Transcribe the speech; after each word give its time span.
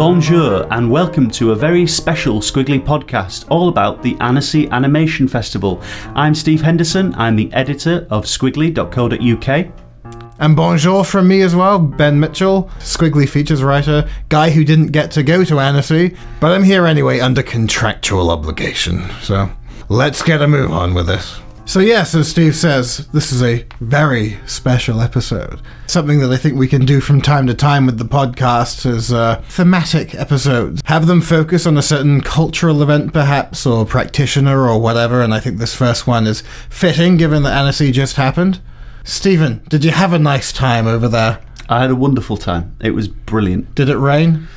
Bonjour, 0.00 0.66
and 0.70 0.90
welcome 0.90 1.30
to 1.32 1.52
a 1.52 1.54
very 1.54 1.86
special 1.86 2.40
Squiggly 2.40 2.82
podcast 2.82 3.44
all 3.50 3.68
about 3.68 4.02
the 4.02 4.16
Annecy 4.20 4.66
Animation 4.70 5.28
Festival. 5.28 5.82
I'm 6.14 6.34
Steve 6.34 6.62
Henderson, 6.62 7.14
I'm 7.16 7.36
the 7.36 7.52
editor 7.52 8.06
of 8.08 8.24
squiggly.co.uk. 8.24 9.66
And 10.38 10.56
bonjour 10.56 11.04
from 11.04 11.28
me 11.28 11.42
as 11.42 11.54
well, 11.54 11.78
Ben 11.78 12.18
Mitchell, 12.18 12.70
Squiggly 12.78 13.28
features 13.28 13.62
writer, 13.62 14.08
guy 14.30 14.48
who 14.48 14.64
didn't 14.64 14.86
get 14.86 15.10
to 15.10 15.22
go 15.22 15.44
to 15.44 15.60
Annecy, 15.60 16.16
but 16.40 16.52
I'm 16.52 16.64
here 16.64 16.86
anyway 16.86 17.20
under 17.20 17.42
contractual 17.42 18.30
obligation. 18.30 19.02
So 19.20 19.50
let's 19.90 20.22
get 20.22 20.40
a 20.40 20.48
move 20.48 20.72
on 20.72 20.94
with 20.94 21.08
this. 21.08 21.40
So, 21.66 21.78
yes, 21.78 22.16
as 22.16 22.26
Steve 22.28 22.56
says, 22.56 23.06
this 23.08 23.30
is 23.30 23.44
a 23.44 23.64
very 23.80 24.36
special 24.46 25.00
episode. 25.00 25.60
Something 25.86 26.18
that 26.18 26.32
I 26.32 26.36
think 26.36 26.58
we 26.58 26.66
can 26.66 26.84
do 26.84 27.00
from 27.00 27.20
time 27.20 27.46
to 27.46 27.54
time 27.54 27.86
with 27.86 27.96
the 27.96 28.04
podcast 28.04 28.84
is 28.86 29.12
uh, 29.12 29.36
thematic 29.50 30.12
episodes. 30.16 30.82
Have 30.86 31.06
them 31.06 31.20
focus 31.20 31.66
on 31.66 31.78
a 31.78 31.82
certain 31.82 32.22
cultural 32.22 32.82
event, 32.82 33.12
perhaps, 33.12 33.66
or 33.66 33.86
practitioner, 33.86 34.66
or 34.68 34.80
whatever, 34.80 35.22
and 35.22 35.32
I 35.32 35.38
think 35.38 35.58
this 35.58 35.72
first 35.72 36.08
one 36.08 36.26
is 36.26 36.42
fitting 36.70 37.16
given 37.16 37.44
that 37.44 37.56
Annecy 37.56 37.92
just 37.92 38.16
happened. 38.16 38.60
Stephen, 39.04 39.62
did 39.68 39.84
you 39.84 39.92
have 39.92 40.12
a 40.12 40.18
nice 40.18 40.52
time 40.52 40.88
over 40.88 41.06
there? 41.06 41.38
I 41.68 41.82
had 41.82 41.90
a 41.90 41.96
wonderful 41.96 42.36
time. 42.36 42.74
It 42.80 42.90
was 42.96 43.06
brilliant. 43.06 43.76
Did 43.76 43.88
it 43.88 43.96
rain? 43.96 44.48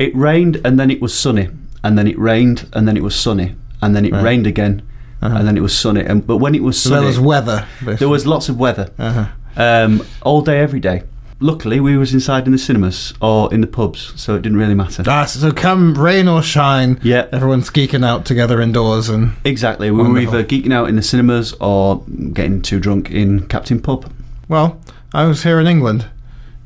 It 0.00 0.16
rained 0.16 0.60
and 0.64 0.80
then 0.80 0.90
it 0.90 1.00
was 1.00 1.16
sunny, 1.16 1.48
and 1.84 1.96
then 1.96 2.08
it 2.08 2.18
rained 2.18 2.68
and 2.72 2.88
then 2.88 2.96
it 2.96 3.04
was 3.04 3.14
sunny, 3.14 3.54
and 3.80 3.94
then 3.94 4.04
it 4.04 4.12
rained 4.14 4.48
again, 4.48 4.82
and 5.20 5.46
then 5.46 5.56
it 5.56 5.60
was 5.62 5.76
sunny. 5.76 6.02
And 6.02 6.26
but 6.26 6.38
when 6.38 6.54
it 6.54 6.62
was 6.62 6.80
So 6.80 6.90
sunny, 6.90 7.00
there 7.00 7.06
was 7.08 7.20
weather. 7.20 7.66
there 7.82 8.08
was 8.08 8.26
lots 8.26 8.48
of 8.48 8.58
weather 8.58 8.90
Uh-huh. 8.98 9.26
um, 9.56 10.02
all 10.22 10.42
day, 10.42 10.60
every 10.60 10.80
day. 10.80 11.02
Luckily, 11.42 11.80
we 11.80 11.96
was 11.96 12.12
inside 12.12 12.44
in 12.44 12.52
the 12.52 12.58
cinemas 12.58 13.14
or 13.22 13.52
in 13.54 13.62
the 13.62 13.66
pubs, 13.66 14.12
so 14.14 14.34
it 14.34 14.42
didn't 14.42 14.58
really 14.58 14.74
matter. 14.74 15.02
Ah, 15.06 15.24
so 15.24 15.50
come 15.52 15.94
rain 15.94 16.28
or 16.28 16.42
shine, 16.42 17.00
Yeah. 17.02 17.26
everyone's 17.32 17.70
geeking 17.70 18.04
out 18.04 18.26
together 18.26 18.60
indoors 18.60 19.08
and 19.08 19.32
Exactly. 19.44 19.90
We 19.90 20.02
Wonderful. 20.02 20.32
were 20.32 20.38
either 20.40 20.44
geeking 20.46 20.72
out 20.74 20.90
in 20.90 20.96
the 20.96 21.02
cinemas 21.02 21.54
or 21.58 22.02
getting 22.34 22.60
too 22.60 22.78
drunk 22.78 23.10
in 23.10 23.46
Captain 23.46 23.80
Pub. 23.80 24.04
well, 24.48 24.78
I 25.14 25.24
was 25.24 25.42
here 25.42 25.58
in 25.58 25.66
England, 25.66 26.04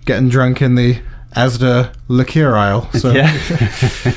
getting 0.07 0.29
drunk 0.29 0.61
in 0.61 0.75
the 0.75 0.99
Asda 1.37 1.91
liqueur 2.09 2.57
aisle. 2.57 2.89
So 2.95 3.11
yeah. 3.13 3.33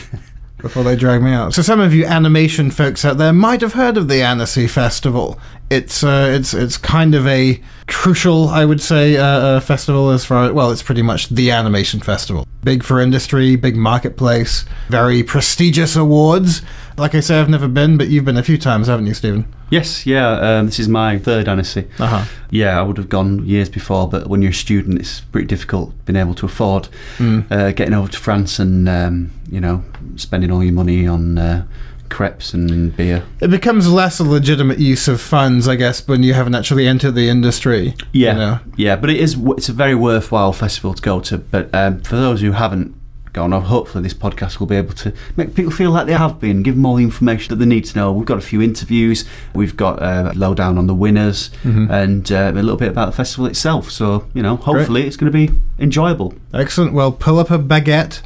before 0.68 0.84
they 0.84 0.98
drag 0.98 1.22
me 1.22 1.32
out. 1.32 1.54
So 1.54 1.62
some 1.62 1.80
of 1.80 1.94
you 1.94 2.06
animation 2.06 2.72
folks 2.72 3.06
out 3.06 3.18
there 3.18 3.32
might 3.32 3.62
have 3.62 3.74
heard 3.74 3.96
of 3.96 4.10
the 4.10 4.22
Annecy 4.22 4.68
Festival. 4.68 5.40
It's 5.70 6.04
uh, 6.04 6.30
it's 6.34 6.54
it's 6.54 6.78
kind 6.78 7.16
of 7.16 7.26
a 7.26 7.62
crucial, 7.88 8.50
I 8.50 8.66
would 8.66 8.82
say, 8.82 9.16
uh, 9.16 9.24
uh, 9.26 9.60
festival 9.62 10.10
as 10.10 10.26
far 10.26 10.52
well, 10.52 10.72
it's 10.72 10.84
pretty 10.84 11.02
much 11.02 11.30
the 11.30 11.52
animation 11.52 12.02
festival. 12.02 12.46
Big 12.64 12.84
for 12.84 13.00
industry, 13.00 13.56
big 13.56 13.78
marketplace, 13.78 14.66
very 14.90 15.24
prestigious 15.24 15.96
awards. 15.96 16.62
Like 16.98 17.16
I 17.16 17.22
say, 17.22 17.40
I've 17.40 17.50
never 17.50 17.70
been, 17.70 17.98
but 17.98 18.10
you've 18.10 18.26
been 18.26 18.38
a 18.38 18.44
few 18.44 18.58
times, 18.58 18.88
haven't 18.88 19.08
you, 19.08 19.14
Stephen? 19.14 19.46
Yes, 19.70 20.06
yeah. 20.06 20.30
Um, 20.60 20.66
this 20.68 20.80
is 20.80 20.88
my 20.88 21.18
third 21.18 21.48
Annecy. 21.48 21.88
Uh 22.00 22.08
huh. 22.08 22.26
Yeah, 22.52 22.80
I 22.80 22.82
would 22.84 22.98
have 22.98 23.10
gone 23.10 23.46
years 23.46 23.70
before, 23.70 24.08
but 24.10 24.28
when 24.28 24.42
you're 24.42 24.52
a 24.52 24.54
student, 24.54 25.00
it's 25.00 25.22
pretty 25.22 25.48
difficult 25.48 25.94
being 26.06 26.18
able 26.18 26.34
to 26.36 26.46
afford 26.46 26.88
Mm. 27.18 27.52
uh, 27.52 27.72
getting 27.72 27.94
over 27.94 28.10
to 28.12 28.18
France 28.18 28.60
and 28.60 28.88
um, 28.88 29.32
you 29.50 29.60
know 29.60 29.84
spending 30.16 30.52
all 30.52 30.64
your 30.64 30.74
money 30.74 31.08
on 31.08 31.38
uh, 31.38 31.66
crepes 32.10 32.54
and 32.54 32.96
beer. 32.96 33.24
It 33.42 33.50
becomes 33.50 33.88
less 33.92 34.20
a 34.20 34.24
legitimate 34.24 34.80
use 34.80 35.08
of 35.10 35.20
funds, 35.20 35.68
I 35.68 35.76
guess, 35.76 36.08
when 36.08 36.24
you 36.24 36.34
haven't 36.34 36.56
actually 36.56 36.88
entered 36.88 37.12
the 37.16 37.28
industry. 37.30 37.96
Yeah, 38.14 38.32
You 38.32 38.38
know? 38.40 38.60
yeah, 38.78 38.96
but 38.96 39.10
it 39.10 39.18
is 39.18 39.36
it's 39.58 39.68
a 39.70 39.74
very 39.74 39.94
worthwhile 39.96 40.54
festival 40.54 40.94
to 40.94 41.02
go 41.02 41.20
to. 41.22 41.38
But 41.38 41.74
um, 41.76 42.02
for 42.02 42.16
those 42.16 42.40
who 42.42 42.54
haven't 42.54 42.96
uh, 43.38 43.60
hopefully 43.60 44.02
this 44.04 44.14
podcast 44.14 44.60
will 44.60 44.68
be 44.68 44.76
able 44.76 44.94
to 44.96 45.14
make 45.36 45.54
people 45.56 45.72
feel 45.72 45.92
like 45.92 46.08
they 46.08 46.14
have 46.14 46.40
been, 46.40 46.64
give 46.64 46.76
them 46.76 46.86
all 46.86 46.96
the 46.96 47.04
information 47.04 47.50
that 47.50 47.58
they 47.64 47.66
need 47.66 47.86
to 47.86 47.98
know. 47.98 48.12
We've 48.12 48.26
got 48.26 48.38
a 48.38 48.42
few 48.42 48.62
interviews, 48.62 49.26
we've 49.54 49.78
got 49.78 50.02
uh, 50.02 50.32
lowdown 50.36 50.78
on 50.78 50.88
the 50.88 50.96
winners, 50.96 51.50
Mm-hmm. 51.64 51.92
and 51.92 52.32
uh, 52.32 52.52
a 52.54 52.62
little 52.62 52.78
bit 52.78 52.90
about 52.90 53.08
the 53.08 53.12
festival 53.12 53.46
itself. 53.46 53.92
So 53.92 54.28
you 54.34 54.42
know, 54.42 54.56
hopefully 54.58 55.06
it's 55.06 55.18
going 55.18 55.32
to 55.32 55.38
be 55.48 55.54
enjoyable. 55.80 56.34
Excellent. 56.54 56.94
Well, 56.94 57.12
pull 57.12 57.40
up 57.40 57.52
a 57.52 57.60
baguette 57.60 58.22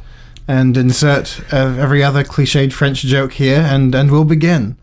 and 0.48 0.76
insert 0.76 1.40
uh, 1.52 1.76
every 1.78 2.02
other 2.02 2.24
cliched 2.24 2.72
French 2.72 3.02
joke 3.02 3.32
here, 3.34 3.60
and, 3.60 3.94
and 3.94 4.10
we'll 4.10 4.24
begin. 4.24 4.76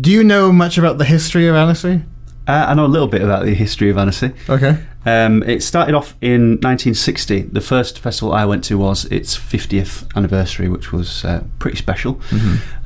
Do 0.00 0.12
you 0.12 0.22
know 0.22 0.52
much 0.52 0.78
about 0.78 0.98
the 0.98 1.04
history 1.04 1.48
of 1.48 1.56
Annecy? 1.56 2.02
Uh, 2.48 2.64
I 2.68 2.74
know 2.74 2.86
a 2.86 2.88
little 2.88 3.06
bit 3.08 3.20
about 3.20 3.44
the 3.44 3.52
history 3.52 3.90
of 3.90 3.98
Annecy. 3.98 4.32
Okay. 4.48 4.78
Um, 5.04 5.42
it 5.42 5.62
started 5.62 5.94
off 5.94 6.16
in 6.22 6.52
1960. 6.60 7.42
The 7.42 7.60
first 7.60 7.98
festival 7.98 8.32
I 8.32 8.46
went 8.46 8.64
to 8.64 8.78
was 8.78 9.04
its 9.06 9.36
50th 9.36 10.06
anniversary, 10.16 10.68
which 10.68 10.90
was 10.90 11.24
uh, 11.24 11.44
pretty 11.58 11.76
special. 11.76 12.20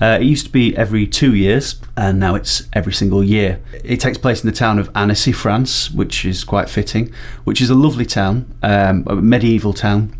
Uh, 0.01 0.19
it 0.21 0.25
used 0.25 0.47
to 0.47 0.53
be 0.53 0.77
every 0.77 1.06
two 1.06 1.34
years, 1.34 1.81
and 1.97 2.19
now 2.19 2.34
it's 2.34 2.69
every 2.72 2.93
single 2.93 3.22
year. 3.22 3.61
It 3.84 4.01
takes 4.01 4.19
place 4.19 4.43
in 4.43 4.51
the 4.51 4.56
town 4.56 4.81
of 4.81 4.91
Annecy, 4.97 5.33
France, 5.33 5.91
which 5.91 6.25
is 6.25 6.43
quite 6.43 6.69
fitting, 6.69 7.12
which 7.45 7.61
is 7.61 7.71
a 7.71 7.75
lovely 7.75 8.06
town, 8.06 8.53
um, 8.62 9.05
a 9.06 9.15
medieval 9.17 9.72
town, 9.72 10.12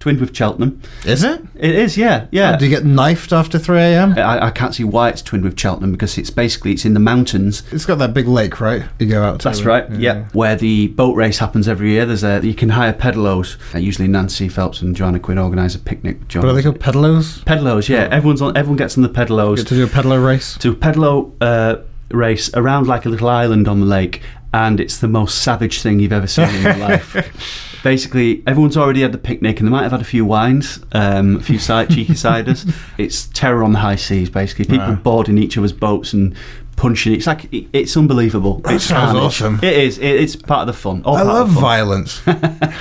twinned 0.00 0.18
with 0.18 0.34
Cheltenham. 0.34 0.80
Is 1.04 1.22
it? 1.22 1.40
It 1.54 1.74
is, 1.74 1.96
yeah, 1.96 2.26
yeah. 2.32 2.56
Do 2.56 2.64
you 2.64 2.70
get 2.70 2.84
knifed 2.84 3.32
after 3.32 3.58
3 3.58 3.78
a.m.? 3.78 4.14
I, 4.18 4.46
I 4.46 4.50
can't 4.50 4.74
see 4.74 4.82
why 4.82 5.10
it's 5.10 5.22
twinned 5.22 5.44
with 5.44 5.58
Cheltenham 5.60 5.92
because 5.92 6.18
it's 6.18 6.30
basically 6.30 6.72
it's 6.72 6.84
in 6.84 6.94
the 6.94 7.00
mountains 7.00 7.62
It's 7.70 7.84
got 7.86 7.98
that 7.98 8.14
big 8.14 8.26
lake, 8.26 8.60
right? 8.60 8.82
You 8.98 9.06
go 9.06 9.22
out 9.22 9.40
to. 9.40 9.44
That's 9.44 9.62
right. 9.62 9.88
Yeah. 9.92 10.24
Where 10.32 10.56
the 10.56 10.88
boat 10.88 11.14
race 11.16 11.38
happens 11.38 11.68
every 11.68 11.90
year. 11.92 12.06
There's 12.06 12.24
a 12.24 12.40
you 12.42 12.54
can 12.54 12.70
hire 12.70 12.92
pedalos. 12.94 13.56
Uh, 13.74 13.78
usually 13.78 14.08
Nancy 14.08 14.48
Phelps 14.48 14.80
and 14.82 14.96
Joanna 14.96 15.20
Quinn 15.20 15.38
organise 15.38 15.74
a 15.74 15.78
picnic. 15.78 16.26
John. 16.28 16.42
What 16.42 16.50
are 16.50 16.54
they 16.54 16.62
called? 16.62 16.80
Pedalos? 16.80 17.44
Pedalos. 17.44 17.88
Yeah. 17.88 18.08
Everyone's 18.10 18.40
on. 18.42 18.56
Everyone 18.56 18.78
gets 18.78 18.96
on 18.96 19.02
the 19.02 19.08
pedalos 19.10 19.56
Get 19.58 19.66
to 19.68 19.74
do 19.74 19.84
a 19.84 19.88
pedalo 19.88 20.24
race? 20.24 20.56
to 20.58 20.74
pedalo 20.74 21.32
uh, 21.42 21.76
race 22.10 22.50
around 22.54 22.86
like 22.86 23.04
a 23.04 23.08
little 23.10 23.28
island 23.28 23.68
on 23.68 23.80
the 23.80 23.86
lake, 23.86 24.22
and 24.54 24.80
it's 24.80 24.96
the 24.98 25.08
most 25.08 25.42
savage 25.42 25.82
thing 25.82 26.00
you've 26.00 26.12
ever 26.12 26.26
seen 26.26 26.48
in 26.54 26.62
your 26.62 26.76
life. 26.88 27.66
Basically, 27.82 28.42
everyone's 28.46 28.76
already 28.76 29.00
had 29.00 29.12
the 29.12 29.18
picnic, 29.18 29.58
and 29.58 29.66
they 29.66 29.70
might 29.70 29.82
have 29.84 29.92
had 29.92 30.00
a 30.00 30.04
few 30.04 30.24
wines, 30.24 30.80
um, 30.92 31.36
a 31.36 31.40
few 31.40 31.58
side, 31.58 31.88
cheeky 31.94 32.12
ciders. 32.12 32.70
It's 32.98 33.26
terror 33.28 33.64
on 33.64 33.72
the 33.72 33.78
high 33.78 33.96
seas. 33.96 34.28
Basically, 34.28 34.66
people 34.66 34.86
Right. 34.86 35.02
boarding 35.02 35.38
each 35.38 35.56
other's 35.56 35.72
boats 35.72 36.12
and 36.12 36.34
punching. 36.76 37.14
It's 37.14 37.26
like 37.26 37.52
it, 37.52 37.68
it's 37.72 37.96
unbelievable. 37.96 38.58
That 38.60 38.74
it's 38.74 38.84
sounds 38.84 39.12
carnage. 39.12 39.22
awesome. 39.22 39.60
It 39.62 39.74
is. 39.78 39.98
It, 39.98 40.20
it's 40.20 40.36
part 40.36 40.62
of 40.62 40.66
the 40.74 40.78
fun. 40.80 41.02
I 41.06 41.22
love 41.22 41.52
fun. 41.52 41.62
violence. 41.62 42.22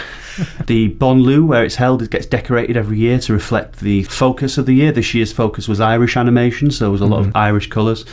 The 0.68 0.88
Bonlieu, 0.94 1.46
where 1.46 1.66
it's 1.66 1.76
held, 1.76 2.02
it 2.02 2.12
gets 2.12 2.26
decorated 2.26 2.78
every 2.78 2.98
year 2.98 3.20
to 3.20 3.34
reflect 3.34 3.82
the 3.82 4.04
focus 4.04 4.58
of 4.58 4.66
the 4.66 4.74
year. 4.74 4.92
This 4.94 5.14
year's 5.14 5.34
focus 5.34 5.68
was 5.68 5.82
Irish 5.82 6.16
animation, 6.16 6.72
so 6.72 6.86
there 6.86 6.92
was 6.92 7.02
a 7.02 7.06
lot 7.06 7.20
of 7.20 7.36
Irish 7.36 7.68
colours. 7.70 8.06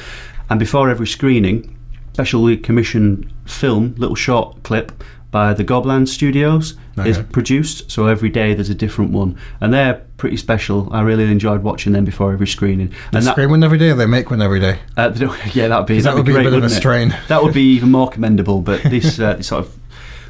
And 0.50 0.58
before 0.58 0.90
every 0.90 1.06
screening, 1.06 1.76
specially 2.14 2.56
commissioned 2.56 3.32
film, 3.44 3.94
little 3.96 4.16
short 4.16 4.60
clip 4.64 5.04
by 5.36 5.52
the 5.52 5.64
Gobelins 5.64 6.08
Studios 6.08 6.74
is 7.04 7.18
Okay. 7.18 7.26
produced. 7.30 7.90
So 7.90 8.06
every 8.06 8.30
day 8.30 8.54
there's 8.54 8.70
a 8.70 8.74
different 8.74 9.10
one, 9.10 9.36
and 9.60 9.68
they're 9.74 10.00
pretty 10.16 10.38
special. 10.38 10.88
I 10.90 11.02
really 11.02 11.24
enjoyed 11.30 11.62
watching 11.62 11.92
them 11.92 12.06
before 12.06 12.32
every 12.32 12.46
screening. 12.46 12.88
They 13.12 13.18
And 13.18 13.26
that, 13.26 13.32
scream 13.32 13.50
one 13.50 13.62
every 13.62 13.76
day, 13.76 13.90
or 13.90 13.96
they 13.96 14.06
make 14.06 14.30
one 14.30 14.40
every 14.40 14.60
day. 14.60 14.78
uh, 14.96 15.12
yeah, 15.52 15.68
that'd 15.68 15.84
be 15.86 16.00
that 16.00 16.14
would 16.14 16.24
be 16.24 16.32
a 16.32 16.42
bit 16.42 16.54
of 16.54 16.62
a 16.62 16.66
it? 16.66 16.70
strain. 16.70 17.14
That 17.28 17.42
would 17.42 17.52
be 17.52 17.66
even 17.76 17.90
more 17.90 18.08
commendable. 18.08 18.62
But 18.62 18.82
this 18.84 19.18
uh, 19.20 19.42
sort 19.42 19.66
of 19.66 19.76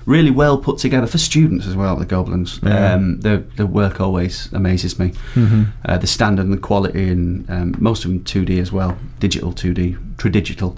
really 0.07 0.33
well 0.33 0.59
put 0.59 0.79
together 0.79 1.07
for 1.07 1.19
students 1.19 1.69
as 1.69 1.77
well. 1.77 1.95
The 1.95 2.07
Gobelins, 2.07 2.51
Yeah. 2.65 2.95
um, 2.95 3.21
their 3.21 3.39
their 3.59 3.67
work 3.81 4.01
always 4.01 4.49
amazes 4.53 4.99
me. 4.99 5.09
Mm-hmm. 5.37 5.63
Uh, 5.85 5.99
the 5.99 6.09
standard 6.09 6.47
and 6.47 6.53
the 6.53 6.59
quality, 6.71 7.09
and 7.15 7.49
um, 7.49 7.75
most 7.79 8.05
of 8.05 8.11
them 8.11 8.21
2D 8.25 8.61
as 8.61 8.73
well, 8.73 8.99
digital 9.21 9.53
2D, 9.53 9.97
tradigital. 10.17 10.77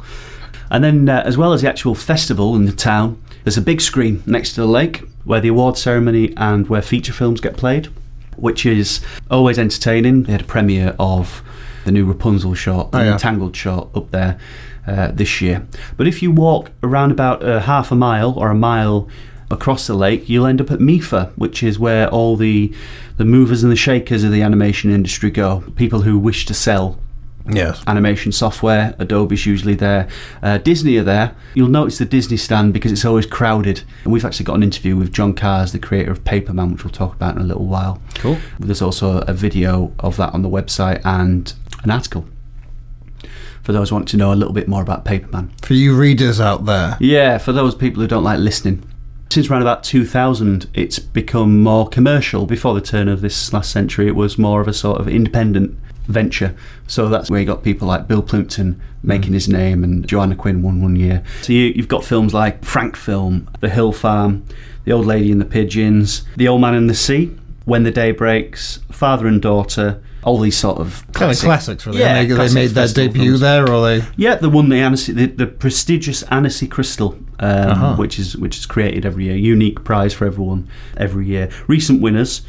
And 0.70 0.84
then, 0.84 1.08
uh, 1.08 1.22
as 1.24 1.38
well 1.38 1.54
as 1.54 1.62
the 1.62 1.68
actual 1.70 1.94
festival 1.94 2.54
in 2.56 2.66
the 2.66 2.72
town, 2.90 3.16
there's 3.44 3.56
a 3.56 3.62
big 3.62 3.80
screen 3.80 4.22
next 4.26 4.52
to 4.54 4.60
the 4.60 4.66
lake 4.66 5.02
where 5.24 5.40
the 5.40 5.48
award 5.48 5.76
ceremony 5.76 6.32
and 6.36 6.68
where 6.68 6.82
feature 6.82 7.12
films 7.12 7.40
get 7.40 7.56
played, 7.56 7.86
which 8.36 8.64
is 8.66 9.00
always 9.30 9.58
entertaining. 9.58 10.24
They 10.24 10.32
had 10.32 10.42
a 10.42 10.44
premiere 10.44 10.94
of 10.98 11.42
the 11.84 11.92
new 11.92 12.04
Rapunzel 12.04 12.54
short, 12.54 12.92
the 12.92 12.98
Oh, 12.98 13.02
yeah. 13.02 13.12
Entangled 13.12 13.56
short, 13.56 13.88
up 13.94 14.10
there 14.10 14.38
uh, 14.86 15.10
this 15.12 15.40
year. 15.40 15.66
But 15.96 16.06
if 16.06 16.22
you 16.22 16.30
walk 16.30 16.70
around 16.82 17.10
about 17.10 17.42
uh, 17.42 17.60
half 17.60 17.90
a 17.90 17.94
mile 17.94 18.32
or 18.32 18.50
a 18.50 18.54
mile 18.54 19.08
across 19.50 19.86
the 19.86 19.94
lake, 19.94 20.28
you'll 20.28 20.46
end 20.46 20.60
up 20.60 20.70
at 20.70 20.78
MIFA, 20.78 21.32
which 21.36 21.62
is 21.62 21.78
where 21.78 22.08
all 22.08 22.36
the 22.36 22.72
the 23.16 23.24
movers 23.24 23.62
and 23.64 23.72
the 23.72 23.76
shakers 23.76 24.22
of 24.22 24.30
the 24.30 24.42
animation 24.42 24.90
industry 24.92 25.30
go. 25.30 25.64
People 25.74 26.02
who 26.02 26.18
wish 26.18 26.46
to 26.46 26.54
sell 26.54 26.98
Yes. 27.50 27.82
animation 27.86 28.32
software. 28.32 28.94
Adobe's 28.98 29.46
usually 29.46 29.74
there. 29.74 30.08
Uh, 30.42 30.58
Disney 30.58 30.96
are 30.98 31.04
there. 31.04 31.34
You'll 31.54 31.68
notice 31.68 31.98
the 31.98 32.04
Disney 32.04 32.36
stand 32.36 32.72
because 32.72 32.92
it's 32.92 33.04
always 33.04 33.26
crowded. 33.26 33.82
And 34.04 34.12
we've 34.12 34.24
actually 34.24 34.44
got 34.44 34.54
an 34.54 34.62
interview 34.62 34.96
with 34.96 35.12
John 35.12 35.34
Kahrs, 35.34 35.72
the 35.72 35.78
creator 35.78 36.10
of 36.10 36.24
Paperman, 36.24 36.72
which 36.72 36.84
we'll 36.84 36.92
talk 36.92 37.14
about 37.14 37.36
in 37.36 37.42
a 37.42 37.44
little 37.44 37.66
while. 37.66 38.00
Cool. 38.14 38.38
There's 38.58 38.82
also 38.82 39.18
a 39.22 39.32
video 39.32 39.92
of 40.00 40.16
that 40.16 40.34
on 40.34 40.42
the 40.42 40.48
website 40.48 41.00
and 41.04 41.52
an 41.82 41.90
article 41.90 42.26
for 43.62 43.72
those 43.72 43.90
who 43.90 43.96
want 43.96 44.08
to 44.08 44.16
know 44.16 44.32
a 44.32 44.34
little 44.34 44.54
bit 44.54 44.66
more 44.66 44.80
about 44.80 45.04
Paperman. 45.04 45.50
For 45.62 45.74
you 45.74 45.94
readers 45.94 46.40
out 46.40 46.64
there. 46.64 46.96
Yeah, 47.00 47.36
for 47.36 47.52
those 47.52 47.74
people 47.74 48.00
who 48.00 48.08
don't 48.08 48.24
like 48.24 48.38
listening. 48.38 48.82
Since 49.30 49.50
around 49.50 49.60
about 49.60 49.84
2000, 49.84 50.70
it's 50.72 50.98
become 50.98 51.62
more 51.62 51.86
commercial. 51.86 52.46
Before 52.46 52.72
the 52.72 52.80
turn 52.80 53.08
of 53.08 53.20
this 53.20 53.52
last 53.52 53.70
century, 53.70 54.08
it 54.08 54.16
was 54.16 54.38
more 54.38 54.62
of 54.62 54.68
a 54.68 54.72
sort 54.72 55.00
of 55.00 55.06
independent 55.06 55.78
venture. 56.08 56.54
So 56.86 57.08
that's 57.08 57.30
where 57.30 57.38
you 57.38 57.46
got 57.46 57.62
people 57.62 57.86
like 57.86 58.08
Bill 58.08 58.22
Plympton 58.22 58.80
making 59.02 59.32
his 59.32 59.48
name 59.48 59.84
and 59.84 60.06
Joanna 60.06 60.34
Quinn 60.34 60.62
won 60.62 60.82
one 60.82 60.96
year. 60.96 61.22
So 61.42 61.52
you, 61.52 61.66
you've 61.76 61.88
got 61.88 62.04
films 62.04 62.34
like 62.34 62.64
Frank 62.64 62.96
Film, 62.96 63.48
The 63.60 63.68
Hill 63.68 63.92
Farm, 63.92 64.44
The 64.84 64.92
Old 64.92 65.06
Lady 65.06 65.30
and 65.30 65.40
the 65.40 65.44
Pigeons, 65.44 66.24
The 66.36 66.48
Old 66.48 66.60
Man 66.60 66.74
and 66.74 66.88
the 66.90 66.94
Sea, 66.94 67.26
When 67.66 67.82
the 67.84 67.90
Day 67.92 68.10
Breaks, 68.12 68.80
Father 68.90 69.26
and 69.26 69.40
Daughter, 69.40 70.02
all 70.24 70.40
these 70.40 70.56
sort 70.56 70.78
of 70.78 71.04
Kind 71.12 71.30
of 71.30 71.38
classics, 71.38 71.86
really. 71.86 72.00
Yeah, 72.00 72.24
they, 72.24 72.26
they 72.34 72.52
made 72.52 72.70
their 72.70 72.88
debut 72.88 73.22
films. 73.22 73.40
there, 73.40 73.70
or 73.70 73.86
they. 73.86 74.04
Yeah, 74.16 74.34
the 74.34 74.50
one 74.50 74.68
the 74.68 74.76
Annecy, 74.76 75.12
the, 75.12 75.26
the 75.26 75.46
prestigious 75.46 76.22
Annecy 76.24 76.66
Crystal, 76.66 77.12
um, 77.38 77.68
Uh-huh. 77.70 77.96
which 77.96 78.18
is 78.18 78.36
which 78.36 78.58
is 78.58 78.66
created 78.66 79.06
every 79.06 79.26
year, 79.26 79.36
unique 79.36 79.84
prize 79.84 80.12
for 80.12 80.26
everyone 80.26 80.68
every 80.96 81.26
year. 81.26 81.48
Recent 81.68 82.02
winners 82.02 82.42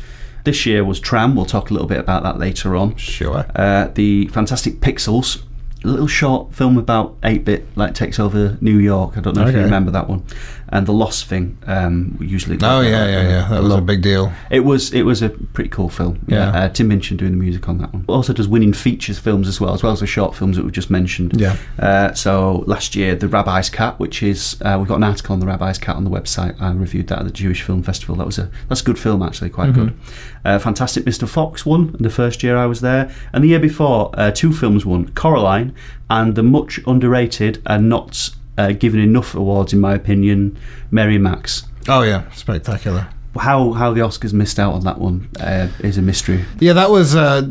this 0.44 0.66
year 0.66 0.84
was 0.84 1.00
Tram. 1.00 1.36
We'll 1.36 1.46
talk 1.46 1.70
a 1.70 1.74
little 1.74 1.88
bit 1.88 2.00
about 2.00 2.24
that 2.24 2.38
later 2.38 2.76
on. 2.76 2.96
Sure. 2.96 3.46
Uh, 3.56 3.90
the 3.94 4.28
fantastic 4.28 4.80
Pixels, 4.80 5.44
a 5.84 5.88
little 5.88 6.08
short 6.08 6.54
film 6.54 6.78
about 6.78 7.16
eight 7.24 7.46
bit 7.46 7.66
like 7.78 7.94
takes 7.94 8.20
over 8.20 8.58
New 8.62 8.78
York. 8.78 9.18
I 9.18 9.22
don't 9.22 9.36
know 9.36 9.48
if 9.48 9.56
you 9.56 9.62
remember 9.62 9.92
that 9.92 10.10
one. 10.10 10.24
And 10.72 10.86
the 10.86 10.94
Lost 10.94 11.26
Thing, 11.26 11.58
um, 11.66 12.16
usually. 12.22 12.58
Oh, 12.62 12.82
yeah, 12.82 13.08
yeah, 13.08 13.28
yeah. 13.28 13.48
That 13.50 13.64
was 13.64 13.74
a 13.74 13.82
big 13.82 14.04
deal. 14.04 14.32
it 14.52 14.60
was 14.60 14.94
it 14.94 15.02
was 15.02 15.24
a 15.24 15.30
pretty 15.30 15.72
cool 15.72 15.90
film. 15.90 16.24
Yeah. 16.28 16.50
Uh, 16.52 16.70
Tim 16.70 16.90
Minchin 16.90 17.18
doing 17.18 17.32
the 17.32 17.38
music 17.40 17.68
on 17.68 17.80
that 17.80 17.92
one. 17.92 18.06
Also 18.08 18.34
does 18.34 18.48
winning 18.48 18.74
features 18.74 19.18
films 19.18 19.48
as 19.48 19.60
well, 19.60 19.74
as 19.74 19.82
well 19.82 19.94
as 19.94 20.00
the 20.02 20.06
short 20.06 20.36
films 20.36 20.58
that 20.58 20.64
we've 20.64 20.72
just 20.74 20.92
mentioned. 20.92 21.42
Yeah. 21.42 21.58
Uh, 21.80 22.14
so 22.14 22.64
last 22.68 22.96
year, 22.96 23.16
the 23.16 23.28
Rabbi's 23.28 23.70
Cat, 23.72 23.98
which 24.00 24.22
is 24.22 24.62
uh, 24.62 24.76
we've 24.78 24.88
got 24.88 24.98
an 24.98 25.04
article 25.04 25.34
on 25.34 25.40
the 25.40 25.48
Rabbi's 25.48 25.80
Cat 25.80 25.96
on 25.96 26.04
the 26.04 26.12
website. 26.12 26.60
I 26.62 26.72
reviewed 26.72 27.08
that 27.08 27.18
at 27.18 27.26
the 27.26 27.32
Jewish 27.32 27.64
Film 27.64 27.82
Festival. 27.82 28.16
That 28.18 28.28
was 28.28 28.38
a 28.38 28.52
that's 28.68 28.82
a 28.82 28.84
good 28.84 29.00
film 29.00 29.24
actually, 29.24 29.50
quite 29.50 29.70
Mm-hmm. 29.70 29.86
good. 29.86 30.00
Uh, 30.46 30.60
Fantastic 30.60 31.04
Mr. 31.06 31.28
Fox 31.28 31.66
won 31.66 31.96
the 32.00 32.10
first 32.12 32.44
year 32.44 32.56
I 32.58 32.66
was 32.68 32.82
there, 32.82 33.12
and 33.34 33.44
the 33.44 33.48
year 33.50 33.60
before, 33.60 34.12
uh, 34.14 34.30
two 34.30 34.54
films 34.54 34.86
won: 34.86 35.10
Coraline 35.10 35.74
and 36.12 36.36
the 36.36 36.44
much 36.44 36.80
underrated 36.88 37.62
and 37.66 37.90
not 37.90 38.30
uh, 38.60 38.74
given 38.74 39.00
enough 39.00 39.36
awards, 39.36 39.72
in 39.72 39.80
my 39.80 39.94
opinion, 39.96 40.58
Mary 40.92 41.18
Max. 41.18 41.64
Oh, 41.88 42.02
yeah. 42.02 42.30
Spectacular. 42.32 43.08
How 43.38 43.72
how 43.72 43.94
the 43.94 44.02
Oscars 44.02 44.34
missed 44.34 44.60
out 44.60 44.74
on 44.74 44.84
that 44.84 44.98
one 44.98 45.30
uh, 45.40 45.70
is 45.80 45.98
a 45.98 46.02
mystery. 46.02 46.44
Yeah, 46.60 46.74
that 46.74 46.90
was 46.90 47.16
uh, 47.16 47.48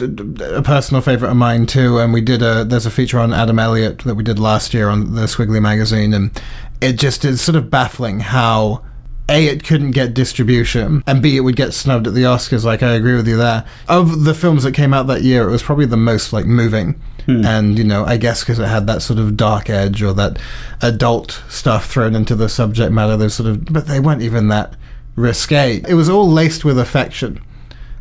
a 0.56 0.60
personal 0.60 1.00
favorite 1.00 1.30
of 1.30 1.36
mine 1.36 1.66
too. 1.66 1.98
And 1.98 2.12
we 2.12 2.20
did 2.20 2.42
a 2.42 2.64
there's 2.64 2.84
a 2.84 2.90
feature 2.90 3.18
on 3.20 3.32
Adam 3.32 3.58
Elliott 3.58 4.00
that 4.00 4.16
we 4.16 4.24
did 4.24 4.38
last 4.38 4.74
year 4.74 4.88
on 4.88 5.14
the 5.14 5.22
Squiggly 5.22 5.62
magazine, 5.62 6.12
and 6.12 6.42
it 6.80 6.94
just 6.94 7.24
is 7.24 7.40
sort 7.40 7.54
of 7.56 7.70
baffling 7.70 8.20
how 8.20 8.84
a 9.28 9.46
it 9.46 9.64
couldn't 9.64 9.92
get 9.92 10.14
distribution, 10.14 11.04
and 11.06 11.22
b 11.22 11.36
it 11.36 11.40
would 11.40 11.56
get 11.56 11.72
snubbed 11.72 12.08
at 12.08 12.14
the 12.14 12.24
Oscars. 12.24 12.64
Like 12.64 12.82
I 12.82 12.94
agree 12.94 13.14
with 13.14 13.28
you 13.28 13.36
there. 13.36 13.64
Of 13.88 14.24
the 14.24 14.34
films 14.34 14.64
that 14.64 14.72
came 14.72 14.92
out 14.92 15.06
that 15.06 15.22
year, 15.22 15.48
it 15.48 15.52
was 15.52 15.62
probably 15.62 15.86
the 15.86 15.96
most 15.96 16.32
like 16.32 16.44
moving. 16.44 17.00
And 17.28 17.76
you 17.76 17.84
know, 17.84 18.06
I 18.06 18.16
guess 18.16 18.40
because 18.42 18.58
it 18.58 18.68
had 18.68 18.86
that 18.86 19.02
sort 19.02 19.18
of 19.18 19.36
dark 19.36 19.68
edge 19.68 20.02
or 20.02 20.14
that 20.14 20.38
adult 20.80 21.42
stuff 21.50 21.90
thrown 21.90 22.14
into 22.14 22.34
the 22.34 22.48
subject 22.48 22.90
matter, 22.90 23.18
those 23.18 23.34
sort 23.34 23.50
of, 23.50 23.66
but 23.66 23.86
they 23.86 24.00
weren't 24.00 24.22
even 24.22 24.48
that 24.48 24.74
risque. 25.14 25.82
It 25.86 25.92
was 25.94 26.08
all 26.08 26.26
laced 26.30 26.64
with 26.64 26.78
affection. 26.78 27.40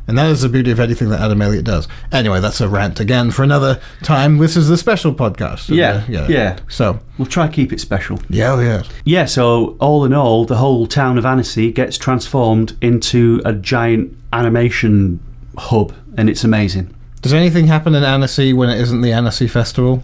And 0.07 0.17
that 0.17 0.29
is 0.29 0.39
the 0.43 0.47
beauty 0.47 0.71
of 0.71 0.79
anything 0.79 1.09
that 1.09 1.19
Adam 1.19 1.41
Elliott 1.41 1.65
does. 1.65 1.89
Anyway, 2.13 2.39
that's 2.39 2.61
a 2.61 2.69
rant 2.69 3.01
again 3.01 3.29
for 3.29 3.43
another 3.43 3.81
time. 4.03 4.37
This 4.37 4.55
is 4.55 4.69
the 4.69 4.77
special 4.77 5.13
podcast. 5.13 5.67
Yeah, 5.67 6.05
Uh, 6.07 6.27
yeah. 6.29 6.59
So, 6.69 7.01
We'll 7.17 7.25
try 7.25 7.47
to 7.47 7.51
keep 7.51 7.73
it 7.73 7.81
special. 7.81 8.17
yeah, 8.29 8.53
oh, 8.53 8.59
yeah. 8.61 8.83
Yeah, 9.03 9.25
so 9.25 9.75
all 9.81 10.05
in 10.05 10.13
all, 10.13 10.45
the 10.45 10.55
whole 10.55 10.87
town 10.87 11.17
of 11.17 11.25
Annecy 11.25 11.73
gets 11.73 11.97
transformed 11.97 12.77
into 12.81 13.41
a 13.43 13.51
giant 13.51 14.15
animation 14.31 15.19
hub, 15.57 15.93
and 16.15 16.29
it's 16.29 16.45
amazing. 16.45 16.93
Does 17.27 17.33
anything 17.33 17.67
happen 17.67 17.93
in 17.93 18.05
Annecy 18.05 18.53
when 18.53 18.69
it 18.69 18.79
isn't 18.79 19.01
the 19.01 19.11
Annecy 19.11 19.49
Festival? 19.49 20.01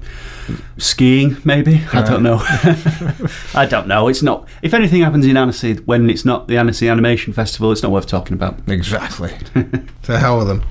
Skiing, 0.78 1.38
maybe? 1.46 1.82
I 1.94 2.02
don't 2.02 2.22
know. 2.22 2.40
I 3.56 3.66
don't 3.66 3.88
know. 3.88 4.10
It's 4.10 4.22
not. 4.22 4.46
If 4.62 4.74
anything 4.74 5.04
happens 5.04 5.26
in 5.26 5.38
Annecy 5.38 5.76
when 5.76 6.10
it's 6.10 6.26
not 6.26 6.50
the 6.50 6.58
Annecy 6.58 6.90
Animation 6.90 7.32
Festival, 7.32 7.72
it's 7.72 7.82
not 7.82 7.94
worth 7.94 8.08
talking 8.08 8.34
about. 8.34 8.60
Exactly. 8.68 9.32
to 10.04 10.20
hell 10.20 10.40
with 10.40 10.48
them. 10.48 10.64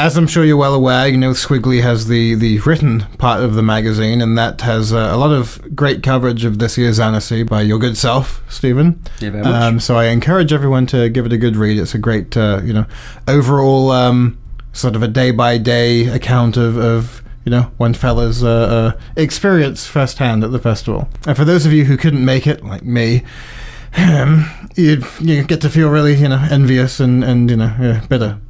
As 0.00 0.16
I'm 0.16 0.26
sure 0.26 0.44
you're 0.44 0.56
well 0.56 0.74
aware, 0.74 1.06
you 1.06 1.16
know 1.16 1.30
Squiggly 1.30 1.80
has 1.80 2.08
the, 2.08 2.34
the 2.34 2.58
written 2.58 3.02
part 3.18 3.44
of 3.44 3.54
the 3.54 3.62
magazine, 3.62 4.20
and 4.20 4.36
that 4.36 4.62
has 4.62 4.92
uh, 4.92 5.10
a 5.12 5.16
lot 5.16 5.30
of 5.30 5.76
great 5.76 6.02
coverage 6.02 6.44
of 6.44 6.58
this 6.58 6.76
year's 6.76 6.98
Annecy 6.98 7.44
by 7.44 7.62
your 7.62 7.78
good 7.78 7.96
self, 7.96 8.42
Stephen. 8.48 9.00
Yeah, 9.20 9.30
very 9.30 9.44
much. 9.44 9.62
Um, 9.62 9.78
so 9.78 9.94
I 9.96 10.06
encourage 10.06 10.52
everyone 10.52 10.86
to 10.86 11.08
give 11.08 11.24
it 11.24 11.32
a 11.32 11.38
good 11.38 11.54
read. 11.54 11.78
It's 11.78 11.94
a 11.94 11.98
great, 11.98 12.36
uh, 12.36 12.62
you 12.64 12.72
know, 12.72 12.86
overall 13.28 13.92
um, 13.92 14.36
sort 14.74 14.94
of 14.96 15.02
a 15.02 15.08
day 15.08 15.30
by 15.30 15.56
day 15.56 16.06
account 16.08 16.58
of, 16.58 16.76
of 16.76 17.22
you 17.46 17.50
know 17.50 17.70
one 17.78 17.94
fella's 17.94 18.44
uh, 18.44 18.94
uh, 18.96 19.00
experience 19.16 19.86
firsthand 19.86 20.44
at 20.44 20.52
the 20.52 20.58
festival. 20.58 21.08
And 21.26 21.36
for 21.36 21.46
those 21.46 21.64
of 21.64 21.72
you 21.72 21.86
who 21.86 21.96
couldn't 21.96 22.24
make 22.24 22.46
it, 22.46 22.62
like 22.62 22.82
me. 22.82 23.22
Um, 23.96 24.50
you 24.74 25.04
you 25.20 25.44
get 25.44 25.60
to 25.60 25.70
feel 25.70 25.88
really 25.88 26.14
you 26.16 26.28
know 26.28 26.44
envious 26.50 26.98
and 26.98 27.22
and 27.22 27.48
you 27.48 27.56
know 27.56 27.72
yeah, 27.80 28.04
bitter. 28.08 28.40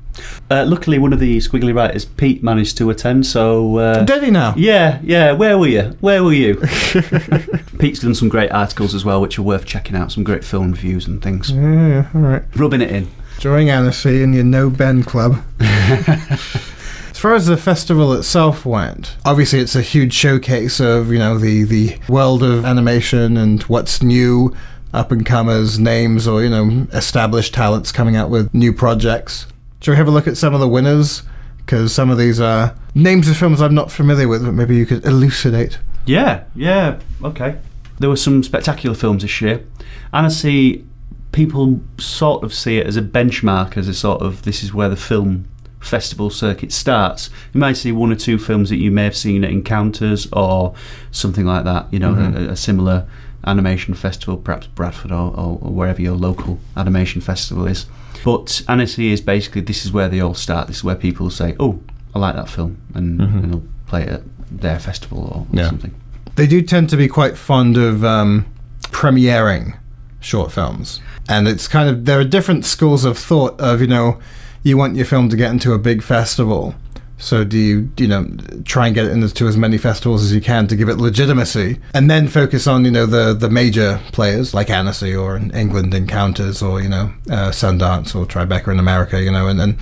Uh, 0.51 0.65
luckily, 0.67 0.99
one 0.99 1.13
of 1.13 1.19
the 1.19 1.39
squiggly 1.39 1.75
writers, 1.75 2.05
Pete, 2.05 2.43
managed 2.43 2.77
to 2.79 2.89
attend. 2.89 3.27
So 3.27 3.79
uh, 3.79 4.05
Did 4.05 4.23
he 4.23 4.31
now? 4.31 4.55
yeah, 4.57 5.01
yeah. 5.03 5.33
Where 5.33 5.59
were 5.59 5.67
you? 5.67 5.97
Where 6.01 6.23
were 6.23 6.33
you? 6.33 6.55
Pete's 7.79 7.99
done 8.01 8.15
some 8.15 8.29
great 8.29 8.51
articles 8.53 8.95
as 8.95 9.05
well, 9.05 9.21
which 9.21 9.39
are 9.39 9.43
worth 9.43 9.67
checking 9.67 9.97
out. 9.97 10.13
Some 10.13 10.23
great 10.25 10.45
film 10.45 10.71
reviews 10.71 11.07
and 11.07 11.21
things. 11.21 11.51
Yeah, 11.51 11.89
yeah, 11.89 12.09
all 12.15 12.21
right. 12.21 12.43
Rubbing 12.55 12.81
it 12.81 12.91
in. 12.91 13.09
Enjoying 13.45 13.69
Annecy 13.69 14.23
and 14.23 14.35
your 14.35 14.43
No 14.43 14.71
Ben 14.71 15.03
Club. 15.03 15.45
as 15.61 17.19
far 17.19 17.35
as 17.35 17.45
the 17.45 17.59
festival 17.59 18.15
itself 18.15 18.65
went, 18.65 19.19
obviously 19.27 19.59
it's 19.59 19.77
a 19.77 19.83
huge 19.83 20.15
showcase 20.15 20.81
of 20.81 21.13
you 21.13 21.19
know 21.19 21.37
the 21.37 21.65
the 21.65 21.99
world 22.09 22.43
of 22.43 22.65
animation 22.65 23.37
and 23.37 23.63
what's 23.65 24.03
new, 24.03 24.57
up 24.95 25.13
and 25.13 25.27
comers, 25.27 25.79
names, 25.79 26.27
or 26.27 26.43
you 26.43 26.49
know 26.49 26.87
established 26.95 27.53
talents 27.53 27.93
coming 27.93 28.17
out 28.17 28.31
with 28.31 28.55
new 28.55 28.73
projects. 28.73 29.47
Shall 29.83 29.93
we 29.93 29.99
have 29.99 30.09
a 30.09 30.11
look 30.11 30.27
at 30.27 30.39
some 30.39 30.55
of 30.55 30.61
the 30.61 30.67
winners? 30.67 31.23
Because 31.59 31.93
some 31.93 32.09
of 32.09 32.17
these 32.17 32.41
are 32.41 32.75
names 32.95 33.29
of 33.29 33.37
films 33.37 33.61
I'm 33.61 33.75
not 33.75 33.93
familiar 33.93 34.27
with, 34.27 34.43
but 34.43 34.53
maybe 34.53 34.75
you 34.75 34.87
could 34.87 35.05
elucidate. 35.05 35.79
Yeah, 36.07 36.45
yeah, 36.55 36.99
okay. 37.23 37.59
There 37.99 38.09
were 38.09 38.17
some 38.17 38.43
spectacular 38.43 38.97
films 38.97 39.21
this 39.21 39.43
year. 39.43 39.67
Annecy, 40.15 40.87
people 41.35 41.81
sort 41.99 42.45
of 42.45 42.55
see 42.55 42.79
it 42.79 42.87
as 42.87 42.97
a 42.97 43.03
benchmark, 43.03 43.77
as 43.77 43.89
a 43.89 43.95
sort 43.95 44.23
of 44.23 44.43
this 44.43 44.63
is 44.63 44.73
where 44.73 44.89
the 44.89 44.97
film 44.97 45.47
festival 45.81 46.31
circuit 46.31 46.73
starts. 46.73 47.29
You 47.53 47.61
might 47.61 47.77
see 47.77 47.93
one 47.93 48.11
or 48.13 48.17
two 48.17 48.39
films 48.39 48.71
that 48.71 48.77
you 48.77 48.91
may 48.91 49.05
have 49.05 49.17
seen 49.17 49.45
at 49.45 49.51
Encounters 49.51 50.29
or 50.33 50.75
something 51.11 51.45
like 51.45 51.65
that, 51.65 51.93
you 51.93 51.99
know, 51.99 52.15
a, 52.15 52.53
a 52.53 52.57
similar 52.57 53.07
animation 53.47 53.93
festival, 53.95 54.37
perhaps 54.39 54.67
Bradford 54.69 55.11
or, 55.13 55.31
or, 55.37 55.59
or 55.61 55.73
wherever 55.73 56.01
your 56.01 56.15
local 56.17 56.59
animation 56.77 57.21
festival 57.21 57.67
is. 57.67 57.85
But 58.25 58.63
Annecy 58.69 59.13
is 59.13 59.21
basically 59.21 59.61
this 59.63 59.85
is 59.85 59.93
where 59.93 60.09
they 60.09 60.21
all 60.21 60.33
start. 60.35 60.69
This 60.69 60.77
is 60.77 60.85
where 60.85 60.95
people 60.95 61.29
say, 61.31 61.55
"Oh, 61.61 61.81
I 62.15 62.21
like 62.21 62.37
that 62.37 62.49
film," 62.49 62.79
and, 62.95 63.21
and 63.21 63.53
they'll 63.53 63.65
play 63.87 64.05
it 64.05 64.09
at 64.09 64.23
their 64.51 64.79
festival 64.79 65.19
or, 65.19 65.41
or 65.41 65.47
Yeah. 65.53 65.69
something. 65.69 65.93
they 66.37 66.47
do 66.47 66.63
tend 66.63 66.89
to 66.91 66.97
be 66.97 67.09
quite 67.09 67.37
fond 67.37 67.77
of 67.77 68.03
um, 68.05 68.47
premiering 68.85 69.77
short 70.25 70.53
films. 70.53 71.01
And 71.29 71.47
it's 71.47 71.69
kind 71.69 71.89
of, 71.89 72.05
there 72.05 72.19
are 72.19 72.25
different 72.25 72.65
schools 72.65 73.05
of 73.05 73.19
thought 73.19 73.61
of, 73.61 73.81
you 73.81 73.87
know, 73.87 74.19
you 74.63 74.77
want 74.77 74.97
your 74.97 75.07
film 75.07 75.29
to 75.29 75.37
get 75.37 75.51
into 75.51 75.73
a 75.73 75.79
big 75.79 76.03
festival. 76.03 76.75
So 77.17 77.45
do 77.45 77.57
you, 77.57 77.91
you 77.97 78.09
know, 78.09 78.27
try 78.65 78.87
and 78.87 78.95
get 78.95 79.07
it 79.07 79.13
into 79.13 79.47
as 79.47 79.57
many 79.57 79.79
festivals 79.79 80.25
as 80.25 80.35
you 80.35 80.41
can 80.41 80.67
to 80.67 80.77
give 80.77 80.89
it 80.89 80.97
legitimacy, 80.97 81.79
and 81.95 82.11
then 82.11 82.27
focus 82.27 82.67
on, 82.67 82.85
you 82.85 82.91
know, 82.91 83.07
the 83.07 83.33
the 83.33 83.49
major 83.49 84.01
players 84.11 84.53
like 84.53 84.69
Annecy 84.69 85.15
or 85.15 85.37
England 85.37 85.95
Encounters 85.95 86.61
or 86.61 86.83
you 86.83 86.89
know 86.89 87.13
uh, 87.31 87.51
Sundance 87.51 88.17
or 88.17 88.27
Tribeca 88.27 88.69
in 88.73 88.81
America, 88.81 89.23
you 89.23 89.31
know, 89.31 89.47
and 89.47 89.61
then 89.61 89.79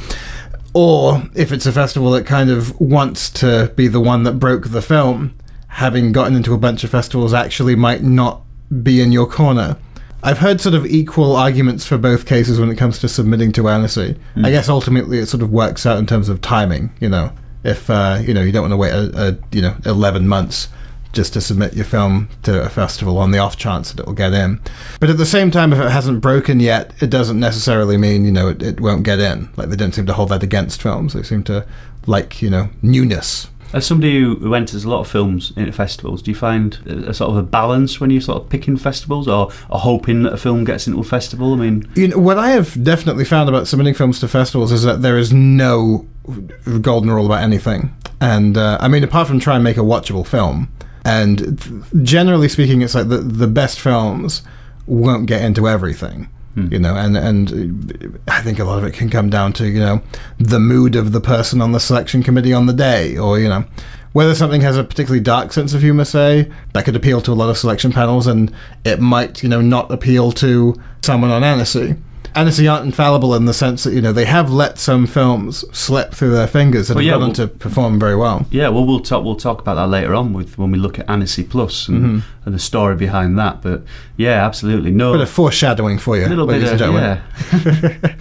or 0.74 1.22
if 1.34 1.52
it's 1.52 1.66
a 1.66 1.72
festival 1.72 2.10
that 2.12 2.26
kind 2.26 2.50
of 2.50 2.78
wants 2.78 3.30
to 3.30 3.72
be 3.76 3.88
the 3.88 4.00
one 4.00 4.24
that 4.24 4.34
broke 4.34 4.68
the 4.68 4.82
film, 4.82 5.34
having 5.68 6.12
gotten 6.12 6.36
into 6.36 6.52
a 6.52 6.58
bunch 6.58 6.84
of 6.84 6.90
festivals 6.90 7.32
actually 7.32 7.74
might 7.74 8.02
not 8.02 8.42
be 8.82 9.00
in 9.00 9.10
your 9.10 9.26
corner. 9.26 9.76
I've 10.22 10.38
heard 10.38 10.60
sort 10.60 10.74
of 10.74 10.86
equal 10.86 11.34
arguments 11.34 11.84
for 11.84 11.98
both 11.98 12.26
cases 12.26 12.60
when 12.60 12.70
it 12.70 12.76
comes 12.76 12.98
to 13.00 13.08
submitting 13.08 13.52
to 13.52 13.68
Annecy. 13.68 14.16
I 14.36 14.50
guess 14.50 14.68
ultimately 14.68 15.18
it 15.18 15.26
sort 15.26 15.42
of 15.42 15.50
works 15.50 15.84
out 15.84 15.98
in 15.98 16.06
terms 16.06 16.28
of 16.28 16.40
timing. 16.40 16.92
You 17.00 17.08
know, 17.08 17.32
if 17.64 17.90
uh, 17.90 18.18
you 18.22 18.32
know 18.32 18.42
you 18.42 18.52
don't 18.52 18.62
want 18.62 18.72
to 18.72 18.76
wait 18.76 18.92
a, 18.92 19.28
a 19.28 19.38
you 19.54 19.62
know 19.62 19.76
eleven 19.84 20.28
months 20.28 20.68
just 21.12 21.34
to 21.34 21.40
submit 21.40 21.74
your 21.74 21.84
film 21.84 22.28
to 22.42 22.62
a 22.62 22.68
festival 22.68 23.18
on 23.18 23.30
the 23.30 23.38
off 23.38 23.56
chance 23.56 23.92
that 23.92 24.00
it 24.00 24.06
will 24.06 24.14
get 24.14 24.32
in. 24.32 24.60
But 24.98 25.10
at 25.10 25.18
the 25.18 25.26
same 25.26 25.50
time, 25.50 25.72
if 25.72 25.78
it 25.78 25.90
hasn't 25.90 26.20
broken 26.20 26.58
yet, 26.58 26.94
it 27.02 27.10
doesn't 27.10 27.38
necessarily 27.38 27.96
mean, 27.96 28.24
you 28.24 28.32
know, 28.32 28.48
it, 28.48 28.62
it 28.62 28.80
won't 28.80 29.02
get 29.02 29.20
in. 29.20 29.50
Like, 29.56 29.68
they 29.68 29.76
don't 29.76 29.94
seem 29.94 30.06
to 30.06 30.14
hold 30.14 30.30
that 30.30 30.42
against 30.42 30.80
films. 30.80 31.12
They 31.12 31.22
seem 31.22 31.42
to 31.44 31.66
like, 32.06 32.40
you 32.40 32.48
know, 32.48 32.70
newness. 32.80 33.48
As 33.72 33.86
somebody 33.86 34.20
who 34.20 34.54
enters 34.54 34.84
a 34.84 34.88
lot 34.90 35.00
of 35.00 35.08
films 35.08 35.52
into 35.56 35.72
festivals, 35.72 36.22
do 36.22 36.30
you 36.30 36.34
find 36.34 36.78
a, 36.86 37.10
a 37.10 37.14
sort 37.14 37.30
of 37.30 37.36
a 37.36 37.42
balance 37.42 38.00
when 38.00 38.10
you're 38.10 38.20
sort 38.20 38.42
of 38.42 38.48
picking 38.48 38.76
festivals 38.76 39.26
or, 39.28 39.50
or 39.70 39.78
hoping 39.78 40.22
that 40.24 40.32
a 40.34 40.36
film 40.36 40.64
gets 40.64 40.86
into 40.86 41.00
a 41.00 41.04
festival? 41.04 41.54
I 41.54 41.56
mean, 41.56 41.88
You 41.94 42.08
know, 42.08 42.18
what 42.18 42.38
I 42.38 42.50
have 42.50 42.82
definitely 42.84 43.24
found 43.24 43.48
about 43.48 43.66
submitting 43.66 43.94
films 43.94 44.20
to 44.20 44.28
festivals 44.28 44.72
is 44.72 44.82
that 44.82 45.02
there 45.02 45.18
is 45.18 45.32
no 45.32 46.06
golden 46.80 47.10
rule 47.10 47.26
about 47.26 47.42
anything. 47.42 47.94
And 48.20 48.56
uh, 48.56 48.78
I 48.80 48.88
mean, 48.88 49.04
apart 49.04 49.26
from 49.26 49.40
try 49.40 49.54
and 49.56 49.64
make 49.64 49.76
a 49.76 49.80
watchable 49.80 50.26
film, 50.26 50.68
and 51.04 51.84
generally 52.02 52.48
speaking, 52.48 52.82
it's 52.82 52.94
like 52.94 53.08
the 53.08 53.18
the 53.18 53.48
best 53.48 53.80
films 53.80 54.42
won't 54.86 55.26
get 55.26 55.42
into 55.42 55.66
everything. 55.68 56.28
Hmm. 56.54 56.70
You 56.70 56.78
know, 56.78 56.94
and 56.96 57.16
and 57.16 58.20
I 58.28 58.42
think 58.42 58.58
a 58.58 58.64
lot 58.64 58.78
of 58.78 58.84
it 58.84 58.92
can 58.92 59.08
come 59.08 59.30
down 59.30 59.54
to 59.54 59.66
you 59.66 59.80
know 59.80 60.02
the 60.38 60.60
mood 60.60 60.96
of 60.96 61.12
the 61.12 61.20
person 61.20 61.62
on 61.62 61.72
the 61.72 61.80
selection 61.80 62.22
committee 62.22 62.52
on 62.52 62.66
the 62.66 62.74
day, 62.74 63.16
or 63.16 63.38
you 63.38 63.48
know 63.48 63.64
whether 64.12 64.34
something 64.34 64.60
has 64.60 64.76
a 64.76 64.84
particularly 64.84 65.22
dark 65.22 65.52
sense 65.52 65.72
of 65.72 65.80
humor. 65.80 66.04
Say 66.04 66.50
that 66.74 66.84
could 66.84 66.96
appeal 66.96 67.22
to 67.22 67.32
a 67.32 67.34
lot 67.34 67.48
of 67.48 67.56
selection 67.56 67.90
panels, 67.90 68.26
and 68.26 68.52
it 68.84 69.00
might 69.00 69.42
you 69.42 69.48
know 69.48 69.62
not 69.62 69.90
appeal 69.90 70.30
to 70.32 70.78
someone 71.00 71.30
on 71.30 71.42
Annecy. 71.42 71.96
Annecy 72.34 72.66
aren't 72.66 72.86
infallible 72.86 73.34
in 73.34 73.44
the 73.44 73.52
sense 73.54 73.84
that 73.84 73.92
you 73.92 74.00
know 74.00 74.12
they 74.12 74.24
have 74.24 74.50
let 74.50 74.78
some 74.78 75.06
films 75.06 75.64
slip 75.76 76.12
through 76.14 76.30
their 76.32 76.46
fingers 76.46 76.88
and 76.88 76.96
Well, 76.96 77.04
have 77.04 77.06
yeah, 77.06 77.12
gone 77.14 77.22
on 77.22 77.28
well- 77.28 77.34
to 77.34 77.48
perform 77.48 77.98
very 78.00 78.16
well. 78.16 78.46
yeah, 78.50 78.68
well, 78.68 78.84
we'll 78.86 79.00
talk 79.00 79.24
we'll 79.24 79.36
talk 79.36 79.60
about 79.60 79.74
that 79.74 79.88
later 79.88 80.14
on 80.14 80.32
with 80.32 80.56
when 80.58 80.70
we 80.70 80.78
look 80.78 80.98
at 80.98 81.08
Annecy 81.10 81.44
Plus 81.44 81.88
and, 81.88 82.22
and 82.44 82.54
the 82.54 82.58
story 82.58 82.96
behind 82.96 83.38
that. 83.38 83.60
But 83.62 83.82
yeah, 84.16 84.44
absolutely, 84.46 84.90
no, 84.92 85.12
Bit 85.12 85.20
of 85.22 85.30
foreshadowing 85.30 85.98
for 85.98 86.16
you, 86.16 86.26
a 86.26 86.28
little 86.28 86.46
bit 86.46 86.62
of 86.62 86.80
yeah. 86.80 87.20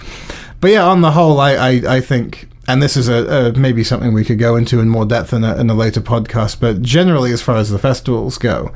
But 0.59 0.69
yeah, 0.71 0.85
on 0.85 1.01
the 1.01 1.11
whole, 1.11 1.39
I, 1.39 1.53
I, 1.53 1.69
I 1.95 2.01
think, 2.01 2.47
and 2.67 2.83
this 2.83 2.95
is 2.95 3.07
a, 3.09 3.47
a 3.47 3.53
maybe 3.53 3.83
something 3.83 4.13
we 4.13 4.23
could 4.23 4.37
go 4.37 4.55
into 4.55 4.79
in 4.79 4.89
more 4.89 5.05
depth 5.05 5.33
in 5.33 5.43
a, 5.43 5.55
in 5.59 5.69
a 5.71 5.73
later 5.73 6.01
podcast. 6.01 6.59
But 6.59 6.83
generally, 6.83 7.31
as 7.31 7.41
far 7.41 7.55
as 7.57 7.71
the 7.71 7.79
festivals 7.79 8.37
go, 8.37 8.71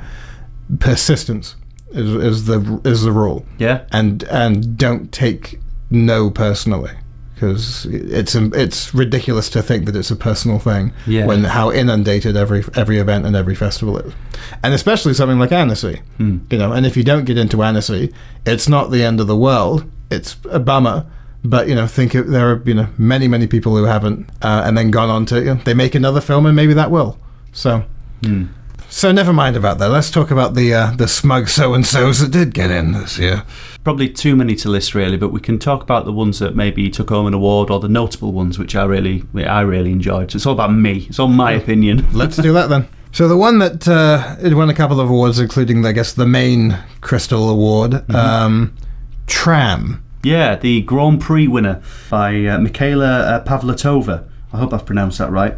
persistence 0.80 1.56
is, 1.96 2.10
is 2.16 2.46
the 2.46 2.82
is 2.84 3.04
the 3.04 3.12
rule, 3.12 3.46
Yeah, 3.58 3.82
and 3.92 4.24
and 4.24 4.78
don't 4.78 5.12
take 5.12 5.60
no 5.90 6.30
personally 6.30 6.92
because 7.34 7.86
it's 7.88 8.34
it's 8.36 8.94
ridiculous 8.96 9.50
to 9.50 9.62
think 9.62 9.86
that 9.86 9.96
it's 9.96 10.10
a 10.10 10.16
personal 10.16 10.58
thing 10.58 10.94
Yeah. 11.06 11.26
when 11.26 11.44
how 11.44 11.72
inundated 11.72 12.38
every 12.38 12.64
every 12.76 12.98
event 13.00 13.26
and 13.26 13.36
every 13.36 13.56
festival 13.56 13.98
is, 13.98 14.14
and 14.64 14.74
especially 14.74 15.14
something 15.14 15.40
like 15.40 15.52
Annecy, 15.52 16.02
Hmm. 16.18 16.38
you 16.50 16.58
know. 16.58 16.72
And 16.72 16.86
if 16.86 16.96
you 16.98 17.04
don't 17.04 17.26
get 17.26 17.38
into 17.38 17.62
Annecy, 17.64 18.14
it's 18.46 18.70
not 18.70 18.92
the 18.92 19.04
end 19.04 19.20
of 19.20 19.28
the 19.28 19.36
world. 19.36 19.84
It's 20.10 20.38
a 20.50 20.60
bummer, 20.60 21.06
but 21.44 21.68
you 21.68 21.76
know, 21.76 21.88
think 21.88 22.16
of, 22.16 22.28
there 22.30 22.52
are 22.52 22.62
you 22.66 22.74
know 22.74 22.88
many 22.98 23.28
many 23.28 23.48
people 23.48 23.76
who 23.76 23.84
haven't, 23.84 24.30
uh, 24.42 24.64
and 24.66 24.78
then 24.78 24.90
gone 24.92 25.10
on 25.10 25.26
to 25.28 25.40
you 25.40 25.46
know, 25.46 25.60
they 25.66 25.74
make 25.74 25.94
another 25.96 26.22
film 26.22 26.46
and 26.46 26.56
maybe 26.56 26.74
that 26.74 26.90
will. 26.92 27.18
So. 27.54 27.84
Hmm. 28.24 28.46
So 28.96 29.12
never 29.12 29.34
mind 29.34 29.58
about 29.58 29.78
that. 29.80 29.90
Let's 29.90 30.10
talk 30.10 30.32
about 30.32 30.54
the 30.54 30.74
uh, 30.74 30.92
the 30.92 31.10
smug 31.10 31.50
so 31.50 31.74
and 31.74 31.86
so's 31.86 32.20
that 32.20 32.32
did 32.32 32.54
get 32.54 32.72
in 32.72 32.94
this 32.94 33.20
year. 33.20 33.44
probably 33.84 34.08
too 34.08 34.38
many 34.38 34.56
to 34.56 34.70
list 34.70 34.96
really, 34.96 35.18
but 35.18 35.34
we 35.34 35.42
can 35.42 35.60
talk 35.60 35.84
about 35.84 36.06
the 36.06 36.14
ones 36.14 36.40
that 36.40 36.56
maybe 36.56 36.90
took 36.90 37.10
home 37.10 37.28
an 37.28 37.34
award 37.34 37.70
or 37.70 37.82
the 37.82 37.90
notable 37.90 38.32
ones 38.32 38.58
which 38.58 38.74
I 38.74 38.86
really 38.86 39.26
I 39.36 39.60
really 39.64 39.92
enjoyed. 39.92 40.32
So 40.32 40.38
it's 40.38 40.46
all 40.46 40.54
about 40.54 40.72
me. 40.72 41.08
It's 41.10 41.20
all 41.20 41.28
my 41.28 41.52
opinion. 41.52 42.08
Let's 42.14 42.38
do 42.38 42.54
that 42.54 42.70
then. 42.70 42.88
So 43.12 43.28
the 43.28 43.36
one 43.36 43.60
that 43.60 43.86
uh, 43.86 44.38
it 44.42 44.54
won 44.54 44.70
a 44.70 44.74
couple 44.74 45.02
of 45.02 45.10
awards, 45.10 45.40
including 45.40 45.86
I 45.86 45.92
guess 45.92 46.14
the 46.14 46.26
main 46.26 46.78
Crystal 47.02 47.50
Award, 47.50 48.10
um, 48.16 48.78
Tram. 49.28 50.06
Yeah, 50.24 50.56
the 50.56 50.84
Grand 50.84 51.20
Prix 51.20 51.50
winner 51.50 51.84
by 52.10 52.46
uh, 52.46 52.60
Michaela 52.60 53.20
uh, 53.24 53.44
Pavlatova. 53.44 54.26
I 54.54 54.58
hope 54.58 54.74
I've 54.74 54.86
pronounced 54.86 55.18
that 55.18 55.32
right. 55.32 55.58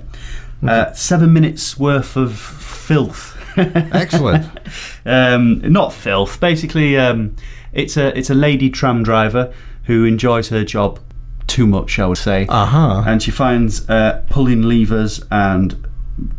Uh, 0.65 0.91
seven 0.93 1.31
minutes 1.33 1.77
worth 1.77 2.15
of 2.15 2.37
filth. 2.37 3.35
Excellent. 3.57 4.45
um, 5.05 5.59
not 5.71 5.93
filth. 5.93 6.39
Basically, 6.39 6.97
um, 6.97 7.35
it's 7.73 7.97
a 7.97 8.17
it's 8.17 8.29
a 8.29 8.33
lady 8.35 8.69
tram 8.69 9.03
driver 9.03 9.53
who 9.83 10.03
enjoys 10.05 10.49
her 10.49 10.63
job 10.63 10.99
too 11.47 11.65
much, 11.67 11.99
I 11.99 12.05
would 12.07 12.17
say. 12.17 12.45
Uh 12.49 12.65
huh. 12.65 13.03
and 13.05 13.21
she 13.21 13.31
finds 13.31 13.87
uh, 13.89 14.23
pulling 14.29 14.63
levers 14.63 15.23
and 15.31 15.87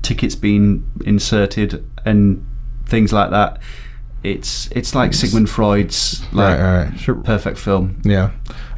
tickets 0.03 0.35
being 0.35 0.85
inserted 1.05 1.85
and 2.05 2.45
things 2.87 3.13
like 3.13 3.31
that. 3.31 3.61
It's 4.25 4.69
it's 4.73 4.95
like 4.95 5.15
Sigmund 5.15 5.49
Freud's 5.49 6.21
like 6.33 6.59
Right, 6.59 6.85
right. 6.87 6.99
Sure. 7.01 7.15
perfect 7.15 7.57
film. 7.59 8.01
Yeah, 8.05 8.33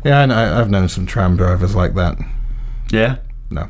yeah. 0.05 0.21
I, 0.21 0.61
I've 0.61 0.69
known 0.71 0.89
some 0.89 1.07
tram 1.07 1.37
drivers 1.37 1.75
like 1.75 1.95
that. 1.95 2.19
Yeah, 2.93 3.17
No. 3.51 3.69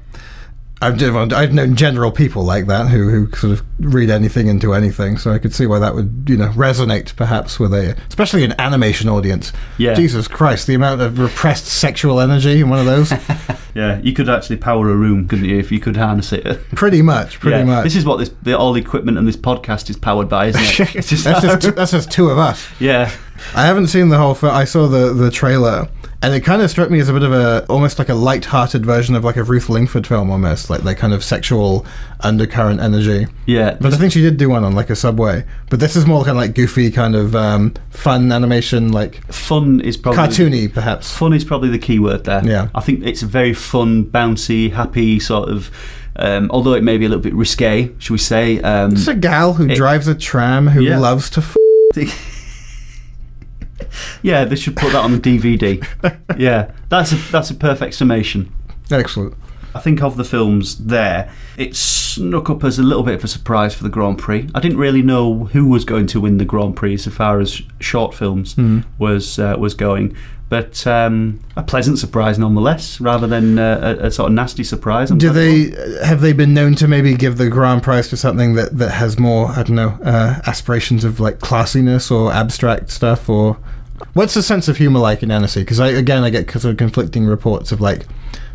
I've, 0.82 1.02
I've 1.32 1.52
known 1.52 1.76
general 1.76 2.10
people 2.10 2.42
like 2.42 2.66
that 2.68 2.88
who, 2.88 3.10
who 3.10 3.36
sort 3.36 3.52
of 3.52 3.62
read 3.80 4.08
anything 4.08 4.46
into 4.46 4.72
anything, 4.72 5.18
so 5.18 5.30
I 5.30 5.38
could 5.38 5.54
see 5.54 5.66
why 5.66 5.78
that 5.78 5.94
would, 5.94 6.24
you 6.26 6.38
know, 6.38 6.48
resonate 6.50 7.14
perhaps 7.16 7.60
with 7.60 7.74
a, 7.74 7.96
especially 8.08 8.44
an 8.44 8.54
animation 8.58 9.08
audience. 9.08 9.52
Yeah. 9.76 9.92
Jesus 9.92 10.26
Christ, 10.26 10.66
the 10.66 10.74
amount 10.74 11.02
of 11.02 11.18
repressed 11.18 11.66
sexual 11.66 12.18
energy 12.18 12.60
in 12.60 12.70
one 12.70 12.78
of 12.78 12.86
those. 12.86 13.12
yeah. 13.74 14.00
You 14.00 14.14
could 14.14 14.30
actually 14.30 14.56
power 14.56 14.88
a 14.90 14.94
room, 14.94 15.28
couldn't 15.28 15.44
you, 15.44 15.58
if 15.58 15.70
you 15.70 15.80
could 15.80 15.98
harness 15.98 16.32
it? 16.32 16.44
pretty 16.74 17.02
much, 17.02 17.40
pretty 17.40 17.58
Yeah. 17.58 17.64
much. 17.64 17.84
This 17.84 17.96
is 17.96 18.06
what 18.06 18.16
this 18.18 18.30
the 18.42 18.56
all 18.56 18.74
equipment 18.76 19.18
and 19.18 19.28
this 19.28 19.36
podcast 19.36 19.90
is 19.90 19.96
powered 19.98 20.30
by, 20.30 20.46
isn't 20.46 20.62
it? 20.62 21.02
Just- 21.06 21.24
that's 21.24 21.42
just 21.62 21.76
that's 21.76 21.90
just 21.92 22.10
two 22.10 22.30
of 22.30 22.38
us. 22.38 22.66
yeah, 22.80 23.10
I 23.54 23.66
haven't 23.66 23.88
seen 23.88 24.08
the 24.08 24.16
whole 24.18 24.34
film. 24.34 24.54
I 24.54 24.64
saw 24.64 24.86
the 24.88 25.12
the 25.12 25.30
trailer, 25.30 25.88
and 26.22 26.34
it 26.34 26.40
kind 26.40 26.60
of 26.60 26.70
struck 26.70 26.90
me 26.90 27.00
as 27.00 27.08
a 27.08 27.12
bit 27.14 27.22
of 27.22 27.32
a 27.32 27.64
almost 27.68 27.98
like 27.98 28.08
a 28.10 28.14
light-hearted 28.14 28.84
version 28.84 29.14
of 29.14 29.24
like 29.24 29.36
a 29.36 29.42
Ruth 29.42 29.68
Lingford 29.70 30.06
film, 30.06 30.30
almost 30.30 30.68
like 30.70 30.82
that 30.82 30.96
kind 30.96 31.12
of 31.14 31.24
sexual 31.24 31.86
undercurrent 32.20 32.80
energy. 32.80 33.26
yeah. 33.46 33.76
But 33.80 33.94
I 33.94 33.96
think 33.96 34.12
she 34.12 34.20
did 34.20 34.36
do 34.36 34.50
one 34.50 34.62
on 34.64 34.74
like 34.74 34.90
a 34.90 34.96
subway. 34.96 35.44
But 35.70 35.80
this 35.80 35.96
is 35.96 36.04
more 36.06 36.20
kind 36.24 36.36
of 36.36 36.42
like 36.42 36.54
goofy, 36.54 36.90
kind 36.90 37.16
of 37.16 37.34
um, 37.34 37.72
fun 37.90 38.30
animation, 38.32 38.92
like 38.92 39.24
fun 39.32 39.80
is 39.80 39.96
probably 39.96 40.18
cartoony, 40.20 40.72
perhaps. 40.72 41.16
Fun 41.16 41.32
is 41.32 41.44
probably 41.44 41.70
the 41.70 41.78
key 41.78 41.98
word 41.98 42.24
there. 42.24 42.44
Yeah. 42.46 42.68
I 42.74 42.80
think 42.80 43.04
it's 43.06 43.22
a 43.22 43.26
very 43.26 43.54
fun, 43.54 44.04
bouncy, 44.04 44.72
happy 44.72 45.20
sort 45.20 45.48
of. 45.48 45.70
Um, 46.16 46.50
although 46.50 46.74
it 46.74 46.82
may 46.82 46.98
be 46.98 47.06
a 47.06 47.08
little 47.08 47.22
bit 47.22 47.32
risque, 47.34 47.90
should 47.98 48.12
we 48.12 48.18
say? 48.18 48.60
Um, 48.60 48.92
It's 48.92 49.06
a 49.08 49.14
gal 49.14 49.54
who 49.54 49.68
It- 49.70 49.76
drives 49.76 50.06
a 50.06 50.14
tram 50.14 50.68
who 50.68 50.82
Yeah. 50.82 50.98
loves 50.98 51.30
to. 51.30 51.40
F- 51.40 51.56
yeah, 54.22 54.44
they 54.44 54.56
should 54.56 54.76
put 54.76 54.92
that 54.92 55.04
on 55.04 55.12
the 55.12 55.18
DVD. 55.18 55.84
yeah, 56.38 56.72
that's 56.88 57.12
a 57.12 57.16
that's 57.30 57.50
a 57.50 57.54
perfect 57.54 57.94
summation. 57.94 58.52
Excellent. 58.90 59.34
I 59.74 59.78
think 59.78 60.02
of 60.02 60.16
the 60.16 60.24
films 60.24 60.78
there, 60.78 61.32
it 61.56 61.76
snuck 61.76 62.50
up 62.50 62.64
as 62.64 62.78
a 62.78 62.82
little 62.82 63.04
bit 63.04 63.14
of 63.14 63.24
a 63.24 63.28
surprise 63.28 63.72
for 63.74 63.84
the 63.84 63.88
Grand 63.88 64.18
Prix. 64.18 64.48
I 64.52 64.60
didn't 64.60 64.78
really 64.78 65.02
know 65.02 65.44
who 65.44 65.68
was 65.68 65.84
going 65.84 66.08
to 66.08 66.20
win 66.20 66.38
the 66.38 66.44
Grand 66.44 66.74
Prix 66.76 66.98
so 66.98 67.10
far 67.10 67.38
as 67.38 67.62
short 67.78 68.14
films 68.14 68.56
was 68.98 69.38
uh, 69.38 69.54
was 69.58 69.74
going, 69.74 70.16
but 70.48 70.84
um, 70.88 71.38
a 71.56 71.62
pleasant 71.62 71.98
surprise 72.00 72.36
nonetheless, 72.36 73.00
rather 73.00 73.28
than 73.28 73.60
uh, 73.60 73.96
a, 74.00 74.06
a 74.06 74.10
sort 74.10 74.30
of 74.30 74.34
nasty 74.34 74.64
surprise. 74.64 75.12
I'm 75.12 75.18
Do 75.18 75.30
they 75.30 75.70
have 76.04 76.20
they 76.20 76.32
been 76.32 76.52
known 76.52 76.74
to 76.76 76.88
maybe 76.88 77.14
give 77.14 77.38
the 77.38 77.48
grand 77.48 77.84
prize 77.84 78.08
to 78.08 78.16
something 78.16 78.54
that 78.54 78.76
that 78.76 78.90
has 78.90 79.18
more 79.18 79.48
I 79.52 79.62
don't 79.62 79.76
know 79.76 79.96
uh, 80.02 80.40
aspirations 80.46 81.04
of 81.04 81.20
like 81.20 81.38
classiness 81.38 82.10
or 82.10 82.32
abstract 82.32 82.90
stuff 82.90 83.28
or 83.28 83.56
what's 84.14 84.34
the 84.34 84.42
sense 84.42 84.68
of 84.68 84.76
humor 84.76 85.00
like 85.00 85.22
in 85.22 85.30
Annecy? 85.30 85.60
Because 85.60 85.80
I 85.80 85.88
again 85.88 86.22
I 86.22 86.30
get 86.30 86.50
sort 86.50 86.66
of 86.66 86.76
conflicting 86.76 87.26
reports 87.26 87.72
of 87.72 87.80
like 87.80 88.06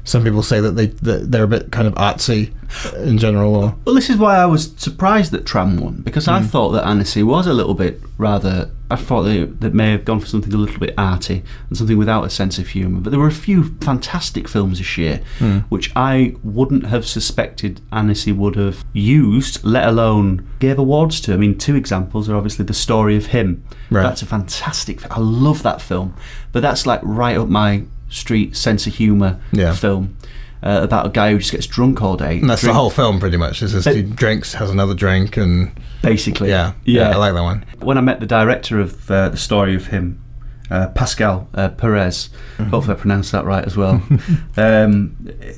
some 0.06 0.24
people 0.24 0.44
say 0.44 0.62
that 0.62 0.72
they 0.72 0.86
that 0.86 1.32
they're 1.32 1.44
a 1.44 1.48
bit 1.48 1.72
kind 1.72 1.88
of 1.88 1.96
artsy 1.96 2.54
in 2.98 3.18
general 3.18 3.56
or 3.56 3.76
Well, 3.86 3.96
this 3.96 4.10
is 4.10 4.18
why 4.18 4.38
I 4.38 4.46
was 4.46 4.72
surprised 4.78 5.32
that 5.32 5.46
Tram 5.46 5.78
won 5.78 6.02
because 6.04 6.28
I 6.28 6.40
hmm. 6.40 6.46
thought 6.46 6.72
that 6.72 6.86
Annecy 6.86 7.24
was 7.24 7.48
a 7.48 7.54
little 7.54 7.74
bit 7.74 8.00
rather. 8.18 8.72
I 8.92 8.98
thought 8.98 9.24
they, 9.24 9.46
they 9.46 9.70
may 9.70 9.92
have 9.92 10.06
gone 10.06 10.20
for 10.20 10.28
something 10.28 10.54
a 10.54 10.58
little 10.58 10.80
bit 10.80 10.94
arty 10.96 11.42
and 11.70 11.78
something 11.78 11.98
without 11.98 12.24
a 12.24 12.30
sense 12.30 12.60
of 12.60 12.68
humour. 12.68 13.02
But 13.02 13.10
there 13.10 13.20
were 13.20 13.28
a 13.28 13.32
few 13.32 13.76
fantastic 13.80 14.48
films 14.48 14.78
this 14.78 14.96
year 14.96 15.22
hmm. 15.40 15.60
which 15.70 15.92
I 15.96 16.36
wouldn't 16.44 16.86
have 16.86 17.08
suspected 17.08 17.82
Annecy 17.92 18.32
would 18.32 18.56
have 18.56 18.86
used, 18.94 19.64
let 19.64 19.88
alone 19.88 20.48
gave 20.60 20.78
awards 20.78 21.20
to. 21.22 21.34
I 21.34 21.38
mean, 21.38 21.58
two 21.58 21.76
examples 21.76 22.30
are 22.30 22.36
obviously 22.36 22.66
The 22.66 22.76
Story 22.76 23.18
of 23.18 23.28
Him. 23.28 23.66
Right. 23.90 24.04
That's 24.04 24.22
a 24.22 24.28
fantastic. 24.28 25.12
I 25.12 25.20
love 25.20 25.64
that 25.64 25.82
film, 25.82 26.16
but 26.52 26.62
that's 26.62 26.86
like 26.86 27.00
right 27.02 27.38
up 27.38 27.48
my 27.48 27.86
street 28.10 28.56
sense 28.56 28.88
of 28.88 28.96
humour 28.96 29.40
Yeah. 29.52 29.74
film. 29.74 30.18
Uh, 30.64 30.80
about 30.82 31.06
a 31.06 31.10
guy 31.10 31.32
who 31.32 31.38
just 31.38 31.52
gets 31.52 31.68
drunk 31.68 32.02
all 32.02 32.18
day. 32.18 32.40
and 32.40 32.50
that's 32.50 32.64
the 32.64 32.74
whole 32.74 32.90
film 32.90 33.20
pretty 33.20 33.38
much. 33.38 33.62
Is 33.62 33.86
he 33.86 34.02
drinks, 34.02 34.54
has 34.56 34.72
another 34.72 34.96
drink, 34.96 35.38
and 35.38 35.72
basically. 36.02 36.50
yeah, 36.50 36.74
yeah. 36.86 37.12
I 37.12 37.18
like 37.18 37.34
that 37.36 37.42
one. 37.44 37.66
When 37.82 38.00
I 38.00 38.02
met 38.02 38.20
the 38.20 38.26
director 38.26 38.80
of 38.80 39.12
uh, 39.12 39.30
the 39.30 39.38
story 39.38 39.76
of 39.76 39.88
him, 39.88 40.24
uh, 40.72 40.88
Pascal 40.88 41.48
uh, 41.54 41.70
Perez, 41.70 42.30
Mm-hmm. 42.58 42.70
hopefully 42.72 42.96
I 42.98 43.00
pronounced 43.00 43.32
that 43.34 43.46
right 43.46 43.64
as 43.64 43.78
well. 43.78 44.02
um, 44.58 45.16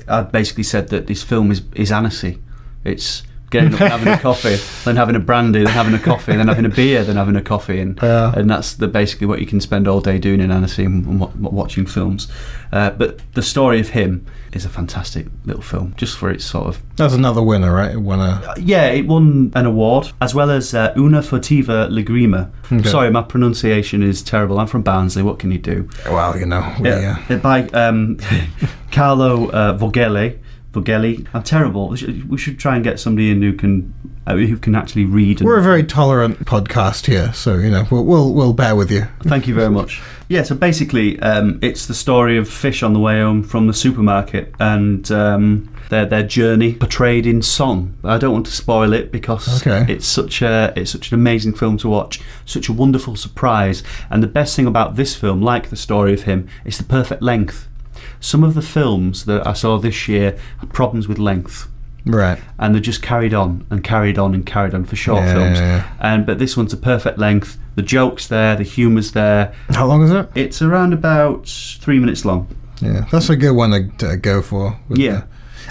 I 0.08 0.22
basically 0.22 0.64
said 0.64 0.88
that 0.88 1.06
this 1.06 1.22
film 1.22 1.50
is 1.50 1.62
is 1.74 1.90
Annecy. 1.90 2.42
It's 2.84 3.22
getting 3.50 3.72
up 3.74 3.80
and 3.80 3.90
having 3.90 4.08
a 4.08 4.18
coffee, 4.18 4.56
then 4.84 4.96
having 4.96 5.16
a 5.16 5.20
brandy, 5.20 5.64
then 5.64 5.72
having 5.72 5.94
a 5.94 5.98
coffee, 5.98 6.36
then 6.36 6.48
having 6.48 6.64
a 6.66 6.68
beer, 6.68 7.02
then 7.04 7.16
having 7.16 7.36
a 7.36 7.42
coffee, 7.42 7.80
and 7.80 7.98
Yeah. 8.02 8.32
and 8.36 8.48
that's 8.50 8.74
the, 8.74 8.88
basically 8.88 9.26
what 9.26 9.40
you 9.40 9.46
can 9.46 9.60
spend 9.60 9.88
all 9.88 10.00
day 10.00 10.18
doing 10.18 10.40
in 10.40 10.50
Annecy 10.50 10.84
and, 10.84 11.06
and 11.06 11.20
wa- 11.20 11.30
watching 11.34 11.86
films. 11.86 12.28
Uh, 12.72 12.90
but 12.90 13.20
the 13.32 13.40
story 13.42 13.80
of 13.80 13.88
him 13.90 14.26
is 14.52 14.64
a 14.66 14.68
fantastic 14.68 15.26
little 15.46 15.62
film, 15.62 15.94
just 15.96 16.18
for 16.18 16.30
its 16.30 16.44
sort 16.44 16.66
of 16.66 16.82
That's 16.96 17.14
another 17.14 17.42
winner, 17.42 17.72
right? 17.74 17.92
It 17.92 18.00
won 18.02 18.20
a. 18.20 18.54
yeah, 18.58 18.86
it 18.88 19.06
won 19.06 19.52
an 19.54 19.64
award 19.64 20.12
as 20.20 20.34
well 20.34 20.50
as 20.50 20.74
uh, 20.74 20.92
Una 20.96 21.20
Furtiva 21.22 21.88
Lagrima. 21.90 22.50
Okay. 22.70 22.86
Sorry, 22.88 23.10
my 23.10 23.22
pronunciation 23.22 24.02
is 24.02 24.22
terrible. 24.22 24.58
I'm 24.60 24.66
from 24.66 24.82
Barnsley. 24.82 25.22
What 25.22 25.38
can 25.38 25.50
you 25.50 25.58
do? 25.58 25.88
Well, 26.06 26.38
you 26.38 26.44
know, 26.44 26.74
we, 26.80 26.90
uh, 26.90 27.16
Yeah, 27.28 27.36
by 27.38 27.62
um, 27.68 28.18
Carlo 28.92 29.50
uh, 29.50 29.76
Vogele. 29.78 30.38
Vogeli. 30.72 31.26
I'm 31.32 31.42
terrible. 31.42 31.88
We 31.88 31.96
should, 31.96 32.28
we 32.28 32.38
should 32.38 32.58
try 32.58 32.74
and 32.74 32.84
get 32.84 33.00
somebody 33.00 33.30
in 33.30 33.40
who 33.42 33.52
can 33.54 33.94
uh, 34.26 34.36
who 34.36 34.58
can 34.58 34.74
actually 34.74 35.06
read. 35.06 35.40
And, 35.40 35.46
we're 35.46 35.58
a 35.58 35.62
very 35.62 35.82
tolerant 35.84 36.44
podcast 36.44 37.06
here, 37.06 37.32
so 37.32 37.56
you 37.56 37.70
know 37.70 37.84
we'll 37.90 38.04
we'll, 38.04 38.34
we'll 38.34 38.52
bear 38.52 38.76
with 38.76 38.90
you. 38.90 39.06
Thank 39.22 39.46
you 39.48 39.54
very 39.54 39.70
much. 39.70 40.02
Yeah, 40.28 40.42
so 40.42 40.54
basically, 40.54 41.18
um, 41.20 41.58
it's 41.62 41.86
the 41.86 41.94
story 41.94 42.36
of 42.36 42.46
fish 42.46 42.82
on 42.82 42.92
the 42.92 42.98
way 43.00 43.18
home 43.20 43.42
from 43.42 43.66
the 43.66 43.72
supermarket 43.72 44.54
and 44.60 45.10
um, 45.10 45.74
their 45.88 46.04
their 46.04 46.22
journey 46.22 46.74
portrayed 46.74 47.26
in 47.26 47.40
song. 47.40 47.96
I 48.04 48.18
don't 48.18 48.34
want 48.34 48.44
to 48.46 48.52
spoil 48.52 48.92
it 48.92 49.10
because 49.10 49.66
Okay. 49.66 49.90
it's 49.90 50.06
such 50.06 50.42
a 50.42 50.74
it's 50.76 50.90
such 50.90 51.10
an 51.10 51.14
amazing 51.14 51.54
film 51.54 51.78
to 51.78 51.88
watch, 51.88 52.20
such 52.44 52.68
a 52.68 52.74
wonderful 52.74 53.16
surprise. 53.16 53.82
And 54.10 54.22
the 54.22 54.26
best 54.26 54.54
thing 54.54 54.66
about 54.66 54.96
this 54.96 55.16
film, 55.16 55.40
like 55.40 55.70
the 55.70 55.76
story 55.76 56.12
of 56.12 56.24
him, 56.24 56.46
is 56.66 56.76
the 56.76 56.84
perfect 56.84 57.22
length. 57.22 57.67
Some 58.20 58.42
of 58.44 58.54
the 58.54 58.62
films 58.62 59.24
that 59.26 59.46
I 59.46 59.52
saw 59.52 59.78
this 59.78 60.08
year 60.08 60.36
had 60.60 60.72
problems 60.72 61.06
with 61.08 61.18
length 61.18 61.68
Right. 62.04 62.38
and 62.58 62.74
they 62.74 62.80
just 62.80 63.02
carried 63.02 63.34
on 63.34 63.66
and 63.70 63.84
carried 63.84 64.18
on 64.18 64.34
and 64.34 64.44
carried 64.46 64.74
on 64.74 64.84
for 64.84 64.96
short 64.96 65.22
Yeah, 65.22 65.34
films. 65.34 65.58
yeah, 65.58 65.76
yeah. 65.76 65.84
And 66.00 66.26
but 66.26 66.38
this 66.38 66.56
one's 66.56 66.72
a 66.72 66.76
perfect 66.78 67.18
length. 67.18 67.58
The 67.74 67.82
jokes 67.82 68.26
there, 68.26 68.56
the 68.56 68.62
humour's 68.64 69.12
there. 69.12 69.52
How 69.70 69.86
long 69.86 70.02
is 70.02 70.10
it? 70.10 70.28
It's 70.34 70.60
around 70.62 70.92
about 70.92 71.46
three 71.80 71.98
minutes 71.98 72.24
long. 72.24 72.48
Yeah, 72.80 73.04
that's 73.12 73.28
a 73.28 73.36
good 73.36 73.52
one 73.52 73.70
to, 73.72 73.88
to 74.08 74.16
go 74.16 74.40
for. 74.42 74.78
Yeah. 74.88 75.12
the- 75.20 75.24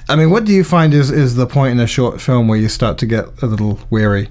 I 0.09 0.15
mean, 0.15 0.29
what 0.29 0.45
do 0.45 0.53
you 0.53 0.63
find 0.63 0.93
is 0.93 1.09
is 1.11 1.35
the 1.35 1.47
point 1.47 1.71
in 1.71 1.79
a 1.79 1.87
short 1.87 2.21
film 2.21 2.47
where 2.47 2.57
you 2.59 2.69
start 2.69 2.97
to 2.99 3.05
get 3.05 3.25
a 3.41 3.45
little 3.45 3.79
weary? 3.89 4.29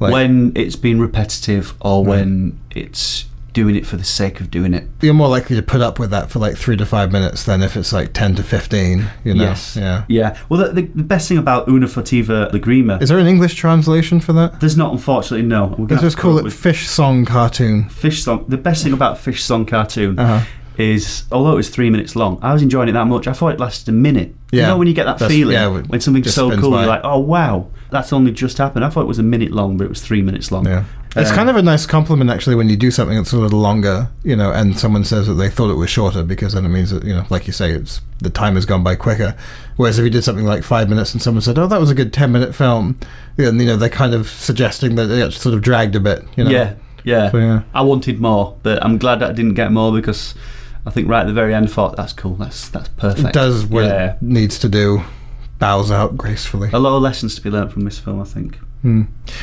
Like 0.00 0.12
when 0.12 0.52
it's 0.56 0.74
been 0.74 1.00
repetitive 1.00 1.74
or 1.80 2.04
when 2.04 2.58
it's 2.70 3.26
doing 3.52 3.76
it 3.76 3.86
for 3.86 3.96
the 3.96 4.04
sake 4.04 4.40
of 4.40 4.50
doing 4.50 4.72
it. 4.74 4.88
you're 5.00 5.12
more 5.14 5.28
likely 5.28 5.54
to 5.56 5.62
put 5.62 5.80
up 5.80 5.98
with 5.98 6.10
that 6.10 6.30
for 6.30 6.38
like 6.38 6.56
three 6.56 6.76
to 6.76 6.86
five 6.86 7.12
minutes 7.12 7.44
than 7.44 7.62
if 7.62 7.76
it's 7.76 7.92
like 7.92 8.12
ten 8.12 8.34
to 8.36 8.42
fifteen. 8.42 9.06
You 9.24 9.34
know. 9.34 9.44
Yes. 9.44 9.76
Yeah. 9.76 10.04
Yeah. 10.08 10.38
Well, 10.48 10.60
the, 10.60 10.72
the, 10.72 10.82
the 10.94 11.02
best 11.02 11.28
thing 11.28 11.38
about 11.38 11.68
Una 11.68 11.86
Fativa 11.86 12.50
Lagrima, 12.52 13.00
Is 13.02 13.08
there 13.08 13.18
an 13.18 13.26
English 13.26 13.54
translation 13.54 14.20
for 14.20 14.32
that? 14.34 14.60
there's 14.60 14.76
not, 14.76 14.92
unfortunately, 14.92 15.46
no. 15.46 15.74
We're 15.78 15.86
Let's 15.86 16.02
just 16.02 16.18
call 16.18 16.38
it 16.44 16.50
Fish 16.52 16.88
Song 16.88 17.24
Cartoon. 17.24 17.88
Fish 17.88 18.22
Song. 18.24 18.44
The 18.48 18.56
best 18.58 18.82
thing 18.84 18.92
about 18.92 19.18
Fish 19.18 19.42
Song 19.42 19.66
cartoon 19.66 20.18
Uh-huh. 20.18 20.44
is, 20.78 21.24
although 21.30 21.52
it 21.52 21.56
was 21.56 21.68
three 21.68 21.90
minutes 21.90 22.16
long, 22.16 22.38
I 22.42 22.52
was 22.52 22.62
enjoying 22.62 22.88
it 22.88 22.92
that 22.92 23.06
much. 23.06 23.26
I 23.26 23.32
thought 23.32 23.52
it 23.54 23.60
lasted 23.60 23.88
a 23.90 23.92
minute. 23.92 24.34
Yeah. 24.50 24.60
You 24.62 24.66
know 24.68 24.76
when 24.78 24.88
you 24.88 24.94
get 24.94 25.04
that 25.04 25.18
That's- 25.18 25.30
feeling 25.36 25.54
yeah, 25.54 25.66
when 25.68 26.00
something's 26.00 26.34
so 26.34 26.50
cool, 26.58 26.70
by. 26.72 26.80
you're 26.80 26.88
like, 26.88 27.00
oh 27.04 27.18
wow, 27.18 27.68
that's 27.90 28.12
only 28.12 28.32
just 28.32 28.58
happened. 28.58 28.84
I 28.84 28.90
thought 28.90 29.02
it 29.02 29.06
was 29.08 29.18
a 29.18 29.22
minute 29.22 29.50
long, 29.52 29.76
but 29.76 29.84
it 29.84 29.88
was 29.90 30.02
three 30.02 30.22
minutes 30.22 30.50
long. 30.52 30.66
Yeah. 30.66 30.84
It's 31.14 31.30
Uh, 31.30 31.34
kind 31.34 31.50
of 31.50 31.56
a 31.56 31.62
nice 31.62 31.84
compliment 31.84 32.30
actually 32.30 32.56
when 32.56 32.70
you 32.70 32.76
do 32.76 32.90
something 32.90 33.16
that's 33.18 33.32
a 33.32 33.38
little 33.38 33.60
longer, 33.60 34.08
you 34.24 34.34
know, 34.34 34.50
and 34.50 34.78
someone 34.78 35.04
says 35.04 35.26
that 35.26 35.34
they 35.34 35.50
thought 35.50 35.70
it 35.70 35.74
was 35.74 35.90
shorter 35.90 36.22
because 36.22 36.54
then 36.54 36.64
it 36.64 36.70
means 36.70 36.90
that, 36.90 37.04
you 37.04 37.14
know, 37.14 37.24
like 37.28 37.46
you 37.46 37.52
say, 37.52 37.72
it's 37.72 38.00
the 38.20 38.30
time 38.30 38.54
has 38.54 38.64
gone 38.64 38.82
by 38.82 38.94
quicker. 38.94 39.34
Whereas 39.76 39.98
if 39.98 40.04
you 40.04 40.10
did 40.10 40.24
something 40.24 40.46
like 40.46 40.62
five 40.64 40.88
minutes 40.88 41.12
and 41.12 41.20
someone 41.22 41.42
said, 41.42 41.58
"Oh, 41.58 41.66
that 41.66 41.80
was 41.80 41.90
a 41.90 41.94
good 41.94 42.12
ten 42.14 42.32
minute 42.32 42.54
film," 42.54 42.96
then 43.36 43.60
you 43.60 43.66
know 43.66 43.76
they're 43.76 43.88
kind 43.90 44.14
of 44.14 44.26
suggesting 44.28 44.94
that 44.94 45.10
it 45.10 45.32
sort 45.32 45.54
of 45.54 45.60
dragged 45.60 45.94
a 45.96 46.00
bit. 46.00 46.24
You 46.36 46.44
know. 46.44 46.50
Yeah, 46.50 46.74
yeah. 47.04 47.30
So, 47.30 47.38
yeah. 47.38 47.62
I 47.74 47.82
wanted 47.82 48.18
more, 48.20 48.56
but 48.62 48.82
I'm 48.84 48.96
glad 48.96 49.20
that 49.20 49.30
I 49.30 49.32
didn't 49.34 49.54
get 49.54 49.70
more 49.72 49.92
because 49.92 50.34
I 50.86 50.90
think 50.90 51.08
right 51.08 51.20
at 51.20 51.26
the 51.26 51.32
very 51.34 51.52
end, 51.54 51.66
I 51.66 51.68
thought 51.70 51.96
that's 51.96 52.12
cool. 52.14 52.36
That's 52.36 52.68
that's 52.70 52.88
perfect. 52.88 53.28
It 53.28 53.32
does 53.34 53.66
what 53.66 53.84
Yeah. 53.84 54.12
it 54.12 54.22
needs 54.22 54.58
to 54.60 54.68
do, 54.68 55.02
bows 55.58 55.90
out 55.90 56.16
gracefully. 56.16 56.70
A 56.72 56.78
lot 56.78 56.96
of 56.96 57.02
lessons 57.02 57.34
to 57.34 57.40
be 57.42 57.50
learned 57.50 57.70
from 57.72 57.82
this 57.84 57.98
film, 57.98 58.20
I 58.20 58.24
think. 58.24 58.58
Hmm. 58.82 59.02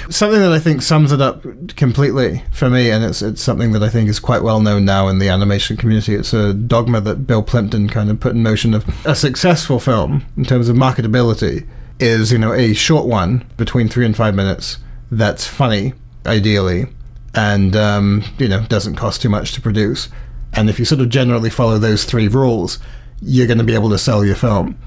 Something 0.10 0.41
that 0.41 0.51
I 0.51 0.60
think 0.60 0.81
sums 0.81 1.13
it 1.13 1.22
up 1.22 1.46
completely 1.77 2.43
for 2.51 2.69
me, 2.69 2.91
and 2.91 3.05
it's 3.05 3.22
it's 3.22 3.41
something 3.41 3.72
that 3.72 3.81
I 3.81 3.88
think 3.88 4.10
is 4.10 4.19
quite 4.19 4.43
well 4.43 4.60
known 4.60 4.84
now 4.84 5.08
in 5.08 5.19
the 5.19 5.29
animation 5.29 5.77
community. 5.77 6.13
It's 6.13 6.34
a 6.34 6.53
dogma 6.53 6.99
that 7.02 7.25
Bill 7.25 7.41
Plympton 7.41 7.88
kind 7.88 8.10
of 8.10 8.19
put 8.19 8.36
in 8.36 8.43
motion 8.43 8.73
of 8.73 8.86
a 9.06 9.15
successful 9.15 9.80
film 9.80 10.25
in 10.36 10.43
terms 10.43 10.67
of 10.67 10.75
marketability 10.75 11.65
is 11.99 12.32
you 12.34 12.38
know 12.38 12.54
a 12.54 12.73
short 12.73 13.06
one 13.06 13.45
between 13.56 13.88
three 13.88 14.06
and 14.06 14.15
five 14.15 14.36
minutes 14.36 14.78
that's 15.10 15.47
funny, 15.47 15.93
ideally, 16.25 16.88
and 17.34 17.78
um, 17.78 18.23
you 18.38 18.49
know 18.49 18.65
doesn't 18.65 18.97
cost 18.97 19.21
too 19.21 19.30
much 19.30 19.54
to 19.54 19.62
produce. 19.62 20.10
And 20.52 20.69
if 20.69 20.80
you 20.80 20.86
sort 20.86 20.99
of 20.99 21.08
generally 21.08 21.49
follow 21.49 21.78
those 21.78 22.04
three 22.04 22.28
rules, 22.28 22.78
you're 23.21 23.47
going 23.47 23.60
to 23.60 23.63
be 23.63 23.73
able 23.73 23.89
to 23.91 23.97
sell 23.97 24.25
your 24.25 24.36
film. 24.36 24.78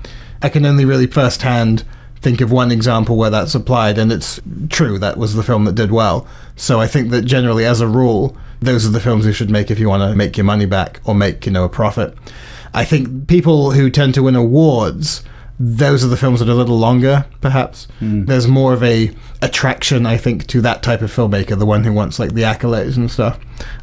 I 0.43 0.51
can 0.51 0.67
only 0.67 0.85
really 0.85 1.07
firsthand 1.07 1.85
think 2.23 2.41
of 2.41 2.53
one 2.53 2.71
example 2.71 3.17
where 3.17 3.31
that's 3.31 3.55
applied, 3.55 3.99
and 3.99 4.13
it's 4.13 4.41
true 4.71 4.99
that 4.99 5.19
was 5.19 5.35
the 5.35 5.43
film 5.43 5.65
that 5.65 5.75
did 5.75 5.91
well. 5.91 6.27
So 6.57 6.81
I 6.81 6.87
think 6.87 7.11
that 7.11 7.23
generally, 7.23 7.65
as 7.65 7.81
a 7.81 7.89
rule, 7.89 8.37
those 8.61 8.87
are 8.87 8.91
the 8.91 9.01
films 9.01 9.27
you 9.27 9.33
should 9.33 9.51
make 9.51 9.71
if 9.71 9.79
you 9.79 9.89
want 9.89 10.09
to 10.09 10.17
make 10.17 10.37
your 10.37 10.45
money 10.45 10.67
back 10.67 11.01
or 11.05 11.15
make 11.15 11.45
you 11.45 11.53
know 11.53 11.65
a 11.65 11.69
profit. 11.69 12.17
I 12.73 12.85
think 12.85 13.27
people 13.29 13.73
who 13.73 13.91
tend 13.91 14.15
to 14.15 14.23
win 14.23 14.37
awards, 14.37 15.25
those 15.59 16.05
are 16.05 16.09
the 16.09 16.17
films 16.17 16.41
that 16.41 16.49
are 16.49 16.53
a 16.53 16.55
little 16.55 16.79
longer, 16.79 17.27
perhaps. 17.41 17.87
Hmm. 17.99 18.25
There's 18.25 18.47
more 18.47 18.73
of 18.73 18.83
a 18.83 19.11
attraction, 19.43 20.07
I 20.07 20.17
think, 20.17 20.47
to 20.49 20.61
that 20.63 20.83
type 20.83 21.03
of 21.03 21.11
filmmaker, 21.11 21.59
the 21.59 21.67
one 21.67 21.85
who 21.85 21.93
wants 21.93 22.19
like 22.19 22.35
the 22.35 22.43
accolades 22.43 22.97
and 22.97 23.11
stuff. 23.11 23.39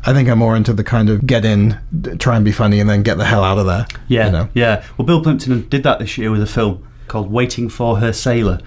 I 0.06 0.14
think 0.14 0.30
I'm 0.30 0.40
more 0.40 0.56
into 0.56 0.74
the 0.74 0.84
kind 0.84 1.10
of 1.10 1.28
get 1.28 1.46
in, 1.46 1.78
try 2.18 2.38
and 2.38 2.46
be 2.46 2.52
funny, 2.52 2.80
and 2.80 2.90
then 2.90 3.04
get 3.04 3.18
the 3.18 3.26
hell 3.26 3.44
out 3.44 3.60
of 3.60 3.66
there. 3.66 3.86
Yeah, 4.08 4.26
you 4.26 4.32
know? 4.32 4.50
yeah. 4.54 4.86
Well, 4.98 5.06
Bill 5.06 5.22
Plympton 5.22 5.68
did 5.68 5.84
that 5.84 6.00
this 6.00 6.18
year 6.18 6.32
with 6.32 6.42
a 6.42 6.48
film 6.48 6.86
called 7.10 7.30
Waiting 7.32 7.68
for 7.70 7.98
Her 8.00 8.14
Sailor, 8.14 8.60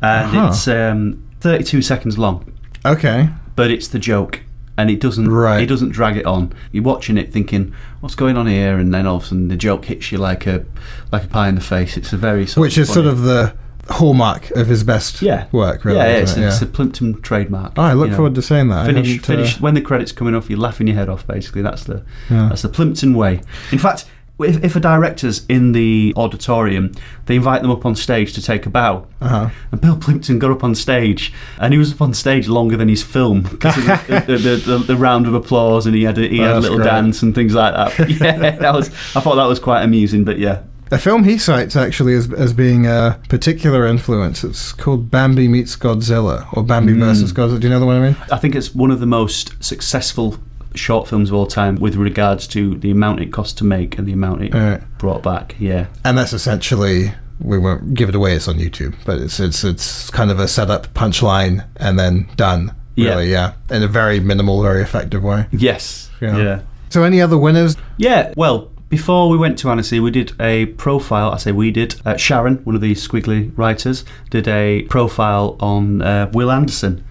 and 0.00 0.36
Uh-huh. 0.36 0.48
it's 0.48 0.66
um, 0.68 1.22
32 1.40 1.82
seconds 1.82 2.16
long, 2.18 2.50
Okay. 2.86 3.28
but 3.56 3.70
it's 3.70 3.88
the 3.88 3.98
joke. 3.98 4.40
And 4.78 4.90
it 4.90 4.98
doesn't. 4.98 5.28
Right. 5.28 5.62
It 5.62 5.66
doesn't 5.66 5.90
drag 5.90 6.16
it 6.16 6.24
on. 6.24 6.54
You're 6.72 6.84
watching 6.84 7.18
it, 7.18 7.30
thinking, 7.30 7.74
"What's 8.00 8.14
going 8.14 8.38
on 8.38 8.46
here?" 8.46 8.78
And 8.78 8.94
then 8.94 9.06
all 9.06 9.16
of 9.16 9.24
a 9.24 9.26
sudden, 9.26 9.48
the 9.48 9.56
joke 9.56 9.84
hits 9.84 10.10
you 10.10 10.16
like 10.16 10.46
a 10.46 10.64
like 11.12 11.24
a 11.24 11.26
pie 11.28 11.50
in 11.50 11.54
the 11.56 11.60
face. 11.60 11.98
It's 11.98 12.14
a 12.14 12.16
very 12.16 12.46
sort 12.46 12.62
Which 12.62 12.78
is 12.78 12.88
funny- 12.88 13.02
sort 13.02 13.06
of 13.12 13.20
the 13.22 13.52
hallmark 13.90 14.50
of 14.52 14.68
his 14.68 14.82
best 14.84 15.20
yeah 15.20 15.46
work, 15.52 15.84
really. 15.84 15.98
Yeah, 15.98 16.16
isn't 16.18 16.42
it's, 16.42 16.54
it? 16.56 16.62
it's 16.62 16.62
a 16.62 16.66
Plympton 16.66 17.20
trademark. 17.20 17.72
Oh, 17.76 17.82
I 17.82 17.92
look 17.92 18.06
you 18.06 18.10
know. 18.12 18.16
forward 18.16 18.34
to 18.36 18.42
saying 18.42 18.68
that. 18.68 18.86
Finish 18.86 19.18
uh, 19.18 19.22
finish 19.22 19.60
when 19.60 19.74
the 19.74 19.82
credits 19.82 20.12
coming 20.12 20.34
off 20.34 20.48
you're 20.48 20.58
laughing 20.58 20.86
your 20.86 20.96
head 20.96 21.10
off 21.10 21.26
basically 21.26 21.60
that's 21.60 21.84
the 21.84 22.02
Yeah. 22.30 22.48
that's 22.48 22.62
the 22.62 22.68
Plympton 22.70 23.12
way 23.14 23.42
in 23.72 23.78
fact 23.78 24.06
if, 24.42 24.62
if 24.64 24.76
a 24.76 24.80
director's 24.80 25.44
in 25.48 25.72
the 25.72 26.12
auditorium 26.16 26.92
they 27.26 27.36
invite 27.36 27.62
them 27.62 27.70
up 27.70 27.84
on 27.86 27.94
stage 27.94 28.32
to 28.32 28.42
take 28.42 28.66
a 28.66 28.70
bow 28.70 29.06
Uh-huh. 29.20 29.50
and 29.72 29.80
Bill 29.80 29.96
Plympton 29.96 30.38
got 30.38 30.50
up 30.50 30.64
on 30.64 30.74
stage 30.74 31.32
and 31.58 31.72
he 31.72 31.78
was 31.78 31.92
up 31.92 32.00
on 32.02 32.14
stage 32.14 32.48
longer 32.48 32.76
than 32.76 32.88
his 32.88 33.02
film 33.02 33.42
because 33.42 33.76
of 33.78 33.84
the, 34.06 34.36
the, 34.36 34.56
the, 34.56 34.78
the, 34.78 34.96
round 34.96 35.26
of 35.26 35.34
applause 35.34 35.86
and 35.86 35.94
he 35.94 36.02
had 36.04 36.18
a, 36.18 36.28
he 36.28 36.40
Oh, 36.40 36.44
had 36.44 36.56
a 36.56 36.60
little 36.60 36.76
great. 36.78 36.86
dance 36.86 37.22
and 37.22 37.34
things 37.34 37.54
like 37.54 37.74
that 37.74 38.08
yeah 38.20 38.56
that 38.56 38.74
was 38.74 38.88
I 39.16 39.20
thought 39.20 39.36
that 39.36 39.46
was 39.46 39.58
quite 39.60 39.82
amusing 39.82 40.24
but 40.24 40.38
yeah 40.38 40.62
A 40.92 40.98
film 40.98 41.22
he 41.24 41.38
cites 41.38 41.76
actually 41.76 42.14
as, 42.14 42.32
as 42.32 42.52
being 42.52 42.84
a 42.86 43.20
particular 43.28 43.86
influence. 43.86 44.42
It's 44.42 44.72
called 44.72 45.08
Bambi 45.08 45.46
Meets 45.46 45.76
Godzilla 45.76 46.46
or 46.56 46.64
Bambi 46.64 46.94
Hmm. 46.94 47.00
versus 47.04 47.32
Godzilla. 47.32 47.60
Do 47.60 47.68
you 47.68 47.72
know 47.72 47.78
the 47.78 47.86
one 47.86 48.02
I 48.02 48.06
mean? 48.08 48.16
I 48.32 48.38
think 48.38 48.56
it's 48.56 48.74
one 48.74 48.90
of 48.90 48.98
the 48.98 49.06
most 49.06 49.52
successful 49.62 50.36
short 50.74 51.08
films 51.08 51.28
of 51.30 51.34
all 51.34 51.46
time 51.46 51.76
with 51.76 51.96
regards 51.96 52.46
to 52.48 52.76
the 52.78 52.90
amount 52.90 53.20
it 53.20 53.32
cost 53.32 53.58
to 53.58 53.64
make 53.64 53.98
and 53.98 54.06
the 54.06 54.12
amount 54.12 54.42
it 54.42 54.54
Right. 54.54 54.80
brought 54.98 55.22
back 55.22 55.56
yeah 55.58 55.86
And 56.04 56.16
that's 56.16 56.32
essentially 56.32 57.12
we 57.40 57.58
won't 57.58 57.94
give 57.94 58.08
it 58.10 58.14
away. 58.14 58.34
It's 58.34 58.48
on 58.48 58.56
YouTube, 58.56 58.94
but 59.06 59.18
it's 59.18 59.40
it's 59.40 59.64
it's 59.64 60.10
kind 60.10 60.30
of 60.30 60.38
a 60.38 60.46
setup 60.46 60.92
punchline 60.92 61.66
and 61.76 61.98
then 61.98 62.28
done. 62.36 62.74
Yeah. 62.96 63.10
Really, 63.10 63.30
yeah, 63.32 63.52
in 63.70 63.82
a 63.82 63.88
very 63.88 64.20
minimal, 64.20 64.62
very 64.62 64.82
effective 64.82 65.22
way. 65.22 65.46
Yes. 65.50 66.10
Yeah. 66.20 66.36
Yeah. 66.36 66.60
So, 66.90 67.02
any 67.02 67.22
other 67.22 67.38
winners? 67.38 67.76
Yeah. 67.96 68.34
Well, 68.36 68.70
before 68.90 69.30
we 69.30 69.38
went 69.38 69.56
to 69.60 69.70
Annecy, 69.70 70.00
we 70.00 70.10
did 70.10 70.32
a 70.38 70.66
profile. 70.66 71.30
I 71.32 71.38
say 71.38 71.52
we 71.52 71.70
did. 71.70 71.94
Uh, 72.04 72.18
Sharon, 72.18 72.56
one 72.64 72.74
of 72.74 72.82
the 72.82 72.92
squiggly 72.92 73.56
writers, 73.56 74.04
did 74.28 74.46
a 74.46 74.82
profile 74.90 75.56
on 75.60 76.02
uh, 76.02 76.30
Will 76.34 76.50
Anderson 76.50 77.02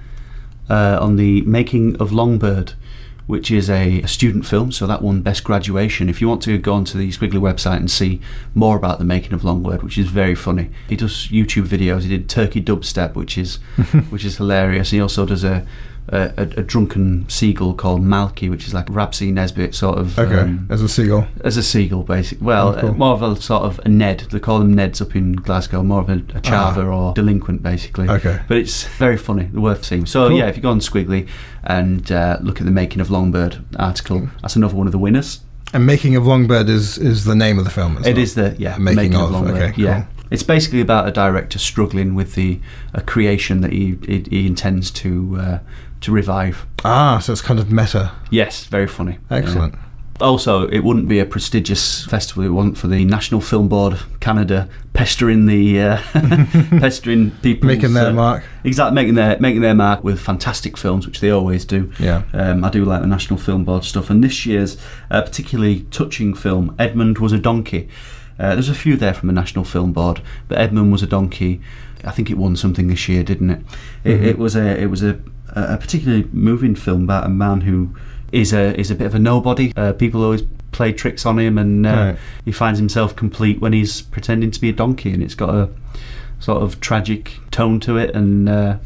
uh, 0.69 1.00
on 1.02 1.15
the 1.15 1.41
making 1.41 1.95
of 2.00 2.12
Longbird, 2.12 2.74
which 3.30 3.52
is 3.52 3.70
a, 3.70 4.02
a 4.02 4.08
student 4.08 4.44
film. 4.44 4.72
So 4.72 4.88
that 4.88 5.04
won 5.04 5.22
Best 5.22 5.44
Graduation. 5.44 6.10
If 6.10 6.20
you 6.20 6.28
want 6.28 6.42
to 6.42 6.58
go 6.58 6.74
onto 6.74 6.98
the 6.98 7.10
Squiggly 7.10 7.39
website 7.39 7.78
and 7.78 7.92
see 7.92 8.20
more 8.56 8.76
about 8.76 8.98
the 8.98 9.06
making 9.06 9.34
of 9.34 9.44
Longbird, 9.44 9.84
which 9.84 10.00
is 10.00 10.08
very 10.08 10.34
funny, 10.34 10.72
he 10.88 10.96
does 10.96 11.28
YouTube 11.28 11.68
videos. 11.68 12.02
He 12.02 12.10
did 12.10 12.28
Turkey 12.28 12.60
Dubstep, 12.60 13.13
which 13.13 13.38
is 13.38 13.58
which 14.10 14.26
is 14.26 14.38
hilarious. 14.38 14.89
He 14.89 15.00
also 15.00 15.28
does 15.28 15.44
a 15.44 15.63
a, 16.12 16.34
a, 16.38 16.41
a 16.41 16.63
drunken 16.63 17.28
seagull 17.30 17.74
called 17.74 18.02
Malky, 18.02 18.50
which 18.50 18.67
is 18.67 18.74
like 18.74 18.86
Rab 18.89 19.13
C. 19.15 19.32
Nesbitt 19.32 19.74
sort 19.76 19.98
of. 19.98 20.17
Okay, 20.19 20.39
um, 20.39 20.67
as 20.69 20.82
a 20.82 20.89
seagull. 20.89 21.28
as 21.43 21.56
a 21.58 21.63
seagull, 21.63 22.04
basically. 22.04 22.45
Well, 22.45 22.69
Oh, 22.76 22.82
cool. 22.82 22.89
uh, 22.89 22.93
more 22.93 23.13
of 23.13 23.22
a 23.22 23.36
sort 23.41 23.63
of 23.63 23.80
a 23.86 23.89
Ned. 23.89 24.22
They 24.32 24.39
call 24.39 24.60
them 24.60 24.76
Neds 24.76 25.02
up 25.02 25.15
in 25.15 25.34
Glasgow. 25.34 25.84
More 25.84 26.02
of 26.02 26.10
a, 26.10 26.13
a 26.13 26.41
chava 26.41 26.86
or 26.93 27.13
delinquent, 27.13 27.62
basically. 27.63 28.08
Ah. 28.10 28.13
Okay. 28.15 28.39
But 28.48 28.58
it's 28.58 28.86
very 28.98 29.17
funny, 29.17 29.45
the 29.45 29.62
worth 29.62 29.86
seeing. 29.86 30.06
So 30.06 30.28
Cool. 30.30 30.38
yeah, 30.38 30.48
if 30.48 30.56
you 30.58 30.62
go 30.63 30.72
on 30.72 30.80
Squiggly 30.80 31.28
and 31.63 32.12
uh, 32.12 32.38
look 32.41 32.60
at 32.60 32.65
the 32.65 32.72
making 32.72 33.02
of 33.02 33.10
Longbird 33.10 33.63
article, 33.78 34.30
that's 34.41 34.56
another 34.56 34.76
one 34.76 34.88
of 34.88 34.91
the 34.91 34.98
winners. 35.00 35.41
And 35.74 35.86
Making 35.86 36.15
of 36.15 36.24
Longbird 36.26 36.67
is 36.67 36.98
is 36.98 37.26
the 37.26 37.36
name 37.36 37.60
of 37.60 37.65
the 37.65 37.69
film. 37.69 38.04
It 38.04 38.17
is 38.17 38.34
the 38.34 38.56
yeah 38.58 38.78
Making 38.80 39.15
of, 39.15 39.30
Longbird. 39.30 39.69
okay, 39.74 39.74
Yeah, 39.82 40.06
it's 40.32 40.41
basically 40.41 40.82
about 40.82 41.08
a 41.08 41.12
director 41.12 41.60
struggling 41.60 42.15
with 42.15 42.34
the 42.34 42.60
a 42.95 43.02
creation 43.02 43.62
that 43.62 43.72
he 43.72 43.95
he, 44.08 44.26
he 44.32 44.48
intends 44.48 44.89
to 44.91 45.38
uh, 45.39 45.60
to 46.01 46.12
revive. 46.12 46.65
Ah, 46.83 47.19
so 47.19 47.33
it's 47.33 47.41
kind 47.41 47.59
of 47.59 47.71
meta. 47.71 48.12
Yes, 48.29 48.65
very 48.65 48.88
funny. 48.88 49.19
Excellent. 49.29 49.73
Yeah. 49.73 49.79
Also, 50.21 50.67
it 50.67 50.79
wouldn't 50.79 51.07
be 51.07 51.19
a 51.19 51.25
prestigious 51.25 52.03
festival 52.05 52.43
if 52.43 52.47
it 52.47 52.51
wasn't 52.51 52.77
for 52.77 52.88
the 52.88 53.05
National 53.05 53.39
Film 53.39 53.69
Board 53.69 53.93
of 53.93 54.19
Canada 54.19 54.67
pestering 54.91 55.45
the 55.45 55.79
uh, 55.79 55.97
pestering 56.81 57.31
people, 57.41 57.67
Making 57.67 57.93
their 57.93 58.12
mark. 58.12 58.43
Exactly, 58.65 58.95
making 58.95 59.15
their 59.15 59.39
making 59.39 59.62
their 59.62 59.75
mark 59.75 60.03
with 60.03 60.19
fantastic 60.19 60.75
films, 60.75 61.07
which 61.07 61.21
they 61.21 61.29
always 61.29 61.63
do. 61.63 61.93
Yeah. 61.99 62.23
Um, 62.33 62.65
I 62.65 62.69
do 62.69 62.83
like 62.83 62.99
the 62.99 63.07
National 63.07 63.39
Film 63.39 63.63
Board 63.63 63.85
stuff, 63.85 64.09
and 64.09 64.21
this 64.21 64.45
year's 64.45 64.77
uh, 65.09 65.21
particularly 65.21 65.83
touching 65.83 66.33
film, 66.33 66.75
Edmond 66.77 67.19
was 67.19 67.31
a 67.31 67.39
donkey. 67.39 67.88
Uh, 68.38 68.55
there's 68.55 68.69
a 68.69 68.75
few 68.75 68.97
there 68.97 69.13
from 69.13 69.27
the 69.27 69.33
National 69.33 69.63
Film 69.63 69.93
Board, 69.93 70.21
but 70.49 70.57
Edmond 70.57 70.91
was 70.91 71.01
a 71.01 71.07
donkey. 71.07 71.62
I 72.03 72.12
think 72.12 72.29
it 72.29 72.38
won 72.38 72.55
something 72.55 72.88
this 72.88 73.07
year, 73.07 73.23
didn't 73.23 73.49
it? 73.49 73.62
It, 74.03 74.23
it 74.23 74.38
was 74.38 74.55
a 74.55 74.81
it 74.81 74.88
was 74.88 75.03
a, 75.03 75.19
a 75.55 75.77
particularly 75.77 76.27
moving 76.31 76.75
film 76.75 77.03
about 77.03 77.25
a 77.25 77.29
man 77.29 77.62
who 77.62 77.95
is 78.31 78.53
a 78.53 78.79
is 78.79 78.91
a 78.91 78.95
bit 78.95 79.05
of 79.07 79.15
a 79.15 79.19
nobody. 79.19 79.73
Uh, 79.75 79.93
people 79.93 80.23
always 80.23 80.43
play 80.71 80.93
tricks 80.93 81.25
on 81.25 81.39
him, 81.39 81.57
and 81.57 81.85
uh, 81.85 81.89
Right. 81.89 82.17
he 82.45 82.51
finds 82.51 82.79
himself 82.79 83.15
complete 83.15 83.59
when 83.59 83.73
he's 83.73 84.01
pretending 84.01 84.51
to 84.51 84.62
be 84.62 84.69
a 84.69 84.73
donkey, 84.73 85.12
and 85.13 85.23
it's 85.23 85.35
got 85.35 85.49
a 85.49 85.69
sort 86.39 86.62
of 86.63 86.79
tragic 86.79 87.33
tone 87.51 87.79
to 87.81 87.97
it, 87.97 88.15
and 88.15 88.47
uh, 88.47 88.77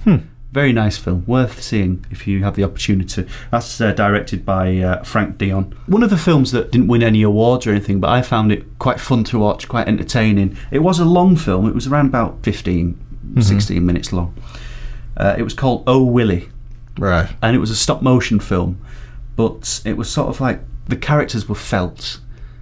very 0.54 0.72
nice 0.72 0.98
film, 0.98 1.24
worth 1.28 1.62
seeing 1.62 2.06
if 2.12 2.26
you 2.28 2.44
have 2.44 2.56
the 2.56 2.64
opportunity. 2.64 3.26
That's 3.52 3.82
uh, 3.82 3.92
directed 3.92 4.46
by 4.46 4.78
uh, 4.78 5.04
Franck 5.04 5.38
Dion. 5.40 5.76
One 5.88 6.04
of 6.04 6.10
the 6.10 6.18
films 6.18 6.52
that 6.52 6.72
didn't 6.72 6.88
win 6.88 7.04
any 7.04 7.22
awards 7.24 7.68
or 7.68 7.72
anything, 7.72 8.00
but 8.00 8.10
I 8.12 8.22
found 8.22 8.52
it 8.52 8.64
quite 8.80 9.00
fun 9.00 9.24
to 9.26 9.40
watch, 9.40 9.68
quite 9.68 9.88
entertaining. 9.88 10.56
It 10.72 10.80
was 10.80 11.00
a 11.00 11.06
long 11.06 11.36
film; 11.36 11.68
it 11.68 11.76
was 11.76 11.86
around 11.88 12.06
about 12.08 12.44
15, 12.44 12.98
16 13.42 13.86
minutes 13.86 14.14
long. 14.14 14.34
Uh, 15.18 15.36
it 15.38 15.44
was 15.44 15.54
called 15.54 15.84
Oh 15.86 16.04
Willy 16.04 16.50
Right. 16.98 17.30
and 17.42 17.56
it 17.56 17.60
was 17.60 17.72
a 17.72 17.76
stop 17.76 18.02
motion 18.02 18.40
film, 18.40 18.80
but 19.36 19.82
it 19.86 19.98
was 19.98 20.10
sort 20.10 20.30
of 20.30 20.40
like 20.40 20.62
the 20.88 20.96
characters 20.96 21.48
were 21.50 21.56
felt. 21.56 22.20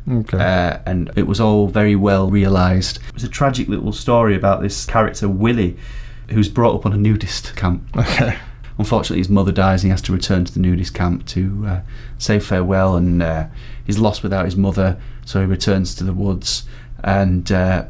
Okay. 0.10 0.38
Uh, 0.38 0.80
and 0.86 1.12
it 1.16 1.28
was 1.28 1.40
all 1.40 1.68
very 1.68 1.96
well 1.96 2.30
realised. 2.30 2.98
It 3.08 3.14
was 3.14 3.24
a 3.24 3.30
tragic 3.30 3.68
little 3.68 3.94
story 3.94 4.36
about 4.36 4.62
this 4.62 4.86
character, 4.86 5.30
Willie, 5.30 5.78
who's 6.30 6.50
brought 6.50 6.76
up 6.76 6.86
on 6.86 6.94
a 6.94 6.98
nudist 6.98 7.56
camp. 7.56 7.84
okay. 7.96 8.38
Unfortunately, 8.78 9.20
his 9.20 9.30
mother 9.30 9.52
dies 9.52 9.84
and 9.84 9.90
he 9.90 9.92
has 9.92 10.02
to 10.04 10.12
return 10.14 10.44
to 10.46 10.52
the 10.54 10.60
nudist 10.60 10.94
camp 10.96 11.26
to 11.28 11.66
uh, 11.68 11.82
say 12.18 12.40
farewell. 12.40 12.96
And 12.96 13.22
uh, 13.22 13.48
he's 13.86 14.00
lost 14.00 14.24
without 14.24 14.46
his 14.46 14.56
mother, 14.56 15.00
so 15.24 15.40
he 15.40 15.46
returns 15.46 15.94
to 15.96 16.04
the 16.04 16.14
woods. 16.14 16.64
And 17.04 17.52
uh, 17.52 17.86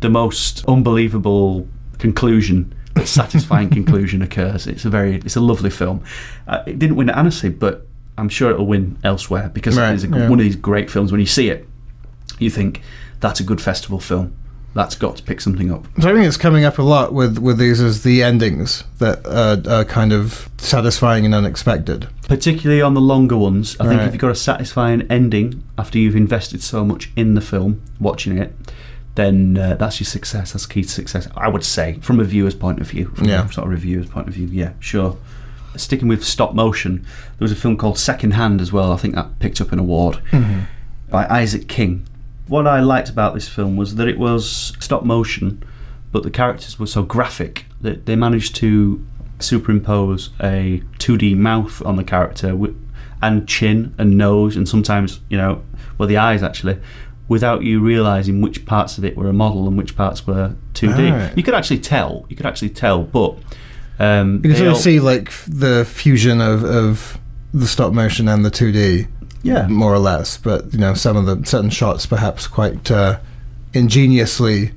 the 0.00 0.10
most 0.10 0.64
unbelievable 0.66 1.66
conclusion, 1.98 2.72
but 2.94 3.06
satisfying 3.08 3.70
conclusion 3.70 4.22
occurs. 4.22 4.66
It's 4.66 4.84
a 4.84 4.90
very, 4.90 5.16
it's 5.16 5.36
a 5.36 5.40
lovely 5.40 5.70
film. 5.70 6.02
Uh, 6.46 6.62
it 6.66 6.78
didn't 6.78 6.96
win 6.96 7.10
at 7.10 7.16
Annecy, 7.18 7.48
but 7.48 7.86
I'm 8.16 8.28
sure 8.28 8.50
it'll 8.50 8.66
win 8.66 8.96
elsewhere 9.02 9.50
because 9.52 9.76
Right, 9.76 9.92
it's 9.94 10.04
a, 10.04 10.08
yeah. 10.08 10.28
one 10.28 10.38
of 10.38 10.44
these 10.44 10.56
great 10.56 10.90
films. 10.90 11.10
When 11.10 11.20
you 11.20 11.26
see 11.26 11.48
it, 11.50 11.66
you 12.38 12.50
think 12.50 12.80
that's 13.20 13.40
a 13.40 13.44
good 13.44 13.60
festival 13.60 13.98
film. 14.00 14.34
That's 14.74 14.96
got 14.96 15.16
to 15.18 15.22
pick 15.22 15.40
something 15.40 15.70
up. 15.72 15.86
So 16.00 16.10
I 16.10 16.12
think 16.14 16.26
it's 16.26 16.36
coming 16.36 16.64
up 16.64 16.78
a 16.78 16.82
lot 16.82 17.12
with 17.14 17.38
with 17.38 17.58
these 17.58 17.80
as 17.80 18.02
the 18.02 18.24
endings 18.24 18.82
that 18.98 19.24
uh, 19.24 19.60
are 19.70 19.84
kind 19.84 20.12
of 20.12 20.48
satisfying 20.58 21.24
and 21.24 21.32
unexpected. 21.32 22.08
particularly 22.26 22.82
on 22.82 22.94
the 22.94 23.00
longer 23.00 23.36
ones. 23.36 23.76
I 23.78 23.86
think 23.86 24.00
if 24.02 24.12
you've 24.12 24.20
got 24.20 24.32
a 24.32 24.34
satisfying 24.34 25.02
ending 25.08 25.62
after 25.78 25.98
you've 25.98 26.16
invested 26.16 26.60
so 26.60 26.84
much 26.84 27.10
in 27.14 27.34
the 27.34 27.40
film, 27.40 27.82
watching 28.00 28.36
it, 28.36 28.52
then 29.14 29.56
uh, 29.56 29.74
that's 29.76 30.00
your 30.00 30.06
success. 30.06 30.52
That's 30.52 30.66
key 30.66 30.82
to 30.82 30.88
success. 30.88 31.28
I 31.36 31.48
would 31.48 31.64
say, 31.64 31.98
from 32.00 32.18
a 32.20 32.24
viewer's 32.24 32.54
point 32.54 32.80
of 32.80 32.88
view, 32.88 33.06
from 33.14 33.28
Yeah. 33.28 33.48
a 33.48 33.52
sort 33.52 33.66
of 33.66 33.70
reviewer's 33.72 34.06
point 34.08 34.28
of 34.28 34.34
view. 34.34 34.46
Yeah, 34.48 34.72
sure. 34.80 35.16
Sticking 35.76 36.08
with 36.08 36.24
stop 36.24 36.54
motion, 36.54 37.02
there 37.38 37.44
was 37.44 37.52
a 37.52 37.56
film 37.56 37.76
called 37.76 37.98
Second 37.98 38.32
Hand 38.32 38.60
as 38.60 38.72
well. 38.72 38.92
I 38.92 38.96
think 38.96 39.14
that 39.14 39.38
picked 39.40 39.60
up 39.60 39.72
an 39.72 39.78
award 39.78 40.20
by 41.10 41.26
Isaac 41.28 41.68
King. 41.68 42.06
What 42.46 42.66
I 42.66 42.80
liked 42.80 43.08
about 43.08 43.34
this 43.34 43.48
film 43.48 43.76
was 43.76 43.94
that 43.96 44.06
it 44.06 44.18
was 44.18 44.72
stop 44.78 45.04
motion, 45.04 45.62
but 46.12 46.22
the 46.22 46.30
characters 46.30 46.78
were 46.78 46.86
so 46.86 47.02
graphic 47.02 47.64
that 47.80 48.06
they 48.06 48.14
managed 48.16 48.54
to 48.56 49.04
superimpose 49.40 50.30
a 50.40 50.82
2D 50.98 51.36
mouth 51.36 51.82
on 51.84 51.96
the 51.96 52.04
character 52.04 52.56
and 53.22 53.48
chin 53.48 53.94
and 53.98 54.16
nose 54.16 54.56
and 54.56 54.68
sometimes, 54.68 55.20
you 55.28 55.36
know, 55.36 55.62
well, 55.98 56.08
the 56.08 56.16
eyes 56.16 56.42
actually, 56.42 56.78
without 57.28 57.62
you 57.62 57.80
realizing 57.80 58.40
which 58.40 58.66
parts 58.66 58.98
of 58.98 59.04
it 59.04 59.16
were 59.16 59.28
a 59.28 59.32
model 59.32 59.66
and 59.66 59.78
which 59.78 59.96
parts 59.96 60.26
were 60.26 60.54
2D. 60.74 61.10
Alright. 61.12 61.36
You 61.36 61.42
could 61.42 61.54
actually 61.54 61.78
tell. 61.78 62.26
You 62.28 62.36
could 62.36 62.46
actually 62.46 62.70
tell, 62.70 63.02
but. 63.02 63.36
Um, 63.98 64.36
You 64.44 64.50
can 64.50 64.56
sort 64.56 64.68
of 64.70 64.76
see 64.76 65.00
like 65.00 65.30
the 65.46 65.84
fusion 65.88 66.40
of, 66.40 66.64
of 66.64 67.18
the 67.54 67.66
stop 67.66 67.92
motion 67.92 68.28
and 68.28 68.44
the 68.44 68.50
2D, 68.50 69.06
Yeah. 69.42 69.68
more 69.68 69.94
or 69.94 69.98
less. 70.00 70.36
But 70.36 70.72
you 70.72 70.78
know, 70.80 70.94
some 70.94 71.16
of 71.16 71.26
the 71.26 71.46
certain 71.48 71.70
shots 71.70 72.04
perhaps 72.04 72.46
quite 72.46 72.90
uh, 72.90 73.18
ingeniously 73.72 74.72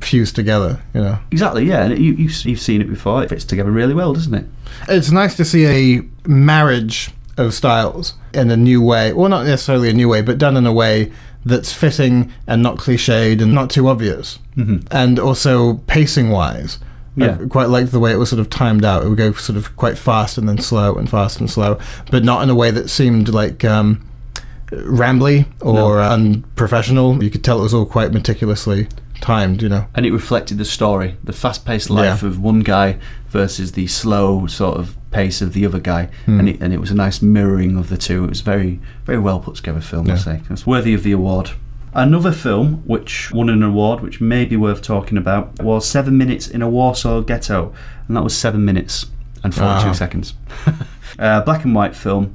fused 0.00 0.34
together. 0.36 0.80
You 0.94 1.00
know, 1.02 1.18
Exactly, 1.30 1.64
yeah. 1.66 1.84
And 1.84 1.98
you, 1.98 2.12
you've, 2.14 2.44
you've 2.44 2.60
seen 2.60 2.80
it 2.80 2.88
before. 2.88 3.22
It 3.22 3.28
fits 3.28 3.44
together 3.44 3.70
really 3.70 3.94
well, 3.94 4.12
doesn't 4.12 4.34
it? 4.34 4.46
it's 4.88 5.10
nice 5.10 5.36
to 5.36 5.44
see 5.44 5.66
a 5.98 6.02
marriage 6.28 7.10
of 7.36 7.52
styles 7.54 8.14
in 8.34 8.50
a 8.50 8.56
new 8.56 8.80
way. 8.82 9.12
Well, 9.12 9.28
not 9.28 9.44
necessarily 9.46 9.90
a 9.90 9.92
new 9.92 10.08
way, 10.08 10.22
but 10.22 10.38
done 10.38 10.56
in 10.56 10.66
a 10.66 10.72
way 10.72 11.12
that's 11.44 11.72
fitting 11.72 12.30
and 12.46 12.62
not 12.62 12.76
cliched 12.76 13.40
and 13.42 13.52
not 13.52 13.70
too 13.70 13.88
obvious. 13.88 14.38
Mhm. 14.56 14.86
And 14.90 15.18
also 15.18 15.74
pacing 15.86 16.30
wise. 16.30 16.78
Yeah. 17.16 17.36
I 17.42 17.46
quite 17.46 17.68
liked 17.68 17.92
the 17.92 18.00
way 18.00 18.12
it 18.12 18.16
was 18.18 18.30
sort 18.30 18.40
of 18.40 18.48
timed 18.48 18.84
out. 18.84 19.04
It 19.04 19.08
would 19.08 19.18
go 19.18 19.32
sort 19.32 19.56
of 19.58 19.76
quite 19.76 19.98
fast 19.98 20.38
and 20.38 20.48
then 20.48 20.58
slow 20.58 20.94
and 20.94 21.10
fast 21.10 21.40
and 21.40 21.50
slow, 21.50 21.78
but 22.10 22.24
not 22.24 22.42
in 22.42 22.48
a 22.50 22.54
way 22.54 22.70
that 22.70 22.88
seemed 22.88 23.28
like 23.28 23.64
um, 23.64 24.00
rambly 24.70 25.46
or 25.60 25.96
No. 25.96 26.02
unprofessional. 26.02 27.22
You 27.22 27.30
could 27.30 27.44
tell 27.44 27.58
it 27.58 27.62
was 27.62 27.74
all 27.74 27.84
quite 27.86 28.12
meticulously 28.12 28.88
timed, 29.22 29.62
you 29.62 29.68
know. 29.70 29.86
and 29.94 30.04
it 30.04 30.12
reflected 30.12 30.58
the 30.58 30.64
story, 30.66 31.16
the 31.24 31.32
fast-paced 31.32 31.88
life 31.88 32.22
Yeah. 32.22 32.28
of 32.28 32.38
one 32.38 32.60
guy 32.60 32.96
versus 33.30 33.72
the 33.72 33.86
slow 33.86 34.46
sort 34.46 34.76
of 34.76 34.94
pace 35.10 35.40
of 35.40 35.54
the 35.54 35.64
other 35.64 35.78
guy, 35.80 36.08
Hmm. 36.26 36.40
and 36.40 36.48
it 36.50 36.60
and 36.60 36.72
it 36.74 36.80
was 36.80 36.90
a 36.90 36.94
nice 36.94 37.22
mirroring 37.22 37.76
of 37.78 37.88
the 37.88 37.96
two. 37.96 38.24
It 38.24 38.28
was 38.30 38.40
very 38.42 38.80
very 39.06 39.18
well 39.18 39.40
put 39.40 39.54
together 39.54 39.80
film. 39.80 40.06
I 40.10 40.14
Yeah. 40.14 40.16
say 40.18 40.40
it's 40.50 40.66
worthy 40.66 40.92
of 40.92 41.02
the 41.02 41.12
award. 41.12 41.50
Another 41.94 42.32
film 42.32 42.82
which 42.86 43.30
won 43.32 43.48
an 43.50 43.62
award, 43.62 44.00
which 44.00 44.20
may 44.20 44.44
be 44.46 44.56
worth 44.56 44.80
talking 44.82 45.18
about, 45.18 45.62
was 45.62 45.86
Seven 45.86 46.16
Minutes 46.16 46.48
in 46.48 46.62
a 46.62 46.68
Warsaw 46.68 47.20
Ghetto, 47.20 47.72
and 48.08 48.16
that 48.16 48.24
was 48.24 48.34
seven 48.34 48.64
minutes 48.64 49.06
and 49.44 49.54
forty-two 49.54 49.88
Wow. 49.88 49.92
seconds. 49.92 50.34
uh, 51.18 51.42
black 51.42 51.64
and 51.64 51.74
white 51.74 51.94
film, 51.94 52.32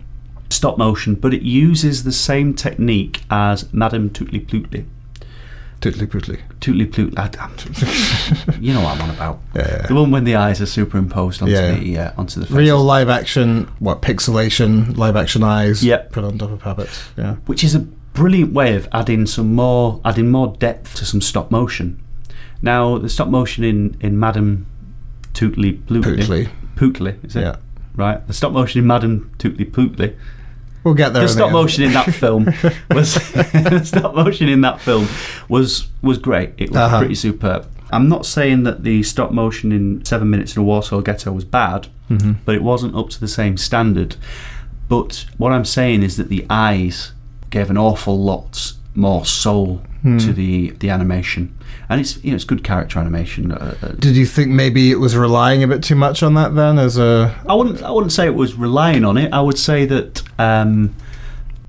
stop 0.49 0.77
motion, 0.77 1.15
but 1.15 1.33
it 1.33 1.41
uses 1.41 2.03
the 2.03 2.11
same 2.11 2.53
technique 2.53 3.23
as 3.31 3.65
Madame 3.73 4.09
Tootly 4.11 4.45
Plootly. 4.45 4.85
Tootly 5.81 6.07
pootly. 6.07 6.39
Tootly 6.59 6.87
Ploot. 6.91 7.13
You 8.61 8.73
know 8.73 8.81
what 8.81 8.95
I'm 8.95 9.01
on 9.03 9.09
about. 9.11 9.39
Yeah. 9.55 9.85
The 9.87 9.93
one 9.93 10.09
when 10.11 10.23
the 10.23 10.35
eyes 10.35 10.59
are 10.61 10.65
superimposed 10.65 11.41
onto 11.41 11.53
Yeah. 11.53 11.71
the 11.75 11.97
uh, 11.99 12.11
onto 12.17 12.39
the 12.39 12.45
faces. 12.47 12.57
Real 12.57 12.83
live 12.83 13.09
action, 13.09 13.67
what, 13.79 14.01
pixelation, 14.01 14.97
live 14.97 15.15
action 15.15 15.43
eyes 15.43 15.83
Yep. 15.83 16.11
put 16.13 16.23
on 16.23 16.37
top 16.39 16.51
of 16.51 16.59
puppets. 16.59 17.09
Yeah. 17.17 17.35
which 17.45 17.63
is 17.63 17.75
a 17.75 17.79
brilliant 17.79 18.51
way 18.53 18.75
of 18.75 18.87
adding 18.91 19.27
some 19.27 19.53
more 19.53 20.01
adding 20.03 20.31
more 20.31 20.55
depth 20.57 20.95
to 20.95 21.05
some 21.05 21.21
stop 21.21 21.51
motion. 21.51 21.99
Now 22.63 22.97
the 22.97 23.09
stop 23.09 23.27
motion 23.27 23.63
in 23.63 23.95
in 24.01 24.19
Madame 24.19 24.65
Tootly 25.33 25.79
Plootly, 25.85 26.17
Pootly. 26.17 26.49
Pootly, 26.75 27.23
is 27.23 27.35
it? 27.35 27.41
Yeah. 27.41 27.57
Right. 27.95 28.25
The 28.27 28.33
stop 28.33 28.51
motion 28.51 28.79
in 28.81 28.87
Madame 28.87 29.29
Tootly 29.37 29.65
Plootly. 29.71 30.15
We'll 30.87 30.95
get 30.95 31.13
there. 31.13 31.23
The 31.23 31.27
stop 31.29 31.47
end. 31.47 31.53
motion 31.53 31.83
in 31.83 31.93
that 31.93 32.13
film 32.13 32.45
was 32.91 33.13
the 33.33 33.81
stop 33.83 34.15
motion 34.15 34.47
in 34.49 34.61
that 34.61 34.79
film 34.79 35.07
was 35.49 35.87
was 36.01 36.17
great. 36.17 36.51
It 36.57 36.69
was 36.69 36.77
Uh-huh. 36.77 36.99
pretty 36.99 37.15
superb. 37.15 37.65
I'm 37.91 38.07
not 38.09 38.25
saying 38.25 38.63
that 38.63 38.83
the 38.83 39.03
stop 39.03 39.31
motion 39.31 39.71
in 39.71 40.03
Seven 40.05 40.29
Minutes 40.29 40.55
in 40.55 40.61
a 40.61 40.65
Warsaw 40.65 41.01
Ghetto 41.01 41.31
was 41.31 41.43
bad, 41.45 41.87
Mm-hmm. 42.09 42.31
but 42.45 42.55
it 42.55 42.63
wasn't 42.63 42.95
up 42.95 43.09
to 43.09 43.19
the 43.19 43.27
same 43.27 43.57
standard. 43.57 44.15
But 44.89 45.25
what 45.37 45.51
I'm 45.51 45.65
saying 45.65 46.03
is 46.03 46.15
that 46.15 46.29
the 46.29 46.45
eyes 46.49 47.11
gave 47.49 47.69
an 47.69 47.77
awful 47.77 48.17
lot 48.17 48.73
more 48.95 49.25
soul 49.25 49.81
Hmm. 50.03 50.17
to 50.19 50.31
the 50.31 50.71
the 50.79 50.89
animation, 50.89 51.53
and 51.89 52.01
it's 52.01 52.23
you 52.23 52.31
know 52.31 52.35
it's 52.35 52.45
good 52.45 52.63
character 52.63 52.99
animation. 52.99 53.51
Uh, 53.51 53.75
uh, 53.81 53.87
Did 53.99 54.15
you 54.15 54.25
think 54.25 54.49
maybe 54.49 54.91
it 54.91 54.99
was 54.99 55.15
relying 55.15 55.63
a 55.63 55.67
bit 55.67 55.83
too 55.83 55.95
much 55.95 56.23
on 56.23 56.33
that 56.35 56.55
then 56.55 56.77
as 56.79 56.97
a 56.97 57.35
I 57.47 57.53
wouldn't 57.53 57.81
I 57.83 57.91
wouldn't 57.91 58.11
say 58.11 58.25
it 58.25 58.35
was 58.35 58.55
relying 58.55 59.05
on 59.05 59.17
it. 59.17 59.31
I 59.33 59.41
would 59.41 59.57
say 59.57 59.85
that 59.85 60.23
um, 60.39 60.93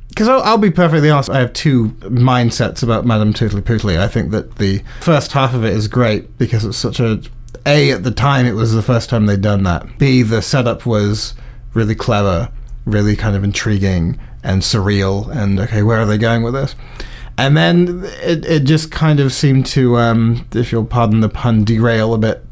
Because 0.08 0.28
I'll, 0.28 0.42
I'll 0.42 0.58
be 0.58 0.70
perfectly 0.70 1.10
honest, 1.10 1.30
I 1.30 1.38
have 1.38 1.52
two 1.52 1.90
mindsets 2.00 2.82
about 2.82 3.06
Madame 3.06 3.32
Tutli-Putli. 3.32 3.98
I 3.98 4.08
think 4.08 4.32
that 4.32 4.56
the 4.56 4.82
first 5.00 5.32
half 5.32 5.54
of 5.54 5.64
it 5.64 5.72
is 5.74 5.86
great 5.88 6.36
because 6.38 6.64
it's 6.64 6.78
such 6.78 7.00
a. 7.00 7.20
A, 7.66 7.92
at 7.92 8.02
the 8.02 8.10
time, 8.10 8.46
it 8.46 8.52
was 8.52 8.72
the 8.72 8.82
first 8.82 9.10
time 9.10 9.26
they'd 9.26 9.42
done 9.42 9.62
that. 9.64 9.98
B, 9.98 10.22
the 10.22 10.40
setup 10.40 10.86
was 10.86 11.34
really 11.74 11.94
clever, 11.94 12.50
really 12.86 13.14
kind 13.14 13.36
of 13.36 13.44
intriguing 13.44 14.18
and 14.42 14.62
surreal, 14.62 15.28
and 15.36 15.60
okay, 15.60 15.82
where 15.82 15.98
are 15.98 16.06
they 16.06 16.16
going 16.18 16.42
with 16.42 16.54
this? 16.54 16.74
And 17.38 17.56
then 17.56 18.02
it, 18.20 18.44
it 18.44 18.64
just 18.64 18.90
kind 18.90 19.20
of 19.20 19.32
seemed 19.32 19.64
to, 19.66 19.96
um, 19.96 20.46
if 20.54 20.72
you'll 20.72 20.84
pardon 20.84 21.20
the 21.20 21.28
pun, 21.28 21.64
derail 21.64 22.12
a 22.12 22.18
bit 22.18 22.44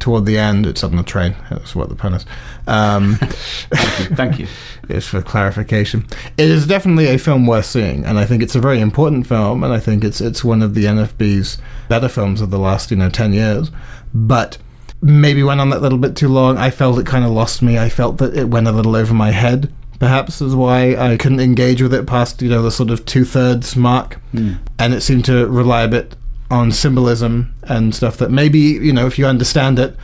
toward 0.00 0.26
the 0.26 0.36
end. 0.36 0.66
It's 0.66 0.82
on 0.82 0.96
the 0.96 1.04
train. 1.04 1.36
That's 1.48 1.74
what 1.74 1.88
the 1.88 1.94
pun 1.94 2.14
is. 2.14 2.26
Um, 2.66 3.16
thank 4.16 4.40
you. 4.40 4.48
is 4.88 5.06
for 5.08 5.22
clarification. 5.22 6.06
It 6.36 6.50
is 6.50 6.66
definitely 6.66 7.06
a 7.06 7.18
film 7.18 7.46
worth 7.46 7.66
seeing, 7.66 8.04
and 8.04 8.18
I 8.18 8.24
think 8.24 8.42
it's 8.42 8.56
a 8.56 8.60
very 8.60 8.80
important 8.80 9.26
film, 9.26 9.62
and 9.62 9.72
I 9.72 9.78
think 9.78 10.04
it's 10.04 10.20
it's 10.20 10.44
one 10.44 10.62
of 10.62 10.74
the 10.74 10.84
NFB's 10.84 11.58
better 11.88 12.08
films 12.08 12.40
of 12.40 12.50
the 12.50 12.58
last 12.58 12.90
you 12.90 12.96
know 12.96 13.10
ten 13.10 13.32
years. 13.32 13.70
But 14.12 14.58
maybe 15.00 15.42
went 15.42 15.60
on 15.60 15.70
that 15.70 15.82
little 15.82 15.98
bit 15.98 16.16
too 16.16 16.28
long. 16.28 16.58
I 16.58 16.70
felt 16.70 16.98
it 16.98 17.06
kind 17.06 17.24
of 17.24 17.30
lost 17.30 17.62
me. 17.62 17.78
I 17.78 17.88
felt 17.88 18.18
that 18.18 18.36
it 18.36 18.48
went 18.48 18.68
a 18.68 18.72
little 18.72 18.96
over 18.96 19.14
my 19.14 19.30
head. 19.30 19.72
Perhaps 20.02 20.40
is 20.40 20.56
why 20.56 20.96
I 20.96 21.16
couldn't 21.16 21.38
engage 21.38 21.80
with 21.80 21.94
it 21.94 22.08
past 22.08 22.42
you 22.42 22.48
know 22.48 22.60
the 22.60 22.72
sort 22.72 22.90
of 22.90 23.06
two 23.06 23.24
thirds 23.24 23.76
mark, 23.76 24.18
and 24.76 24.92
it 24.92 25.00
seemed 25.00 25.24
to 25.26 25.46
rely 25.46 25.82
a 25.82 25.88
bit 25.88 26.16
on 26.50 26.72
symbolism 26.72 27.54
and 27.62 27.94
stuff 27.94 28.16
that 28.16 28.32
maybe 28.32 28.58
you 28.58 28.92
know 28.92 29.06
if 29.06 29.16
you 29.16 29.26
understand 29.26 29.78
it 29.78 29.94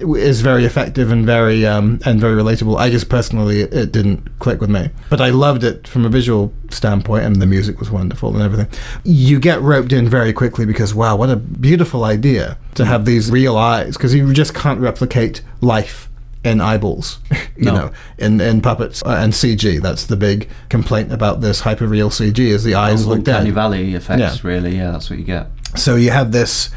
is 0.00 0.40
very 0.40 0.64
effective 0.64 1.10
and 1.10 1.26
very 1.26 1.66
um, 1.66 2.00
and 2.06 2.18
very 2.18 2.34
relatable. 2.42 2.78
I 2.78 2.88
just 2.88 3.10
personally 3.10 3.60
it, 3.60 3.74
it 3.74 3.92
didn't 3.92 4.38
click 4.38 4.62
with 4.62 4.70
me, 4.70 4.88
but 5.10 5.20
I 5.20 5.28
loved 5.28 5.64
it 5.64 5.86
from 5.86 6.06
a 6.06 6.08
visual 6.08 6.50
standpoint, 6.70 7.26
and 7.26 7.36
the 7.36 7.46
music 7.46 7.78
was 7.78 7.90
wonderful 7.90 8.34
and 8.34 8.42
everything. 8.42 8.68
You 9.04 9.38
get 9.38 9.60
roped 9.60 9.92
in 9.92 10.08
very 10.08 10.32
quickly 10.32 10.64
because 10.64 10.94
wow, 10.94 11.14
what 11.14 11.28
a 11.28 11.36
beautiful 11.36 12.04
idea 12.04 12.56
to 12.76 12.86
have 12.86 13.04
these 13.04 13.30
real 13.30 13.58
eyes 13.58 13.98
because 13.98 14.14
you 14.14 14.32
just 14.32 14.54
can't 14.54 14.80
replicate 14.80 15.42
life 15.60 16.08
in 16.46 16.60
eyeballs, 16.60 17.18
you 17.56 17.64
No. 17.66 17.74
know, 17.74 17.90
in 18.18 18.40
in 18.40 18.60
puppets 18.60 19.02
uh, 19.04 19.10
and 19.20 19.32
CG. 19.32 19.82
That's 19.82 20.04
the 20.06 20.16
big 20.16 20.48
complaint 20.68 21.12
about 21.12 21.40
this 21.40 21.60
hyperreal 21.62 22.10
CG 22.10 22.38
is 22.38 22.64
the 22.64 22.74
eyes 22.74 23.06
look 23.06 23.18
Uncanny 23.18 23.46
dead. 23.46 23.54
Valley 23.54 23.94
effects, 23.94 24.20
Yeah. 24.20 24.36
really. 24.42 24.76
Yeah, 24.76 24.92
that's 24.92 25.10
what 25.10 25.18
you 25.18 25.24
get. 25.24 25.48
So 25.76 25.96
you 25.96 26.10
have 26.10 26.32
this. 26.32 26.70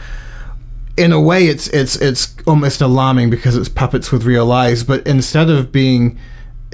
In 0.98 1.14
a 1.14 1.22
way, 1.22 1.46
it's 1.48 1.68
it's 1.70 1.96
it's 1.96 2.36
almost 2.46 2.82
alarming 2.82 3.30
because 3.30 3.56
it's 3.56 3.70
puppets 3.70 4.12
with 4.12 4.24
real 4.26 4.52
eyes, 4.52 4.84
but 4.84 5.06
instead 5.08 5.50
of 5.50 5.72
being 5.72 6.20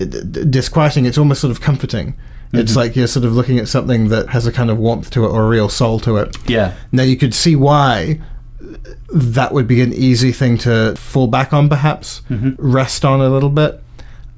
uh, 0.01 0.05
disquieting, 0.05 1.05
it's 1.05 1.17
almost 1.19 1.41
sort 1.41 1.51
of 1.51 1.61
comforting. 1.61 2.15
It's 2.53 2.73
like 2.77 2.95
you're 2.95 3.07
sort 3.07 3.25
of 3.25 3.33
looking 3.33 3.59
at 3.59 3.67
something 3.67 4.07
that 4.09 4.29
has 4.29 4.47
a 4.47 4.51
kind 4.51 4.71
of 4.71 4.77
warmth 4.77 5.09
to 5.11 5.25
it 5.25 5.27
or 5.27 5.43
a 5.43 5.47
real 5.49 5.67
soul 5.67 5.99
to 5.99 6.15
it. 6.17 6.37
Yeah, 6.47 6.73
Now 6.93 7.03
you 7.03 7.17
could 7.17 7.33
see 7.33 7.53
why 7.57 8.21
that 9.13 9.51
would 9.51 9.67
be 9.67 9.81
an 9.81 9.93
easy 9.93 10.31
thing 10.31 10.57
to 10.59 10.95
fall 10.95 11.27
back 11.27 11.53
on, 11.53 11.69
perhaps 11.69 12.21
rest 12.57 13.05
on 13.05 13.21
a 13.21 13.29
little 13.29 13.49
bit. 13.49 13.81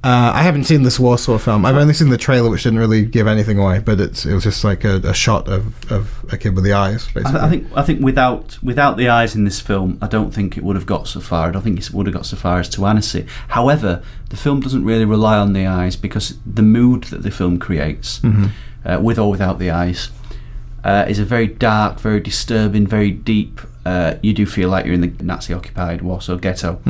Uh, 0.04 0.30
I 0.32 0.42
haven't 0.42 0.64
seen 0.64 0.84
this 0.84 1.00
Warsaw 1.00 1.38
film. 1.38 1.66
I've 1.66 1.74
only 1.76 1.92
seen 1.92 2.10
the 2.10 2.16
trailer, 2.16 2.48
which 2.48 2.62
didn't 2.62 2.78
really 2.78 3.04
give 3.04 3.26
anything 3.26 3.58
away, 3.58 3.80
but 3.80 4.00
it's 4.00 4.24
it 4.24 4.32
was 4.32 4.44
just 4.44 4.62
like 4.62 4.84
a, 4.84 4.96
a 4.98 5.12
shot 5.12 5.48
of, 5.48 5.90
of 5.90 6.24
a 6.32 6.38
kid 6.38 6.54
with 6.54 6.62
the 6.62 6.72
eyes, 6.72 7.08
I, 7.08 7.12
basically. 7.14 7.40
I 7.40 7.48
think 7.50 7.66
I 7.74 7.82
think 7.82 8.00
without 8.00 8.62
without 8.62 8.96
the 8.96 9.08
eyes 9.08 9.34
in 9.34 9.42
this 9.42 9.58
film, 9.60 9.98
I 10.00 10.06
don't 10.06 10.32
think 10.32 10.56
it 10.56 10.62
would 10.62 10.76
have 10.76 10.86
got 10.86 11.08
so 11.08 11.18
far. 11.18 11.48
I 11.48 11.50
don't 11.50 11.62
think 11.62 11.80
it 11.80 11.90
would 11.92 12.06
have 12.06 12.14
got 12.14 12.26
so 12.26 12.36
far 12.36 12.60
as 12.60 12.68
to 12.70 12.86
Annecy. 12.86 13.26
However, 13.48 14.00
the 14.30 14.36
film 14.36 14.60
doesn't 14.60 14.84
really 14.84 15.04
rely 15.04 15.36
on 15.36 15.52
the 15.52 15.66
eyes 15.66 15.96
because 15.96 16.38
the 16.46 16.62
mood 16.62 17.04
that 17.04 17.22
the 17.24 17.32
film 17.32 17.58
creates, 17.58 18.20
uh, 18.84 19.00
with 19.02 19.18
or 19.18 19.28
without 19.28 19.58
the 19.58 19.72
eyes, 19.72 20.10
uh, 20.84 21.06
is 21.08 21.18
a 21.18 21.24
very 21.24 21.48
dark, 21.48 21.98
very 21.98 22.20
disturbing, 22.20 22.86
very 22.86 23.10
deep. 23.10 23.60
Uh, 23.88 24.18
you 24.22 24.32
do 24.40 24.44
feel 24.46 24.68
like 24.68 24.84
you're 24.84 24.94
in 25.00 25.00
the 25.00 25.24
Nazi-occupied 25.24 26.02
Warsaw 26.02 26.36
ghetto, 26.36 26.80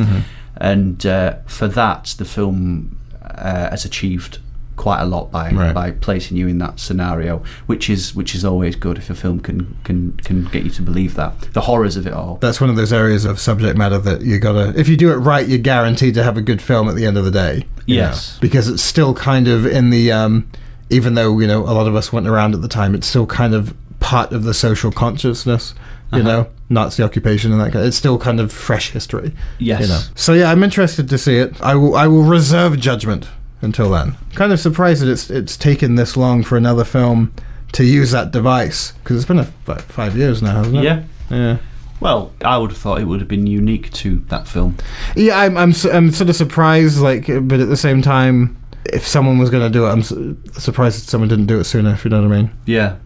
and 0.57 1.05
uh, 1.07 1.37
for 1.47 1.69
that, 1.69 2.15
the 2.19 2.25
film 2.25 2.99
uh, 3.23 3.71
has 3.71 3.85
achieved 3.85 4.39
quite 4.77 5.01
a 5.01 5.05
lot 5.05 5.31
by 5.33 5.51
Right. 5.51 5.75
by 5.75 5.91
placing 5.91 6.37
you 6.37 6.47
in 6.47 6.59
that 6.59 6.79
scenario, 6.79 7.43
which 7.67 7.91
is 7.91 8.15
which 8.15 8.33
is 8.35 8.45
always 8.45 8.77
good 8.77 8.97
if 8.97 9.11
a 9.11 9.15
film 9.15 9.41
can 9.41 9.77
can 9.85 10.13
can 10.29 10.45
get 10.55 10.63
you 10.65 10.71
to 10.71 10.83
believe 10.83 11.15
that 11.17 11.35
the 11.53 11.63
horrors 11.63 11.97
of 11.97 12.07
it 12.07 12.13
all. 12.13 12.39
that's 12.41 12.61
one 12.61 12.71
of 12.71 12.77
those 12.77 12.93
areas 12.93 13.25
of 13.25 13.41
subject 13.41 13.77
matter 13.77 13.99
that 13.99 14.23
you 14.23 14.39
gotta 14.39 14.73
if 14.79 14.89
you 14.89 14.97
do 14.97 15.11
it 15.11 15.17
right 15.17 15.49
you're 15.49 15.59
guaranteed 15.75 16.15
to 16.15 16.23
have 16.23 16.37
a 16.37 16.43
good 16.43 16.63
film 16.63 16.89
at 16.89 16.95
the 16.95 17.05
end 17.07 17.19
of 17.19 17.25
the 17.25 17.31
day 17.33 17.67
Yes. 17.87 18.35
know, 18.35 18.41
because 18.41 18.69
it's 18.69 18.83
still 18.83 19.15
kind 19.15 19.49
of 19.49 19.67
in 19.67 19.91
the 19.91 20.13
um, 20.13 20.49
even 20.91 21.15
though 21.15 21.41
you 21.41 21.49
know 21.49 21.63
a 21.65 21.75
lot 21.79 21.89
of 21.89 21.95
us 21.97 22.13
went 22.13 22.29
around 22.29 22.55
at 22.55 22.63
the 22.63 22.69
time 22.69 22.95
it's 22.95 23.07
still 23.09 23.27
kind 23.27 23.55
of 23.55 23.75
part 23.99 24.31
of 24.33 24.45
the 24.45 24.55
social 24.55 24.93
consciousness 24.93 25.75
you 26.13 26.19
Uh-huh. 26.21 26.29
know 26.29 26.47
nazi 26.71 27.03
occupation 27.03 27.51
and 27.53 27.61
that 27.61 27.73
kind 27.73 27.83
Of, 27.83 27.89
it's 27.89 27.97
still 27.97 28.19
kind 28.19 28.41
of 28.41 28.53
fresh 28.53 28.91
history 28.91 29.33
Yes. 29.59 29.81
you 29.83 29.89
know 29.89 30.01
so 30.15 30.33
yeah 30.35 30.51
i'm 30.51 30.63
interested 30.63 31.09
to 31.09 31.19
see 31.19 31.37
it 31.39 31.61
i 31.63 31.75
will 31.75 31.97
i 31.97 32.07
will 32.07 32.25
reserve 32.25 32.79
judgment 32.79 33.29
until 33.63 33.91
then 33.91 34.17
kind 34.35 34.53
of 34.53 34.61
surprised 34.61 35.03
that 35.03 35.11
it's 35.11 35.31
it's 35.31 35.57
taken 35.57 35.95
this 35.97 36.17
long 36.17 36.43
for 36.45 36.57
another 36.57 36.85
film 36.85 37.33
to 37.73 37.85
use 37.85 38.11
that 38.13 38.31
device 38.33 38.93
because 39.03 39.17
it's 39.17 39.27
been 39.27 39.39
a, 39.39 39.49
about 39.67 39.83
five 39.83 40.17
years 40.17 40.43
now 40.43 40.57
hasn't 40.57 40.77
it 40.77 40.85
Yeah. 40.85 41.03
yeah 41.31 41.57
Well, 42.01 42.31
I 42.45 42.57
would 42.59 42.71
have 42.71 42.79
thought 42.79 43.01
it 43.01 43.07
would 43.07 43.19
have 43.21 43.29
been 43.29 43.49
unique 43.49 43.91
to 44.05 44.23
that 44.29 44.47
film. 44.47 44.77
Yeah, 45.17 45.37
I'm, 45.41 45.57
I'm, 45.57 45.73
I'm 45.93 46.13
sort 46.13 46.31
of 46.31 46.37
surprised, 46.37 47.01
like, 47.01 47.27
but 47.27 47.59
at 47.59 47.69
the 47.69 47.77
same 47.77 48.03
time, 48.03 48.57
if 48.85 49.05
someone 49.05 49.37
was 49.39 49.51
going 49.51 49.65
to 49.67 49.79
do 49.79 49.85
it, 49.85 49.91
I'm 49.91 50.05
su- 50.05 50.37
surprised 50.53 51.01
that 51.03 51.11
someone 51.11 51.29
didn't 51.29 51.47
do 51.47 51.59
it 51.59 51.65
sooner, 51.65 51.91
if 51.95 52.05
you 52.05 52.11
know 52.13 52.23
what 52.23 52.31
I 52.33 52.37
mean. 52.43 52.51
Yeah. 52.67 52.99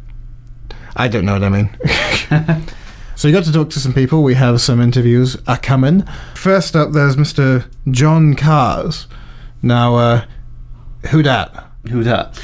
I 0.94 1.08
don't 1.08 1.24
know 1.24 1.32
what 1.32 1.42
I 1.42 1.48
mean. 1.48 1.70
so 3.22 3.28
you 3.28 3.34
got 3.34 3.44
to 3.44 3.52
talk 3.52 3.70
to 3.70 3.78
some 3.78 3.92
people. 3.92 4.24
We 4.24 4.34
have 4.34 4.60
some 4.60 4.80
interviews 4.80 5.36
are 5.46 5.56
coming. 5.56 6.04
First 6.34 6.74
up, 6.74 6.90
there's 6.90 7.14
Mr. 7.14 7.64
John 7.88 8.34
Kahrs. 8.34 9.06
Now, 9.62 9.94
uh, 9.94 10.24
who 11.10 11.22
dat? 11.22 11.70
Who 11.88 12.02
that? 12.02 12.36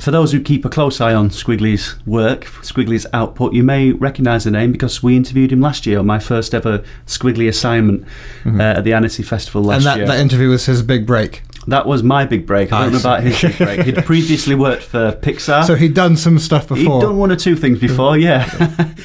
For 0.00 0.10
those 0.10 0.32
who 0.32 0.42
keep 0.42 0.64
a 0.64 0.68
close 0.68 1.00
eye 1.00 1.14
on 1.14 1.30
Squiggly's 1.30 2.04
work, 2.04 2.46
Squiggly's 2.62 3.06
output, 3.12 3.52
you 3.52 3.62
may 3.62 3.92
recognise 3.92 4.42
the 4.42 4.50
name 4.50 4.72
because 4.72 5.04
we 5.04 5.16
interviewed 5.16 5.52
him 5.52 5.60
last 5.60 5.86
year 5.86 6.00
on 6.00 6.06
my 6.06 6.18
first 6.18 6.52
ever 6.52 6.82
Squiggly 7.06 7.48
assignment 7.48 8.04
uh, 8.44 8.60
at 8.60 8.82
the 8.82 8.92
Annecy 8.92 9.22
Festival 9.22 9.62
last 9.62 9.76
and 9.76 9.86
that, 9.86 9.96
year. 9.98 10.06
that 10.08 10.18
interview 10.18 10.48
was 10.48 10.66
his 10.66 10.82
big 10.82 11.06
break. 11.06 11.42
That 11.66 11.86
was 11.86 12.02
my 12.02 12.24
big 12.24 12.46
break. 12.46 12.72
I 12.72 12.82
don't 12.82 12.92
know 12.92 12.98
about 12.98 13.22
his 13.22 13.40
big 13.40 13.56
break. 13.56 13.82
He'd 13.82 13.96
previously 14.04 14.54
worked 14.54 14.82
for 14.82 15.12
Pixar. 15.12 15.64
So 15.64 15.74
he'd 15.74 15.94
done 15.94 16.16
some 16.16 16.38
stuff 16.38 16.68
before. 16.68 17.00
He'd 17.00 17.06
done 17.06 17.16
one 17.16 17.32
or 17.32 17.36
two 17.36 17.56
things 17.56 17.78
before, 17.78 18.18
yeah. 18.18 18.44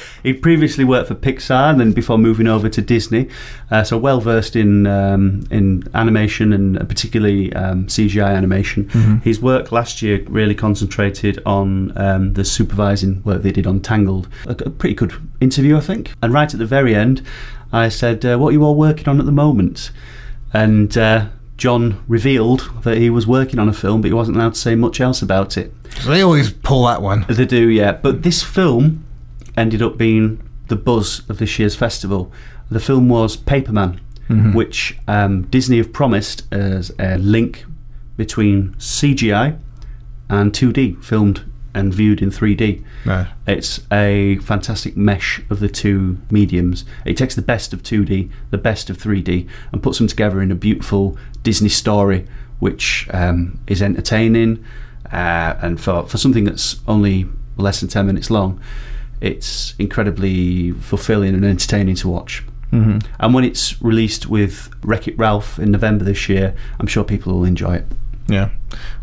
He'd 0.22 0.42
previously 0.42 0.84
worked 0.84 1.08
for 1.08 1.14
Pixar, 1.14 1.70
and 1.70 1.80
then 1.80 1.92
before 1.92 2.18
moving 2.18 2.46
over 2.46 2.68
to 2.68 2.82
Disney, 2.82 3.28
uh, 3.70 3.84
so 3.84 3.96
well 3.96 4.20
versed 4.20 4.56
in 4.56 4.86
um, 4.86 5.46
in 5.50 5.88
animation 5.94 6.52
and 6.52 6.76
particularly 6.88 7.52
um, 7.54 7.86
CGI 7.86 8.36
animation. 8.36 8.84
Mm-hmm. 8.86 9.18
His 9.18 9.40
work 9.40 9.72
last 9.72 10.02
year 10.02 10.22
really 10.28 10.54
concentrated 10.54 11.42
on 11.46 11.96
um, 11.96 12.34
the 12.34 12.44
supervising 12.44 13.22
work 13.24 13.42
they 13.42 13.52
did 13.52 13.66
on 13.66 13.80
Tangled. 13.80 14.28
A, 14.46 14.50
a 14.50 14.70
pretty 14.70 14.94
good 14.94 15.14
interview, 15.40 15.76
I 15.76 15.80
think. 15.80 16.12
And 16.22 16.32
right 16.32 16.52
at 16.52 16.58
the 16.58 16.66
very 16.66 16.94
end, 16.94 17.22
I 17.72 17.88
said, 17.88 18.24
uh, 18.24 18.36
"What 18.38 18.48
are 18.48 18.52
you 18.52 18.64
all 18.64 18.74
working 18.76 19.08
on 19.08 19.18
at 19.18 19.26
the 19.26 19.32
moment?" 19.32 19.90
And 20.52 20.96
uh, 20.98 21.28
John 21.60 22.02
revealed 22.08 22.70
that 22.84 22.96
he 22.96 23.10
was 23.10 23.26
working 23.26 23.58
on 23.60 23.68
a 23.68 23.72
film, 23.74 24.00
but 24.00 24.08
he 24.08 24.14
wasn't 24.14 24.38
allowed 24.38 24.54
to 24.54 24.60
say 24.60 24.74
much 24.74 24.98
else 24.98 25.20
about 25.20 25.58
it. 25.58 25.72
So 26.00 26.08
they 26.10 26.22
always 26.22 26.50
pull 26.50 26.86
that 26.86 27.02
one. 27.02 27.26
They 27.28 27.44
do, 27.44 27.68
yeah. 27.68 27.92
But 27.92 28.22
this 28.22 28.42
film 28.42 29.04
ended 29.58 29.82
up 29.82 29.98
being 29.98 30.42
the 30.68 30.76
buzz 30.76 31.22
of 31.28 31.36
this 31.36 31.58
year's 31.58 31.76
festival. 31.76 32.32
The 32.70 32.80
film 32.80 33.10
was 33.10 33.36
Paperman, 33.36 34.00
which 34.54 34.96
um, 35.06 35.42
Disney 35.48 35.76
have 35.76 35.92
promised 35.92 36.44
as 36.50 36.92
a 36.98 37.18
link 37.18 37.64
between 38.16 38.74
CGI 38.78 39.58
and 40.30 40.52
2D, 40.52 41.04
filmed 41.04 41.44
and 41.74 41.94
viewed 41.94 42.20
in 42.20 42.30
3D. 42.30 42.84
Right. 43.04 43.26
It's 43.46 43.80
a 43.92 44.36
fantastic 44.38 44.96
mesh 44.96 45.40
of 45.50 45.60
the 45.60 45.68
two 45.68 46.18
mediums. 46.30 46.84
It 47.04 47.16
takes 47.16 47.34
the 47.34 47.42
best 47.42 47.72
of 47.72 47.82
2D, 47.82 48.30
the 48.50 48.58
best 48.58 48.90
of 48.90 48.98
3D, 48.98 49.48
and 49.72 49.82
puts 49.82 49.98
them 49.98 50.06
together 50.06 50.42
in 50.42 50.50
a 50.50 50.54
beautiful 50.54 51.16
Disney 51.42 51.68
story, 51.68 52.26
which 52.58 53.08
um, 53.12 53.58
is 53.66 53.82
entertaining. 53.82 54.64
Uh, 55.12 55.56
and 55.62 55.80
for, 55.80 56.06
for 56.06 56.18
something 56.18 56.44
that's 56.44 56.80
only 56.86 57.26
less 57.56 57.80
than 57.80 57.88
10 57.88 58.06
minutes 58.06 58.30
long, 58.30 58.60
it's 59.20 59.74
incredibly 59.78 60.72
fulfilling 60.72 61.34
and 61.34 61.44
entertaining 61.44 61.94
to 61.96 62.08
watch. 62.08 62.42
hmm 62.70 62.98
And 63.18 63.34
when 63.34 63.44
it's 63.44 63.80
released 63.82 64.26
with 64.28 64.70
Wreck 64.82 65.08
It 65.08 65.18
Ralph 65.18 65.58
in 65.58 65.70
November 65.70 66.04
this 66.04 66.28
year, 66.28 66.54
I'm 66.78 66.86
sure 66.86 67.04
people 67.04 67.34
will 67.34 67.44
enjoy 67.44 67.76
it. 67.76 67.86
Yeah. 68.30 68.50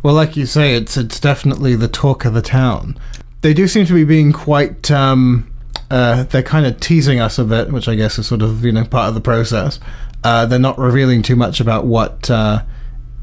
Well, 0.02 0.14
like 0.14 0.38
you 0.38 0.46
say, 0.46 0.76
it's 0.76 0.98
it's 0.98 1.20
definitely 1.20 1.76
the 1.76 1.88
talk 1.88 2.26
of 2.26 2.34
the 2.34 2.42
town. 2.42 2.98
they 3.42 3.54
do 3.54 3.68
seem 3.68 3.86
to 3.86 3.94
be 3.94 4.04
being 4.04 4.32
quite. 4.32 4.90
Um, 4.90 5.52
uh, 5.90 6.24
they're 6.24 6.44
kind 6.44 6.66
of 6.66 6.80
teasing 6.80 7.20
us 7.20 7.38
a 7.38 7.46
bit, 7.46 7.72
which 7.72 7.88
I 7.88 7.96
guess 7.96 8.18
is 8.18 8.28
sort 8.28 8.42
of 8.42 8.64
you 8.64 8.72
know 8.72 8.86
part 8.86 9.10
of 9.10 9.16
the 9.16 9.22
process. 9.22 9.80
Uh, 10.24 10.46
they're 10.46 10.60
not 10.60 10.78
revealing 10.78 11.22
too 11.22 11.36
much 11.36 11.60
about 11.60 11.86
what 11.86 12.30
uh, 12.30 12.64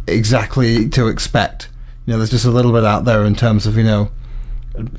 exactly 0.07 0.89
to 0.91 1.09
expect. 1.09 1.69
You 2.07 2.13
know, 2.13 2.19
there's 2.19 2.31
just 2.31 2.45
a 2.45 2.51
little 2.51 2.73
bit 2.73 2.85
out 2.85 3.05
there 3.05 3.25
in 3.25 3.35
terms 3.35 3.67
of 3.67 3.77
you 3.77 3.85
know 3.85 4.11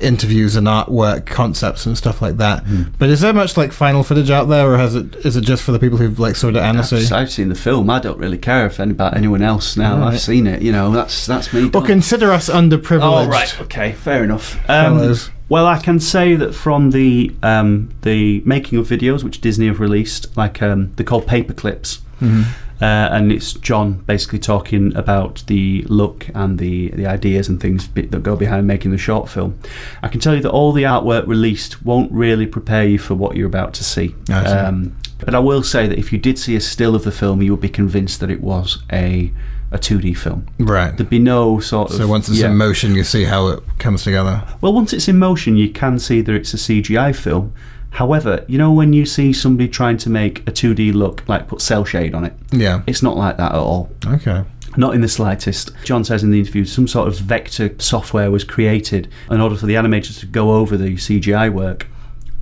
interviews 0.00 0.56
and 0.56 0.66
artwork 0.66 1.26
concepts 1.26 1.84
and 1.86 1.96
stuff 1.98 2.22
like 2.22 2.38
that. 2.38 2.64
But 2.98 3.10
is 3.10 3.20
there 3.20 3.32
much 3.32 3.56
like 3.56 3.72
final 3.72 4.02
footage 4.02 4.30
out 4.30 4.48
there, 4.48 4.72
or 4.72 4.78
has 4.78 4.94
it 4.94 5.14
is 5.16 5.36
it 5.36 5.42
just 5.42 5.62
for 5.62 5.72
the 5.72 5.78
people 5.78 5.98
who've 5.98 6.18
like 6.18 6.36
sort 6.36 6.56
of 6.56 6.62
I've, 6.62 6.76
Annecy? 6.76 7.14
I've 7.14 7.30
seen 7.30 7.48
the 7.48 7.54
film. 7.54 7.90
I 7.90 7.98
don't 7.98 8.18
really 8.18 8.38
care 8.38 8.66
if 8.66 8.80
any, 8.80 8.92
about 8.92 9.16
anyone 9.16 9.42
else 9.42 9.76
now. 9.76 9.98
Right. 9.98 10.14
I've 10.14 10.20
seen 10.20 10.46
it. 10.46 10.62
You 10.62 10.72
know, 10.72 10.90
that's 10.90 11.26
that's 11.26 11.52
me. 11.52 11.62
Well, 11.62 11.82
done. 11.82 11.86
consider 11.86 12.32
us 12.32 12.48
underprivileged. 12.48 13.26
Oh 13.26 13.28
right, 13.28 13.60
okay, 13.62 13.92
fair 13.92 14.24
enough. 14.24 14.58
Um, 14.68 15.14
well, 15.48 15.66
I 15.66 15.78
can 15.78 16.00
say 16.00 16.34
that 16.34 16.54
from 16.54 16.90
the 16.90 17.34
um, 17.42 17.90
the 18.02 18.40
making 18.44 18.78
of 18.78 18.88
videos 18.88 19.22
which 19.22 19.40
Disney 19.40 19.66
have 19.66 19.80
released, 19.80 20.36
like 20.36 20.62
um, 20.62 20.92
they're 20.94 21.06
called 21.06 21.26
paper 21.26 21.52
clips, 21.52 22.00
Mm-hmm. 22.20 22.50
Uh, 22.80 23.08
and 23.12 23.32
it's 23.32 23.54
John 23.54 23.94
basically 24.06 24.38
talking 24.38 24.94
about 24.96 25.42
the 25.46 25.82
look 25.88 26.28
and 26.34 26.58
the 26.58 26.90
the 26.90 27.06
ideas 27.06 27.48
and 27.48 27.60
things 27.60 27.88
that 27.88 28.22
go 28.22 28.36
behind 28.36 28.66
making 28.66 28.90
the 28.90 28.98
short 28.98 29.28
film. 29.28 29.58
I 30.02 30.08
can 30.08 30.20
tell 30.20 30.34
you 30.34 30.42
that 30.42 30.50
all 30.50 30.72
the 30.72 30.82
artwork 30.82 31.26
released 31.26 31.84
won't 31.84 32.12
really 32.12 32.46
prepare 32.46 32.86
you 32.86 32.98
for 32.98 33.14
what 33.14 33.36
you're 33.36 33.46
about 33.46 33.72
to 33.74 33.84
see. 33.84 34.14
I 34.28 34.44
see. 34.44 34.50
Um, 34.52 34.96
but 35.18 35.34
I 35.34 35.38
will 35.38 35.62
say 35.62 35.86
that 35.86 35.98
if 35.98 36.12
you 36.12 36.18
did 36.18 36.38
see 36.38 36.56
a 36.56 36.60
still 36.60 36.94
of 36.94 37.04
the 37.04 37.12
film, 37.12 37.40
you 37.40 37.52
would 37.52 37.60
be 37.60 37.70
convinced 37.70 38.20
that 38.20 38.30
it 38.30 38.42
was 38.42 38.82
a 38.92 39.32
a 39.72 39.78
2D 39.78 40.16
film. 40.16 40.46
Right. 40.58 40.96
There'd 40.96 41.10
be 41.10 41.18
no 41.18 41.58
sort 41.58 41.90
of 41.90 41.96
So 41.96 42.06
once 42.06 42.28
it's 42.28 42.38
yeah. 42.38 42.50
in 42.50 42.56
motion, 42.56 42.94
you 42.94 43.02
see 43.02 43.24
how 43.24 43.48
it 43.48 43.62
comes 43.78 44.04
together. 44.04 44.46
Well, 44.60 44.72
once 44.72 44.92
it's 44.92 45.08
in 45.08 45.18
motion, 45.18 45.56
you 45.56 45.70
can 45.70 45.98
see 45.98 46.20
that 46.20 46.32
it's 46.32 46.54
a 46.54 46.56
CGI 46.56 47.16
film. 47.16 47.52
However, 47.96 48.44
you 48.46 48.58
know 48.58 48.72
when 48.72 48.92
you 48.92 49.06
see 49.06 49.32
somebody 49.32 49.68
trying 49.70 49.96
to 49.98 50.10
make 50.10 50.40
a 50.46 50.52
2D 50.52 50.92
look, 50.92 51.26
like 51.28 51.48
put 51.48 51.62
cell 51.62 51.82
shade 51.84 52.14
on 52.14 52.24
it, 52.26 52.34
Yeah. 52.52 52.82
it's 52.86 53.02
not 53.02 53.16
like 53.16 53.38
that 53.38 53.52
at 53.52 53.58
all. 53.58 53.90
Okay. 54.06 54.44
Not 54.76 54.94
in 54.94 55.00
the 55.00 55.08
slightest. 55.08 55.70
John 55.82 56.04
says 56.04 56.22
in 56.22 56.30
the 56.30 56.38
interview 56.38 56.66
some 56.66 56.86
sort 56.86 57.08
of 57.08 57.18
vector 57.18 57.74
software 57.78 58.30
was 58.30 58.44
created 58.44 59.08
in 59.30 59.40
order 59.40 59.56
for 59.56 59.64
the 59.64 59.74
animators 59.76 60.20
to 60.20 60.26
go 60.26 60.52
over 60.56 60.76
the 60.76 60.96
CGI 60.96 61.50
work 61.50 61.86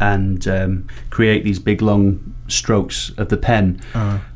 and 0.01 0.47
um, 0.49 0.89
create 1.11 1.45
these 1.45 1.61
big 1.61 1.81
long 1.81 2.35
strokes 2.49 3.13
of 3.17 3.29
the 3.29 3.37
pen 3.37 3.81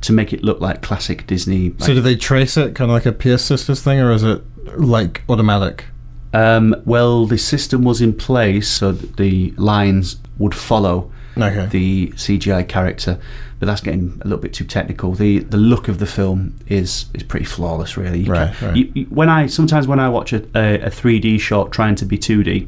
to 0.03 0.13
make 0.13 0.33
it 0.33 0.45
look 0.45 0.61
like 0.61 0.83
classic 0.83 1.27
Disney. 1.27 1.75
So 1.79 1.95
do 1.95 2.01
they 2.01 2.15
trace 2.15 2.57
it 2.57 2.77
kind 2.77 2.91
of 2.93 2.95
like 2.95 3.07
a 3.07 3.13
Pearce 3.13 3.45
Sisters 3.45 3.83
thing, 3.83 3.99
or 3.99 4.13
is 4.13 4.23
it 4.23 4.41
like 4.79 5.25
automatic? 5.29 5.87
Um, 6.33 6.75
well, 6.85 7.27
the 7.27 7.39
system 7.39 7.83
was 7.85 8.01
in 8.01 8.13
place 8.13 8.69
so 8.69 8.93
that 8.93 9.17
the 9.17 9.53
lines 9.57 10.17
would 10.39 10.55
follow 10.55 11.11
Okay. 11.37 11.67
the 11.71 12.09
CGI 12.17 12.65
character, 12.69 13.19
but 13.61 13.67
that's 13.67 13.81
getting 13.81 14.19
a 14.21 14.25
little 14.25 14.39
bit 14.43 14.53
too 14.53 14.65
technical. 14.65 15.13
the 15.13 15.39
The 15.39 15.57
look 15.57 15.89
of 15.89 15.99
the 16.01 16.07
film 16.07 16.55
is 16.67 17.07
is 17.15 17.23
pretty 17.23 17.47
flawless, 17.47 17.97
really. 17.97 18.21
You 18.25 18.33
Right, 18.33 18.53
can- 18.55 18.69
right. 18.69 18.77
you- 18.77 18.91
you- 18.95 19.07
when 19.07 19.29
I 19.29 19.47
sometimes 19.47 19.87
when 19.87 20.01
I 20.01 20.09
watch 20.09 20.33
a, 20.33 20.43
a, 20.55 20.81
a 20.81 20.91
3D 20.91 21.39
shot 21.41 21.71
trying 21.73 21.95
to 21.97 22.05
be 22.05 22.19
2D, 22.19 22.67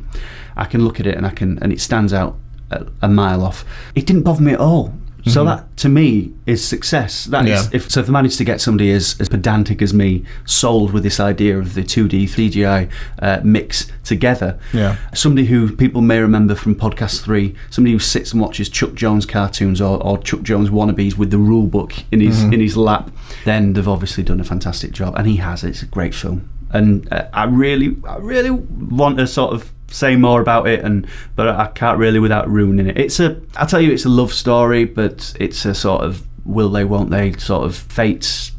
I 0.57 0.65
can 0.65 0.85
look 0.85 1.01
at 1.01 1.07
it 1.07 1.17
and 1.17 1.27
I 1.27 1.31
can 1.31 1.59
and 1.61 1.73
it 1.73 1.81
stands 1.81 2.13
out 2.13 2.37
a, 2.71 2.87
a 3.03 3.09
mile 3.09 3.43
off. 3.43 3.65
It 3.97 4.07
didn't 4.07 4.23
bother 4.23 4.43
me 4.43 4.53
at 4.53 4.61
all. 4.61 4.95
So 5.27 5.45
that 5.45 5.77
to 5.79 5.89
me 5.89 6.33
is 6.47 6.65
success. 6.67 7.25
That 7.27 7.47
is, 7.47 7.67
Mm-hmm. 7.67 7.73
Yeah. 7.75 7.77
if 7.77 7.91
so, 7.91 8.01
if 8.01 8.09
I 8.09 8.13
managed 8.13 8.39
to 8.39 8.45
get 8.45 8.61
somebody 8.61 8.91
as, 8.93 9.17
as 9.21 9.29
pedantic 9.29 9.83
as 9.83 9.93
me 9.93 10.25
sold 10.47 10.93
with 10.93 11.03
this 11.03 11.21
idea 11.21 11.59
of 11.59 11.75
the 11.75 11.83
2D 11.83 12.25
3GI 12.25 12.91
uh, 13.21 13.41
mix 13.45 13.91
together, 14.05 14.59
Yeah. 14.73 14.97
somebody 15.15 15.47
who 15.47 15.75
people 15.77 16.01
may 16.01 16.19
remember 16.21 16.55
from 16.55 16.75
podcast 16.75 17.23
three, 17.23 17.55
somebody 17.71 17.93
who 17.93 17.99
sits 17.99 18.33
and 18.33 18.41
watches 18.41 18.69
Chuck 18.69 18.95
Jones 18.95 19.27
cartoons 19.27 19.81
or, 19.81 20.03
or 20.03 20.19
Chuck 20.19 20.43
Jones 20.43 20.71
wannabes 20.71 21.17
with 21.19 21.31
the 21.31 21.39
rule 21.39 21.67
book 21.67 21.93
in 22.13 22.21
his 22.21 22.39
Mm-hmm. 22.41 22.53
in 22.55 22.61
his 22.61 22.77
lap, 22.77 23.11
then 23.45 23.73
they've 23.75 23.89
obviously 23.89 24.23
done 24.25 24.41
a 24.41 24.45
fantastic 24.45 24.93
job, 24.93 25.15
and 25.17 25.27
he 25.27 25.37
has. 25.37 25.65
It's 25.65 25.83
a 25.83 25.87
great 25.87 26.15
film, 26.15 26.49
and 26.71 27.13
uh, 27.13 27.27
I 27.33 27.45
really, 27.45 27.97
I 28.09 28.17
really 28.19 28.51
want 28.51 29.19
to 29.19 29.27
sort 29.27 29.53
of 29.53 29.71
say 29.91 30.17
more 30.17 30.41
about 30.41 30.67
it, 30.69 30.85
and 30.85 31.07
but 31.37 31.49
I 31.49 31.67
can't 31.69 31.99
really 31.99 32.19
without 32.19 32.49
ruining 32.49 32.87
it. 32.89 32.99
It's 32.99 33.21
a, 33.21 33.41
I 33.57 33.67
tell 33.67 33.81
you, 33.81 33.93
it's 33.93 34.05
a 34.05 34.09
love 34.09 34.33
story, 34.33 34.85
but 34.85 35.35
it's 35.39 35.65
a 35.65 35.75
sort 35.75 36.03
of 36.03 36.23
will 36.45 36.71
they, 36.71 36.85
won't 36.85 37.11
they, 37.11 37.33
sort 37.33 37.65
of 37.65 37.77
fates 37.77 38.53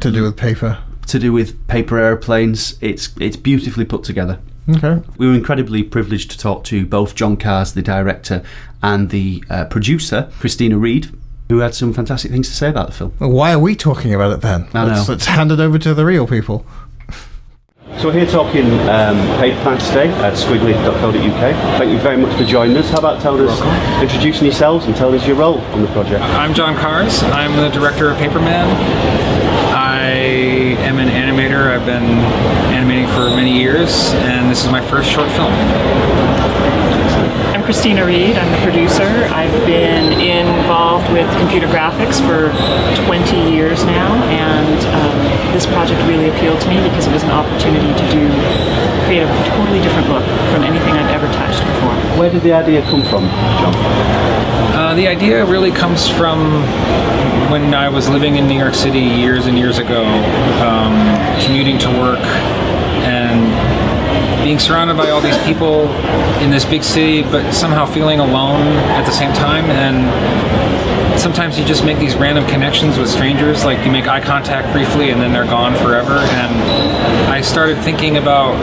To 0.00 0.10
do 0.10 0.22
with 0.22 0.36
paper. 0.36 0.78
to 1.08 1.18
do 1.18 1.32
with 1.32 1.66
paper 1.68 1.98
airplanes. 1.98 2.76
It's 2.80 3.10
it's 3.20 3.36
beautifully 3.36 3.84
put 3.84 4.04
together. 4.04 4.38
Okay. 4.76 5.00
We 5.16 5.26
were 5.26 5.34
incredibly 5.34 5.82
privileged 5.82 6.30
to 6.32 6.38
talk 6.38 6.64
to 6.64 6.84
both 6.84 7.14
John 7.14 7.36
Kahrs, 7.38 7.72
the 7.72 7.80
director, 7.82 8.42
and 8.82 9.08
the 9.08 9.42
uh, 9.48 9.64
producer, 9.64 10.28
Kristina 10.40 10.78
Reed, 10.78 11.08
who 11.48 11.58
had 11.60 11.74
some 11.74 11.94
fantastic 11.94 12.30
things 12.30 12.48
to 12.48 12.54
say 12.54 12.68
about 12.68 12.88
the 12.88 12.92
film. 12.92 13.14
Well, 13.18 13.30
why 13.30 13.52
are 13.54 13.58
we 13.58 13.74
talking 13.74 14.12
about 14.12 14.32
it 14.32 14.42
then? 14.42 14.68
I 14.74 14.84
let's, 14.84 15.08
let's 15.08 15.24
hand 15.24 15.50
it 15.52 15.58
over 15.60 15.78
to 15.78 15.94
the 15.94 16.04
real 16.04 16.26
people. 16.26 16.66
So 17.96 18.06
we're 18.06 18.12
here 18.12 18.26
talking 18.26 18.66
um, 18.88 19.18
Paperman 19.40 19.76
today 19.88 20.08
at 20.22 20.34
squiggly.co.uk. 20.34 21.78
Thank 21.78 21.90
you 21.90 21.98
very 21.98 22.16
much 22.16 22.32
for 22.36 22.44
joining 22.44 22.76
us. 22.76 22.88
How 22.90 22.98
about 22.98 23.20
telling 23.20 23.48
us, 23.48 23.60
introducing 24.00 24.44
yourselves 24.44 24.86
and 24.86 24.94
telling 24.94 25.18
us 25.18 25.26
your 25.26 25.34
role 25.34 25.58
on 25.58 25.82
the 25.82 25.88
project? 25.88 26.22
I'm 26.22 26.54
John 26.54 26.76
Kahrs. 26.76 27.24
I'm 27.32 27.56
the 27.56 27.70
director 27.70 28.08
of 28.08 28.18
Paperman. 28.18 28.68
I 29.74 30.04
am 30.84 30.98
an 31.00 31.08
animator. 31.08 31.72
I've 31.72 31.86
been 31.86 32.04
animating 32.72 33.08
for 33.08 33.30
many 33.34 33.58
years, 33.58 34.12
and 34.14 34.48
this 34.48 34.64
is 34.64 34.70
my 34.70 34.80
first 34.88 35.10
short 35.10 35.28
film. 35.32 35.52
I'm 37.68 37.74
Kristina 37.74 38.06
Reed. 38.06 38.34
I'm 38.34 38.50
the 38.50 38.64
producer. 38.64 39.28
I've 39.28 39.52
been 39.66 40.16
involved 40.18 41.12
with 41.12 41.28
computer 41.36 41.66
graphics 41.66 42.16
for 42.16 42.48
20 43.04 43.52
years 43.52 43.84
now, 43.84 44.14
and 44.32 44.80
um, 44.96 45.52
this 45.52 45.66
project 45.66 46.00
really 46.08 46.30
appealed 46.30 46.62
to 46.62 46.68
me 46.70 46.80
because 46.88 47.06
it 47.06 47.12
was 47.12 47.22
an 47.24 47.30
opportunity 47.30 47.92
to 47.92 48.10
do 48.10 48.24
create 49.04 49.20
a 49.20 49.28
totally 49.52 49.82
different 49.82 50.08
look 50.08 50.24
from 50.48 50.64
anything 50.64 50.94
I've 50.96 51.12
ever 51.12 51.26
touched 51.34 51.60
before. 51.60 51.92
Where 52.18 52.30
did 52.30 52.40
the 52.40 52.54
idea 52.54 52.80
come 52.88 53.02
from, 53.02 53.28
John? 53.60 53.74
Uh, 54.72 54.94
the 54.94 55.06
idea 55.06 55.44
really 55.44 55.70
comes 55.70 56.08
from 56.08 56.62
when 57.52 57.74
I 57.74 57.90
was 57.90 58.08
living 58.08 58.36
in 58.36 58.48
New 58.48 58.58
York 58.58 58.72
City 58.72 59.00
years 59.00 59.44
and 59.44 59.58
years 59.58 59.76
ago, 59.76 60.06
um, 60.64 60.96
commuting 61.44 61.76
to 61.80 61.88
work 62.00 62.24
and 62.24 62.57
being 64.48 64.58
surrounded 64.58 64.96
by 64.96 65.10
all 65.10 65.20
these 65.20 65.36
people 65.44 65.82
in 66.40 66.50
this 66.50 66.64
big 66.64 66.82
city, 66.82 67.20
but 67.20 67.52
somehow 67.52 67.84
feeling 67.84 68.18
alone 68.18 68.66
at 68.96 69.04
the 69.04 69.12
same 69.12 69.30
time. 69.34 69.66
And 69.66 71.20
sometimes 71.20 71.58
you 71.58 71.66
just 71.66 71.84
make 71.84 71.98
these 71.98 72.16
random 72.16 72.46
connections 72.46 72.96
with 72.96 73.10
strangers, 73.10 73.66
like 73.66 73.84
you 73.84 73.92
make 73.92 74.06
eye 74.06 74.22
contact 74.22 74.72
briefly 74.72 75.10
and 75.10 75.20
then 75.20 75.34
they're 75.34 75.44
gone 75.44 75.76
forever. 75.76 76.16
And 76.16 77.30
I 77.30 77.42
started 77.42 77.76
thinking 77.84 78.16
about 78.16 78.56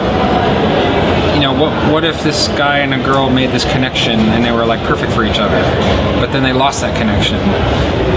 what 1.60 1.72
what 1.92 2.04
if 2.04 2.22
this 2.24 2.48
guy 2.50 2.80
and 2.80 2.94
a 2.94 3.04
girl 3.04 3.30
made 3.30 3.52
this 3.52 3.64
connection 3.72 4.20
and 4.20 4.44
they 4.44 4.52
were 4.52 4.66
like 4.66 4.82
perfect 4.88 5.12
for 5.14 5.24
each 5.24 5.40
other, 5.40 5.62
but 6.20 6.32
then 6.32 6.44
they 6.44 6.54
lost 6.54 6.82
that 6.82 6.96
connection? 6.98 7.40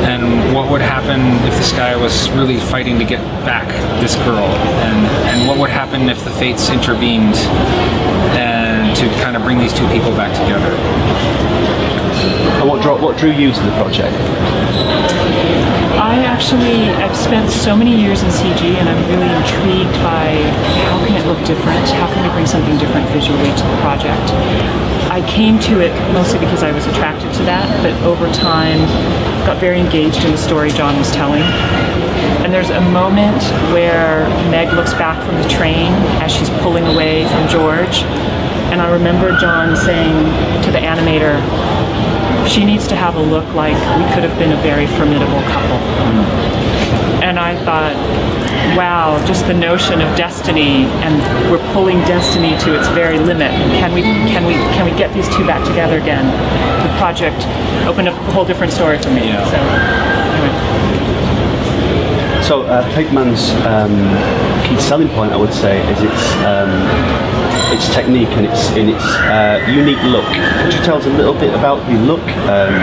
And 0.08 0.54
what 0.54 0.70
would 0.70 0.80
happen 0.80 1.20
if 1.46 1.56
this 1.56 1.72
guy 1.72 1.94
was 1.96 2.30
really 2.30 2.58
fighting 2.58 2.98
to 2.98 3.04
get 3.04 3.20
back 3.44 3.68
this 4.00 4.16
girl? 4.16 4.48
And 4.88 5.06
and 5.30 5.48
what 5.48 5.58
would 5.58 5.70
happen 5.70 6.08
if 6.08 6.24
the 6.24 6.30
fates 6.32 6.70
intervened 6.70 7.36
and 8.34 8.96
to 8.96 9.06
kind 9.22 9.36
of 9.36 9.42
bring 9.42 9.58
these 9.58 9.72
two 9.72 9.86
people 9.88 10.10
back 10.12 10.32
together? 10.34 10.74
And 12.58 12.68
what, 12.68 12.82
drew, 12.82 13.00
what 13.00 13.16
drew 13.16 13.30
you 13.30 13.52
to 13.52 13.60
the 13.60 13.70
project? 13.72 14.16
I 16.08 16.24
actually 16.24 16.88
I've 17.04 17.14
spent 17.14 17.50
so 17.50 17.76
many 17.76 17.94
years 17.94 18.22
in 18.22 18.30
CG 18.30 18.64
and 18.80 18.88
I'm 18.88 18.96
really 19.12 19.28
intrigued 19.28 19.92
by 20.00 20.40
how 20.88 21.04
can 21.04 21.12
it 21.20 21.26
look 21.26 21.36
different? 21.44 21.84
How 22.00 22.08
can 22.08 22.24
we 22.24 22.32
bring 22.32 22.46
something 22.46 22.78
different 22.78 23.06
visually 23.10 23.52
to 23.52 23.64
the 23.68 23.78
project? 23.84 24.32
I 25.12 25.20
came 25.28 25.58
to 25.68 25.84
it 25.84 25.92
mostly 26.14 26.38
because 26.38 26.62
I 26.62 26.72
was 26.72 26.86
attracted 26.86 27.30
to 27.34 27.42
that, 27.44 27.68
but 27.84 27.92
over 28.08 28.24
time 28.32 28.80
got 29.44 29.58
very 29.58 29.78
engaged 29.78 30.24
in 30.24 30.32
the 30.32 30.38
story 30.38 30.70
John 30.70 30.96
was 30.96 31.12
telling. 31.12 31.44
And 32.40 32.54
there's 32.54 32.70
a 32.70 32.80
moment 32.88 33.42
where 33.76 34.24
Meg 34.48 34.72
looks 34.72 34.94
back 34.94 35.20
from 35.26 35.36
the 35.36 35.48
train 35.50 35.92
as 36.24 36.32
she's 36.32 36.48
pulling 36.64 36.86
away 36.86 37.28
from 37.28 37.48
George. 37.48 38.00
And 38.72 38.80
I 38.80 38.90
remember 38.90 39.36
John 39.36 39.76
saying 39.76 40.24
to 40.64 40.70
the 40.72 40.80
animator, 40.80 41.36
she 42.48 42.64
needs 42.64 42.88
to 42.88 42.96
have 42.96 43.16
a 43.16 43.20
look 43.20 43.46
like 43.54 43.76
we 43.98 44.04
could 44.14 44.24
have 44.24 44.36
been 44.38 44.52
a 44.52 44.62
very 44.62 44.86
formidable 44.86 45.42
couple. 45.42 45.76
And 47.22 47.38
I 47.38 47.54
thought, 47.64 47.94
wow, 48.76 49.22
just 49.26 49.46
the 49.46 49.54
notion 49.54 50.00
of 50.00 50.16
destiny, 50.16 50.86
and 51.04 51.20
we're 51.50 51.72
pulling 51.74 51.98
destiny 52.08 52.56
to 52.64 52.78
its 52.78 52.88
very 52.88 53.18
limit. 53.18 53.50
Can 53.76 53.92
we, 53.92 54.02
can 54.02 54.46
we, 54.46 54.54
can 54.74 54.84
we 54.90 54.96
get 54.96 55.12
these 55.12 55.28
two 55.36 55.46
back 55.46 55.66
together 55.66 55.98
again? 55.98 56.24
The 56.82 56.88
project 56.98 57.44
opened 57.86 58.08
up 58.08 58.14
a 58.14 58.32
whole 58.32 58.46
different 58.46 58.72
story 58.72 58.98
for 58.98 59.10
me. 59.10 59.28
Yeah. 59.28 59.44
So, 59.50 59.58
anyway. 60.32 60.54
So, 62.42 62.62
uh, 62.62 62.82
Paperman's 62.94 63.50
um, 63.66 63.92
key 64.64 64.80
selling 64.80 65.08
point, 65.08 65.32
I 65.32 65.36
would 65.36 65.52
say, 65.52 65.82
is 65.92 66.00
its 66.00 66.32
um, 66.46 66.70
its 67.72 67.88
technique 67.94 68.28
and 68.30 68.46
its 68.46 68.70
in 68.76 68.88
its 68.88 69.04
uh, 69.04 69.64
unique 69.68 70.02
look. 70.04 70.24
Could 70.62 70.74
you 70.74 70.80
tell 70.80 70.96
us 70.98 71.06
a 71.06 71.10
little 71.10 71.34
bit 71.34 71.54
about 71.54 71.84
the 71.86 71.98
look, 71.98 72.22
um, 72.48 72.74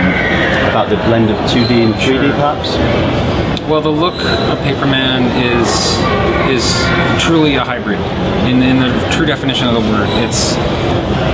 about 0.70 0.88
the 0.88 0.96
blend 1.08 1.30
of 1.30 1.36
2D 1.50 1.70
and 1.84 1.94
3D, 1.94 2.30
perhaps? 2.32 3.35
Well, 3.68 3.80
the 3.80 3.90
look 3.90 4.14
of 4.14 4.58
Paperman 4.62 5.26
is 5.42 5.66
is 6.46 6.62
truly 7.20 7.56
a 7.56 7.64
hybrid, 7.64 7.98
in, 8.46 8.62
in 8.62 8.78
the 8.78 9.10
true 9.10 9.26
definition 9.26 9.66
of 9.66 9.74
the 9.74 9.80
word. 9.80 10.06
It's 10.22 10.54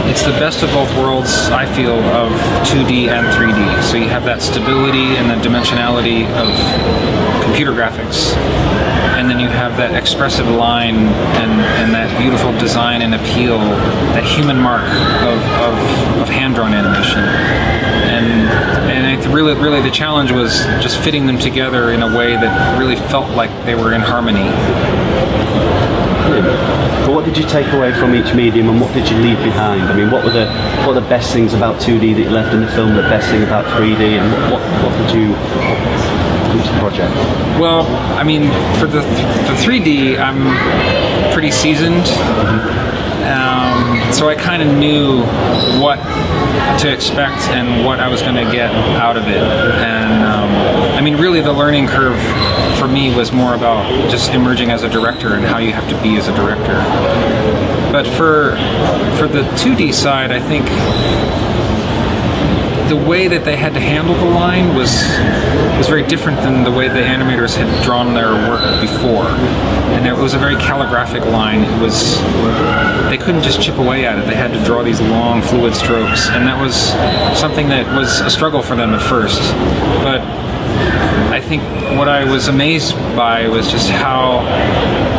it's 0.09 0.23
the 0.23 0.33
best 0.41 0.63
of 0.63 0.71
both 0.71 0.89
worlds, 0.97 1.51
I 1.51 1.67
feel, 1.67 1.93
of 1.93 2.33
2D 2.65 3.09
and 3.09 3.27
3D. 3.37 3.83
So 3.83 3.99
you 3.99 4.09
have 4.09 4.25
that 4.25 4.41
stability 4.41 5.17
and 5.21 5.29
the 5.29 5.37
dimensionality 5.47 6.25
of 6.41 6.49
computer 7.45 7.73
graphics, 7.73 8.33
and 9.21 9.29
then 9.29 9.39
you 9.39 9.49
have 9.49 9.77
that 9.77 9.95
expressive 9.95 10.49
line 10.49 10.97
and, 11.37 11.53
and 11.85 11.93
that 11.93 12.09
beautiful 12.19 12.53
design 12.59 13.03
and 13.03 13.15
appeal, 13.15 13.59
that 14.17 14.25
human 14.25 14.57
mark 14.57 14.89
of, 15.21 15.37
of, 15.61 16.23
of 16.23 16.29
hand-drawn 16.31 16.73
animation. 16.73 17.21
And 18.09 18.49
really, 19.27 19.55
really, 19.55 19.81
the 19.81 19.91
challenge 19.91 20.33
was 20.33 20.65
just 20.81 20.99
fitting 21.01 21.27
them 21.27 21.39
together 21.39 21.91
in 21.91 22.03
a 22.03 22.17
way 22.17 22.35
that 22.35 22.79
really 22.79 22.97
felt 22.97 23.31
like 23.31 23.51
they 23.65 23.75
were 23.75 23.93
in 23.93 24.01
harmony. 24.01 24.49
But 27.05 27.15
what 27.15 27.25
did 27.25 27.37
you 27.37 27.45
take 27.45 27.67
away 27.73 27.93
from 27.93 28.15
each 28.15 28.33
medium, 28.35 28.69
and 28.69 28.81
what 28.81 28.93
did 28.95 29.09
you 29.11 29.17
leave 29.19 29.39
behind? 29.39 29.83
I 29.83 29.95
mean, 29.97 30.11
what 30.11 30.25
were 30.25 30.31
the 30.31 30.47
what 30.79 30.89
were 30.89 31.01
the 31.01 31.09
best 31.09 31.33
things 31.33 31.53
about 31.53 31.81
2D 31.81 32.15
that 32.15 32.23
you 32.23 32.31
left 32.31 32.55
in 32.55 32.61
the 32.61 32.69
film? 32.69 32.95
The 32.95 33.03
best 33.03 33.29
thing 33.29 33.43
about 33.43 33.65
3D, 33.77 34.19
and 34.19 34.53
what 34.53 34.63
what 34.83 34.93
did 34.99 35.11
you 35.15 35.35
do 36.53 36.59
to 36.63 36.73
the 36.73 36.79
project? 36.79 37.15
Well, 37.59 37.87
I 38.17 38.23
mean, 38.23 38.45
for 38.79 38.87
the 38.87 39.01
the 39.01 39.57
3D, 39.61 40.19
I'm 40.19 41.33
pretty 41.33 41.51
seasoned, 41.51 42.07
um, 42.39 42.61
so 44.13 44.29
I 44.29 44.35
kind 44.35 44.63
of 44.63 44.77
knew 44.77 45.23
what 45.81 45.99
to 46.81 46.93
expect 46.93 47.49
and 47.51 47.85
what 47.85 48.01
I 48.01 48.09
was 48.09 48.23
going 48.23 48.35
to 48.35 48.51
get 48.53 48.71
out 49.01 49.17
of 49.17 49.27
it. 49.29 49.37
And 49.37 50.23
um, 50.25 50.51
I 50.97 51.01
mean, 51.01 51.17
really, 51.17 51.41
the 51.41 51.53
learning 51.53 51.87
curve 51.87 52.21
for 52.79 52.89
me 52.89 53.15
was 53.15 53.33
more 53.33 53.55
about 53.55 54.11
just 54.11 54.33
emerging 54.33 54.71
as 54.71 54.83
a 54.83 54.89
director 54.89 55.35
and 55.35 55.45
how 55.45 55.59
you 55.59 55.73
have 55.73 55.89
to 55.89 56.03
be 56.03 56.17
as 56.17 56.29
a 56.29 56.35
director. 56.35 56.75
But 57.93 58.07
for 58.07 58.57
for 59.17 59.29
the 59.29 59.43
2D 59.57 59.95
side, 59.95 60.33
I 60.33 60.41
think 60.41 60.67
the 62.93 63.09
way 63.09 63.27
that 63.27 63.43
they 63.43 63.57
had 63.57 63.73
to 63.73 63.81
handle 63.81 64.15
the 64.15 64.31
line 64.37 64.77
was 64.77 64.93
was 65.79 65.89
very 65.89 66.07
different 66.07 66.37
than 66.43 66.63
the 66.63 66.71
way 66.71 66.89
the 66.89 67.01
animators 67.01 67.57
had 67.57 67.67
drawn 67.83 68.13
their 68.13 68.35
work 68.51 68.61
before. 68.83 69.25
And 69.97 70.07
it 70.07 70.13
was 70.13 70.35
a 70.35 70.39
very 70.39 70.57
calligraphic 70.57 71.25
line. 71.25 71.65
It 71.65 71.81
was 71.81 72.21
they 73.09 73.17
couldn't 73.17 73.43
just 73.43 73.63
chip 73.63 73.79
away 73.79 74.05
at 74.05 74.19
it. 74.19 74.27
They 74.27 74.35
had 74.35 74.53
to 74.53 74.63
draw 74.67 74.83
these 74.83 75.01
long 75.01 75.41
fluid 75.41 75.75
strokes, 75.75 76.29
and 76.29 76.47
that 76.47 76.61
was 76.61 76.77
something 77.39 77.71
that 77.71 77.87
was 77.97 78.21
a 78.21 78.29
struggle 78.29 78.61
for 78.61 78.77
them 78.77 78.93
at 78.93 79.01
first. 79.01 79.41
But 80.05 80.21
I 81.33 81.41
think 81.41 81.63
what 81.97 82.09
I 82.09 82.31
was 82.31 82.49
amazed 82.49 82.95
by 83.17 83.49
was 83.49 83.71
just 83.71 83.89
how, 83.89 84.43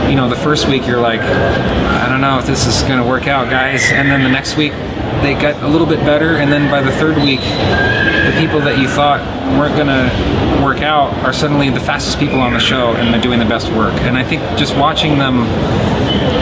you 0.08 0.16
know, 0.16 0.30
the 0.30 0.36
first 0.36 0.68
week 0.68 0.86
you're 0.86 1.02
like, 1.02 1.22
I 1.22 2.08
don't 2.08 2.22
know 2.22 2.38
if 2.38 2.46
this 2.46 2.68
is 2.68 2.84
going 2.84 3.02
to 3.02 3.08
work 3.08 3.26
out, 3.26 3.50
guys, 3.50 3.82
and 3.92 4.12
then 4.12 4.22
the 4.22 4.30
next 4.30 4.58
week 4.58 4.74
they 5.22 5.34
got 5.34 5.62
a 5.64 5.68
little 5.68 5.88
bit 5.88 6.00
better, 6.00 6.38
and 6.38 6.52
then 6.52 6.70
by 6.70 6.82
the 6.82 6.92
third 6.92 7.18
week, 7.18 7.40
the 7.40 8.34
people 8.40 8.60
that 8.62 8.78
you 8.80 8.88
thought 8.88 9.20
weren't 9.58 9.76
going 9.76 9.88
to 9.88 10.64
work 10.64 10.82
out 10.82 11.14
are 11.24 11.34
suddenly 11.34 11.70
the 11.70 11.80
fastest 11.80 12.20
people 12.20 12.40
on 12.40 12.54
the 12.54 12.60
show, 12.60 12.94
and 12.96 13.14
they're 13.14 13.22
doing 13.22 13.40
the 13.40 13.46
best 13.46 13.72
work. 13.74 13.94
And 14.02 14.18
I 14.18 14.24
think 14.24 14.42
just 14.58 14.76
watching 14.78 15.18
them, 15.18 15.40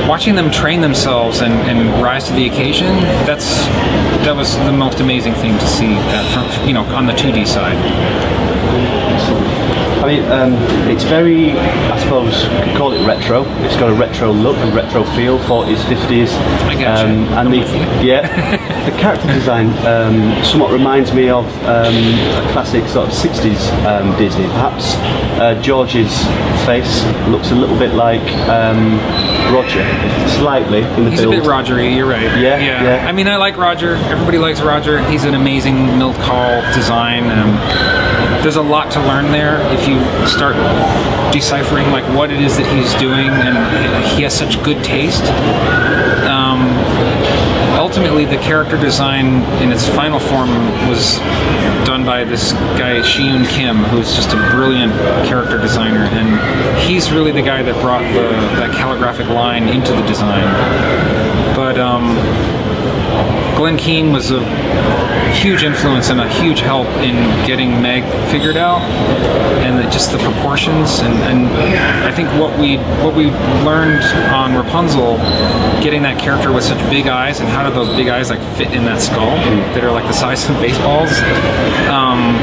watching 0.07 0.35
them 0.35 0.51
train 0.51 0.81
themselves 0.81 1.41
and, 1.41 1.53
and 1.53 2.01
rise 2.01 2.25
to 2.27 2.33
the 2.33 2.47
occasion, 2.47 2.95
that's 3.25 3.65
that 4.25 4.35
was 4.35 4.55
the 4.57 4.71
most 4.71 4.99
amazing 4.99 5.33
thing 5.33 5.57
to 5.57 5.67
see 5.67 5.87
that 6.13 6.25
from 6.33 6.67
you 6.67 6.73
know 6.73 6.83
on 6.95 7.07
the 7.07 7.13
2D 7.13 7.47
side. 7.47 9.00
I 10.01 10.07
mean, 10.07 10.23
um, 10.31 10.53
it's 10.89 11.03
very, 11.03 11.51
I 11.51 11.99
suppose, 11.99 12.43
you 12.43 12.49
could 12.63 12.75
call 12.75 12.91
it 12.93 13.05
retro. 13.05 13.43
It's 13.63 13.75
got 13.77 13.89
a 13.89 13.93
retro 13.93 14.31
look, 14.31 14.57
a 14.57 14.71
retro 14.71 15.03
feel, 15.15 15.37
40s, 15.39 15.75
50s. 15.83 16.29
I 16.65 16.73
get 16.73 16.79
you. 17.07 17.13
and 17.13 17.29
I'm 17.35 17.51
the, 17.51 17.57
yeah, 18.03 18.85
the 18.89 18.97
character 18.97 19.27
design 19.27 19.67
um, 19.85 20.43
somewhat 20.43 20.71
reminds 20.71 21.13
me 21.13 21.29
of 21.29 21.45
um, 21.65 21.93
a 21.93 22.49
classic 22.51 22.87
sort 22.87 23.09
of 23.09 23.13
60s 23.13 23.69
um, 23.85 24.17
Disney. 24.17 24.45
Perhaps 24.47 24.95
uh, 25.39 25.61
George's 25.61 26.17
face 26.65 27.03
looks 27.29 27.51
a 27.51 27.55
little 27.55 27.77
bit 27.77 27.93
like 27.93 28.21
um, 28.49 28.97
Roger, 29.53 29.85
slightly 30.39 30.81
in 30.81 31.05
the 31.05 31.11
He's 31.11 31.19
a 31.19 31.23
build. 31.23 31.35
bit 31.35 31.43
Rogery, 31.43 31.95
you're 31.95 32.07
right. 32.07 32.23
Yeah, 32.39 32.57
yeah. 32.59 33.05
I 33.07 33.11
mean, 33.11 33.27
I 33.27 33.35
like 33.35 33.55
Roger. 33.55 33.95
Everybody 33.95 34.39
likes 34.39 34.61
Roger. 34.61 35.03
He's 35.09 35.25
an 35.25 35.35
amazing 35.35 35.99
Milt 35.99 36.15
Kahl 36.17 36.61
design. 36.73 37.25
There's 38.41 38.55
a 38.55 38.61
lot 38.61 38.91
to 38.93 38.99
learn 39.01 39.31
there 39.31 39.61
if 39.71 39.87
you 39.87 40.01
start 40.25 40.55
deciphering 41.31 41.91
like 41.91 42.03
what 42.17 42.31
it 42.31 42.41
is 42.41 42.57
that 42.57 42.65
he's 42.75 42.93
doing, 42.95 43.29
and 43.29 43.55
he 44.17 44.23
has 44.23 44.33
such 44.33 44.61
good 44.63 44.83
taste. 44.83 45.23
Um, 46.25 46.65
ultimately, 47.77 48.25
the 48.25 48.37
character 48.37 48.77
design 48.77 49.43
in 49.61 49.71
its 49.71 49.87
final 49.87 50.19
form 50.19 50.49
was 50.89 51.19
done 51.85 52.03
by 52.03 52.23
this 52.23 52.53
guy 52.81 53.01
Jin 53.03 53.45
Kim, 53.45 53.77
who's 53.93 54.15
just 54.15 54.33
a 54.33 54.37
brilliant 54.49 54.93
character 55.27 55.59
designer, 55.59 56.05
and 56.05 56.79
he's 56.79 57.11
really 57.11 57.31
the 57.31 57.43
guy 57.43 57.61
that 57.61 57.79
brought 57.79 58.01
the 58.13 58.25
that 58.57 58.73
calligraphic 58.75 59.27
line 59.29 59.69
into 59.69 59.91
the 59.93 60.05
design. 60.07 60.49
But 61.55 61.77
um, 61.79 62.17
Glen 63.55 63.77
Keane 63.77 64.11
was 64.11 64.31
a 64.31 64.41
huge 65.31 65.63
influence 65.63 66.09
and 66.09 66.19
a 66.19 66.29
huge 66.29 66.59
help 66.59 66.87
in 66.97 67.15
getting 67.45 67.81
Meg 67.81 68.03
figured 68.29 68.57
out, 68.57 68.81
and 69.61 69.77
the, 69.77 69.83
just 69.89 70.11
the 70.11 70.17
proportions. 70.17 70.99
And, 70.99 71.13
and 71.23 71.47
I 72.05 72.11
think 72.11 72.29
what 72.39 72.57
we 72.59 72.77
what 73.03 73.15
we 73.15 73.31
learned 73.63 74.03
on 74.33 74.55
Rapunzel, 74.55 75.17
getting 75.81 76.01
that 76.03 76.19
character 76.19 76.51
with 76.51 76.63
such 76.63 76.79
big 76.89 77.07
eyes, 77.07 77.39
and 77.39 77.49
how 77.49 77.67
do 77.67 77.73
those 77.73 77.95
big 77.95 78.07
eyes 78.07 78.29
like 78.29 78.39
fit 78.57 78.73
in 78.73 78.83
that 78.85 79.01
skull 79.01 79.35
that 79.73 79.83
are 79.83 79.91
like 79.91 80.05
the 80.05 80.13
size 80.13 80.47
of 80.49 80.55
baseballs. 80.61 81.11
Um, 81.89 82.33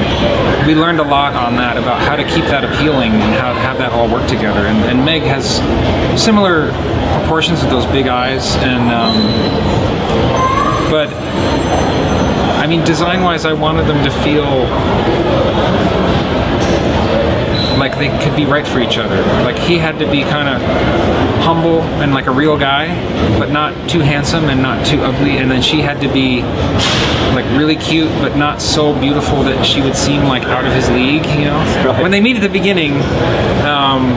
we 0.66 0.74
learned 0.74 1.00
a 1.00 1.04
lot 1.04 1.34
on 1.34 1.56
that 1.56 1.76
about 1.76 2.00
how 2.00 2.16
to 2.16 2.24
keep 2.24 2.44
that 2.44 2.64
appealing 2.64 3.12
and 3.12 3.34
how 3.34 3.52
to 3.52 3.60
have 3.60 3.78
that 3.78 3.92
all 3.92 4.08
work 4.08 4.28
together. 4.28 4.66
And, 4.66 4.78
and 4.84 5.04
Meg 5.04 5.22
has 5.22 5.58
similar 6.20 6.72
proportions 7.20 7.60
with 7.60 7.70
those 7.70 7.86
big 7.86 8.08
eyes 8.08 8.56
and. 8.56 8.90
Um, 8.90 10.67
but 10.90 11.08
I 12.58 12.66
mean, 12.66 12.84
design 12.84 13.22
wise, 13.22 13.44
I 13.44 13.52
wanted 13.52 13.86
them 13.86 14.02
to 14.04 14.10
feel 14.22 14.44
like 17.78 17.96
they 17.96 18.08
could 18.24 18.34
be 18.36 18.44
right 18.44 18.66
for 18.66 18.80
each 18.80 18.98
other. 18.98 19.20
Like 19.44 19.56
he 19.56 19.78
had 19.78 19.98
to 20.00 20.10
be 20.10 20.22
kind 20.22 20.48
of 20.48 20.60
humble 21.44 21.80
and 22.02 22.12
like 22.12 22.26
a 22.26 22.30
real 22.32 22.58
guy, 22.58 22.88
but 23.38 23.50
not 23.50 23.88
too 23.88 24.00
handsome 24.00 24.44
and 24.50 24.60
not 24.60 24.84
too 24.84 25.00
ugly. 25.02 25.38
And 25.38 25.48
then 25.50 25.62
she 25.62 25.80
had 25.80 26.00
to 26.00 26.12
be 26.12 26.42
like 27.34 27.44
really 27.56 27.76
cute, 27.76 28.10
but 28.20 28.36
not 28.36 28.60
so 28.60 28.98
beautiful 28.98 29.44
that 29.44 29.64
she 29.64 29.80
would 29.80 29.94
seem 29.94 30.24
like 30.24 30.42
out 30.44 30.64
of 30.64 30.72
his 30.72 30.90
league. 30.90 31.24
You 31.26 31.44
know, 31.46 31.58
Right. 31.86 32.02
when 32.02 32.10
they 32.10 32.20
meet 32.20 32.36
at 32.36 32.42
the 32.42 32.48
beginning. 32.48 32.94
Um, 33.64 34.14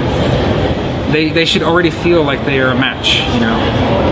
they, 1.11 1.29
they 1.29 1.43
should 1.43 1.61
already 1.61 1.89
feel 1.89 2.23
like 2.23 2.45
they 2.45 2.61
are 2.61 2.69
a 2.69 2.73
match, 2.73 3.19
you 3.33 3.41
know. 3.41 4.10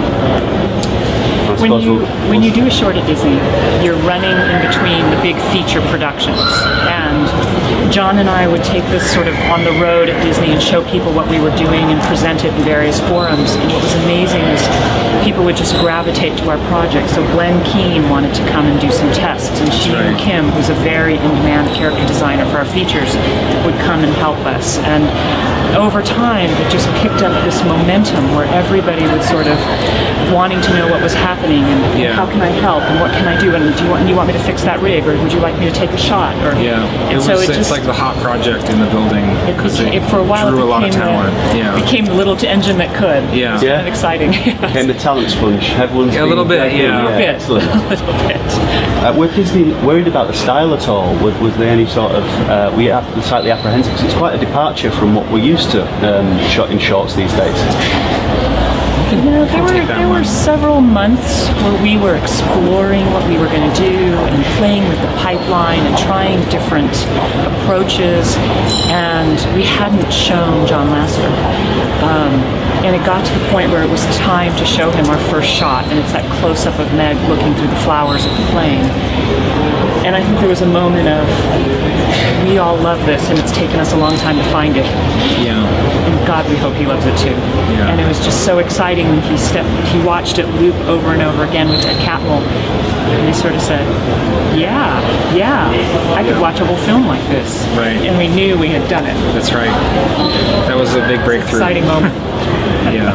When 1.59 1.81
you 1.81 1.99
when 2.31 2.41
you 2.41 2.53
do 2.53 2.67
a 2.67 2.71
short 2.71 2.95
at 2.95 3.05
Disney, 3.05 3.35
you're 3.83 3.99
running 4.07 4.31
in 4.31 4.57
between 4.63 5.03
the 5.11 5.19
big 5.21 5.35
feature 5.51 5.81
productions, 5.91 6.39
and 6.87 7.27
John 7.91 8.19
and 8.19 8.29
I 8.29 8.47
would 8.47 8.63
take 8.63 8.83
this 8.93 9.01
sort 9.11 9.27
of 9.27 9.33
on 9.49 9.63
the 9.63 9.71
road 9.81 10.09
at 10.09 10.23
Disney 10.23 10.51
and 10.51 10.61
show 10.61 10.85
people 10.91 11.11
what 11.11 11.27
we 11.27 11.39
were 11.39 11.55
doing 11.57 11.89
and 11.89 11.99
present 12.03 12.45
it 12.45 12.53
in 12.53 12.61
various 12.61 12.99
forums. 13.09 13.55
And 13.55 13.71
what 13.73 13.81
was 13.81 13.93
amazing 14.05 14.43
is 14.45 14.61
people 15.25 15.43
would 15.43 15.55
just 15.57 15.73
gravitate 15.81 16.37
to 16.37 16.49
our 16.49 16.57
project. 16.69 17.09
So 17.09 17.25
Glen 17.33 17.57
Keane 17.65 18.07
wanted 18.09 18.35
to 18.35 18.45
come 18.49 18.67
and 18.67 18.79
do 18.79 18.91
some 18.91 19.11
tests, 19.11 19.59
and 19.59 19.73
Shi 19.73 19.93
right. 19.93 20.17
Kim, 20.19 20.49
who's 20.49 20.69
a 20.69 20.75
very 20.85 21.15
in-demand 21.15 21.73
character 21.75 22.05
designer 22.05 22.45
for 22.51 22.57
our 22.59 22.65
features, 22.65 23.15
would 23.65 23.75
come 23.81 24.03
and 24.05 24.13
help 24.21 24.37
us. 24.45 24.77
And 24.85 25.09
over 25.75 26.01
time, 26.03 26.49
it 26.49 26.69
just 26.71 26.87
picked 27.01 27.21
up 27.25 27.33
this 27.43 27.61
momentum 27.63 28.35
where 28.35 28.45
everybody 28.53 29.03
was 29.03 29.27
sort 29.27 29.47
of 29.47 29.57
wanting 30.33 30.61
to 30.61 30.69
know 30.77 30.87
what 30.87 31.01
was 31.01 31.13
happening 31.13 31.63
and 31.63 31.99
Yeah. 31.99 32.13
how 32.13 32.25
can 32.27 32.41
I 32.41 32.49
help 32.61 32.83
and 32.83 32.99
what 32.99 33.11
can 33.11 33.27
I 33.27 33.39
do 33.39 33.55
and 33.55 33.75
do 33.75 33.83
you 33.83 33.89
want 33.89 34.07
you 34.07 34.15
want 34.15 34.27
me 34.27 34.33
to 34.33 34.39
fix 34.45 34.61
that 34.63 34.79
rig 34.79 35.07
or 35.07 35.17
would 35.17 35.33
you 35.33 35.39
like 35.39 35.57
me 35.57 35.65
to 35.65 35.71
take 35.71 35.89
a 35.89 35.97
shot 35.97 36.35
or 36.45 36.53
Yeah, 36.61 36.85
and 36.85 37.13
it 37.13 37.15
was. 37.15 37.25
so 37.25 37.39
it 37.39 37.47
just 37.47 37.71
like 37.79 37.87
the 37.87 37.93
hot 37.93 38.15
project 38.21 38.69
in 38.69 38.79
the 38.79 38.85
building 38.87 39.23
because 39.45 39.77
became, 39.77 39.93
it 39.93 40.03
it- 40.03 40.09
for 40.09 40.17
a 40.19 40.23
while 40.23 40.49
drew 40.49 40.59
it 40.59 40.63
a 40.63 40.65
lot 40.65 40.83
of 40.83 40.91
talent. 40.91 41.33
The, 41.53 41.57
yeah, 41.59 41.75
became 41.79 42.05
the 42.05 42.13
little 42.13 42.35
to 42.37 42.49
engine 42.49 42.77
that 42.79 42.93
could 42.95 43.23
Yeah. 43.33 43.55
It's 43.55 43.63
Yeah. 43.63 43.75
kind 43.77 43.81
of 43.81 43.87
exciting 43.87 44.31
Became 44.61 44.87
the 44.87 44.93
talent 44.95 45.29
sponge. 45.29 45.69
Everyone's 45.71 46.13
Yeah, 46.15 46.25
a 46.25 46.27
little 46.27 46.45
bit, 46.45 46.59
begging, 46.59 46.79
yeah. 46.81 47.07
a 47.07 47.17
bit 47.17 47.29
excellent. 47.29 47.65
a 47.69 47.89
little 47.89 48.13
bit 48.27 48.37
Uh, 49.05 49.13
were 49.17 49.27
Disney 49.27 49.71
worried 49.85 50.07
about 50.07 50.27
the 50.27 50.33
style 50.33 50.73
at 50.73 50.87
all? 50.89 51.13
Was, 51.23 51.33
was 51.39 51.55
there 51.57 51.69
any 51.69 51.85
sort 51.87 52.11
of 52.11 52.23
uh, 52.49 52.73
we 52.75 52.85
have 52.87 53.05
slightly 53.23 53.51
apprehensive? 53.51 53.93
'Cause 53.95 54.03
it's 54.03 54.13
quite 54.15 54.35
a 54.35 54.37
departure 54.37 54.91
from 54.91 55.15
what 55.15 55.29
we're 55.31 55.39
used 55.39 55.71
to 55.71 55.83
um, 56.07 56.27
shot 56.49 56.69
in 56.71 56.79
shorts 56.79 57.15
these 57.15 57.31
days. 57.33 58.48
No, 59.11 59.45
there 59.45 59.63
were 59.63 59.85
there 59.85 60.07
one. 60.07 60.19
were 60.19 60.23
several 60.23 60.81
months 60.81 61.49
where 61.63 61.81
we 61.81 61.97
were 61.97 62.15
exploring 62.15 63.05
what 63.11 63.27
we 63.27 63.37
were 63.37 63.47
going 63.47 63.67
to 63.69 63.75
do 63.75 64.13
and 64.29 64.43
playing 64.57 64.87
with 64.87 65.01
the 65.01 65.11
pipeline 65.17 65.79
and 65.79 65.97
trying 65.97 66.37
different 66.49 66.93
approaches, 67.49 68.35
and 68.89 69.37
we 69.55 69.63
hadn't 69.63 70.11
shown 70.11 70.67
John 70.67 70.87
Lasseter. 70.89 71.33
Um, 72.03 72.33
and 72.85 72.95
it 72.95 73.05
got 73.05 73.25
to 73.25 73.33
the 73.39 73.49
point 73.49 73.71
where 73.71 73.83
it 73.83 73.89
was 73.89 74.05
time 74.17 74.55
to 74.57 74.65
show 74.65 74.89
him 74.91 75.05
our 75.07 75.19
first 75.29 75.49
shot, 75.49 75.85
and 75.85 75.99
it's 75.99 76.13
that 76.13 76.23
close 76.39 76.65
up 76.65 76.79
of 76.79 76.87
Meg 76.93 77.17
looking 77.27 77.53
through 77.55 77.67
the 77.67 77.81
flowers 77.83 78.25
of 78.25 78.31
the 78.37 78.45
plane. 78.53 78.85
And 80.05 80.15
I 80.15 80.23
think 80.23 80.39
there 80.39 80.49
was 80.49 80.61
a 80.61 80.65
moment 80.65 81.09
of, 81.09 81.27
we 82.47 82.57
all 82.57 82.77
love 82.77 83.05
this, 83.05 83.29
and 83.29 83.37
it's 83.37 83.51
taken 83.51 83.79
us 83.79 83.91
a 83.93 83.97
long 83.97 84.15
time 84.17 84.37
to 84.37 84.43
find 84.49 84.77
it. 84.77 84.85
yeah. 85.43 85.59
And 86.07 86.15
God, 86.25 86.49
we 86.49 86.55
hope 86.55 86.73
he 86.75 86.85
loves 86.85 87.05
it 87.05 87.15
too. 87.19 87.35
Yeah. 87.75 87.91
And 87.91 87.99
it 87.99 88.07
was 88.07 88.23
just 88.23 88.45
so 88.45 88.59
exciting 88.59 88.98
when 89.07 89.21
he 89.21 89.37
stepped, 89.37 89.69
he 89.89 90.01
watched 90.03 90.39
it 90.39 90.47
loop 90.59 90.75
over 90.87 91.13
and 91.13 91.21
over 91.21 91.43
again 91.45 91.69
with 91.69 91.85
Ed 91.85 91.97
Catmull, 92.01 92.41
and 92.41 93.27
he 93.27 93.33
sort 93.33 93.53
of 93.55 93.61
said, 93.61 93.85
"Yeah, 94.57 94.99
yeah, 95.35 95.69
I 96.15 96.23
could 96.23 96.39
watch 96.39 96.59
a 96.59 96.65
whole 96.65 96.77
film 96.77 97.07
like 97.07 97.25
this." 97.27 97.63
Right. 97.77 97.97
And 98.05 98.17
we 98.17 98.27
knew 98.27 98.57
we 98.57 98.67
had 98.69 98.87
done 98.89 99.05
it. 99.05 99.15
That's 99.33 99.53
right. 99.53 99.71
That 100.67 100.75
was 100.77 100.95
a 100.95 101.01
big 101.07 101.23
breakthrough. 101.23 101.59
Exciting 101.59 101.85
moment. 101.85 102.13
Yeah. 102.89 103.13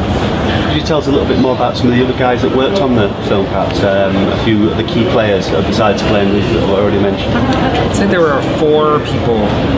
Could 0.75 0.81
you 0.81 0.87
tell 0.87 0.97
us 0.97 1.07
a 1.07 1.09
little 1.09 1.25
bit 1.25 1.39
more 1.39 1.55
about 1.55 1.77
some 1.77 1.87
of 1.87 1.93
the 1.93 2.03
other 2.03 2.19
guys 2.19 2.41
that 2.41 2.53
worked 2.53 2.81
on 2.81 2.95
the 2.95 3.07
film, 3.29 3.45
perhaps? 3.45 3.79
Um, 3.79 4.13
a 4.13 4.43
few 4.43 4.69
of 4.69 4.75
the 4.75 4.83
key 4.83 5.09
players 5.11 5.49
besides 5.49 6.01
Glen, 6.01 6.27
who 6.27 6.59
I've 6.59 6.69
already 6.69 6.99
mentioned. 6.99 7.33
I'd 7.33 7.95
say 7.95 8.07
there 8.07 8.19
were 8.19 8.41
four 8.59 8.99
people 9.05 9.37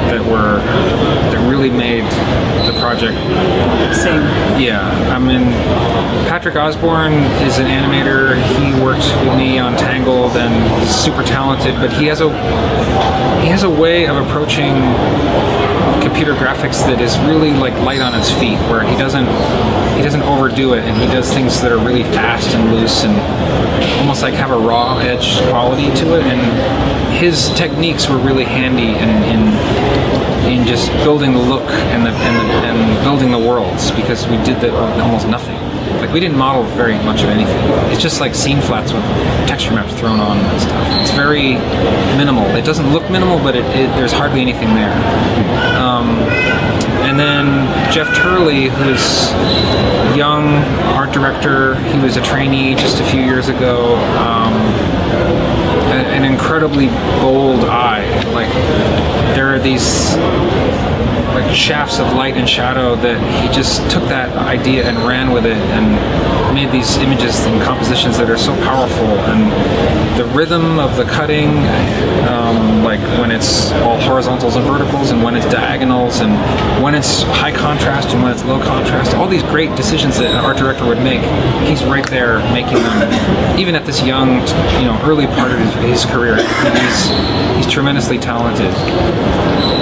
that 0.10 0.26
were 0.26 0.58
that 0.58 1.48
really 1.48 1.70
made 1.70 2.04
the 2.66 2.74
project 2.80 3.16
Same. 3.96 4.24
Yeah, 4.60 4.90
I 5.14 5.20
mean, 5.20 5.46
Patrick 6.28 6.56
Osborne 6.56 7.14
is 7.46 7.60
an 7.60 7.68
animator. 7.68 8.34
He 8.58 8.74
worked 8.82 9.06
with 9.24 9.38
me 9.38 9.60
on 9.60 9.78
Tangled, 9.78 10.32
and 10.32 10.82
he's 10.82 10.96
super 10.96 11.22
talented. 11.22 11.76
But 11.76 11.94
he 11.94 12.08
has 12.08 12.22
a 12.22 12.30
he 13.44 13.50
has 13.50 13.62
a 13.62 13.70
way 13.70 14.08
of 14.08 14.18
approaching 14.18 14.74
computer 16.02 16.34
graphics 16.34 16.82
that 16.88 17.02
is 17.02 17.18
really 17.20 17.52
like 17.52 17.74
light 17.86 18.02
on 18.02 18.18
its 18.18 18.32
feet, 18.32 18.58
where 18.72 18.82
he 18.82 18.98
doesn't 18.98 19.28
he 19.96 20.04
doesn't 20.04 20.24
overdo 20.24 20.74
it, 20.74 20.84
and 20.88 20.96
he 20.98 21.06
does 21.08 21.32
things 21.34 21.62
that 21.62 21.72
are 21.72 21.78
really 21.78 22.04
fast 22.04 22.56
and 22.56 22.72
loose 22.74 23.04
and 23.04 23.14
almost 24.00 24.22
like 24.22 24.34
have 24.34 24.52
a 24.52 24.58
raw 24.58 24.98
edge 25.00 25.38
quality 25.50 25.94
to 26.00 26.16
it. 26.18 26.24
And 26.24 27.14
his 27.18 27.50
techniques 27.56 28.10
were 28.10 28.18
really 28.18 28.46
handy 28.46 28.96
in, 28.96 29.10
in 29.24 30.08
in 30.48 30.66
just 30.66 30.90
building 31.04 31.34
the 31.34 31.40
look 31.40 31.70
and 31.92 32.06
the, 32.06 32.10
and, 32.10 32.50
the, 32.50 32.54
and 32.68 33.04
building 33.04 33.32
the 33.32 33.38
worlds 33.38 33.92
because 33.92 34.26
we 34.28 34.38
did 34.38 34.56
that 34.62 34.72
with 34.72 35.04
almost 35.04 35.28
nothing. 35.28 35.58
Like 36.00 36.14
we 36.14 36.20
didn't 36.20 36.38
model 36.38 36.64
very 36.64 36.96
much 37.04 37.24
of 37.24 37.30
anything. 37.30 37.58
It's 37.92 38.02
just 38.02 38.22
like 38.22 38.34
scene 38.34 38.62
flats 38.62 38.94
with 38.94 39.04
texture 39.48 39.74
maps 39.74 39.94
thrown 40.00 40.20
on 40.20 40.38
and 40.38 40.62
stuff. 40.62 41.02
It's 41.02 41.12
very 41.12 41.56
minimal. 42.16 42.46
It 42.56 42.64
doesn't 42.64 42.94
look 42.94 43.10
minimal, 43.10 43.40
but 43.40 43.56
it, 43.56 43.66
it, 43.76 43.88
there's 43.98 44.14
hardly 44.14 44.42
anything 44.42 44.74
there. 44.74 44.94
Um, 45.76 46.08
and 47.04 47.20
then 47.20 47.68
Jeff 47.92 48.14
Turley, 48.16 48.70
who's 48.70 49.32
young 50.16 50.48
art 50.94 51.12
director, 51.14 51.76
he 51.86 52.00
was 52.00 52.18
a 52.18 52.22
trainee 52.22 52.76
just 52.76 53.00
a 53.00 53.06
few 53.06 53.22
years 53.22 53.50
ago. 53.50 53.96
Um, 54.18 54.54
an 55.92 56.24
incredibly 56.24 56.88
bold 57.22 57.64
eye. 57.64 58.06
Like 58.34 58.52
there 59.36 59.54
are 59.54 59.60
these 59.60 60.16
like 61.38 61.56
shafts 61.56 62.00
of 62.00 62.12
light 62.14 62.36
and 62.36 62.50
shadow 62.50 62.96
that 62.96 63.18
he 63.44 63.56
just 63.56 63.80
took 63.92 64.04
that 64.10 64.36
idea 64.38 64.84
and 64.84 64.98
ran 65.08 65.32
with 65.32 65.46
it 65.46 65.58
and 65.78 65.86
made 66.54 66.72
these 66.72 66.98
images 66.98 67.46
and 67.46 67.62
compositions 67.62 68.18
that 68.18 68.28
are 68.28 68.38
so 68.38 68.56
powerful. 68.64 69.06
And 69.30 70.18
the 70.18 70.26
rhythm 70.34 70.80
of 70.80 70.98
the 70.98 71.04
cutting 71.04 71.50
um, 72.26 72.84
like 72.84 73.00
when 73.22 73.30
it's 73.30 73.72
all 73.86 74.00
horizontals 74.02 74.56
and 74.56 74.66
verticals 74.66 75.12
and 75.12 75.22
when 75.22 75.36
it's 75.36 75.46
diagonals 75.52 76.22
and 76.22 76.34
when 76.84 76.96
it's 76.96 77.22
high 77.22 77.52
contrast 77.52 78.10
and 78.10 78.24
when 78.24 78.32
it's 78.32 78.44
low 78.44 78.60
contrast 78.60 79.14
all 79.16 79.28
these 79.28 79.44
great 79.44 79.74
decisions 79.76 80.18
that 80.18 80.32
an 80.32 80.44
art 80.44 80.58
director 80.58 80.88
would 80.88 80.98
make 81.04 81.22
he's 81.70 81.84
right 81.86 82.10
there 82.10 82.40
making 82.52 82.78
them 82.78 83.60
even 83.60 83.76
at 83.76 83.86
this 83.86 84.02
young 84.02 84.40
you 84.82 84.86
know 84.90 85.00
early 85.04 85.28
part 85.28 85.52
of 85.52 85.60
his, 85.60 86.02
his 86.02 86.06
career. 86.06 86.38
He's 86.38 87.00
he's 87.58 87.72
tremendously 87.72 88.18
talented 88.18 88.74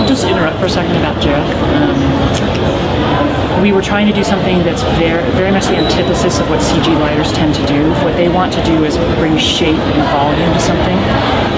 just 0.07 0.25
interrupt 0.25 0.59
for 0.59 0.65
a 0.65 0.69
second 0.69 0.95
about 0.97 1.21
Jeff. 1.21 1.47
Um, 1.73 2.94
we 3.61 3.71
were 3.71 3.81
trying 3.81 4.07
to 4.07 4.13
do 4.13 4.23
something 4.23 4.59
that's 4.63 4.83
very, 4.99 5.23
very 5.31 5.51
much 5.51 5.65
the 5.65 5.77
antithesis 5.77 6.39
of 6.39 6.49
what 6.49 6.59
CG 6.59 6.87
lighters 6.99 7.31
tend 7.33 7.55
to 7.55 7.65
do. 7.65 7.89
What 8.03 8.15
they 8.15 8.29
want 8.29 8.53
to 8.53 8.63
do 8.63 8.83
is 8.83 8.97
bring 9.17 9.37
shape 9.37 9.79
and 9.79 10.03
volume 10.11 10.53
to 10.53 10.59
something. 10.59 10.97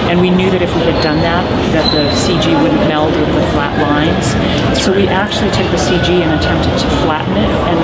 And 0.08 0.20
we 0.20 0.30
knew 0.30 0.50
that 0.50 0.62
if 0.62 0.74
we 0.74 0.82
had 0.88 1.02
done 1.02 1.20
that, 1.20 1.44
that 1.76 1.84
the 1.92 2.08
CG 2.16 2.48
wouldn't 2.62 2.80
meld 2.88 3.12
with 3.12 3.28
the 3.28 3.44
flat 3.52 3.76
lines. 3.76 4.32
So 4.80 4.94
we 4.94 5.06
actually 5.08 5.50
took 5.52 5.68
the 5.68 5.76
CG 5.76 6.24
and 6.24 6.32
attempted 6.32 6.72
to 6.80 6.88
flatten 7.04 7.36
it. 7.36 7.50
And 7.68 7.78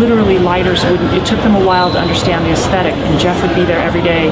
literally, 0.00 0.38
lighters 0.38 0.84
wouldn't. 0.84 1.12
It 1.14 1.24
took 1.24 1.38
them 1.40 1.54
a 1.54 1.64
while 1.64 1.92
to 1.92 1.98
understand 1.98 2.44
the 2.44 2.52
aesthetic. 2.52 2.94
And 2.94 3.14
Jeff 3.20 3.40
would 3.46 3.54
be 3.54 3.64
there 3.64 3.80
every 3.80 4.02
day, 4.02 4.30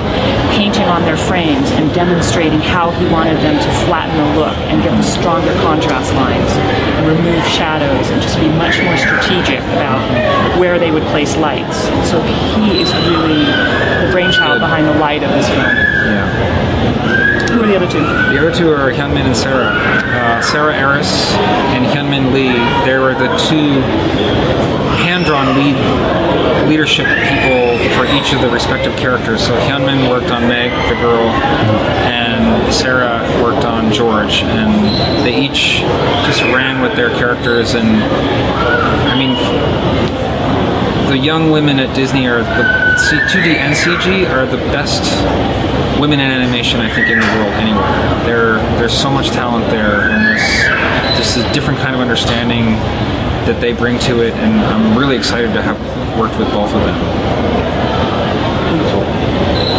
painting 0.52 0.90
on 0.90 1.02
their 1.02 1.16
frames 1.16 1.70
and 1.78 1.92
demonstrating 1.94 2.60
how 2.60 2.90
he 2.90 3.06
wanted 3.06 3.38
them 3.38 3.56
to 3.56 3.70
flatten 3.86 4.16
the 4.16 4.40
look 4.40 4.56
and 4.68 4.82
get 4.82 4.90
the 4.96 5.06
stronger 5.06 5.52
contrast 5.62 6.12
lines 6.14 6.50
and 6.98 7.06
remove 7.06 7.42
shadows 7.46 8.10
and 8.10 8.20
just 8.20 8.38
be 8.40 8.48
much 8.58 8.82
more 8.82 8.93
strategic 8.96 9.60
about 9.74 10.00
where 10.58 10.78
they 10.78 10.90
would 10.90 11.04
place 11.04 11.36
lights. 11.36 11.78
So 12.10 12.20
he 12.22 12.80
is 12.80 12.92
really 13.08 13.44
the 13.44 14.08
brainchild 14.12 14.60
behind 14.60 14.86
the 14.86 14.94
light 14.98 15.22
of 15.22 15.30
this 15.30 15.48
film. 15.48 15.76
yeah 16.08 17.23
Are 17.54 17.66
the 17.66 17.76
other 17.76 17.88
two? 17.88 18.00
The 18.00 18.38
other 18.38 18.52
two 18.52 18.70
are 18.70 18.90
Hyunmin 18.90 19.26
and 19.26 19.36
Sarah. 19.36 19.70
Uh, 19.70 20.42
Sarah 20.42 20.74
Airriess 20.74 21.32
and 21.70 21.86
Hyunmin 21.86 22.32
Lee. 22.32 22.52
They 22.84 22.98
were 22.98 23.14
the 23.14 23.28
two 23.48 23.80
hand-drawn 25.06 25.54
lead 25.54 25.76
leadership 26.68 27.06
people 27.06 27.78
for 27.94 28.06
each 28.06 28.32
of 28.34 28.40
the 28.40 28.50
respective 28.50 28.96
characters. 28.96 29.46
So 29.46 29.54
Hyunmin 29.68 30.10
worked 30.10 30.32
on 30.32 30.48
Meg, 30.48 30.72
the 30.88 30.96
girl, 31.00 31.28
and 32.10 32.72
Sarah 32.74 33.22
worked 33.40 33.64
on 33.64 33.92
George, 33.92 34.42
and 34.42 35.24
they 35.24 35.40
each 35.40 35.80
just 36.26 36.42
ran 36.42 36.82
with 36.82 36.96
their 36.96 37.10
characters. 37.10 37.74
And 37.74 37.86
I 37.86 39.16
mean, 39.16 39.34
the 41.08 41.18
young 41.18 41.50
women 41.50 41.78
at 41.78 41.94
Disney 41.94 42.26
are 42.26 42.42
the 42.42 42.96
C- 42.98 43.16
2D 43.16 43.56
and 43.58 43.74
CG 43.76 44.28
are 44.28 44.44
the 44.46 44.56
best 44.74 45.04
women 46.00 46.20
in 46.20 46.30
animation 46.30 46.80
I 46.80 46.92
think 46.92 47.08
in 47.08 47.18
the 47.20 47.26
world 47.26 47.52
anywhere. 47.54 47.86
There, 48.24 48.56
there's 48.78 48.96
so 48.96 49.10
much 49.10 49.28
talent 49.30 49.66
there, 49.70 50.10
and 50.10 50.26
this 50.26 50.64
just 51.16 51.36
a 51.38 51.52
different 51.52 51.78
kind 51.78 51.94
of 51.94 52.00
understanding 52.00 52.66
that 53.46 53.60
they 53.60 53.72
bring 53.72 53.98
to 54.00 54.22
it, 54.22 54.32
and 54.34 54.60
I'm 54.60 54.96
really 54.98 55.16
excited 55.16 55.52
to 55.54 55.62
have 55.62 55.78
worked 56.18 56.38
with 56.38 56.48
both 56.50 56.72
of 56.74 56.80
them. 56.82 56.98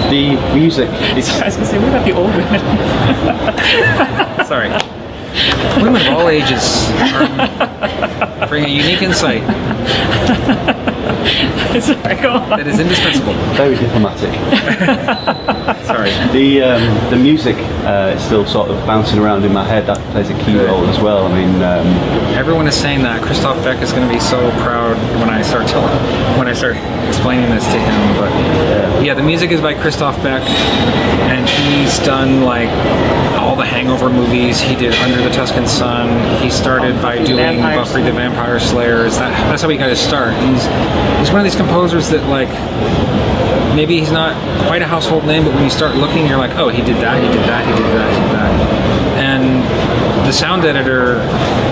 The 0.09 0.35
music, 0.55 0.87
it's, 1.17 1.29
I 1.41 1.45
was 1.45 1.55
going 1.55 1.65
to 1.65 1.71
say, 1.71 1.79
what 1.79 1.89
about 1.89 2.05
the 2.05 2.13
old 2.13 2.29
women? 2.35 2.61
Sorry. 4.45 4.69
Women 5.83 6.01
of 6.01 6.13
all 6.13 6.29
ages 6.29 6.89
are, 7.11 8.47
bring 8.47 8.63
a 8.65 8.69
unique 8.69 9.01
insight 9.01 9.43
Sorry, 11.81 12.15
go 12.21 12.31
on. 12.31 12.49
that 12.57 12.67
is 12.67 12.79
indispensable. 12.79 13.33
very 13.55 13.75
diplomatic. 13.75 14.31
Sorry. 15.85 16.09
The 16.31 16.63
um, 16.63 17.09
the 17.11 17.17
music 17.17 17.55
uh, 17.85 18.13
is 18.15 18.23
still 18.23 18.45
sort 18.45 18.69
of 18.69 18.77
bouncing 18.85 19.19
around 19.19 19.45
in 19.45 19.53
my 19.53 19.63
head. 19.63 19.85
That 19.85 19.97
plays 20.11 20.29
a 20.29 20.37
key 20.43 20.57
role 20.57 20.85
as 20.87 20.99
well. 20.99 21.25
I 21.25 21.33
mean, 21.33 21.55
um, 21.61 21.87
Everyone 22.35 22.67
is 22.67 22.75
saying 22.75 23.03
that. 23.03 23.21
Christoph 23.23 23.63
Beck 23.63 23.81
is 23.81 23.91
going 23.91 24.07
to 24.07 24.13
be 24.13 24.19
so 24.19 24.39
proud 24.61 24.97
when 25.19 25.29
I 25.29 25.41
start 25.41 25.67
telling, 25.67 25.93
when 26.37 26.47
I 26.47 26.53
start 26.53 26.77
explaining 27.07 27.49
this 27.49 27.65
to 27.65 27.79
him. 27.79 28.01
But 28.17 29.03
yeah, 29.03 29.13
the 29.13 29.23
music 29.23 29.51
is 29.51 29.61
by 29.61 29.73
Christoph 29.73 30.17
Beck, 30.23 30.41
and 31.29 31.47
he's 31.47 31.99
done 31.99 32.43
like 32.43 32.69
all 33.37 33.55
the 33.55 33.65
Hangover 33.65 34.09
movies. 34.09 34.59
He 34.59 34.75
did 34.75 34.93
Under 34.95 35.21
the 35.21 35.29
Tuscan 35.29 35.67
Sun. 35.67 36.09
He 36.41 36.49
started 36.49 36.99
by 37.01 37.23
doing 37.23 37.37
Vampire 37.37 37.77
Buffy 37.77 38.01
the 38.01 38.11
Vampire 38.11 38.59
Slayer. 38.59 39.05
Is 39.05 39.17
that, 39.17 39.31
that's 39.49 39.61
how 39.61 39.69
he 39.69 39.77
got 39.77 39.89
his 39.89 39.99
start. 39.99 40.33
He's 40.41 40.65
he's 41.19 41.29
one 41.29 41.39
of 41.39 41.43
these 41.43 41.55
composers 41.55 42.09
that 42.09 42.27
like 42.27 42.49
maybe 43.75 43.99
he's 43.99 44.11
not 44.11 44.33
quite 44.65 44.81
a 44.81 44.87
household 44.87 45.25
name, 45.25 45.43
but 45.43 45.53
when 45.53 45.63
you 45.63 45.69
start 45.69 45.95
looking, 45.95 46.25
you're 46.25 46.37
like, 46.37 46.55
oh, 46.55 46.69
he 46.69 46.81
did 46.81 46.95
that, 47.03 47.21
he 47.21 47.27
did 47.27 47.45
that, 47.47 47.67
he 47.67 47.74
And 49.15 49.63
the 50.27 50.31
sound 50.31 50.65
editor 50.65 51.17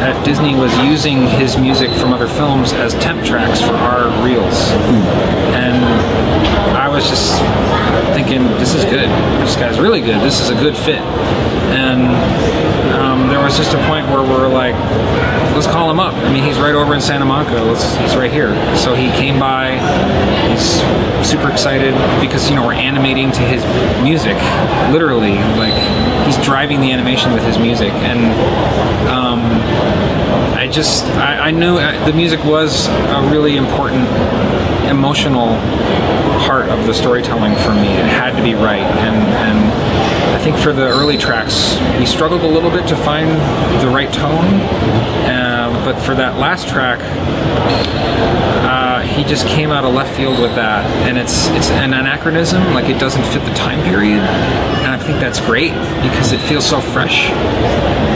at 0.03 0.23
Disney 0.23 0.55
was 0.55 0.75
using 0.79 1.27
his 1.27 1.57
music 1.57 1.91
from 1.91 2.13
other 2.13 2.27
films 2.27 2.73
as 2.73 2.93
temp 2.95 3.23
tracks 3.25 3.61
for 3.61 3.73
our 3.73 4.09
reels. 4.23 4.69
And 5.53 5.83
I 6.77 6.87
was 6.87 7.07
just 7.07 7.39
thinking, 8.13 8.43
this 8.59 8.73
is 8.73 8.83
good. 8.85 9.09
This 9.41 9.55
guy's 9.55 9.79
really 9.79 10.01
good. 10.01 10.21
This 10.21 10.39
is 10.39 10.49
a 10.49 10.55
good 10.55 10.75
fit. 10.77 11.01
And 11.73 12.07
there 13.43 13.49
was 13.49 13.57
just 13.57 13.73
a 13.75 13.87
point 13.89 14.07
where 14.07 14.23
we're 14.23 14.47
like, 14.47 14.73
let's 15.53 15.67
call 15.67 15.91
him 15.91 15.99
up. 15.99 16.13
I 16.13 16.31
mean, 16.31 16.45
he's 16.45 16.57
right 16.59 16.73
over 16.73 16.95
in 16.95 17.01
Santa 17.01 17.25
Monica. 17.25 17.61
Let's, 17.61 17.93
he's 17.97 18.15
right 18.15 18.31
here. 18.31 18.55
So 18.77 18.95
he 18.95 19.09
came 19.19 19.37
by. 19.37 19.75
He's 20.47 20.79
super 21.27 21.51
excited 21.51 21.93
because 22.21 22.49
you 22.49 22.55
know 22.55 22.65
we're 22.65 22.71
animating 22.71 23.33
to 23.33 23.41
his 23.41 23.61
music, 24.01 24.37
literally. 24.93 25.35
Like 25.59 25.75
he's 26.25 26.37
driving 26.45 26.79
the 26.79 26.93
animation 26.93 27.33
with 27.33 27.43
his 27.43 27.59
music, 27.59 27.91
and 27.91 28.23
um, 29.09 29.41
I 30.55 30.69
just 30.71 31.03
I, 31.17 31.47
I 31.47 31.51
knew 31.51 31.75
uh, 31.75 32.05
the 32.05 32.13
music 32.13 32.41
was 32.45 32.87
a 32.87 33.27
really 33.29 33.57
important 33.57 34.07
emotional 34.87 35.59
part 36.47 36.69
of 36.69 36.87
the 36.87 36.93
storytelling 36.93 37.55
for 37.57 37.75
me. 37.75 37.91
It 37.91 38.07
had 38.07 38.37
to 38.37 38.41
be 38.41 38.53
right, 38.53 38.87
and 39.03 39.17
and 39.43 39.52
think 40.43 40.57
for 40.57 40.73
the 40.73 40.85
early 40.85 41.17
tracks 41.17 41.79
we 41.97 42.05
struggled 42.05 42.41
a 42.41 42.47
little 42.47 42.69
bit 42.69 42.85
to 42.85 42.97
find 42.97 43.29
the 43.81 43.87
right 43.87 44.11
tone. 44.11 44.43
Uh, 45.23 45.71
but 45.85 45.97
for 46.01 46.13
that 46.15 46.37
last 46.37 46.67
track, 46.67 46.99
uh, 48.67 48.99
he 49.07 49.23
just 49.23 49.47
came 49.47 49.71
out 49.71 49.85
of 49.85 49.93
left 49.93 50.13
field 50.17 50.39
with 50.41 50.53
that, 50.55 50.83
and 51.07 51.17
it's 51.17 51.47
it's 51.55 51.69
an 51.71 51.93
anachronism. 51.93 52.61
Like 52.73 52.89
it 52.89 52.99
doesn't 52.99 53.23
fit 53.31 53.45
the 53.45 53.53
time 53.53 53.81
period, 53.87 54.19
think 55.03 55.19
that's 55.19 55.39
great 55.39 55.73
because 56.01 56.31
it 56.31 56.39
feels 56.39 56.65
so 56.65 56.81
fresh. 56.81 57.29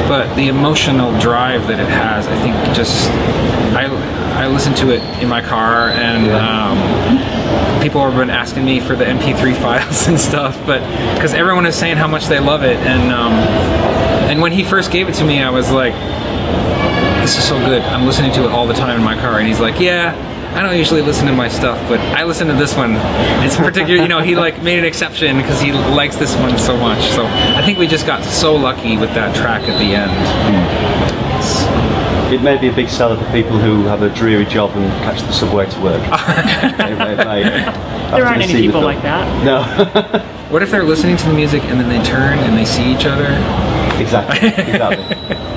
But 0.07 0.33
the 0.35 0.47
emotional 0.47 1.17
drive 1.19 1.67
that 1.67 1.79
it 1.79 1.89
has, 1.89 2.27
I 2.27 2.35
think, 2.41 2.55
just 2.75 3.09
I 3.75 3.85
I 4.41 4.47
listen 4.47 4.73
to 4.75 4.91
it 4.91 5.01
in 5.21 5.27
my 5.27 5.41
car, 5.41 5.89
and 5.89 6.31
um, 6.31 7.81
people 7.81 8.01
have 8.01 8.15
been 8.15 8.29
asking 8.29 8.65
me 8.65 8.79
for 8.79 8.95
the 8.95 9.05
MP3 9.05 9.55
files 9.61 10.07
and 10.07 10.19
stuff, 10.19 10.57
but 10.65 10.79
because 11.15 11.33
everyone 11.33 11.65
is 11.65 11.75
saying 11.75 11.97
how 11.97 12.07
much 12.07 12.27
they 12.27 12.39
love 12.39 12.63
it, 12.63 12.77
and 12.77 13.11
um, 13.11 13.33
and 14.29 14.41
when 14.41 14.51
he 14.51 14.63
first 14.63 14.91
gave 14.91 15.09
it 15.09 15.15
to 15.15 15.25
me, 15.25 15.41
I 15.43 15.49
was 15.49 15.71
like 15.71 15.93
this 17.27 17.37
is 17.39 17.43
so 17.43 17.57
good. 17.59 17.81
I'm 17.81 18.05
listening 18.05 18.31
to 18.33 18.45
it 18.45 18.51
all 18.51 18.65
the 18.65 18.73
time 18.73 18.97
in 18.97 19.03
my 19.03 19.15
car. 19.15 19.39
And 19.39 19.45
he's 19.45 19.59
like, 19.59 19.81
yeah, 19.81 20.15
I 20.55 20.61
don't 20.63 20.77
usually 20.77 21.01
listen 21.01 21.27
to 21.27 21.33
my 21.33 21.47
stuff, 21.47 21.77
but 21.87 21.99
I 22.17 22.23
listen 22.23 22.47
to 22.47 22.53
this 22.53 22.75
one. 22.75 22.95
It's 23.45 23.55
particular, 23.55 24.01
you 24.01 24.07
know, 24.07 24.21
he 24.21 24.35
like 24.35 24.61
made 24.63 24.79
an 24.79 24.85
exception 24.85 25.37
because 25.37 25.61
he 25.61 25.71
likes 25.71 26.15
this 26.17 26.35
one 26.37 26.57
so 26.57 26.75
much. 26.77 27.03
So 27.09 27.25
I 27.25 27.61
think 27.63 27.77
we 27.77 27.87
just 27.87 28.05
got 28.07 28.23
so 28.23 28.55
lucky 28.55 28.97
with 28.97 29.13
that 29.13 29.35
track 29.35 29.61
at 29.63 29.77
the 29.77 29.95
end. 29.95 30.11
Hmm. 30.11 32.33
It 32.33 32.41
may 32.41 32.57
be 32.57 32.67
a 32.67 32.73
big 32.73 32.89
seller 32.89 33.15
for 33.17 33.31
people 33.31 33.57
who 33.57 33.83
have 33.83 34.01
a 34.01 34.09
dreary 34.09 34.45
job 34.45 34.71
and 34.75 34.91
catch 35.03 35.21
the 35.21 35.31
subway 35.31 35.69
to 35.69 35.79
work. 35.81 36.01
They 36.77 36.93
may- 36.95 37.15
may- 37.15 37.43
There 38.11 38.25
aren't 38.25 38.41
any 38.41 38.53
people 38.53 38.81
like 38.81 39.01
that. 39.03 39.27
No, 39.45 39.63
What 40.51 40.61
if 40.63 40.71
they're 40.71 40.83
listening 40.83 41.17
to 41.17 41.25
the 41.27 41.33
music 41.33 41.63
and 41.65 41.79
then 41.79 41.89
they 41.89 42.01
turn 42.03 42.39
and 42.39 42.57
they 42.57 42.65
see 42.65 42.91
each 42.93 43.05
other? 43.05 43.27
exactly, 44.01 44.47
exactly. 44.49 45.37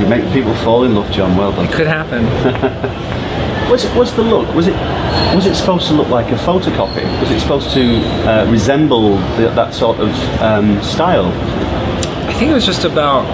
You 0.00 0.06
make 0.10 0.24
people 0.32 0.52
fall 0.56 0.82
in 0.84 0.94
love, 0.96 1.08
John. 1.12 1.36
Well 1.36 1.52
done. 1.52 1.66
It 1.66 1.72
could 1.72 1.86
happen. 1.86 2.24
Was? 3.70 3.86
Was 3.94 4.14
the 4.14 4.22
look? 4.22 4.54
Was 4.54 4.68
it? 4.68 4.74
Was 5.34 5.46
it 5.46 5.54
supposed 5.54 5.88
to 5.88 5.94
look 5.94 6.08
like 6.08 6.30
a 6.32 6.36
photocopy? 6.36 7.04
Was 7.20 7.30
it 7.30 7.40
supposed 7.40 7.70
to 7.72 7.96
uh, 8.28 8.50
resemble 8.50 9.16
the, 9.36 9.50
that 9.54 9.74
sort 9.74 9.98
of 10.00 10.10
um, 10.40 10.82
style? 10.82 11.26
I 12.28 12.34
think 12.34 12.50
it 12.50 12.54
was 12.54 12.66
just 12.66 12.84
about 12.84 13.24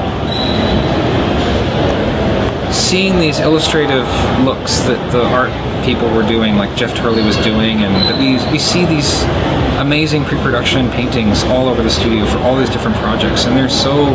seeing 2.73 3.19
these 3.19 3.41
illustrative 3.41 4.07
looks 4.45 4.81
that 4.81 5.13
the 5.13 5.25
art 5.25 5.51
people 5.85 6.09
were 6.15 6.27
doing, 6.27 6.57
like 6.57 6.77
Jeff 6.77 6.95
Turley 6.95 7.23
was 7.23 7.37
doing, 7.39 7.83
and 7.83 7.95
that 7.95 8.19
we, 8.19 8.37
we 8.53 8.59
see 8.59 8.85
these 8.85 9.23
amazing 9.81 10.25
pre-production 10.25 10.91
paintings 10.91 11.43
all 11.45 11.69
over 11.69 11.83
the 11.83 11.91
studio 11.91 12.27
for 12.27 12.39
all 12.39 12.57
these 12.57 12.71
different 12.71 12.97
projects, 12.99 13.47
and 13.47 13.57
they're 13.57 13.69
so 13.69 14.07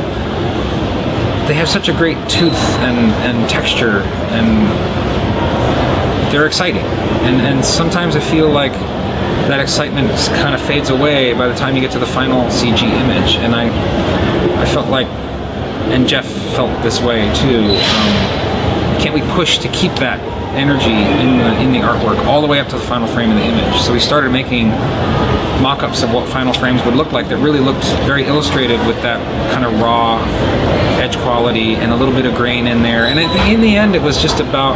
they 1.47 1.53
have 1.53 1.70
such 1.70 1.89
a 1.89 1.93
great 1.93 2.18
tooth 2.30 2.57
and, 2.82 2.97
and 3.22 3.49
texture, 3.49 4.01
and 4.34 4.68
they're 6.36 6.46
exciting. 6.46 6.84
And 7.24 7.40
and 7.42 7.64
sometimes 7.64 8.18
I 8.18 8.20
feel 8.20 8.50
like 8.50 8.74
that 9.48 9.62
excitement 9.62 10.10
kind 10.42 10.54
of 10.54 10.62
fades 10.62 10.90
away 10.90 11.34
by 11.34 11.48
the 11.48 11.56
time 11.56 11.76
you 11.76 11.82
get 11.82 11.92
to 11.94 12.00
the 12.00 12.06
final 12.06 12.44
CG 12.50 12.84
image, 12.84 13.38
and 13.38 13.56
I 13.56 13.72
I 14.62 14.66
felt 14.66 14.90
like, 14.90 15.08
and 15.96 16.06
Jeff 16.08 16.26
felt 16.56 16.84
this 16.84 17.00
way 17.02 17.34
too. 17.36 17.64
Um, 17.64 19.00
can't 19.00 19.14
we 19.14 19.22
push 19.34 19.60
to 19.60 19.70
keep 19.70 19.94
that 19.94 20.20
energy 20.56 20.92
in 20.92 21.38
the 21.38 21.62
in 21.62 21.72
the 21.72 21.80
artwork 21.80 22.26
all 22.26 22.42
the 22.42 22.48
way 22.48 22.60
up 22.60 22.68
to 22.70 22.76
the 22.76 22.84
final 22.84 23.08
frame 23.08 23.32
of 23.32 23.38
the 23.38 23.46
image? 23.46 23.82
So 23.82 23.94
we 23.94 24.00
started 24.02 24.32
making 24.32 24.70
mock-ups 25.64 26.04
of 26.04 26.14
what 26.14 26.28
final 26.28 26.52
frames 26.52 26.84
would 26.84 26.96
look 26.96 27.14
like 27.14 27.30
that 27.30 27.38
really 27.38 27.62
looked 27.62 27.86
very 28.04 28.26
illustrated 28.26 28.78
with 28.86 29.02
that 29.04 29.24
kind 29.54 29.64
of 29.64 29.80
raw 29.80 30.20
edge 31.00 31.16
quality 31.20 31.76
and 31.76 31.94
a 31.94 31.96
little 31.96 32.14
bit 32.14 32.26
of 32.26 32.36
grain 32.36 32.68
in 32.68 32.82
there. 32.82 33.06
And 33.06 33.18
in 33.50 33.62
the 33.62 33.78
end, 33.78 33.96
it 33.96 34.02
was 34.02 34.22
just 34.22 34.42
about 34.42 34.76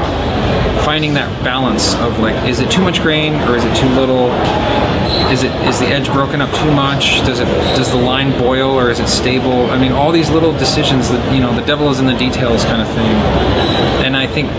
finding 0.90 1.14
that 1.14 1.30
balance 1.44 1.94
of 2.02 2.18
like, 2.18 2.34
is 2.50 2.60
it 2.60 2.72
too 2.72 2.82
much 2.82 3.00
grain 3.00 3.36
or 3.48 3.56
is 3.56 3.64
it 3.64 3.76
too 3.78 3.88
little? 3.90 4.26
Is 5.30 5.44
it 5.44 5.54
is 5.70 5.80
the 5.80 5.86
edge 5.86 6.08
broken 6.08 6.42
up 6.42 6.52
too 6.56 6.72
much? 6.72 7.20
Does 7.30 7.40
it 7.40 7.46
does 7.78 7.92
the 7.92 8.02
line 8.12 8.32
boil 8.40 8.72
or 8.72 8.90
is 8.90 9.00
it 9.00 9.08
stable? 9.08 9.70
I 9.70 9.78
mean, 9.78 9.92
all 9.92 10.12
these 10.12 10.32
little 10.32 10.52
decisions 10.52 11.10
that 11.10 11.22
you 11.32 11.42
know, 11.42 11.54
the 11.54 11.62
devil 11.62 11.92
is 11.92 12.00
in 12.00 12.08
the 12.08 12.18
details 12.18 12.66
kind 12.66 12.82
of 12.82 12.88
thing. 12.88 13.14
And 14.04 14.18
I 14.18 14.26
think 14.26 14.50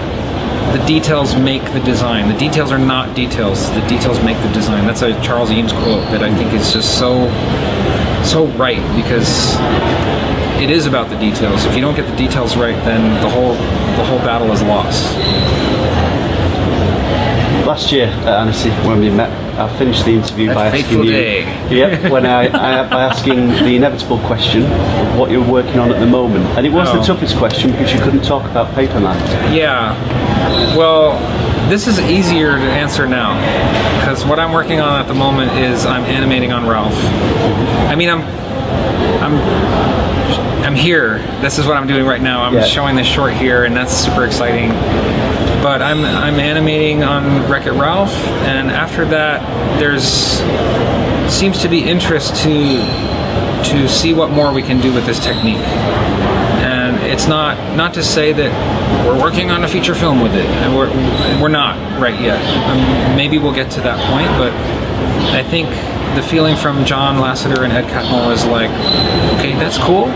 the 0.70 0.81
details 0.87 1.35
make 1.35 1.64
the 1.72 1.81
design. 1.81 2.33
The 2.33 2.39
details 2.39 2.70
are 2.70 2.78
not 2.78 3.16
details. 3.16 3.68
The 3.70 3.85
details 3.89 4.22
make 4.22 4.41
the 4.47 4.53
design. 4.53 4.87
That's 4.87 5.03
a 5.03 5.20
Charles 5.22 5.51
Eames 5.51 5.72
quote 5.72 6.07
that 6.12 6.22
I 6.22 6.33
think 6.37 6.53
is 6.53 6.72
just 6.72 6.97
so 6.97 7.26
so 8.22 8.47
right 8.55 8.85
because 8.95 9.57
it 10.62 10.70
is 10.70 10.87
about 10.87 11.11
the 11.11 11.18
details. 11.18 11.64
If 11.64 11.74
you 11.74 11.81
don't 11.81 11.97
get 11.97 12.09
the 12.09 12.16
details 12.16 12.57
right, 12.57 12.78
then 12.85 13.03
the 13.20 13.28
whole 13.28 13.55
the 13.99 14.05
whole 14.05 14.20
battle 14.20 14.53
is 14.53 14.62
lost. 14.62 15.80
Last 17.67 17.93
year 17.93 18.07
at 18.07 18.27
Annecy, 18.41 18.71
when 18.87 19.01
we 19.01 19.11
met, 19.11 19.31
I 19.59 19.69
finished 19.79 20.05
the 20.05 20.13
interview 20.13 20.53
by 20.53 20.67
asking 20.67 21.05
you. 21.05 21.13
Yep, 21.71 22.11
when 22.11 22.27
I, 22.27 22.47
I 22.49 22.89
by 22.89 23.03
asking 23.05 23.49
the 23.49 23.77
inevitable 23.77 24.19
question 24.21 24.65
of 24.65 25.19
what 25.19 25.31
you're 25.31 25.47
working 25.47 25.79
on 25.79 25.93
at 25.93 26.01
the 26.01 26.07
moment, 26.07 26.45
and 26.59 26.67
it 26.67 26.73
was 26.73 26.89
Oh. 26.89 26.99
the 26.99 27.05
toughest 27.05 27.37
question 27.37 27.71
because 27.71 27.93
you 27.93 28.01
couldn't 28.01 28.23
talk 28.25 28.45
about 28.51 28.75
Paperman. 28.75 29.15
Yeah. 29.55 29.95
Well, 30.77 31.19
this 31.69 31.87
is 31.87 32.01
easier 32.01 32.57
to 32.57 32.65
answer 32.65 33.07
now 33.07 33.35
because 34.01 34.25
what 34.25 34.41
I'm 34.41 34.53
working 34.53 34.81
on 34.81 35.01
at 35.01 35.07
the 35.07 35.15
moment 35.15 35.53
is 35.53 35.87
I'm 35.87 36.05
animating 36.05 36.53
on 36.53 36.67
Ralph. 36.67 36.95
I 37.89 37.95
mean, 37.95 38.11
I'm 38.11 38.23
I'm 39.23 40.65
I'm 40.65 40.75
here. 40.75 41.19
This 41.41 41.59
is 41.59 41.67
what 41.67 41.77
I'm 41.77 41.87
doing 41.87 42.05
right 42.07 42.21
now. 42.23 42.43
I'm 42.43 42.55
Yeah. 42.55 42.65
showing 42.65 42.97
this 42.97 43.07
short 43.07 43.33
here, 43.35 43.65
and 43.65 43.77
that's 43.77 43.93
super 43.95 44.25
exciting. 44.25 44.71
But 45.63 45.83
I'm 45.83 46.05
I'm 46.05 46.41
animating 46.41 47.05
on 47.05 47.51
Wreck 47.51 47.67
It 47.67 47.73
Ralph, 47.73 48.15
and 48.47 48.71
after 48.71 49.05
that, 49.07 49.41
there's 49.79 50.41
seems 51.31 51.61
to 51.63 51.69
be 51.69 51.83
interest 51.83 52.35
to 52.43 52.79
to 53.65 53.89
see 53.89 54.15
what 54.15 54.31
more 54.31 54.53
we 54.53 54.63
can 54.63 54.81
do 54.81 54.93
with 54.93 55.07
this 55.07 55.19
technique. 55.19 55.65
And 56.65 56.97
it's 57.05 57.27
not 57.27 57.77
not 57.77 57.95
to 57.95 58.03
say 58.03 58.33
that 58.33 59.07
we're 59.07 59.21
working 59.21 59.51
on 59.51 59.65
a 59.65 59.69
feature 59.69 59.95
film 59.95 60.21
with 60.23 60.35
it 60.35 60.47
and 60.47 60.75
we're 60.75 60.91
we're 61.41 61.49
not 61.49 61.77
right 62.01 62.19
yet. 62.21 62.41
Um, 62.69 63.17
maybe 63.17 63.39
we'll 63.39 63.55
get 63.55 63.71
to 63.73 63.81
that 63.83 63.99
point 64.11 64.29
but 64.39 64.53
I 65.33 65.43
think 65.43 65.69
the 66.17 66.23
feeling 66.23 66.57
from 66.57 66.85
John 66.85 67.17
Lasseter 67.17 67.63
and 67.63 67.73
Ed 67.73 67.87
Catmull 67.87 68.27
was 68.27 68.45
like 68.47 68.71
okay 69.39 69.55
that's 69.55 69.79
cool. 69.79 70.09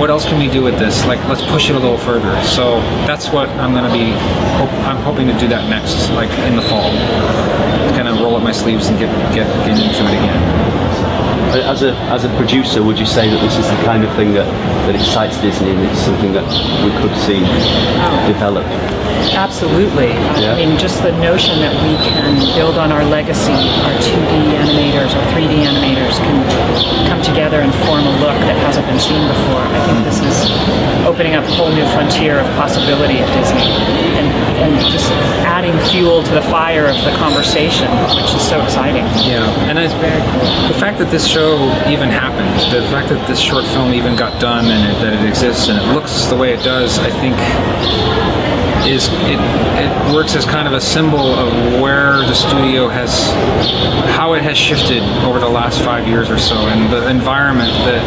What 0.00 0.10
else 0.10 0.24
can 0.24 0.38
we 0.38 0.48
do 0.48 0.62
with 0.62 0.78
this? 0.78 1.04
Like 1.06 1.22
let's 1.28 1.42
push 1.42 1.68
it 1.68 1.76
a 1.76 1.78
little 1.78 1.98
further. 1.98 2.32
So 2.42 2.80
that's 3.06 3.28
what 3.30 3.48
I'm 3.60 3.74
gonna 3.74 3.92
be 3.92 4.12
hope, 4.56 4.72
I'm 4.88 5.02
hoping 5.02 5.26
to 5.28 5.38
do 5.38 5.48
that 5.48 5.68
next 5.68 6.10
like 6.10 6.30
in 6.48 6.56
the 6.56 6.62
fall. 6.62 6.90
Kind 7.92 8.08
of 8.08 8.18
roll 8.20 8.36
up 8.36 8.42
my 8.42 8.52
sleeves 8.52 8.88
and 8.88 8.98
get 8.98 9.12
get 9.34 9.46
get 9.66 9.78
into 9.78 10.02
it 10.04 10.16
again. 10.16 10.66
Uh, 11.52 11.70
as 11.70 11.82
a 11.82 11.94
as 12.10 12.24
a 12.24 12.28
producer, 12.36 12.82
would 12.82 12.98
you 12.98 13.06
say 13.06 13.28
that 13.28 13.40
this 13.40 13.56
is 13.56 13.66
the 13.68 13.80
kind 13.84 14.04
of 14.04 14.14
thing 14.16 14.32
that, 14.32 14.46
that 14.86 14.94
excites 14.94 15.40
Disney 15.40 15.70
and 15.70 15.80
it's 15.86 16.00
something 16.00 16.32
that 16.32 16.44
we 16.82 16.90
could 17.00 17.16
see 17.22 17.40
oh. 17.44 18.26
develop? 18.26 18.95
Absolutely. 19.34 20.14
Yeah. 20.38 20.54
I 20.54 20.56
mean, 20.56 20.78
just 20.78 21.02
the 21.02 21.12
notion 21.18 21.58
that 21.60 21.74
we 21.82 21.96
can 22.04 22.38
build 22.54 22.78
on 22.78 22.92
our 22.92 23.04
legacy, 23.04 23.56
our 23.86 23.96
2D 23.98 24.54
animators, 24.60 25.14
our 25.14 25.26
3D 25.34 25.66
animators 25.66 26.18
can 26.22 26.36
come 27.08 27.22
together 27.22 27.60
and 27.60 27.72
form 27.86 28.04
a 28.06 28.14
look 28.20 28.36
that 28.46 28.56
hasn't 28.62 28.86
been 28.86 29.00
seen 29.00 29.22
before. 29.26 29.62
I 29.62 29.80
think 29.86 30.04
this 30.04 30.20
is 30.22 30.36
opening 31.06 31.34
up 31.34 31.44
a 31.44 31.54
whole 31.54 31.70
new 31.70 31.86
frontier 31.94 32.38
of 32.38 32.46
possibility 32.58 33.18
at 33.18 33.28
Disney 33.38 33.70
and, 34.18 34.26
and 34.60 34.72
just 34.92 35.10
adding 35.46 35.76
fuel 35.88 36.22
to 36.22 36.32
the 36.34 36.42
fire 36.42 36.86
of 36.86 36.96
the 37.04 37.12
conversation, 37.16 37.88
which 38.14 38.30
is 38.34 38.42
so 38.42 38.60
exciting. 38.62 39.04
Yeah, 39.24 39.46
and 39.70 39.78
it's 39.78 39.94
very 39.94 40.20
cool. 40.32 40.68
The 40.68 40.78
fact 40.78 40.98
that 40.98 41.10
this 41.10 41.26
show 41.26 41.56
even 41.88 42.10
happened, 42.10 42.50
the 42.74 42.82
fact 42.90 43.08
that 43.08 43.26
this 43.28 43.38
short 43.38 43.64
film 43.72 43.94
even 43.94 44.16
got 44.16 44.40
done 44.40 44.66
and 44.66 44.82
it, 44.84 45.00
that 45.00 45.12
it 45.12 45.26
exists 45.26 45.68
and 45.68 45.78
it 45.78 45.86
looks 45.94 46.26
the 46.26 46.36
way 46.36 46.52
it 46.52 46.62
does, 46.62 46.98
I 46.98 47.10
think 47.10 47.36
is 48.86 49.08
it, 49.08 49.38
it 49.82 50.14
works 50.14 50.34
as 50.34 50.44
kind 50.44 50.68
of 50.68 50.74
a 50.74 50.80
symbol 50.80 51.34
of 51.34 51.80
where 51.80 52.18
the 52.18 52.34
studio 52.34 52.88
has 52.88 53.30
how 54.14 54.34
it 54.34 54.42
has 54.42 54.56
shifted 54.56 55.02
over 55.24 55.40
the 55.40 55.48
last 55.48 55.82
five 55.82 56.06
years 56.06 56.30
or 56.30 56.38
so 56.38 56.54
and 56.54 56.92
the 56.92 57.08
environment 57.08 57.72
that 57.84 58.02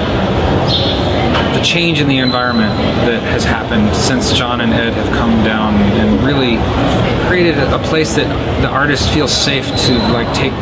the 1.58 1.62
change 1.66 2.00
in 2.00 2.08
the 2.08 2.20
environment 2.20 2.72
that 3.06 3.22
has 3.24 3.44
happened 3.44 3.94
since 3.96 4.32
John 4.32 4.62
and 4.62 4.74
Ed 4.74 4.94
have 4.94 5.14
come 5.16 5.44
down 5.44 5.76
and 6.00 6.24
really 6.24 6.58
created 7.28 7.58
a, 7.58 7.80
place 7.80 8.16
that 8.16 8.28
the 8.62 8.68
artist 8.70 9.10
feels 9.14 9.36
safe 9.36 9.66
to 9.66 9.94
like 10.14 10.34
take 10.34 10.54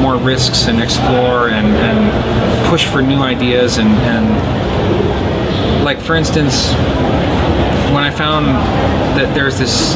more 0.00 0.16
risks 0.16 0.68
and 0.68 0.80
explore 0.80 1.50
and, 1.50 1.66
and 1.66 2.68
push 2.70 2.86
for 2.86 3.02
new 3.02 3.20
ideas 3.20 3.78
and, 3.78 3.88
and 3.88 5.84
like 5.84 6.00
for 6.00 6.14
instance 6.14 6.72
found 8.16 8.46
that 9.18 9.34
there's 9.34 9.58
this 9.58 9.94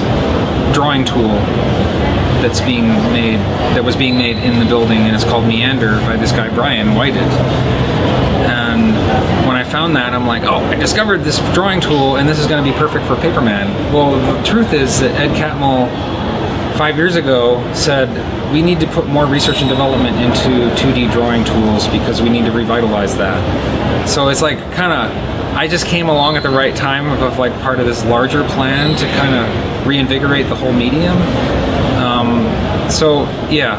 drawing 0.74 1.04
tool 1.04 1.32
that's 2.42 2.60
being 2.60 2.88
made 3.12 3.38
that 3.74 3.84
was 3.84 3.96
being 3.96 4.16
made 4.16 4.36
in 4.36 4.58
the 4.58 4.64
building 4.64 4.98
and 4.98 5.14
it's 5.14 5.24
called 5.24 5.44
Meander 5.46 5.96
by 6.00 6.16
this 6.16 6.32
guy 6.32 6.48
Brian 6.54 6.94
Whited. 6.94 7.28
And 8.50 8.92
when 9.46 9.56
I 9.56 9.64
found 9.64 9.96
that, 9.96 10.14
I'm 10.14 10.26
like, 10.26 10.44
oh, 10.44 10.56
I 10.56 10.74
discovered 10.74 11.18
this 11.18 11.38
drawing 11.54 11.80
tool, 11.80 12.16
and 12.16 12.28
this 12.28 12.38
is 12.38 12.46
going 12.46 12.64
to 12.64 12.70
be 12.70 12.76
perfect 12.76 13.06
for 13.06 13.14
Paperman. 13.16 13.68
Well, 13.92 14.12
the 14.34 14.42
truth 14.42 14.72
is 14.72 15.00
that 15.00 15.12
Ed 15.20 15.36
Catmull 15.36 15.88
five 16.76 16.96
years 16.96 17.16
ago 17.16 17.62
said 17.74 18.08
we 18.52 18.62
need 18.62 18.80
to 18.80 18.86
put 18.86 19.06
more 19.06 19.26
research 19.26 19.60
and 19.60 19.68
development 19.68 20.16
into 20.16 20.74
2D 20.80 21.12
drawing 21.12 21.44
tools 21.44 21.86
because 21.88 22.22
we 22.22 22.30
need 22.30 22.44
to 22.46 22.52
revitalize 22.52 23.16
that. 23.18 24.08
So 24.08 24.28
it's 24.28 24.42
like 24.42 24.58
kind 24.72 24.92
of 24.92 25.39
I 25.60 25.68
just 25.68 25.84
came 25.84 26.08
along 26.08 26.38
at 26.38 26.42
the 26.42 26.48
right 26.48 26.74
time 26.74 27.10
of, 27.10 27.20
of 27.20 27.38
like 27.38 27.52
part 27.60 27.80
of 27.80 27.86
this 27.86 28.02
larger 28.06 28.48
plan 28.48 28.96
to 28.96 29.04
kind 29.18 29.34
of 29.34 29.86
reinvigorate 29.86 30.48
the 30.48 30.54
whole 30.54 30.72
medium. 30.72 31.18
Um, 32.00 32.90
so 32.90 33.24
yeah, 33.50 33.76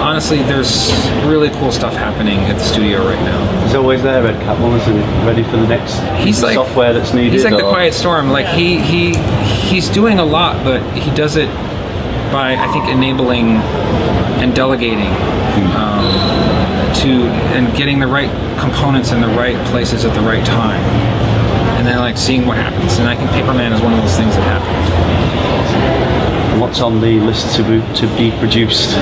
honestly, 0.00 0.44
there's 0.44 0.92
really 1.26 1.50
cool 1.58 1.72
stuff 1.72 1.94
happening 1.94 2.38
at 2.42 2.52
the 2.52 2.64
studio 2.64 3.04
right 3.04 3.18
now. 3.24 3.64
He's 3.64 3.74
always 3.74 4.04
there, 4.04 4.24
Ed 4.24 4.40
Catmull, 4.44 4.78
isn't 4.80 4.94
he? 4.94 5.26
Ready 5.26 5.42
for 5.42 5.56
the 5.56 5.66
next 5.66 5.98
He's 6.24 6.40
like 6.40 6.54
software 6.54 6.92
that's 6.92 7.12
needed. 7.12 7.32
He's 7.32 7.42
like 7.44 7.56
the 7.56 7.68
quiet 7.68 7.92
storm. 7.92 8.30
Like 8.30 8.46
he 8.46 8.78
he 8.78 9.16
he's 9.16 9.88
doing 9.88 10.20
a 10.20 10.24
lot, 10.24 10.62
but 10.62 10.80
he 10.96 11.12
does 11.16 11.34
it 11.34 11.48
by 12.30 12.54
I 12.54 12.70
think 12.72 12.88
enabling 12.88 13.56
and 14.38 14.54
delegating 14.54 15.10
um, 15.74 16.39
to 16.96 17.28
and 17.54 17.74
getting 17.76 17.98
the 17.98 18.06
right 18.06 18.30
components 18.58 19.12
in 19.12 19.20
the 19.20 19.28
right 19.28 19.56
places 19.66 20.04
at 20.04 20.14
the 20.14 20.20
right 20.20 20.44
time, 20.44 20.80
and 21.78 21.86
then 21.86 21.98
like 21.98 22.16
seeing 22.16 22.46
what 22.46 22.56
happens. 22.56 22.98
And 22.98 23.08
I 23.08 23.16
think 23.16 23.30
Paperman 23.30 23.72
is 23.72 23.80
one 23.80 23.92
of 23.92 24.00
those 24.00 24.16
things 24.16 24.34
that 24.36 24.42
happens. 24.42 26.60
What's 26.60 26.80
on 26.80 27.00
the 27.00 27.20
list 27.20 27.56
to 27.56 27.62
be, 27.62 27.80
to 27.96 28.06
be 28.16 28.30
produced? 28.38 28.96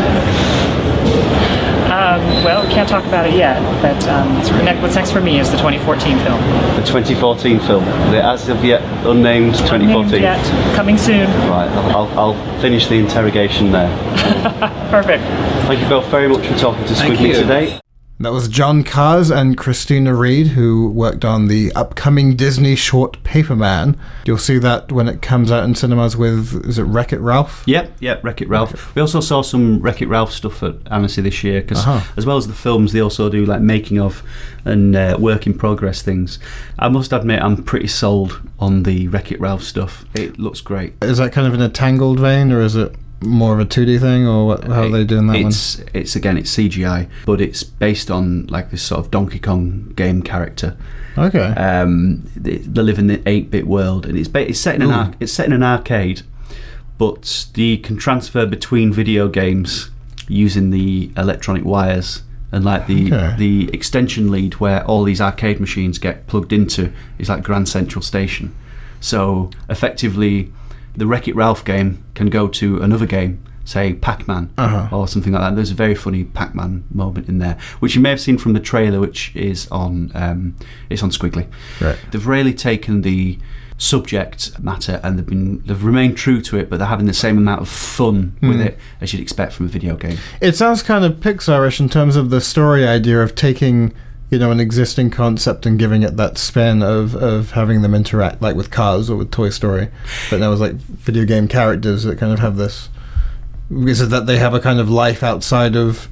Well, 2.45 2.66
we 2.66 2.72
can't 2.72 2.89
talk 2.89 3.05
about 3.05 3.26
it 3.26 3.34
yet, 3.34 3.61
but 3.82 4.07
um, 4.09 4.32
ne- 4.64 4.80
what's 4.80 4.95
next 4.95 5.11
for 5.11 5.20
me 5.20 5.41
is 5.41 5.51
the 5.51 5.57
2014 5.57 6.18
film. 6.18 6.41
The 6.76 6.86
2014 6.86 7.61
film. 7.61 7.84
The 8.12 8.22
as 8.22 8.49
of 8.49 8.64
yet 8.64 8.82
unnamed 9.07 9.55
2014. 9.57 10.11
Named 10.11 10.22
yet, 10.22 10.74
coming 10.76 10.97
soon. 10.97 11.26
Right, 11.51 11.68
I'll, 11.68 12.09
I'll, 12.09 12.18
I'll 12.18 12.61
finish 12.61 12.86
the 12.86 12.95
interrogation 12.95 13.72
there. 13.72 13.89
Perfect. 14.91 15.24
Thank 15.66 15.82
you 15.82 15.89
both 15.89 16.07
very 16.07 16.28
much 16.28 16.47
for 16.47 16.57
talking 16.57 16.84
to 16.86 16.95
Thank 16.95 17.18
Squiggly 17.18 17.34
today. 17.34 17.80
That 18.20 18.32
was 18.32 18.48
John 18.48 18.82
Kahrs 18.82 19.30
and 19.30 19.56
Kristina 19.56 20.18
Reed, 20.18 20.48
who 20.48 20.88
worked 20.90 21.24
on 21.24 21.46
the 21.46 21.70
upcoming 21.76 22.34
Disney 22.34 22.74
short 22.74 23.22
Paperman. 23.22 23.96
You'll 24.26 24.38
see 24.38 24.58
that 24.58 24.90
when 24.90 25.06
it 25.06 25.22
comes 25.22 25.52
out 25.52 25.62
in 25.62 25.76
cinemas 25.76 26.16
with, 26.16 26.66
is 26.66 26.80
it 26.80 26.82
Wreck 26.82 27.12
It 27.12 27.20
Ralph? 27.20 27.62
Yep, 27.66 27.92
yep, 28.00 28.24
Wreck 28.24 28.42
It 28.42 28.48
Ralph. 28.48 28.92
We 28.96 29.02
also 29.02 29.20
saw 29.20 29.42
some 29.42 29.80
Wreck 29.80 30.02
It 30.02 30.08
Ralph 30.08 30.32
stuff 30.32 30.64
at 30.64 30.74
Annecy 30.90 31.22
this 31.22 31.44
year 31.44 31.60
because, 31.60 31.78
Uh-huh. 31.86 32.00
as 32.16 32.26
well 32.26 32.36
as 32.36 32.48
the 32.48 32.54
films, 32.54 32.92
they 32.92 33.00
also 33.00 33.28
do 33.30 33.46
like 33.46 33.60
making 33.60 34.00
of 34.00 34.24
and 34.64 34.96
uh, 34.96 35.16
work 35.20 35.46
in 35.46 35.54
progress 35.56 36.02
things. 36.02 36.40
I 36.76 36.88
must 36.88 37.12
admit, 37.12 37.40
I'm 37.40 37.62
pretty 37.62 37.86
sold 37.86 38.40
on 38.58 38.82
the 38.82 39.06
Wreck 39.06 39.30
It 39.30 39.40
Ralph 39.40 39.62
stuff. 39.62 40.04
It 40.16 40.40
looks 40.40 40.60
great. 40.60 40.94
Is 41.02 41.18
that 41.18 41.30
kind 41.32 41.46
of 41.46 41.54
in 41.54 41.60
a 41.62 41.68
tangled 41.68 42.18
vein, 42.18 42.50
or 42.50 42.62
is 42.62 42.74
it 42.74 42.96
more 43.20 43.52
of 43.54 43.60
a 43.60 43.66
2D 43.66 44.00
thing, 44.00 44.26
or 44.26 44.46
what, 44.46 44.64
how 44.64 44.82
are 44.84 44.88
they 44.90 45.04
doing 45.04 45.26
that 45.26 45.34
one? 45.38 45.46
it's 45.46 45.78
it's 45.92 46.14
again 46.16 46.36
it's 46.38 46.54
CGI, 46.56 47.08
but 47.26 47.40
it's 47.40 47.62
based 47.64 48.10
on 48.10 48.46
like 48.46 48.70
this 48.70 48.82
sort 48.82 49.00
of 49.00 49.10
Donkey 49.10 49.38
Kong 49.38 49.92
game 49.96 50.22
character. 50.22 50.76
Okay. 51.16 51.40
Um, 51.54 52.24
they, 52.36 52.58
they 52.58 52.82
live 52.82 52.98
in 52.98 53.08
the 53.08 53.20
eight 53.28 53.50
bit 53.50 53.66
world, 53.66 54.06
and 54.06 54.16
it's 54.16 54.28
ba- 54.28 54.48
it's 54.48 54.60
set 54.60 54.76
in 54.76 54.82
an 54.82 54.90
ar- 54.90 55.14
it's 55.20 55.32
set 55.32 55.46
in 55.46 55.52
an 55.52 55.62
arcade, 55.64 56.22
but 56.96 57.48
the 57.54 57.78
can 57.78 57.96
transfer 57.96 58.46
between 58.46 58.92
video 58.92 59.28
games 59.28 59.90
using 60.28 60.70
the 60.70 61.10
electronic 61.16 61.64
wires. 61.64 62.22
And 62.50 62.64
like 62.64 62.86
the 62.86 63.12
Okay. 63.12 63.34
the 63.36 63.70
extension 63.74 64.30
lead 64.30 64.54
where 64.54 64.82
all 64.86 65.04
these 65.04 65.20
arcade 65.20 65.60
machines 65.60 65.98
get 65.98 66.26
plugged 66.28 66.50
into 66.52 66.90
is 67.18 67.28
like 67.28 67.42
Grand 67.42 67.68
Central 67.68 68.00
Station. 68.00 68.54
So 69.00 69.50
effectively, 69.68 70.50
the 70.99 71.07
Wreck 71.07 71.26
It 71.28 71.34
Ralph 71.36 71.64
game 71.64 72.05
can 72.14 72.28
go 72.28 72.49
to 72.49 72.80
another 72.82 73.07
game, 73.07 73.42
say 73.64 73.94
Pac-Man 73.94 74.51
Uh-huh. 74.59 74.96
or 74.96 75.07
something 75.09 75.32
like 75.32 75.42
that. 75.42 75.55
There's 75.57 75.70
a 75.70 75.74
very 75.74 75.94
funny 75.94 76.24
Pac-Man 76.24 76.84
moment 76.92 77.28
in 77.28 77.38
there, 77.38 77.57
which 77.80 77.94
you 77.94 78.01
may 78.01 78.11
have 78.11 78.20
seen 78.20 78.38
from 78.38 78.53
the 78.53 78.61
trailer, 78.61 79.01
which 79.01 79.32
is 79.34 79.68
on 79.70 80.11
um, 80.14 80.57
it's 80.90 81.03
on 81.03 81.11
Squiggly. 81.11 81.46
Right. 81.80 81.99
They've 82.11 82.26
really 82.26 82.53
taken 82.55 83.03
the 83.03 83.38
subject 83.80 84.59
matter 84.61 85.01
and 85.05 85.16
they've 85.16 85.26
been 85.26 85.62
they've 85.64 85.84
remained 85.84 86.16
true 86.16 86.40
to 86.42 86.59
it, 86.59 86.68
but 86.68 86.78
they're 86.78 86.88
having 86.88 87.07
the 87.07 87.14
same 87.14 87.38
amount 87.38 87.61
of 87.62 87.68
fun 87.68 88.36
Hmm. 88.40 88.49
with 88.49 88.61
it 88.61 88.78
as 89.01 89.12
you'd 89.12 89.22
expect 89.22 89.53
from 89.53 89.66
a 89.66 89.68
video 89.68 89.94
game. 89.96 90.18
It 90.40 90.57
sounds 90.57 90.82
kind 90.82 91.05
of 91.05 91.14
Pixar-ish 91.20 91.78
in 91.80 91.88
terms 91.88 92.16
of 92.16 92.30
the 92.30 92.40
story 92.40 92.86
idea 92.86 93.22
of 93.22 93.34
taking, 93.36 93.92
you 94.31 94.39
know, 94.39 94.51
an 94.51 94.61
existing 94.61 95.11
concept 95.11 95.64
and 95.66 95.79
giving 95.79 96.03
it 96.03 96.16
that 96.16 96.37
spin 96.39 96.83
of, 96.83 97.14
of 97.14 97.53
having 97.53 97.81
them 97.83 97.95
interact, 97.95 98.43
like 98.43 98.57
with 98.57 98.70
Cars 98.70 99.09
or 99.09 99.16
with 99.16 99.31
Toy 99.31 99.49
Story. 99.51 99.89
But 100.31 100.41
now 100.41 100.53
it's 100.53 100.61
like 100.61 100.74
video 100.74 101.24
game 101.24 101.49
characters 101.49 102.05
that 102.05 102.18
kind 102.18 102.33
of 102.33 102.39
have 102.41 102.57
this. 102.57 102.89
Is 103.70 104.01
it 104.01 104.11
that 104.11 104.26
they 104.26 104.39
have 104.39 104.55
a 104.55 104.61
kind 104.61 104.81
of 104.81 104.91
life 104.91 105.22
outside 105.22 105.76
of 105.76 106.09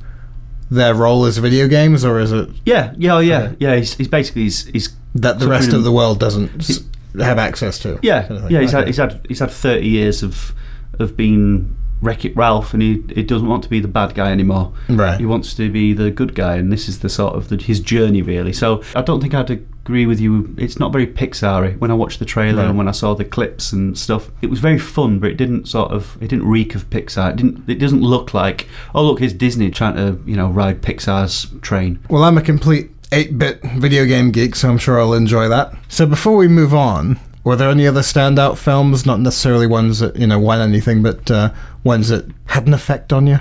their 0.71 0.95
role 0.95 1.25
as 1.27 1.39
video 1.39 1.69
games, 1.69 2.05
or 2.05 2.19
is 2.19 2.33
it 2.33 2.49
Yeah, 2.64 2.93
yeah, 2.97 3.14
oh, 3.14 3.19
yeah, 3.21 3.43
Okay. 3.43 3.57
yeah. 3.61 3.77
He's, 3.77 3.95
he's 3.95 4.09
basically 4.09 4.43
he's, 4.43 4.64
he's 4.67 4.89
that 5.14 5.39
the 5.39 5.49
rest 5.49 5.73
of 5.73 5.85
the 5.85 5.93
world 5.93 6.19
doesn't 6.21 6.55
s- 6.69 6.83
have 7.19 7.39
access 7.39 7.79
to? 7.81 7.99
Yeah, 8.03 8.27
kind 8.27 8.45
of 8.45 8.51
yeah. 8.51 8.61
He's 8.61 8.73
had 8.73 8.87
he's 8.87 8.97
had 8.97 9.25
he's 9.29 9.39
had 9.39 9.51
thirty 9.51 9.89
years 9.89 10.23
of 10.23 10.53
of 10.99 11.17
being 11.17 11.77
Wreck 12.03 12.24
It 12.24 12.36
Ralph, 12.36 12.72
and 12.74 12.82
he 12.82 13.03
he 13.14 13.22
doesn't 13.22 13.49
want 13.49 13.62
to 13.64 13.68
be 13.70 13.80
the 13.80 13.88
bad 13.88 14.14
guy 14.14 14.30
anymore. 14.30 14.72
Right. 14.88 15.18
He 15.18 15.26
wants 15.26 15.55
to 15.55 15.70
be 15.70 15.92
the 15.92 16.11
good 16.11 16.34
guy, 16.34 16.57
and 16.57 16.70
this 16.72 16.88
is 16.88 16.99
the 17.01 17.09
sort 17.09 17.34
of 17.34 17.49
the, 17.49 17.57
his 17.57 17.80
journey 17.80 18.22
really. 18.22 18.53
So 18.53 18.82
I 18.94 19.03
don't 19.03 19.20
think 19.20 19.34
I'd 19.34 19.51
agree 19.51 20.05
with 20.07 20.20
you. 20.20 20.55
It's 20.59 20.78
not 20.78 20.92
very 20.92 21.07
Pixar-y. 21.07 21.76
When 21.78 21.90
I 21.90 21.94
watched 21.94 22.18
the 22.18 22.24
trailer 22.24 22.62
Right. 22.62 22.68
and 22.68 22.76
when 22.78 22.88
I 22.88 22.92
saw 22.92 23.14
the 23.14 23.24
clips 23.24 23.72
and 23.72 23.97
stuff, 23.97 24.30
it 24.42 24.51
was 24.51 24.61
very 24.61 24.78
fun, 24.78 25.18
but 25.20 25.30
it 25.30 25.36
didn't 25.36 25.66
sort 25.68 25.90
of 25.90 26.16
it 26.20 26.28
didn't 26.28 26.47
reek 26.47 26.74
of 26.74 26.88
Pixar. 26.90 27.30
It 27.30 27.36
didn't. 27.36 27.68
It 27.68 27.78
doesn't 27.78 28.03
look 28.03 28.34
like 28.34 28.68
oh 28.94 29.03
look, 29.05 29.20
here's 29.20 29.32
Disney 29.32 29.70
trying 29.70 29.97
to 29.97 30.20
you 30.26 30.36
know 30.36 30.49
ride 30.49 30.82
Pixar's 30.82 31.47
train. 31.62 31.99
Well, 32.11 32.24
I'm 32.24 32.36
a 32.36 32.42
complete 32.42 32.90
8 33.12 33.38
bit 33.38 33.62
video 33.62 34.05
game 34.05 34.32
geek, 34.32 34.55
so 34.57 34.68
I'm 34.68 34.78
sure 34.78 35.01
I'll 35.01 35.14
enjoy 35.14 35.49
that. 35.49 35.72
So, 35.88 36.07
before 36.07 36.36
we 36.36 36.49
move 36.49 36.74
on, 36.74 37.18
were 37.47 37.55
there 37.55 37.70
any 37.70 37.86
other 37.86 38.01
standout 38.01 38.59
films? 38.59 39.07
Not 39.07 39.20
necessarily 39.20 39.68
ones 39.68 40.01
that, 40.01 40.16
you 40.16 40.26
know, 40.26 40.38
won 40.38 40.61
anything, 40.61 41.01
but 41.01 41.30
uh, 41.30 41.53
ones 41.84 42.09
that 42.09 42.26
had 42.47 42.66
an 42.66 42.74
effect 42.74 43.12
on 43.12 43.28
you? 43.28 43.38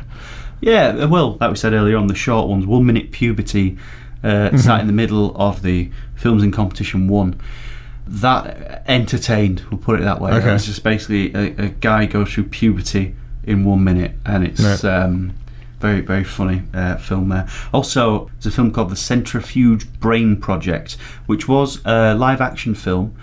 Yeah, 0.61 0.89
uh, 0.89 1.07
well, 1.07 1.37
like 1.41 1.49
we 1.49 1.55
said 1.57 1.73
earlier 1.73 1.97
on, 1.97 2.05
the 2.05 2.13
short 2.13 2.47
ones, 2.47 2.67
one 2.67 2.85
minute 2.85 3.11
puberty, 3.11 3.77
uh, 4.23 4.55
sat 4.57 4.79
in 4.79 4.87
the 4.87 4.93
middle 4.93 5.35
of 5.35 5.63
the 5.63 5.89
films 6.13 6.43
in 6.43 6.51
competition 6.51 7.07
one. 7.07 7.41
That 8.07 8.83
entertained, 8.87 9.63
we'll 9.71 9.79
put 9.79 9.99
it 9.99 10.03
that 10.03 10.21
way. 10.21 10.33
Okay. 10.33 10.53
It's 10.53 10.65
just 10.67 10.83
basically 10.83 11.33
a, 11.33 11.65
a 11.65 11.69
guy 11.69 12.05
goes 12.05 12.31
through 12.31 12.45
puberty 12.45 13.15
in 13.43 13.65
one 13.65 13.83
minute, 13.83 14.11
and 14.23 14.45
it's 14.45 14.61
Right. 14.61 14.85
um, 14.85 15.33
very, 15.79 16.01
very 16.01 16.23
funny 16.23 16.61
uh, 16.75 16.97
film 16.97 17.29
there. 17.29 17.47
Also, 17.73 18.29
there's 18.33 18.45
a 18.45 18.51
film 18.51 18.71
called 18.71 18.91
The 18.91 18.95
Centrifuge 18.95 19.91
Brain 19.99 20.37
Project, 20.37 20.97
which 21.25 21.47
was 21.47 21.81
a 21.85 22.13
live 22.13 22.39
action 22.41 22.75
film, 22.75 23.15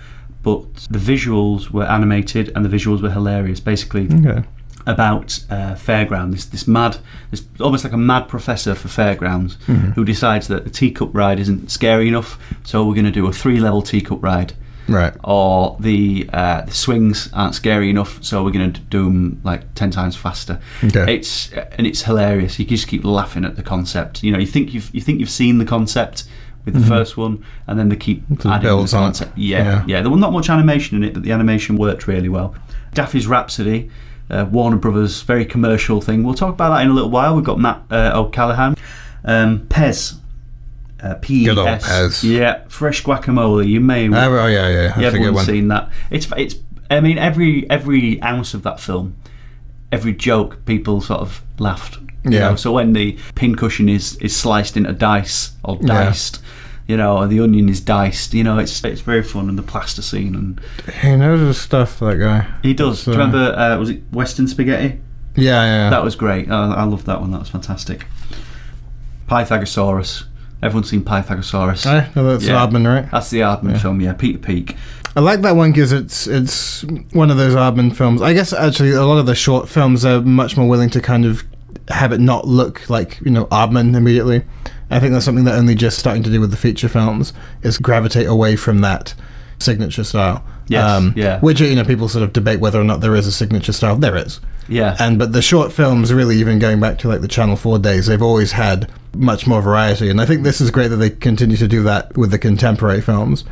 but 0.43 0.61
the 0.89 0.99
visuals 0.99 1.71
were 1.71 1.85
animated 1.85 2.51
and 2.55 2.63
the 2.65 2.69
visuals 2.77 3.01
were 3.01 3.11
hilarious. 3.11 3.59
Basically, 3.59 4.07
Okay. 4.13 4.43
about 4.85 5.39
uh, 5.49 5.75
fairground. 5.75 6.31
This 6.33 6.45
this 6.45 6.67
mad, 6.67 6.97
this 7.31 7.43
almost 7.59 7.83
like 7.85 7.93
a 7.93 7.97
mad 7.97 8.27
professor 8.27 8.75
for 8.75 8.89
fairgrounds 8.89 9.55
Mm-hmm. 9.67 9.91
who 9.91 10.03
decides 10.05 10.47
that 10.49 10.63
the 10.65 10.69
teacup 10.69 11.09
ride 11.15 11.39
isn't 11.39 11.71
scary 11.71 12.07
enough, 12.07 12.37
so 12.63 12.85
we're 12.85 12.93
going 12.95 13.05
to 13.13 13.19
do 13.21 13.27
a 13.27 13.33
three 13.33 13.59
level 13.59 13.81
teacup 13.81 14.21
ride. 14.21 14.53
Right. 14.89 15.13
Or 15.23 15.77
the 15.79 16.29
uh, 16.33 16.63
the 16.63 16.73
swings 16.73 17.29
aren't 17.31 17.55
scary 17.55 17.89
enough, 17.89 18.21
so 18.21 18.43
we're 18.43 18.51
going 18.51 18.73
to 18.73 18.81
do 18.81 19.05
them 19.05 19.39
like 19.45 19.61
ten 19.75 19.91
times 19.91 20.17
faster. 20.17 20.59
Okay. 20.83 21.15
It's 21.15 21.53
and 21.77 21.87
it's 21.87 22.01
hilarious. 22.03 22.59
You 22.59 22.65
just 22.65 22.89
keep 22.89 23.05
laughing 23.05 23.45
at 23.45 23.55
the 23.55 23.63
concept. 23.63 24.23
You 24.23 24.33
know, 24.33 24.39
you 24.39 24.45
think 24.47 24.73
you've 24.73 24.93
you 24.93 24.99
think 24.99 25.21
you've 25.21 25.29
seen 25.29 25.57
the 25.59 25.65
concept 25.65 26.25
with 26.65 26.73
the 26.75 26.85
first 26.87 27.17
one, 27.17 27.43
and 27.67 27.77
then 27.77 27.89
they 27.89 27.95
keep 27.95 28.23
it 28.31 28.45
adding 28.45 28.61
builds 28.61 28.91
the 28.91 28.97
on 28.97 29.11
it. 29.11 29.21
Yeah, 29.35 29.63
Yeah. 29.63 29.83
yeah, 29.87 30.01
There 30.01 30.09
was 30.11 30.19
not 30.19 30.31
much 30.31 30.49
animation 30.49 30.97
in 30.97 31.03
it, 31.03 31.13
but 31.13 31.23
the 31.23 31.31
animation 31.31 31.77
worked 31.77 32.07
really 32.07 32.29
well. 32.29 32.55
Daffy's 32.93 33.27
Rhapsody, 33.27 33.89
uh, 34.29 34.45
Warner 34.49 34.77
Brothers, 34.77 35.21
very 35.23 35.45
commercial 35.45 35.99
thing. 35.99 36.23
We'll 36.23 36.35
talk 36.35 36.53
about 36.53 36.69
that 36.75 36.83
in 36.83 36.89
a 36.89 36.93
little 36.93 37.09
while. 37.09 37.35
We've 37.35 37.43
got 37.43 37.59
Matt 37.59 37.81
uh, 37.91 38.11
O'Callaghan. 38.15 38.75
Um, 39.25 39.67
PES. 39.67 40.15
Uh, 41.01 41.15
P 41.15 41.43
Good 41.43 41.57
old 41.57 41.67
PES. 41.81 42.23
Yeah, 42.23 42.61
fresh 42.69 43.03
guacamole. 43.03 43.67
You 43.67 43.81
may 43.81 44.07
Oh, 44.07 44.13
oh, 44.37 44.47
yeah, 44.47 44.69
yeah. 44.69 44.99
Yeah, 44.99 45.07
everyone's 45.07 45.45
seen 45.45 45.67
that. 45.67 45.89
It's 46.09 46.27
it's. 46.37 46.55
I 46.89 47.01
mean, 47.01 47.17
every 47.17 47.69
every 47.69 48.21
ounce 48.21 48.53
of 48.53 48.63
that 48.63 48.79
film, 48.79 49.15
every 49.91 50.13
joke, 50.13 50.63
people 50.65 51.01
sort 51.01 51.19
of 51.19 51.41
laughed. 51.59 51.97
You 52.23 52.31
Yeah. 52.31 52.49
know? 52.51 52.55
So 52.55 52.71
when 52.71 52.93
the 52.93 53.17
pincushion 53.35 53.89
is 53.89 54.15
is 54.17 54.33
sliced 54.35 54.77
into 54.77 54.93
dice 54.93 55.51
or 55.63 55.77
Yeah. 55.81 55.87
You 56.87 56.97
know, 56.97 57.17
or 57.19 57.27
the 57.27 57.39
onion 57.39 57.69
is 57.69 57.79
diced, 57.79 58.33
you 58.33 58.43
know, 58.43 58.57
it's 58.57 58.83
it's 58.83 58.99
very 59.01 59.23
fun. 59.23 59.47
And 59.47 59.57
the 59.57 59.63
plaster 59.63 60.01
scene, 60.01 60.35
and 60.35 60.59
He 61.01 61.15
knows 61.15 61.39
his 61.39 61.57
stuff, 61.57 61.99
that 61.99 62.17
guy. 62.19 62.45
he 62.61 62.73
does. 62.73 62.99
So- 63.03 63.13
Do 63.13 63.17
you 63.17 63.23
remember? 63.23 63.57
Uh, 63.57 63.77
was 63.79 63.89
it 63.89 64.01
Western 64.11 64.47
Spaghetti? 64.49 64.99
Yeah, 65.35 65.63
yeah. 65.63 65.89
That 65.89 66.03
was 66.03 66.15
great. 66.15 66.51
I, 66.51 66.73
I 66.73 66.83
love 66.83 67.05
that 67.05 67.21
one. 67.21 67.31
That 67.31 67.39
was 67.39 67.49
fantastic. 67.49 68.05
Pythagosaurus. 69.29 70.25
Everyone's 70.61 70.89
seen 70.89 71.03
Pythagosaurus. 71.03 71.85
Eh? 71.85 72.09
No, 72.15 72.23
that's 72.31 72.45
Yeah. 72.45 72.55
Aardman, 72.65 72.85
right? 72.87 73.09
That's 73.11 73.29
the 73.29 73.39
Aardman 73.41 73.79
film, 73.81 73.99
yeah. 74.01 74.13
Peter 74.13 74.37
Peake. 74.39 74.75
I 75.15 75.19
like 75.19 75.41
that 75.41 75.55
one 75.55 75.71
because 75.71 75.91
it's 75.91 76.25
it's 76.27 76.83
one 77.13 77.29
of 77.29 77.37
those 77.37 77.53
Aardman 77.53 77.95
films. 77.95 78.21
I 78.21 78.33
guess 78.33 78.51
actually 78.51 78.91
a 78.91 79.03
lot 79.05 79.19
of 79.19 79.25
the 79.25 79.35
short 79.35 79.69
films 79.69 80.05
are 80.05 80.21
much 80.21 80.57
more 80.57 80.67
willing 80.67 80.89
to 80.91 81.01
kind 81.01 81.25
of 81.25 81.43
have 81.89 82.11
it 82.13 82.19
not 82.19 82.47
look 82.47 82.89
like 82.89 83.19
you 83.23 83.29
know 83.31 83.45
Aardman 83.47 83.95
immediately. 83.95 84.43
I 84.89 84.99
think 84.99 85.13
that's 85.13 85.25
something 85.25 85.45
that 85.45 85.55
only 85.55 85.75
just 85.75 85.97
starting 85.97 86.23
to 86.23 86.29
do 86.29 86.39
with 86.39 86.51
the 86.51 86.57
feature 86.57 86.89
films 86.89 87.33
is 87.61 87.77
gravitate 87.77 88.27
away 88.27 88.55
from 88.55 88.81
that 88.81 89.13
signature 89.59 90.03
style. 90.03 90.43
Um, 90.95 91.13
yeah. 91.15 91.39
Which 91.39 91.61
you 91.61 91.75
know 91.75 91.83
people 91.83 92.07
sort 92.07 92.23
of 92.23 92.33
debate 92.33 92.59
whether 92.59 92.79
or 92.79 92.83
not 92.83 93.01
there 93.01 93.15
is 93.15 93.27
a 93.27 93.31
signature 93.31 93.73
style. 93.73 93.95
There 93.95 94.15
is. 94.15 94.39
Yeah. 94.67 94.95
And 94.99 95.19
but 95.19 95.33
the 95.33 95.41
short 95.41 95.71
films, 95.73 96.13
really, 96.13 96.37
even 96.37 96.59
going 96.59 96.79
back 96.79 96.99
to 96.99 97.07
like 97.07 97.21
the 97.21 97.27
Channel 97.27 97.55
Four 97.55 97.79
days, 97.79 98.07
they've 98.07 98.21
always 98.21 98.51
had 98.53 98.91
much 99.15 99.45
more 99.45 99.61
variety, 99.61 100.09
and 100.09 100.19
I 100.19 100.25
think 100.25 100.43
this 100.43 100.61
is 100.61 100.71
great 100.71 100.87
that 100.87 100.97
they 100.97 101.09
continue 101.09 101.57
to 101.57 101.67
do 101.67 101.83
that 101.83 102.17
with 102.17 102.31
the 102.31 102.39
contemporary 102.39 103.01
films, 103.01 103.43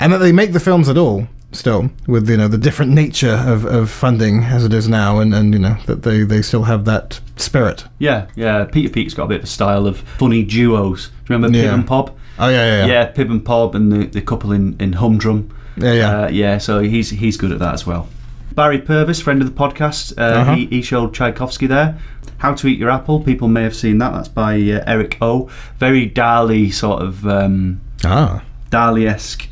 and 0.00 0.12
that 0.12 0.18
they 0.18 0.32
make 0.32 0.52
the 0.52 0.60
films 0.60 0.88
at 0.88 0.98
all 0.98 1.26
still 1.56 1.90
with 2.06 2.28
you 2.30 2.36
know 2.36 2.48
the 2.48 2.58
different 2.58 2.92
nature 2.92 3.42
of, 3.46 3.64
of 3.64 3.90
funding 3.90 4.44
as 4.44 4.64
it 4.64 4.72
is 4.72 4.88
now, 4.88 5.18
and, 5.18 5.34
and 5.34 5.52
you 5.52 5.58
know 5.60 5.76
that 5.86 6.02
they, 6.02 6.22
they 6.22 6.42
still 6.42 6.64
have 6.64 6.84
that 6.84 7.20
spirit. 7.36 7.84
Yeah, 7.98 8.26
yeah. 8.36 8.64
Peter 8.64 8.88
Peake's 8.88 9.14
got 9.14 9.24
a 9.24 9.28
bit 9.28 9.38
of 9.38 9.44
a 9.44 9.48
style 9.48 9.86
of 9.86 9.98
funny 10.18 10.42
duos. 10.42 11.08
Do 11.08 11.12
you 11.34 11.36
remember 11.38 11.58
Pib 11.58 11.72
and 11.74 11.86
Pob? 11.86 12.16
Oh 12.38 12.48
yeah, 12.48 12.64
yeah, 12.66 12.86
Yeah, 12.86 12.92
yeah, 12.92 13.04
Pib 13.06 13.30
and 13.30 13.44
Pob 13.44 13.74
and 13.74 13.90
the, 13.92 14.06
the 14.06 14.20
couple 14.22 14.52
in, 14.52 14.76
in 14.80 14.92
Humdrum. 14.92 15.56
yeah. 15.76 15.92
yeah. 15.92 16.20
Uh, 16.24 16.28
yeah, 16.28 16.58
so 16.58 16.80
he's 16.80 17.10
he's 17.10 17.36
good 17.36 17.52
at 17.52 17.58
that 17.58 17.74
as 17.74 17.86
well. 17.86 18.08
Barry 18.54 18.80
Purves, 18.80 19.20
friend 19.22 19.42
of 19.42 19.48
the 19.54 19.54
podcast, 19.54 20.16
uh, 20.18 20.22
Uh-huh. 20.40 20.54
he, 20.54 20.66
he 20.66 20.82
showed 20.82 21.12
Tchaikovsky 21.12 21.66
there. 21.66 21.98
How 22.38 22.54
to 22.54 22.66
Eat 22.68 22.78
Your 22.78 22.90
Apple, 22.90 23.20
people 23.20 23.48
may 23.48 23.62
have 23.62 23.74
seen 23.76 23.98
that. 23.98 24.12
That's 24.12 24.28
by 24.28 24.54
uh, 24.56 24.84
Eric 24.86 25.18
O. 25.20 25.50
Very 25.78 26.08
Dali 26.08 26.72
sort 26.72 27.02
of 27.02 27.26
um, 27.26 27.80
ah, 28.04 28.42
Dali 28.70 29.06
esque 29.08 29.48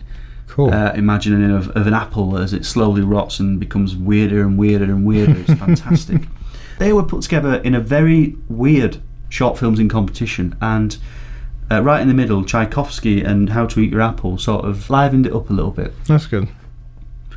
cool. 0.54 0.72
uh, 0.72 0.92
imagining 0.94 1.50
of, 1.50 1.68
of 1.70 1.86
an 1.86 1.94
apple 1.94 2.38
as 2.38 2.52
it 2.52 2.64
slowly 2.64 3.02
rots 3.02 3.40
and 3.40 3.58
becomes 3.58 3.96
weirder 3.96 4.40
and 4.42 4.56
weirder 4.56 4.84
and 4.84 5.04
weirder. 5.04 5.36
It's 5.40 5.54
fantastic. 5.58 6.22
they 6.78 6.92
were 6.92 7.02
put 7.02 7.22
together 7.22 7.56
in 7.56 7.74
a 7.74 7.80
very 7.80 8.36
weird 8.48 9.00
short 9.28 9.58
films 9.58 9.78
in 9.80 9.88
competition, 9.88 10.56
and 10.60 10.96
uh, 11.70 11.82
right 11.82 12.00
in 12.00 12.08
the 12.08 12.14
middle, 12.14 12.44
Tchaikovsky 12.44 13.22
and 13.22 13.50
How 13.50 13.66
to 13.66 13.80
Eat 13.80 13.90
Your 13.90 14.00
Apple 14.02 14.38
sort 14.38 14.64
of 14.64 14.88
livened 14.90 15.26
it 15.26 15.32
up 15.32 15.50
a 15.50 15.52
little 15.52 15.72
bit. 15.72 15.92
that's 16.06 16.26
good. 16.26 16.48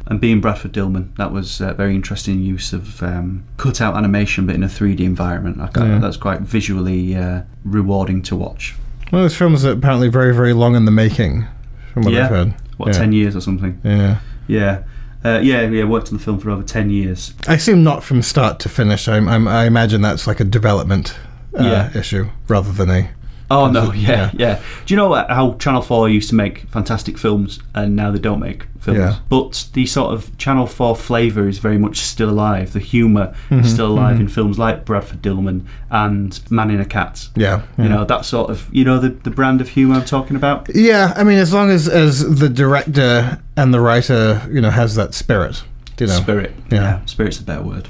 And 0.10 0.22
being 0.22 0.40
Bradford 0.40 0.72
Dillman, 0.72 1.14
that 1.18 1.34
was 1.34 1.60
uh, 1.60 1.74
very 1.74 1.94
interesting 1.94 2.42
use 2.42 2.72
of 2.72 3.04
um, 3.04 3.44
cut 3.58 3.82
out 3.82 3.98
animation, 3.98 4.46
but 4.46 4.56
in 4.56 4.64
a 4.64 4.68
3D 4.68 5.02
environment. 5.02 5.60
I, 5.60 5.70
Yeah. 5.86 6.00
That's 6.00 6.16
quite 6.16 6.40
visually 6.42 7.14
uh, 7.16 7.42
rewarding 7.66 8.22
to 8.24 8.36
watch. 8.38 8.76
One 9.10 9.22
of 9.22 9.26
those 9.26 9.36
films 9.36 9.64
that 9.64 9.78
apparently 9.78 10.08
very 10.08 10.34
very 10.34 10.54
long 10.54 10.76
in 10.76 10.86
the 10.86 10.92
making, 10.92 11.46
from 11.94 12.04
what 12.04 12.14
Yeah. 12.14 12.26
I've 12.26 12.30
heard. 12.30 12.54
What, 12.78 12.88
yeah. 12.94 13.00
10 13.00 13.12
years 13.14 13.36
or 13.36 13.42
something? 13.42 13.80
Yeah. 13.84 14.20
Yeah. 14.48 14.84
Uh, 15.26 15.40
yeah, 15.44 15.62
yeah, 15.68 15.84
worked 15.84 16.10
on 16.10 16.18
the 16.18 16.24
film 16.24 16.40
for 16.40 16.52
over 16.52 16.64
10 16.64 16.90
years. 16.90 17.34
I 17.48 17.56
assume 17.56 17.84
not 17.84 18.04
from 18.04 18.22
start 18.22 18.60
to 18.62 18.70
finish. 18.70 19.08
I'm, 19.08 19.28
I'm, 19.28 19.48
I 19.48 19.66
imagine 19.66 20.02
that's 20.02 20.28
like 20.28 20.40
a 20.40 20.44
development 20.44 21.16
uh, 21.58 21.64
Yeah. 21.64 21.98
issue 21.98 22.28
rather 22.48 22.72
than 22.72 22.90
a. 22.90 23.10
Oh 23.50 23.70
no, 23.72 23.94
yeah, 23.94 24.10
Yeah. 24.10 24.32
yeah. 24.38 24.62
Do 24.86 24.94
you 24.94 24.98
know 24.98 25.14
how 25.14 25.54
Channel 25.54 25.82
Four 25.82 26.10
used 26.10 26.30
to 26.30 26.36
make 26.36 26.60
fantastic 26.70 27.18
films, 27.18 27.60
and 27.74 27.96
now 27.96 28.12
they 28.12 28.20
don't 28.20 28.40
make 28.42 28.66
films? 28.80 29.00
Yeah. 29.00 29.20
But 29.30 29.68
the 29.74 29.86
sort 29.86 30.14
of 30.14 30.38
Channel 30.38 30.68
Four 30.68 30.96
flavour 30.96 31.48
is 31.48 31.60
very 31.60 31.78
much 31.78 32.00
still 32.00 32.30
alive. 32.30 32.74
The 32.74 32.80
humour 32.80 33.34
Mm-hmm, 33.50 33.60
is 33.60 33.74
still 33.74 33.88
alive 33.88 34.20
in 34.20 34.28
films 34.28 34.60
like 34.60 34.84
Bradford 34.86 35.22
Dillman 35.22 35.66
and 35.90 36.40
Man 36.52 36.70
in 36.72 36.82
a 36.82 36.86
Cat. 36.86 37.30
Yeah. 37.36 37.62
You 37.78 37.88
know 37.88 38.04
that 38.06 38.26
sort 38.26 38.50
of 38.50 38.68
you 38.74 38.84
know 38.84 39.00
the 39.00 39.10
the 39.10 39.32
brand 39.32 39.62
of 39.62 39.70
humour 39.70 39.96
I'm 39.96 40.06
talking 40.06 40.36
about. 40.36 40.68
Yeah, 40.76 41.14
I 41.16 41.24
mean, 41.24 41.38
as 41.38 41.54
long 41.54 41.70
as 41.70 41.88
as 41.88 42.40
the 42.40 42.50
director 42.50 43.40
and 43.56 43.74
the 43.74 43.80
writer, 43.80 44.46
you 44.52 44.60
know, 44.62 44.70
has 44.72 44.96
that 44.96 45.14
spirit, 45.14 45.64
you 46.00 46.08
know. 46.08 46.14
Spirit, 46.14 46.54
Yeah. 46.70 46.82
yeah. 46.82 47.06
spirit's 47.06 47.40
a 47.40 47.44
better 47.44 47.64
word. 47.64 47.88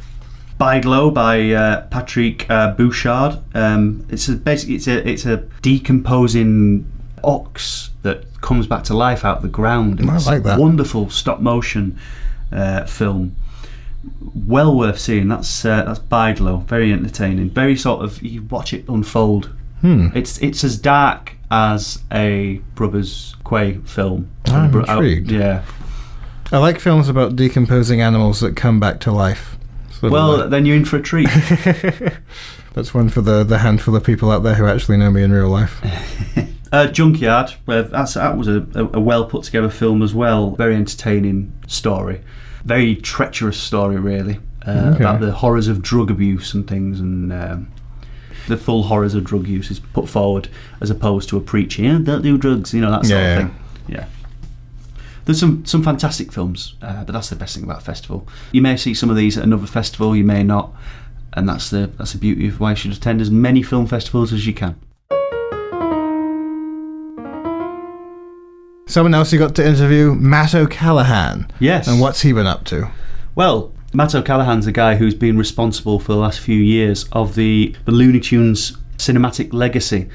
Bydlo 0.60 1.14
by 1.14 1.52
uh, 1.52 1.82
Patrick 1.88 2.50
uh, 2.50 2.74
Bouchard. 2.74 3.40
Um, 3.54 4.06
it's 4.10 4.28
a, 4.28 4.34
basically 4.36 4.76
it's 4.76 4.88
a 4.88 5.08
it's 5.08 5.26
a 5.26 5.38
decomposing 5.62 6.90
ox 7.24 7.92
that 8.04 8.24
comes 8.42 8.68
back 8.68 8.84
to 8.86 8.94
life 8.96 9.26
out 9.26 9.38
of 9.38 9.44
the 9.44 9.50
ground. 9.50 10.00
I 10.10 10.16
It's 10.16 10.28
like 10.28 10.44
that. 10.44 10.58
a 10.58 10.62
wonderful 10.62 11.10
stop 11.10 11.40
motion 11.40 12.00
uh, 12.52 12.86
film. 12.86 13.36
Well 14.34 14.76
worth 14.78 15.00
seeing. 15.00 15.28
That's 15.28 15.66
uh, 15.66 15.84
that's 15.84 16.00
Bydlo. 16.00 16.64
Very 16.66 16.92
entertaining. 16.94 17.50
Very 17.50 17.76
sort 17.76 18.04
of 18.04 18.22
you 18.24 18.44
watch 18.44 18.74
it 18.74 18.88
unfold. 18.88 19.54
Hmm. 19.82 20.10
It's 20.16 20.38
it's 20.42 20.64
as 20.64 20.78
dark 20.80 21.34
as 21.52 22.02
a 22.12 22.62
Brothers 22.76 23.36
Quay 23.48 23.76
film. 23.86 24.30
I'm 24.48 24.72
Bro- 24.72 24.86
out- 24.88 25.04
intrigued. 25.04 25.32
yeah. 25.32 25.64
I 26.52 26.60
like 26.60 26.80
films 26.80 27.10
about 27.10 27.36
decomposing 27.36 28.02
animals 28.02 28.40
that 28.40 28.56
come 28.56 28.80
back 28.80 29.02
to 29.02 29.12
life. 29.12 29.57
Well, 30.02 30.38
like- 30.38 30.50
then 30.50 30.66
you're 30.66 30.76
in 30.76 30.86
for 30.86 30.98
a 30.98 31.02
treat. 31.02 31.30
that's 32.74 32.94
one 32.94 33.10
for 33.10 33.22
the 33.22 33.44
the 33.44 33.60
handful 33.60 33.96
of 33.96 34.04
people 34.04 34.32
out 34.32 34.44
there 34.44 34.56
who 34.56 34.66
actually 34.68 34.98
know 34.98 35.12
me 35.12 35.24
in 35.24 35.32
real 35.32 35.50
life. 35.50 35.82
Uh, 36.70 36.86
Junkyard, 36.86 37.54
that's, 37.66 38.16
that 38.16 38.38
was 38.38 38.50
a, 38.50 38.58
a, 38.76 39.00
well 39.00 39.24
put 39.24 39.46
together 39.46 39.70
film 39.70 40.02
as 40.04 40.14
well. 40.14 40.52
Very 40.52 40.76
entertaining 40.76 41.54
story. 41.66 42.22
Very 42.66 42.94
treacherous 42.98 43.58
story, 43.58 43.96
really, 43.96 44.42
uh, 44.68 44.92
Okay. 44.94 44.98
about 45.06 45.22
the 45.22 45.32
horrors 45.32 45.70
of 45.70 45.82
drug 45.82 46.12
abuse 46.12 46.54
and 46.54 46.68
things, 46.68 47.00
and 47.00 47.32
um, 47.32 47.72
the 48.50 48.58
full 48.58 48.84
horrors 48.84 49.14
of 49.16 49.24
drug 49.24 49.48
use 49.48 49.72
is 49.72 49.80
put 49.80 50.10
forward 50.10 50.50
as 50.82 50.90
opposed 50.90 51.30
to 51.30 51.38
a 51.38 51.40
preaching, 51.40 51.86
"Yeah, 51.86 52.00
don't 52.04 52.22
do 52.22 52.38
drugs, 52.38 52.74
you 52.74 52.82
know, 52.82 52.92
that 52.92 53.06
sort 53.06 53.18
Yeah, 53.22 53.38
of 53.40 53.44
thing. 53.48 53.56
Yeah. 53.88 54.06
There's 55.28 55.42
some, 55.42 55.66
some 55.66 55.84
fantastic 55.84 56.32
films, 56.32 56.76
uh, 56.82 57.04
but 57.04 57.12
that's 57.12 57.30
the 57.30 57.36
best 57.36 57.54
thing 57.54 57.66
about 57.66 57.80
a 57.80 57.84
festival. 57.84 58.26
You 58.54 58.62
may 58.62 58.78
see 58.78 58.94
some 58.94 59.10
of 59.10 59.18
these 59.18 59.38
at 59.38 59.44
another 59.44 59.68
festival, 59.68 60.16
you 60.16 60.24
may 60.24 60.42
not, 60.42 60.74
and 61.34 61.50
that's 61.50 61.70
the 61.70 61.92
that's 61.98 62.14
the 62.14 62.18
beauty 62.18 62.48
of 62.48 62.62
why 62.62 62.70
you 62.70 62.76
should 62.78 62.94
attend 62.94 63.20
as 63.20 63.30
many 63.30 63.62
film 63.62 63.88
festivals 63.88 64.32
as 64.32 64.48
you 64.48 64.54
can. 64.54 64.80
Someone 68.88 69.14
else 69.14 69.34
you 69.34 69.38
got 69.38 69.54
to 69.56 69.68
interview, 69.68 70.16
Matt 70.16 70.56
O'Callaghan. 70.56 71.52
Yes. 71.60 71.90
And 71.90 72.00
what's 72.00 72.22
he 72.22 72.32
been 72.32 72.48
up 72.48 72.64
to? 72.68 72.90
Well, 73.36 73.74
Matt 73.94 74.16
O'Callaghan's 74.16 74.66
a 74.66 74.72
guy 74.72 74.96
who's 74.96 75.14
been 75.14 75.38
responsible 75.38 76.00
for 76.00 76.14
the 76.14 76.20
last 76.20 76.40
few 76.40 76.58
years 76.58 77.04
of 77.12 77.36
the, 77.36 77.76
the 77.84 77.92
Looney 77.92 78.22
Tunes 78.22 78.78
cinematic 78.96 79.52
legacy. 79.52 80.08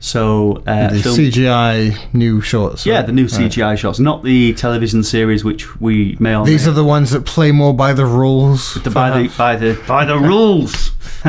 So, 0.00 0.62
uh, 0.66 0.88
the 0.90 1.00
film- 1.02 1.16
CGI 1.16 1.96
new 2.12 2.40
shorts. 2.40 2.86
yeah, 2.86 2.96
right? 2.98 3.06
the 3.06 3.12
new 3.12 3.24
Right. 3.24 3.50
CGI 3.50 3.76
shots, 3.76 3.98
not 3.98 4.22
the 4.22 4.54
television 4.54 5.02
series, 5.02 5.44
which 5.44 5.80
we 5.80 6.16
may 6.20 6.36
or 6.36 6.46
These 6.46 6.68
are 6.68 6.72
the 6.72 6.84
ones 6.84 7.10
that 7.10 7.24
play 7.24 7.50
more 7.50 7.74
by 7.74 7.92
the 7.92 8.06
rules. 8.06 8.74
the, 8.84 8.90
by 8.90 9.10
the 9.22 9.28
by 9.36 9.56
the 9.56 9.78
by 9.88 10.04
the 10.04 10.16
rules. 10.16 10.92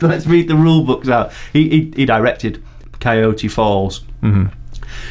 Let's 0.00 0.26
read 0.26 0.48
the 0.48 0.56
rule 0.56 0.84
books 0.84 1.08
out. 1.08 1.30
He 1.52 1.68
he, 1.68 1.92
he 1.94 2.06
directed 2.06 2.62
Coyote 3.00 3.48
Falls. 3.48 4.00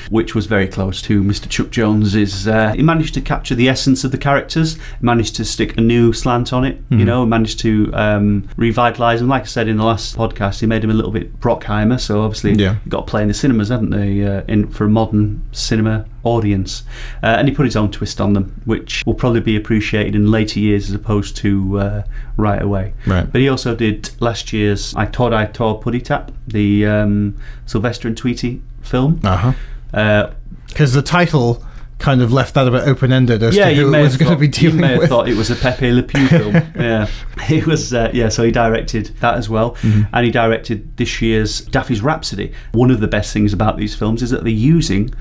Which 0.10 0.36
was 0.36 0.46
very 0.46 0.68
close 0.68 1.02
to 1.04 1.24
Mr. 1.24 1.50
Chuck 1.50 1.70
Jones's. 1.72 2.48
Uh, 2.48 2.74
he 2.74 2.82
managed 2.84 3.14
to 3.16 3.22
capture 3.22 3.56
the 3.56 3.68
essence 3.70 4.04
of 4.04 4.12
the 4.12 4.18
characters. 4.18 4.78
Managed 5.02 5.36
to 5.38 5.46
stick 5.46 5.78
a 5.78 5.82
new 5.82 6.14
slant 6.14 6.54
on 6.54 6.64
it. 6.66 6.82
You 6.90 7.04
know, 7.06 7.26
managed 7.26 7.60
to 7.62 7.92
um, 7.94 8.44
revitalise 8.58 9.20
them. 9.20 9.28
Like 9.28 9.44
I 9.44 9.46
said 9.46 9.68
in 9.68 9.78
the 9.78 9.84
last 9.86 10.16
podcast, 10.16 10.60
he 10.62 10.66
made 10.68 10.84
him 10.84 10.90
a 10.90 10.94
little 10.94 11.12
bit 11.12 11.40
Bruckheimer. 11.40 12.00
So 12.00 12.22
obviously, 12.22 12.54
Yeah. 12.54 12.76
got 12.88 13.06
to 13.06 13.10
play 13.12 13.22
in 13.22 13.28
the 13.28 13.34
cinemas, 13.34 13.70
haven't 13.70 13.90
they? 13.90 14.24
Uh, 14.26 14.44
in 14.48 14.68
for 14.70 14.86
a 14.86 14.90
modern 14.90 15.44
cinema 15.52 16.06
audience, 16.24 16.84
uh, 17.22 17.28
and 17.28 17.48
he 17.48 17.54
put 17.54 17.66
his 17.66 17.76
own 17.76 17.92
twist 17.92 18.20
on 18.20 18.34
them, 18.34 18.60
which 18.66 19.04
will 19.06 19.14
probably 19.14 19.42
be 19.42 19.56
appreciated 19.56 20.16
in 20.16 20.32
later 20.32 20.60
years 20.60 20.90
as 20.90 20.96
opposed 20.96 21.36
to 21.38 21.78
uh, 21.80 22.04
right 22.38 22.62
away. 22.62 22.94
Right. 23.06 23.32
But 23.32 23.42
he 23.42 23.50
also 23.50 23.76
did 23.76 24.10
last 24.22 24.52
year's 24.54 24.94
I 24.96 25.06
Taught 25.06 25.34
I 25.34 25.46
Tore 25.46 25.80
Puddy 25.80 26.02
Tap, 26.02 26.32
the 26.48 26.86
um, 26.86 27.38
Sylvester 27.66 28.08
and 28.08 28.18
Tweety 28.18 28.62
film. 28.82 29.20
Uh 29.24 29.54
huh. 29.96 30.00
Uh, 30.02 30.34
Because 30.68 30.94
the 30.94 31.02
title 31.02 31.64
kind 31.98 32.22
of 32.22 32.34
left 32.34 32.54
that 32.56 32.68
a 32.68 32.72
bit 32.72 32.84
open 32.86 33.14
ended 33.14 33.42
as 33.42 33.56
yeah, 33.56 33.70
to 33.70 33.74
you 33.74 33.82
who 33.84 33.88
it 33.88 33.92
may 33.92 34.02
was 34.04 34.12
have 34.14 34.20
going 34.20 34.30
to 34.32 34.36
thought, 34.36 34.40
be 34.42 34.46
you 34.48 34.52
dealing 34.72 34.82
may 34.82 34.88
have 34.90 34.98
with. 35.00 35.10
thought 35.10 35.30
it 35.30 35.38
was 35.38 35.50
a 35.50 35.56
Pepe 35.56 35.92
Le 35.94 36.04
Pew 36.04 36.28
film. 36.28 36.54
yeah, 36.76 37.08
it 37.50 37.66
was. 37.66 37.94
Uh, 37.94 38.12
yeah, 38.14 38.28
so 38.28 38.44
he 38.44 38.52
directed 38.52 39.16
that 39.22 39.36
as 39.36 39.48
well, 39.50 39.76
Mm-hmm. 39.76 40.02
and 40.14 40.26
he 40.26 40.32
directed 40.32 40.98
this 40.98 41.22
year's 41.22 41.62
Daffy's 41.62 42.02
Rhapsody. 42.02 42.52
One 42.74 42.92
of 42.92 43.00
the 43.00 43.08
best 43.08 43.32
things 43.32 43.54
about 43.54 43.78
these 43.78 43.96
films 43.96 44.22
is 44.22 44.30
that 44.32 44.44
they're 44.44 44.52
using 44.52 45.14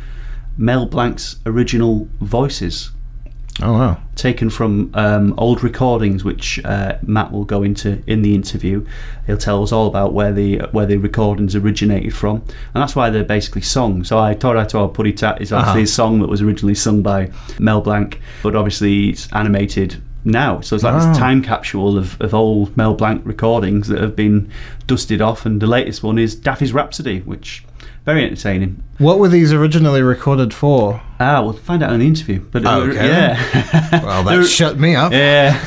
Mel 0.59 0.87
Blanc's 0.87 1.37
original 1.47 2.09
voices 2.21 2.91
Oh 3.63 3.73
wow! 3.73 3.99
taken 4.17 4.51
from 4.51 4.91
um, 4.95 5.33
old 5.39 5.63
recordings, 5.63 6.25
which 6.25 6.59
uh, 6.65 6.99
Matt 7.03 7.31
will 7.31 7.45
go 7.45 7.63
into 7.63 8.03
in 8.07 8.23
the 8.23 8.35
interview. 8.35 8.85
He'll 9.29 9.39
tell 9.39 9.63
us 9.63 9.71
all 9.71 9.87
about 9.87 10.13
where 10.13 10.33
the 10.33 10.59
where 10.73 10.87
the 10.87 10.97
recordings 10.97 11.55
originated 11.55 12.15
from, 12.17 12.39
and 12.75 12.83
that's 12.83 12.97
why 12.97 13.11
they're 13.11 13.23
basically 13.23 13.63
songs. 13.63 14.09
So 14.09 14.19
I 14.19 14.35
Tora 14.35 14.67
Tora 14.67 14.89
Puritat 14.89 15.41
is 15.41 15.53
obviously 15.53 15.83
Uh-huh. 15.83 15.85
a 15.85 15.87
song 15.87 16.19
that 16.21 16.29
was 16.29 16.43
originally 16.43 16.75
sung 16.75 17.01
by 17.03 17.31
Mel 17.61 17.81
Blanc, 17.81 18.21
but 18.43 18.57
obviously 18.57 19.11
it's 19.11 19.29
animated 19.33 20.03
now. 20.25 20.61
So 20.61 20.75
it's 20.75 20.83
like 20.83 20.95
Wow. 20.95 21.09
this 21.11 21.17
time 21.19 21.41
capsule 21.41 21.97
of, 21.97 22.21
of 22.21 22.35
old 22.35 22.77
Mel 22.77 22.95
Blanc 22.95 23.23
recordings 23.25 23.87
that 23.87 24.01
have 24.01 24.17
been 24.17 24.51
dusted 24.89 25.23
off, 25.23 25.47
and 25.47 25.63
the 25.63 25.69
latest 25.69 26.03
one 26.03 26.19
is 26.19 26.35
Daffy's 26.35 26.73
Rhapsody, 26.73 27.21
which 27.21 27.65
very 28.05 28.25
entertaining. 28.25 28.83
What 28.99 29.19
were 29.19 29.29
these 29.29 29.53
originally 29.53 30.03
recorded 30.03 30.53
for? 30.53 31.01
Ah, 31.27 31.41
we'll 31.43 31.55
find 31.55 31.83
out 31.83 31.93
in 31.93 32.01
the 32.01 32.07
interview. 32.07 32.41
But 32.53 32.67
uh, 32.67 32.77
Okay. 32.81 32.95
yeah, 33.09 34.03
Well, 34.05 34.23
that 34.25 34.45
shut 34.47 34.79
me 34.79 34.95
up. 34.95 35.11
yeah. 35.13 35.65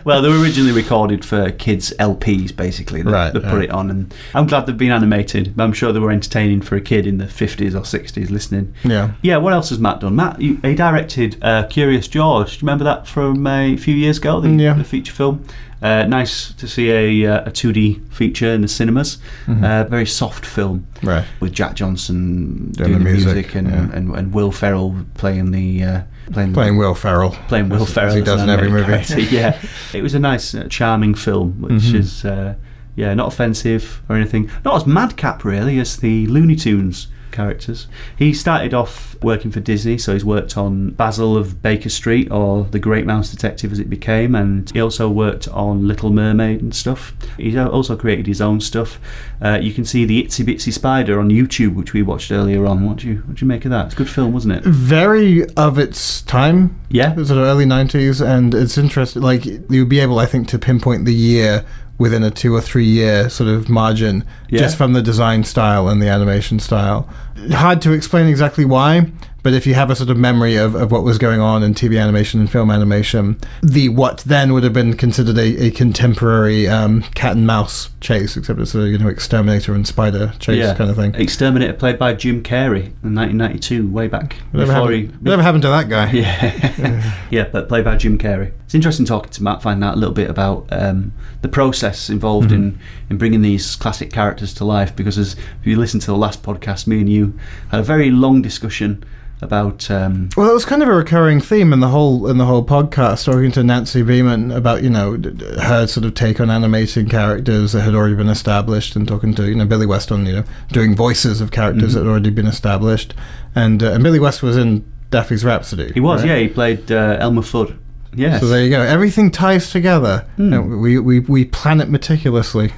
well, 0.04 0.22
they 0.22 0.28
were 0.28 0.38
originally 0.40 0.70
recorded 0.72 1.24
for 1.24 1.50
kids' 1.50 1.92
LPs, 1.98 2.54
basically. 2.54 3.02
They, 3.02 3.10
Right, 3.10 3.32
they 3.32 3.40
put 3.40 3.52
right. 3.52 3.64
it 3.64 3.70
on, 3.70 3.90
and 3.90 4.14
I'm 4.34 4.46
glad 4.46 4.66
they've 4.66 4.76
been 4.78 4.92
animated. 4.92 5.54
I'm 5.58 5.72
sure 5.72 5.92
they 5.92 5.98
were 5.98 6.12
entertaining 6.12 6.60
for 6.60 6.76
a 6.76 6.80
kid 6.80 7.06
in 7.06 7.18
the 7.18 7.24
50s 7.26 7.74
or 7.74 7.80
60s 7.80 8.30
listening. 8.30 8.74
Yeah. 8.84 9.12
Yeah. 9.22 9.38
What 9.38 9.52
else 9.52 9.70
has 9.70 9.78
Matt 9.80 10.00
done? 10.00 10.14
Matt, 10.16 10.40
you, 10.40 10.56
he 10.62 10.74
directed 10.76 11.36
uh, 11.42 11.66
Curious 11.66 12.06
George. 12.06 12.52
Do 12.52 12.54
you 12.54 12.60
remember 12.68 12.84
that 12.84 13.08
from 13.08 13.46
a 13.46 13.76
few 13.76 13.94
years 13.96 14.18
ago? 14.18 14.40
The, 14.40 14.50
Yeah. 14.50 14.74
the 14.74 14.84
feature 14.84 15.12
film. 15.12 15.44
Uh, 15.84 16.06
nice 16.06 16.52
to 16.54 16.66
see 16.66 16.90
a, 16.90 17.26
uh, 17.30 17.44
a 17.44 17.50
2D 17.50 18.10
feature 18.10 18.50
in 18.54 18.62
the 18.62 18.68
cinemas. 18.68 19.18
Uh, 19.46 19.84
very 19.84 20.06
soft 20.06 20.46
film 20.46 20.86
Mm-hmm. 20.94 21.08
Right. 21.08 21.24
with 21.40 21.52
Jack 21.52 21.74
Johnson 21.74 22.70
Doing 22.72 22.72
doing, 22.72 22.92
the 22.92 22.98
the 22.98 23.04
music, 23.04 23.34
music, 23.34 23.54
and, 23.54 23.68
yeah. 23.68 23.96
and, 23.96 24.14
and 24.16 24.32
Will 24.32 24.50
Ferrell 24.50 25.04
playing 25.14 25.50
the 25.50 25.82
uh, 25.84 26.00
playing, 26.32 26.54
Playing 26.54 26.78
Will 26.78 26.94
Ferrell. 26.94 27.32
playing 27.48 27.68
Will 27.68 27.82
as- 27.82 27.88
as 27.88 27.94
Ferrell 27.94 28.14
he 28.14 28.22
does 28.22 28.42
in 28.42 28.48
every 28.48 28.70
movie. 28.70 29.22
yeah, 29.24 29.60
it 29.92 30.02
was 30.02 30.14
a 30.14 30.18
nice, 30.18 30.54
uh, 30.54 30.66
charming 30.70 31.14
film, 31.14 31.60
which 31.60 31.82
Mhm. 31.82 31.94
is 31.96 32.24
uh, 32.24 32.54
yeah, 32.96 33.12
not 33.12 33.28
offensive 33.28 34.00
or 34.08 34.16
anything. 34.16 34.50
Not 34.64 34.76
as 34.76 34.86
madcap 34.86 35.44
really 35.44 35.78
as 35.78 35.96
the 35.98 36.26
Looney 36.28 36.56
Tunes 36.56 37.08
characters. 37.34 37.86
He 38.16 38.32
started 38.32 38.72
off 38.72 39.16
working 39.22 39.50
for 39.50 39.60
Disney, 39.60 39.98
so 39.98 40.14
he's 40.14 40.24
worked 40.24 40.56
on 40.56 40.90
Basil 40.90 41.36
of 41.36 41.60
Baker 41.60 41.90
Street 41.90 42.30
or 42.30 42.64
The 42.64 42.78
Great 42.78 43.04
Mouse 43.04 43.30
Detective 43.30 43.72
as 43.72 43.78
it 43.78 43.90
became, 43.90 44.34
and 44.34 44.70
he 44.70 44.80
also 44.80 45.10
worked 45.10 45.48
on 45.48 45.86
Little 45.86 46.10
Mermaid 46.10 46.62
and 46.62 46.74
stuff. 46.74 47.12
He's 47.36 47.56
also 47.56 47.96
created 47.96 48.26
his 48.26 48.40
own 48.40 48.60
stuff. 48.60 48.98
Uh, 49.42 49.58
you 49.60 49.72
can 49.72 49.84
see 49.84 50.04
the 50.04 50.22
Itsy 50.22 50.44
Bitsy 50.44 50.72
Spider 50.72 51.20
on 51.20 51.28
YouTube, 51.28 51.74
which 51.74 51.92
we 51.92 52.02
watched 52.02 52.30
earlier 52.32 52.64
on. 52.66 52.86
What 52.86 52.98
do 52.98 53.08
you 53.08 53.16
what 53.26 53.36
do 53.36 53.44
you 53.44 53.48
make 53.48 53.64
of 53.64 53.70
that? 53.72 53.86
It's 53.86 53.94
a 53.94 53.98
good 53.98 54.08
film, 54.08 54.32
wasn't 54.32 54.54
it? 54.54 54.64
Very 54.64 55.44
of 55.56 55.78
its 55.78 56.22
time. 56.22 56.80
Yeah. 56.88 57.14
sort 57.14 57.30
of 57.30 57.38
early 57.38 57.64
90s 57.64 58.24
and 58.24 58.54
it's 58.54 58.78
interesting 58.78 59.20
like 59.20 59.44
you'd 59.44 59.88
be 59.88 59.98
able 59.98 60.20
i 60.20 60.26
think 60.26 60.46
to 60.46 60.58
pinpoint 60.60 61.04
the 61.06 61.14
year 61.14 61.64
within 61.98 62.22
a 62.24 62.30
two 62.30 62.54
or 62.54 62.60
three 62.60 62.84
year 62.86 63.28
sort 63.30 63.48
of 63.48 63.68
margin 63.68 64.24
Yeah. 64.48 64.60
just 64.60 64.76
from 64.76 64.92
the 64.94 65.02
design 65.02 65.44
style 65.44 65.88
and 65.88 66.02
the 66.02 66.08
animation 66.08 66.58
style 66.58 67.08
hard 67.52 67.80
to 67.82 67.92
explain 67.92 68.26
exactly 68.26 68.64
why 68.64 69.10
but 69.44 69.52
if 69.52 69.66
you 69.66 69.74
have 69.74 69.90
a 69.90 69.94
sort 69.94 70.10
of 70.10 70.16
memory 70.16 70.56
of, 70.56 70.74
of 70.74 70.90
what 70.90 71.04
was 71.04 71.18
going 71.18 71.38
on 71.38 71.62
in 71.62 71.74
TV 71.74 72.00
animation 72.00 72.40
and 72.40 72.50
film 72.50 72.70
animation, 72.70 73.38
the 73.62 73.88
what 73.90 74.18
then 74.20 74.52
would 74.54 74.64
have 74.64 74.72
been 74.72 74.96
considered 74.96 75.38
a, 75.38 75.66
a 75.66 75.70
contemporary 75.70 76.66
um, 76.66 77.02
cat 77.14 77.36
and 77.36 77.46
mouse 77.46 77.90
chase, 78.00 78.36
except 78.36 78.58
it's 78.58 78.74
a 78.74 78.88
you 78.88 78.98
know 78.98 79.06
exterminator 79.08 79.74
and 79.74 79.86
spider 79.86 80.32
chase 80.40 80.76
kind 80.76 80.90
of 80.90 80.96
thing. 80.96 81.14
Exterminator, 81.14 81.74
played 81.74 81.98
by 81.98 82.14
Jim 82.14 82.42
Carrey 82.42 82.86
in 83.04 83.14
1992, 83.14 83.86
way 83.88 84.08
back 84.08 84.32
Whatever 84.50 84.72
before 84.72 84.90
happened, 84.90 85.10
he. 85.12 85.16
whatever 85.18 85.42
happened 85.42 85.62
to 85.62 85.68
that 85.68 85.88
guy? 85.88 86.10
Yeah, 86.14 87.14
yeah, 87.30 87.44
but 87.52 87.68
played 87.68 87.84
by 87.84 87.96
Jim 87.96 88.18
Carrey. 88.18 88.52
It's 88.64 88.74
interesting 88.74 89.04
talking 89.06 89.30
to 89.32 89.42
Matt, 89.42 89.62
finding 89.62 89.86
out 89.86 89.94
a 89.94 89.98
little 89.98 90.14
bit 90.14 90.30
about 90.30 90.66
um, 90.72 91.12
the 91.42 91.48
process 91.48 92.08
involved 92.10 92.48
Mm-hmm. 92.50 92.54
in 92.54 92.78
in 93.10 93.18
bringing 93.18 93.42
these 93.42 93.76
classic 93.76 94.10
characters 94.10 94.54
to 94.54 94.64
life. 94.64 94.96
Because 94.96 95.18
as 95.18 95.34
if 95.34 95.66
you 95.66 95.76
listen 95.78 96.00
to 96.00 96.06
the 96.06 96.16
last 96.16 96.42
podcast, 96.42 96.86
me 96.86 97.00
and 97.00 97.08
you 97.10 97.38
had 97.70 97.80
a 97.80 97.82
very 97.82 98.10
long 98.10 98.40
discussion 98.42 99.04
about. 99.40 99.90
Um, 99.90 100.28
Well, 100.36 100.48
it 100.50 100.54
was 100.54 100.64
kind 100.64 100.82
of 100.82 100.88
a 100.88 100.94
recurring 100.94 101.40
theme 101.40 101.72
in 101.72 101.80
the 101.80 101.88
whole 101.88 102.26
in 102.28 102.38
the 102.38 102.44
whole 102.46 102.64
podcast, 102.64 103.24
talking 103.24 103.52
to 103.52 103.62
Nancy 103.64 104.02
Beeman 104.02 104.50
about 104.50 104.82
you 104.82 104.90
know 104.90 105.16
her 105.62 105.86
sort 105.86 106.04
of 106.06 106.14
take 106.14 106.40
on 106.40 106.50
animating 106.50 107.08
characters 107.08 107.72
that 107.72 107.82
had 107.82 107.94
already 107.94 108.14
been 108.14 108.28
established, 108.28 108.96
and 108.96 109.06
talking 109.06 109.34
to 109.34 109.48
you 109.48 109.54
know 109.54 109.64
Billy 109.66 109.86
West 109.86 110.10
on 110.12 110.24
you 110.26 110.32
know 110.36 110.44
doing 110.72 110.94
voices 110.96 111.40
of 111.40 111.50
characters 111.50 111.90
Mm-hmm. 111.90 111.92
that 111.98 112.04
had 112.04 112.10
already 112.10 112.30
been 112.30 112.46
established, 112.46 113.14
and 113.54 113.82
uh, 113.82 113.92
and 113.92 114.02
Billy 114.02 114.18
West 114.20 114.42
was 114.42 114.56
in 114.56 114.84
Daffy's 115.10 115.44
Rhapsody. 115.44 115.92
he 115.92 116.00
was, 116.00 116.22
right? 116.22 116.28
yeah, 116.30 116.36
he 116.38 116.48
played 116.48 116.90
uh, 116.90 117.16
Elmer 117.20 117.42
Fudd. 117.42 117.76
Yes. 118.16 118.40
So 118.40 118.46
there 118.46 118.62
you 118.62 118.70
go. 118.70 118.80
Everything 118.80 119.30
ties 119.32 119.70
together. 119.72 120.24
Uh, 120.38 120.62
we, 120.62 121.00
we 121.00 121.18
we 121.18 121.44
plan 121.44 121.80
it 121.80 121.88
meticulously. 121.88 122.72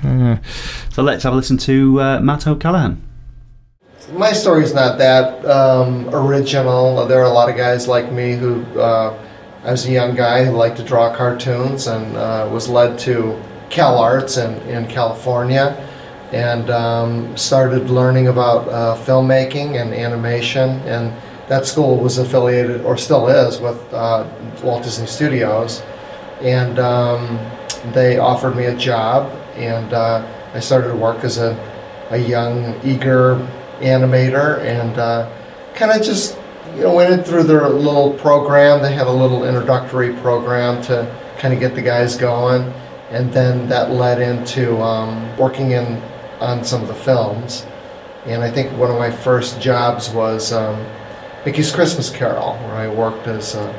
So 0.93 1.03
let's 1.03 1.25
have 1.25 1.35
a 1.35 1.37
listen 1.37 1.59
to 1.59 2.01
uh, 2.01 2.21
Matt 2.21 2.47
O'Callaghan. 2.47 3.03
My 4.13 4.33
story's 4.33 4.73
not 4.73 4.99
that 4.99 5.45
um, 5.45 6.09
original. 6.15 7.05
There 7.07 7.21
are 7.21 7.25
a 7.25 7.33
lot 7.33 7.51
of 7.51 7.57
guys 7.57 7.89
like 7.89 8.13
me 8.13 8.35
who, 8.35 8.63
uh, 8.79 9.19
I 9.65 9.73
was 9.73 9.85
a 9.85 9.91
young 9.91 10.15
guy 10.15 10.45
who 10.45 10.53
liked 10.53 10.77
to 10.77 10.85
draw 10.85 11.13
cartoons 11.13 11.89
and 11.89 12.17
uh, 12.17 12.49
was 12.53 12.69
led 12.69 13.01
to 13.01 13.43
Cal 13.69 13.99
Arts 13.99 14.37
in, 14.37 14.55
in 14.69 14.87
California 14.87 15.75
and 16.31 16.71
um, 16.71 17.37
started 17.37 17.91
learning 17.91 18.29
about 18.29 18.69
uh, 18.69 18.97
filmmaking 18.97 19.81
and 19.81 19.93
animation. 19.93 20.71
And 20.87 21.13
that 21.49 21.67
school 21.67 21.97
was 21.97 22.19
affiliated, 22.19 22.83
or 22.83 22.97
still 22.97 23.27
is, 23.27 23.61
with 23.61 23.93
uh, 23.93 24.25
Walt 24.63 24.85
Disney 24.85 25.07
Studios. 25.07 25.83
And 26.43 26.79
um, 26.79 27.41
they 27.93 28.19
offered 28.19 28.55
me 28.55 28.67
a 28.67 28.77
job, 28.77 29.33
and 29.57 29.93
uh, 29.93 30.25
I 30.55 30.61
started 30.61 30.89
to 30.89 30.97
work 30.97 31.25
as 31.25 31.39
a, 31.39 31.55
a 32.11 32.19
young, 32.19 32.81
eager 32.85 33.35
animator, 33.81 34.59
and 34.61 34.99
uh, 34.99 35.31
kind 35.75 35.93
of 35.93 36.05
just 36.05 36.39
you 36.75 36.83
know 36.83 36.95
went 36.95 37.13
in 37.13 37.23
through 37.25 37.45
their 37.45 37.69
little 37.69 38.13
program. 38.15 38.83
They 38.83 38.93
had 38.93 39.07
a 39.07 39.13
little 39.13 39.45
introductory 39.45 40.13
program 40.15 40.83
to 40.85 41.15
kind 41.39 41.53
of 41.55 41.61
get 41.61 41.75
the 41.75 41.83
guys 41.83 42.17
going, 42.17 42.63
and 43.11 43.33
then 43.33 43.69
that 43.69 43.91
led 43.91 44.21
into 44.21 44.81
um, 44.81 45.37
working 45.37 45.73
in 45.73 46.03
on 46.41 46.65
some 46.65 46.83
of 46.83 46.89
the 46.89 46.95
films. 46.95 47.67
And 48.27 48.43
I 48.43 48.51
think 48.51 48.77
one 48.77 48.91
of 48.91 48.99
my 48.99 49.11
first 49.11 49.61
jobs 49.61 50.11
was 50.11 50.53
um, 50.53 50.85
Mickey's 51.45 51.71
Christmas 51.71 52.11
Carol, 52.11 52.57
where 52.57 52.75
I 52.75 52.89
worked 52.89 53.29
as 53.29 53.55
uh, 53.55 53.73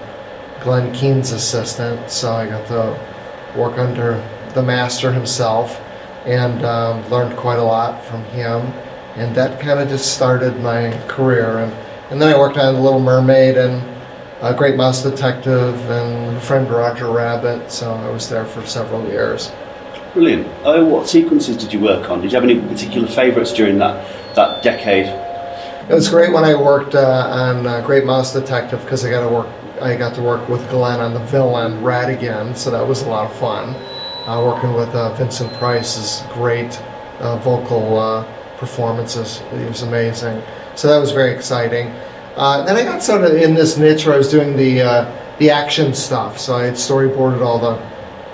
Glen 0.64 0.93
Keane's 0.93 1.32
assistant. 1.32 2.10
So 2.10 2.32
I 2.32 2.48
got 2.48 2.66
to 2.68 3.60
work 3.60 3.78
under 3.78 4.24
the 4.54 4.64
master 4.64 5.12
himself 5.12 5.80
and 6.26 6.64
um, 6.64 7.08
learned 7.10 7.38
quite 7.38 7.60
a 7.60 7.64
lot 7.64 8.04
from 8.06 8.24
him. 8.26 8.72
And 9.18 9.36
that 9.36 9.59
kind 9.59 9.80
of 9.80 9.89
just 9.89 10.13
started 10.13 10.59
my 10.61 10.91
career. 11.07 11.57
And, 11.57 11.74
and 12.11 12.22
then 12.22 12.34
I 12.34 12.38
worked 12.38 12.57
on 12.57 12.76
The 12.76 12.82
Little 12.82 12.99
Mermaid 12.99 13.57
and 13.57 13.84
uh, 14.41 14.53
Great 14.53 14.76
Mouse 14.76 15.01
Detective 15.01 15.76
and 15.89 16.41
Friend 16.43 16.70
Roger 16.70 17.11
Rabbit. 17.11 17.72
So 17.72 17.91
I 17.91 18.09
was 18.09 18.30
there 18.30 18.45
for 18.45 18.65
several 18.65 19.05
years. 19.07 19.51
Brilliant. 20.13 20.47
Oh, 20.63 20.86
what 20.86 21.09
sequences 21.09 21.57
did 21.57 21.74
you 21.74 21.80
work 21.80 22.09
on? 22.09 22.22
Did 22.22 22.32
you 22.32 22.36
have 22.39 22.43
any 22.43 22.59
particular 22.59 23.07
favourites 23.07 23.51
during 23.53 23.78
that, 23.80 24.36
that 24.36 24.63
decade? 24.63 25.07
It 25.89 25.93
was 25.93 26.09
great 26.09 26.34
when 26.34 26.43
I 26.43 26.53
worked 26.53 26.95
uh, 26.95 27.28
on 27.32 27.65
uh, 27.65 27.82
Great 27.82 28.05
Mouse 28.05 28.34
Detective 28.34 28.82
because 28.82 29.05
I 29.05 29.09
got 29.09 29.28
to 29.28 29.34
work. 29.34 29.47
I 29.82 29.95
got 29.95 30.15
to 30.15 30.22
work 30.22 30.49
with 30.49 30.68
Glen 30.70 30.99
on 30.99 31.13
the 31.13 31.20
villain 31.20 31.84
Ratigan, 31.84 32.57
so 32.57 32.72
that 32.72 32.86
was 32.86 33.03
a 33.03 33.09
lot 33.09 33.30
of 33.30 33.38
fun. 33.38 33.76
Uh, 34.28 34.43
working 34.43 34.74
with 34.74 34.89
uh, 34.89 35.13
Vincent 35.13 35.53
Price's 35.53 36.24
great 36.34 36.82
uh, 37.20 37.38
vocal 37.38 37.97
uh, 37.97 38.24
performances, 38.58 39.41
it 39.53 39.68
was 39.68 39.82
amazing. 39.82 40.41
So 40.76 40.88
that 40.88 40.99
was 40.99 41.12
very 41.12 41.34
exciting. 41.34 41.88
Uh, 42.36 42.64
then 42.66 42.76
I 42.76 42.84
got 42.84 43.01
sort 43.01 43.24
of 43.24 43.34
in 43.34 43.55
this 43.55 43.78
niche 43.78 44.05
where 44.05 44.14
I 44.14 44.18
was 44.18 44.30
doing 44.30 44.55
the 44.55 44.82
uh, 44.82 45.38
the 45.39 45.49
action 45.49 45.93
stuff. 45.93 46.39
So 46.39 46.55
I 46.55 46.64
had 46.64 46.76
storyboarded 46.76 47.41
all 47.41 47.60
the 47.60 47.82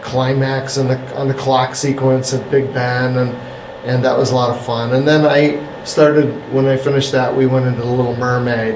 climax 0.02 0.78
and 0.78 0.90
the 0.90 1.16
on 1.16 1.28
the 1.28 1.34
clock 1.34 1.76
sequence 1.76 2.34
at 2.34 2.50
Big 2.52 2.74
Ben, 2.74 3.18
and 3.18 3.30
and 3.86 4.04
that 4.04 4.18
was 4.18 4.32
a 4.32 4.36
lot 4.36 4.50
of 4.50 4.66
fun. 4.66 4.94
And 4.94 5.08
then 5.08 5.26
I 5.26 5.86
started 5.86 6.28
when 6.54 6.66
I 6.66 6.78
finished 6.78 7.12
that, 7.14 7.36
we 7.36 7.46
went 7.46 7.66
into 7.66 7.82
the 7.82 7.88
Little 7.88 8.16
Mermaid, 8.16 8.76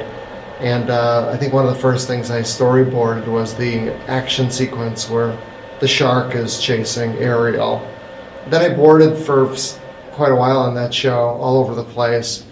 and 0.60 0.90
uh, 0.90 1.30
I 1.34 1.38
think 1.38 1.54
one 1.54 1.66
of 1.66 1.74
the 1.74 1.80
first 1.80 2.08
things 2.08 2.32
I 2.32 2.42
storyboarded 2.42 3.28
was 3.28 3.54
the 3.54 3.94
action 4.10 4.50
sequence 4.50 5.10
where 5.10 5.38
the 5.80 5.88
shark 5.88 6.36
is 6.36 6.60
chasing 6.60 7.12
Ariel. 7.18 7.86
Then 8.48 8.72
I 8.72 8.76
boarded 8.76 9.18
for 9.18 9.54
quite 10.18 10.32
a 10.32 10.36
while 10.36 10.58
on 10.58 10.74
that 10.74 10.94
show, 10.94 11.30
all 11.40 11.58
over 11.58 11.76
the 11.76 11.84
place, 11.84 12.44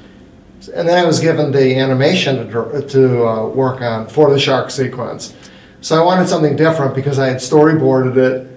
And 0.73 0.87
then 0.87 0.97
I 0.97 1.05
was 1.05 1.19
given 1.19 1.51
the 1.51 1.75
animation 1.77 2.49
to, 2.49 2.87
to 2.87 3.27
uh, 3.27 3.47
work 3.49 3.81
on 3.81 4.07
for 4.07 4.29
the 4.29 4.39
shark 4.39 4.71
sequence. 4.71 5.33
So 5.81 5.99
I 5.99 6.03
wanted 6.03 6.27
something 6.29 6.55
different 6.55 6.95
because 6.95 7.19
I 7.19 7.27
had 7.27 7.37
storyboarded 7.37 8.17
it 8.17 8.47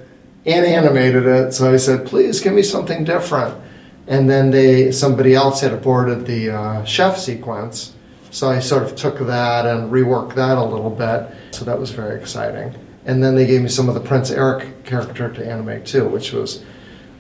and 0.47 0.65
animated 0.65 1.27
it. 1.27 1.53
So 1.53 1.73
I 1.73 1.77
said, 1.77 2.07
please 2.07 2.41
give 2.41 2.53
me 2.53 2.63
something 2.63 3.05
different. 3.05 3.59
And 4.07 4.29
then 4.31 4.51
they 4.51 4.93
somebody 4.93 5.35
else 5.35 5.61
had 5.61 5.73
aborted 5.73 6.25
the 6.25 6.51
uh, 6.51 6.85
chef 6.85 7.19
sequence. 7.19 7.95
So 8.31 8.49
I 8.49 8.61
sort 8.61 8.83
of 8.83 8.95
took 8.95 9.19
that 9.19 9.67
and 9.67 9.91
reworked 9.91 10.35
that 10.35 10.57
a 10.57 10.65
little 10.65 10.91
bit. 10.91 11.35
So 11.51 11.65
that 11.65 11.79
was 11.79 11.91
very 11.91 12.21
exciting. 12.21 12.75
And 13.05 13.23
then 13.23 13.35
they 13.35 13.47
gave 13.47 13.63
me 13.63 13.69
some 13.69 13.89
of 13.89 13.95
the 13.95 14.01
Prince 14.01 14.31
Eric 14.31 14.85
character 14.85 15.31
to 15.33 15.47
animate 15.47 15.85
too, 15.87 16.07
which 16.09 16.33
was 16.33 16.63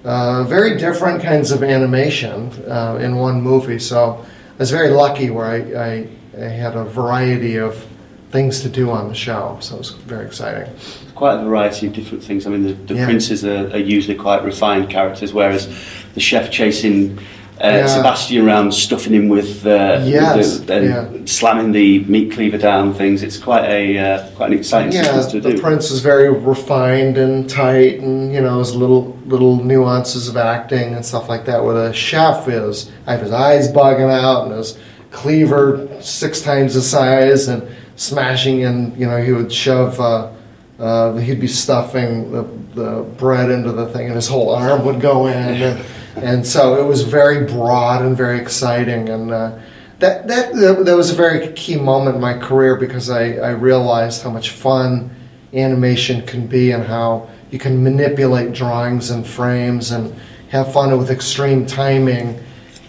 uh, 0.08 0.42
very 0.44 0.78
different 0.78 1.22
kinds 1.22 1.50
of 1.50 1.62
animation 1.62 2.50
uh, 2.66 2.98
in 3.00 3.16
one 3.16 3.42
movie. 3.42 3.78
So 3.78 4.24
I 4.54 4.58
was 4.58 4.70
very 4.70 4.88
lucky 4.88 5.28
where 5.28 5.46
I, 5.46 5.58
I, 5.88 6.08
I 6.46 6.48
had 6.48 6.76
a 6.76 6.84
variety 6.84 7.56
of 7.58 7.86
things 8.30 8.60
to 8.62 8.68
do 8.70 8.90
on 8.90 9.08
the 9.08 9.14
show. 9.14 9.58
So 9.60 9.74
it 9.74 9.78
was 9.78 9.90
very 9.90 10.26
exciting. 10.26 10.72
Quite 11.14 11.40
a 11.40 11.44
variety 11.44 11.88
of 11.88 11.92
different 11.92 12.24
things. 12.24 12.46
I 12.46 12.50
mean, 12.50 12.62
the, 12.62 12.72
the 12.72 12.94
Yeah. 12.94 13.04
princes 13.04 13.44
are, 13.44 13.70
are 13.74 13.78
usually 13.96 14.16
quite 14.16 14.42
refined 14.44 14.88
characters, 14.88 15.32
whereas 15.34 15.68
the 16.14 16.20
chef 16.20 16.50
chasing 16.50 17.18
uh, 17.62 17.66
Yeah. 17.68 17.86
Sebastian 17.86 18.46
around, 18.46 18.72
stuffing 18.72 19.14
him 19.14 19.28
with, 19.28 19.66
uh, 19.66 20.00
Yes, 20.04 20.36
with 20.58 20.66
the, 20.68 20.74
and 20.76 21.28
slamming 21.28 21.72
the 21.72 22.00
meat 22.04 22.30
cleaver 22.32 22.58
down 22.58 22.94
things. 22.94 23.22
It's 23.22 23.36
quite 23.36 23.64
a 23.64 23.98
uh, 23.98 24.30
quite 24.36 24.52
an 24.52 24.58
exciting 24.58 24.92
Yeah, 24.92 25.02
sequence 25.02 25.26
to 25.32 25.40
the 25.40 25.52
do. 25.52 25.60
prince 25.60 25.90
is 25.90 26.00
very 26.00 26.30
refined 26.30 27.18
and 27.18 27.48
tight, 27.50 28.00
and 28.00 28.32
you 28.32 28.40
know 28.40 28.58
his 28.60 28.74
little 28.76 29.18
little 29.26 29.56
nuances 29.64 30.28
of 30.28 30.36
acting 30.36 30.94
and 30.94 31.04
stuff 31.04 31.28
like 31.28 31.44
that. 31.46 31.64
Where 31.64 31.74
the 31.74 31.92
chef 31.92 32.48
is, 32.48 32.90
I 33.06 33.12
have 33.12 33.22
his 33.22 33.32
eyes 33.32 33.68
bugging 33.72 34.10
out 34.10 34.46
and 34.46 34.54
his 34.54 34.78
cleaver 35.10 35.88
six 36.00 36.40
times 36.40 36.74
the 36.74 36.82
size 36.82 37.48
and 37.48 37.66
smashing, 37.96 38.64
and 38.64 38.96
you 38.96 39.06
know 39.06 39.20
he 39.22 39.32
would 39.32 39.52
shove. 39.52 40.00
Uh, 40.00 40.30
uh, 40.78 41.16
he'd 41.16 41.40
be 41.40 41.48
stuffing 41.48 42.30
the, 42.30 42.44
the 42.80 43.02
bread 43.16 43.50
into 43.50 43.72
the 43.72 43.86
thing, 43.88 44.06
and 44.06 44.14
his 44.14 44.28
whole 44.28 44.54
arm 44.54 44.84
would 44.84 45.00
go 45.00 45.26
in, 45.26 45.34
and, 45.36 45.84
and 46.22 46.46
so 46.46 46.80
it 46.80 46.86
was 46.86 47.02
very 47.02 47.44
broad 47.44 48.02
and 48.02 48.16
very 48.16 48.38
exciting, 48.38 49.08
and 49.08 49.30
uh, 49.30 49.58
that, 49.98 50.28
that 50.28 50.54
that 50.54 50.96
was 50.96 51.10
a 51.10 51.14
very 51.14 51.52
key 51.52 51.76
moment 51.76 52.16
in 52.16 52.20
my 52.20 52.38
career 52.38 52.76
because 52.76 53.10
I, 53.10 53.32
I 53.34 53.50
realized 53.50 54.22
how 54.22 54.30
much 54.30 54.50
fun 54.50 55.10
animation 55.52 56.26
can 56.26 56.46
be 56.46 56.72
and 56.72 56.84
how 56.84 57.28
you 57.50 57.58
can 57.58 57.82
manipulate 57.82 58.52
drawings 58.52 59.10
and 59.10 59.26
frames 59.26 59.90
and 59.90 60.14
have 60.50 60.72
fun 60.72 60.96
with 60.96 61.10
extreme 61.10 61.66
timing. 61.66 62.38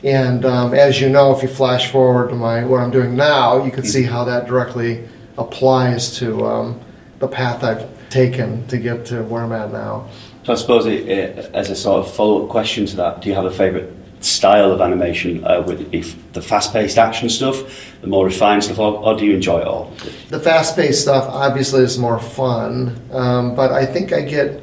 And 0.03 0.45
um, 0.45 0.73
as 0.73 1.01
you 1.01 1.09
know, 1.09 1.35
if 1.35 1.41
you 1.41 1.49
flash 1.49 1.91
forward 1.91 2.29
to 2.29 2.35
my 2.35 2.63
what 2.63 2.79
I'm 2.79 2.91
doing 2.91 3.15
now, 3.15 3.63
you 3.63 3.71
can 3.71 3.83
see 3.83 4.03
how 4.03 4.23
that 4.25 4.47
directly 4.47 5.07
applies 5.37 6.17
to 6.17 6.45
um, 6.45 6.79
the 7.19 7.27
path 7.27 7.63
I've 7.63 8.09
taken 8.09 8.65
to 8.67 8.77
get 8.77 9.05
to 9.07 9.23
where 9.23 9.43
I'm 9.43 9.51
at 9.51 9.71
now. 9.71 10.07
I 10.49 10.55
suppose 10.55 10.85
it, 10.85 11.07
it, 11.07 11.51
as 11.53 11.69
a 11.69 11.75
sort 11.75 12.05
of 12.05 12.13
follow-up 12.13 12.49
question 12.49 12.85
to 12.87 12.95
that, 12.97 13.21
do 13.21 13.29
you 13.29 13.35
have 13.35 13.45
a 13.45 13.51
favourite 13.51 13.89
style 14.21 14.71
of 14.71 14.81
animation? 14.81 15.43
Uh, 15.45 15.61
would 15.61 15.79
it 15.79 15.91
be 15.91 16.01
the 16.33 16.41
fast-paced 16.41 16.97
action 16.97 17.29
stuff, 17.29 17.95
the 18.01 18.07
more 18.07 18.25
refined 18.25 18.63
stuff, 18.63 18.79
or, 18.79 18.97
or 18.97 19.17
do 19.17 19.25
you 19.25 19.33
enjoy 19.33 19.59
it 19.59 19.67
all? 19.67 19.93
The 20.29 20.39
fast-paced 20.39 21.01
stuff 21.01 21.25
obviously 21.29 21.83
is 21.83 21.97
more 21.97 22.19
fun, 22.19 22.99
um, 23.11 23.55
but 23.55 23.71
I 23.71 23.85
think 23.85 24.11
I 24.11 24.21
get, 24.21 24.61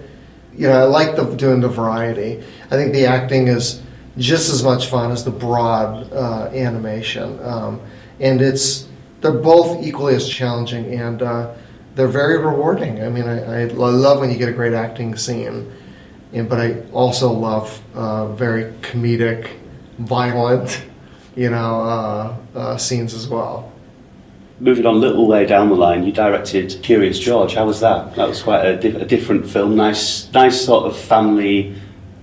you 0.55 0.69
know, 0.69 0.75
I 0.75 0.85
like 0.85 1.17
the, 1.17 1.25
doing 1.25 1.61
the 1.61 1.69
variety. 1.69 2.43
I 2.67 2.77
think 2.77 2.93
the 2.93 3.07
acting 3.07 3.49
is 3.49 3.83
just 4.19 4.53
as 4.53 4.63
much 4.63 4.89
fun 4.89 5.11
as 5.13 5.25
the 5.25 5.31
broad 5.31 6.13
uh, 6.13 6.49
animation, 6.53 7.39
um, 7.43 7.81
and 8.21 8.41
it's 8.41 8.89
they're 9.21 9.33
both 9.33 9.83
equally 9.85 10.15
as 10.15 10.29
challenging 10.29 10.95
and 10.95 11.23
uh, 11.23 11.53
they're 11.97 12.07
very 12.07 12.39
rewarding. 12.39 13.03
I 13.03 13.09
mean, 13.09 13.27
I, 13.27 13.63
I 13.63 13.65
love 13.65 14.21
when 14.21 14.31
you 14.31 14.37
get 14.37 14.49
a 14.49 14.53
great 14.53 14.75
acting 14.75 15.17
scene, 15.17 15.73
and 16.33 16.49
but 16.49 16.61
I 16.61 16.81
also 16.93 17.33
love 17.33 17.83
uh, 17.95 18.29
very 18.35 18.73
comedic, 18.83 19.51
violent, 19.99 20.83
you 21.35 21.51
know, 21.51 21.81
uh, 21.81 22.37
uh, 22.55 22.77
scenes 22.77 23.15
as 23.15 23.27
well. 23.29 23.73
Moving 24.61 24.87
on 24.87 24.95
a 24.95 24.99
little 24.99 25.27
way 25.27 25.45
down 25.47 25.69
the 25.71 25.75
line, 25.75 26.05
you 26.05 26.13
directed 26.13 26.79
Curious 26.83 27.19
George. 27.19 27.55
How 27.55 27.67
was 27.67 27.81
that? 27.81 28.15
That 28.15 28.29
was 28.29 28.43
quite 28.43 28.65
a, 28.65 28.77
di- 28.77 28.97
a 29.01 29.05
different 29.05 29.47
film. 29.49 29.75
Nice, 29.77 30.31
nice 30.33 30.63
sort 30.65 30.87
of 30.87 30.97
family, 30.97 31.75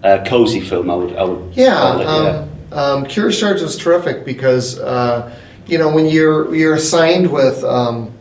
uh, 0.03 0.23
cozy 0.25 0.59
film. 0.61 0.89
I 0.89 0.95
would, 0.95 1.15
I 1.15 1.23
would 1.23 1.55
Yeah, 1.55 1.75
call 1.75 2.01
it. 2.01 2.07
um, 2.07 2.49
um, 2.71 3.05
Curious 3.05 3.39
George 3.39 3.61
was 3.61 3.75
terrific 3.77 4.23
because 4.25 4.79
uh, 4.79 5.35
you 5.67 5.77
know 5.79 5.89
when 5.93 6.05
you're 6.07 6.53
you're 6.55 6.73
assigned 6.75 7.31
with 7.31 7.63
um, 7.63 8.11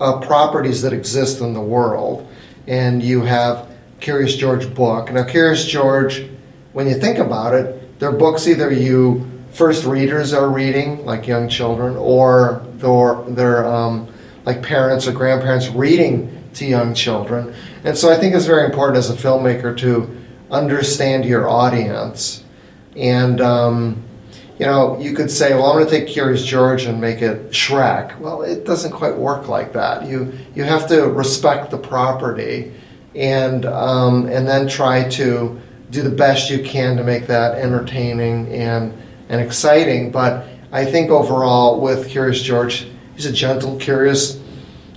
uh, 0.00 0.18
properties 0.20 0.82
that 0.82 0.92
exist 0.92 1.40
in 1.40 1.52
the 1.54 1.60
world, 1.60 2.26
and 2.66 3.02
you 3.02 3.22
have 3.22 3.68
Curious 4.00 4.34
George 4.34 4.72
book. 4.74 5.12
Now, 5.12 5.24
Curious 5.24 5.66
George, 5.66 6.26
when 6.72 6.86
you 6.86 6.94
think 6.94 7.18
about 7.18 7.54
it, 7.54 7.98
they're 7.98 8.12
books 8.12 8.46
either 8.46 8.72
you 8.72 9.30
first 9.52 9.84
readers 9.84 10.32
are 10.32 10.48
reading, 10.48 11.04
like 11.04 11.26
young 11.26 11.48
children, 11.48 11.96
or 11.96 12.64
they're, 12.76 13.22
they're 13.28 13.66
um, 13.66 14.08
like 14.46 14.62
parents 14.62 15.06
or 15.06 15.12
grandparents 15.12 15.68
reading 15.68 16.44
to 16.54 16.64
young 16.64 16.94
children. 16.94 17.54
And 17.84 17.96
so 17.96 18.10
I 18.10 18.16
think 18.16 18.34
it's 18.34 18.46
very 18.46 18.64
important 18.64 18.96
as 18.96 19.10
a 19.10 19.14
filmmaker 19.14 19.76
to 19.78 20.16
understand 20.50 21.24
your 21.24 21.48
audience. 21.48 22.44
And, 22.96 23.40
um, 23.40 24.02
you 24.60 24.66
know, 24.66 25.00
you 25.00 25.14
could 25.14 25.30
say, 25.30 25.54
well, 25.54 25.64
I'm 25.70 25.78
going 25.78 25.86
to 25.86 25.90
take 25.90 26.06
Curious 26.06 26.44
George 26.44 26.84
and 26.84 27.00
make 27.00 27.22
it 27.22 27.50
Shrek. 27.50 28.18
Well, 28.20 28.42
it 28.42 28.66
doesn't 28.66 28.92
quite 28.92 29.16
work 29.16 29.48
like 29.48 29.72
that. 29.72 30.06
You, 30.06 30.34
you 30.54 30.64
have 30.64 30.86
to 30.88 31.08
respect 31.08 31.70
the 31.70 31.78
property 31.78 32.74
and, 33.14 33.64
um, 33.64 34.26
and 34.26 34.46
then 34.46 34.68
try 34.68 35.08
to 35.08 35.58
do 35.88 36.02
the 36.02 36.10
best 36.10 36.50
you 36.50 36.62
can 36.62 36.98
to 36.98 37.02
make 37.02 37.26
that 37.28 37.56
entertaining 37.56 38.52
and, 38.52 38.92
and 39.30 39.40
exciting. 39.40 40.12
But 40.12 40.46
I 40.72 40.84
think 40.84 41.08
overall, 41.08 41.80
with 41.80 42.10
Curious 42.10 42.42
George, 42.42 42.86
he's 43.14 43.24
a 43.24 43.32
gentle, 43.32 43.78
curious 43.78 44.38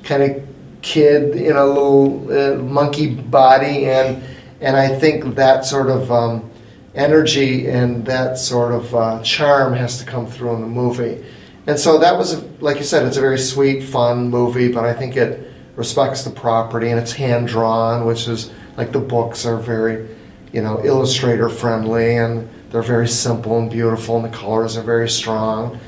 kind 0.03 0.23
of 0.23 0.45
kid 0.81 1.37
in 1.37 1.55
a 1.55 1.65
little 1.65 2.29
uh, 2.29 2.57
monkey 2.57 3.15
body, 3.15 3.85
and 3.85 4.21
and 4.59 4.75
I 4.75 4.89
think 4.99 5.35
that 5.35 5.65
sort 5.65 5.89
of 5.89 6.11
um, 6.11 6.51
energy 6.95 7.67
and 7.67 8.05
that 8.05 8.37
sort 8.37 8.71
of 8.73 8.93
uh, 8.95 9.21
charm 9.23 9.73
has 9.73 9.99
to 9.99 10.05
come 10.05 10.27
through 10.27 10.53
in 10.55 10.61
the 10.61 10.67
movie. 10.67 11.23
And 11.67 11.79
so 11.79 11.97
that 11.99 12.17
was, 12.17 12.33
a, 12.33 12.41
like 12.59 12.77
you 12.77 12.83
said, 12.83 13.05
it's 13.05 13.17
a 13.17 13.21
very 13.21 13.39
sweet, 13.39 13.81
fun 13.83 14.29
movie, 14.29 14.71
but 14.71 14.83
I 14.85 14.93
think 14.93 15.15
it 15.15 15.51
respects 15.75 16.23
the 16.23 16.29
property 16.29 16.89
and 16.89 16.99
it's 16.99 17.13
hand 17.13 17.47
drawn, 17.47 18.05
which 18.05 18.27
is 18.27 18.51
like 18.77 18.91
the 18.91 18.99
books 18.99 19.45
are 19.45 19.57
very, 19.57 20.07
you 20.51 20.61
know, 20.61 20.81
illustrator 20.83 21.49
friendly 21.49 22.17
and 22.17 22.47
they're 22.69 22.81
very 22.83 23.07
simple 23.07 23.57
and 23.59 23.71
beautiful 23.71 24.17
and 24.17 24.25
the 24.25 24.35
colors 24.37 24.77
are 24.77 24.83
very 24.83 25.09
strong. 25.09 25.79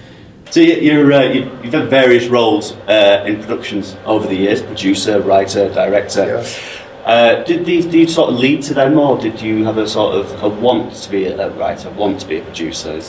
So 0.49 0.59
you- 0.59 0.75
you're, 0.75 1.11
uh, 1.11 1.23
you- 1.23 1.51
you've 1.63 1.73
had 1.73 1.89
various 1.89 2.27
roles 2.27 2.73
uh, 2.87 3.23
in 3.27 3.41
productions 3.41 3.95
over 4.05 4.27
the 4.27 4.35
years: 4.35 4.61
producer, 4.61 5.19
writer, 5.19 5.69
director. 5.73 6.25
Yes. 6.25 6.59
Uh, 7.05 7.43
did 7.43 7.65
these 7.65 7.85
do 7.85 7.99
you 7.99 8.07
sort 8.07 8.31
of 8.31 8.39
lead 8.39 8.63
to 8.63 8.73
them, 8.73 8.97
or 8.97 9.15
did 9.19 9.39
you 9.39 9.63
have 9.63 9.77
a 9.77 9.87
sort 9.87 10.15
of 10.15 10.43
a 10.43 10.49
want 10.49 10.91
to 10.91 11.11
be 11.11 11.25
a, 11.25 11.49
writer, 11.51 11.87
want 11.91 12.19
to 12.19 12.27
be 12.27 12.37
a 12.37 12.43
producer, 12.43 12.99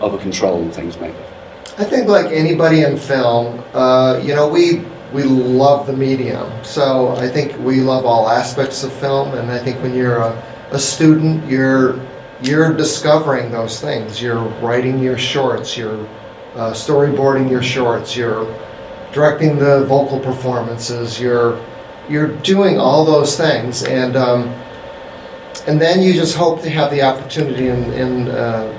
over 0.00 0.18
control 0.18 0.60
and 0.60 0.74
things 0.74 0.98
maybe? 0.98 1.16
I 1.78 1.84
think 1.84 2.06
like 2.06 2.26
anybody 2.26 2.82
in 2.82 2.98
film, 2.98 3.64
uh, 3.72 4.20
you 4.22 4.34
know, 4.34 4.46
we 4.46 4.84
we 5.14 5.22
love 5.22 5.86
the 5.86 5.94
medium. 5.94 6.52
So 6.64 7.16
I 7.16 7.28
think 7.28 7.58
we 7.60 7.80
love 7.80 8.04
all 8.04 8.28
aspects 8.28 8.84
of 8.84 8.92
film, 8.92 9.32
and 9.32 9.50
I 9.50 9.58
think 9.58 9.82
when 9.82 9.94
you're 9.94 10.18
a, 10.18 10.32
a 10.72 10.78
student, 10.78 11.48
you're 11.50 11.98
you're 12.42 12.76
discovering 12.76 13.50
those 13.50 13.80
things. 13.80 14.20
You're 14.20 14.44
writing 14.60 14.98
your 14.98 15.16
shorts. 15.16 15.78
You're 15.78 16.06
uh, 16.54 16.72
storyboarding 16.72 17.50
your 17.50 17.62
shorts. 17.62 18.14
You're 18.14 18.44
directing 19.12 19.58
the 19.58 19.86
vocal 19.86 20.20
performances. 20.20 21.18
You're 21.18 21.58
you're 22.08 22.28
doing 22.38 22.78
all 22.78 23.04
those 23.04 23.36
things, 23.36 23.82
and 23.82 24.16
um, 24.16 24.48
and 25.66 25.80
then 25.80 26.00
you 26.02 26.12
just 26.12 26.36
hope 26.36 26.62
to 26.62 26.70
have 26.70 26.90
the 26.90 27.02
opportunity 27.02 27.68
in 27.68 27.92
in, 27.92 28.28
uh, 28.28 28.72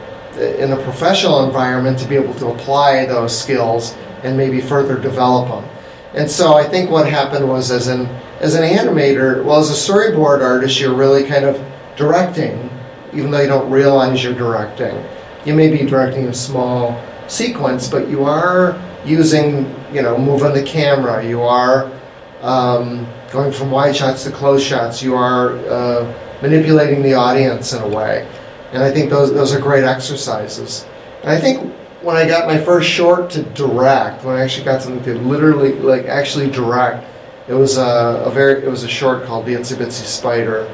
in 0.59 0.71
a 0.71 0.77
professional 0.83 1.45
environment 1.45 1.99
to 1.99 2.07
be 2.07 2.15
able 2.15 2.33
to 2.35 2.47
apply 2.47 3.05
those 3.05 3.37
skills 3.37 3.95
and 4.23 4.37
maybe 4.37 4.61
further 4.61 4.97
develop 4.97 5.49
them. 5.49 5.69
And 6.13 6.29
so 6.29 6.53
I 6.53 6.63
think 6.63 6.89
what 6.89 7.07
happened 7.07 7.47
was 7.47 7.69
as 7.71 7.87
an 7.87 8.07
as 8.39 8.55
an 8.55 8.63
animator, 8.63 9.43
well, 9.43 9.59
as 9.59 9.69
a 9.69 9.91
storyboard 9.91 10.41
artist, 10.41 10.79
you're 10.79 10.95
really 10.95 11.23
kind 11.23 11.45
of 11.45 11.59
directing, 11.95 12.69
even 13.13 13.31
though 13.31 13.41
you 13.41 13.47
don't 13.47 13.69
realize 13.69 14.23
you're 14.23 14.33
directing. 14.33 15.03
You 15.45 15.53
may 15.53 15.69
be 15.69 15.85
directing 15.85 16.27
a 16.27 16.33
small 16.33 17.01
sequence, 17.27 17.87
but 17.87 18.09
you 18.09 18.23
are 18.23 18.81
using, 19.05 19.73
you 19.91 20.01
know, 20.01 20.17
moving 20.17 20.53
the 20.53 20.63
camera. 20.63 21.25
You 21.25 21.41
are 21.41 21.91
um, 22.41 23.07
going 23.31 23.51
from 23.51 23.71
wide 23.71 23.95
shots 23.95 24.23
to 24.23 24.31
close 24.31 24.63
shots. 24.63 25.01
You 25.01 25.15
are 25.15 25.57
uh, 25.67 26.13
manipulating 26.41 27.01
the 27.01 27.13
audience 27.13 27.73
in 27.73 27.81
a 27.81 27.87
way. 27.87 28.29
And 28.71 28.83
I 28.83 28.91
think 28.91 29.09
those, 29.09 29.33
those 29.33 29.53
are 29.53 29.59
great 29.59 29.83
exercises. 29.83 30.85
And 31.21 31.31
I 31.31 31.39
think 31.39 31.73
when 32.01 32.15
I 32.15 32.27
got 32.27 32.47
my 32.47 32.57
first 32.57 32.89
short 32.89 33.29
to 33.31 33.43
direct, 33.43 34.23
when 34.23 34.35
I 34.35 34.41
actually 34.41 34.65
got 34.65 34.81
something 34.81 35.03
to 35.03 35.19
literally 35.19 35.73
like 35.73 36.05
actually 36.05 36.49
direct, 36.49 37.05
it 37.47 37.53
was 37.53 37.77
a, 37.77 38.23
a 38.25 38.31
very 38.31 38.63
it 38.63 38.69
was 38.69 38.83
a 38.83 38.87
short 38.87 39.25
called 39.25 39.45
The 39.45 39.53
Itsy 39.53 39.75
Bitsy 39.77 40.05
Spider, 40.05 40.67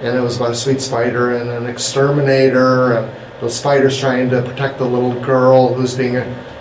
and 0.00 0.16
it 0.16 0.20
was 0.20 0.36
about 0.36 0.52
a 0.52 0.54
sweet 0.54 0.80
spider 0.80 1.36
and 1.36 1.50
an 1.50 1.66
exterminator 1.66 2.94
and 2.94 3.14
the 3.40 3.50
spider's 3.50 3.98
trying 3.98 4.30
to 4.30 4.42
protect 4.42 4.78
the 4.78 4.84
little 4.84 5.20
girl 5.20 5.74
who's 5.74 5.94
being 5.94 6.16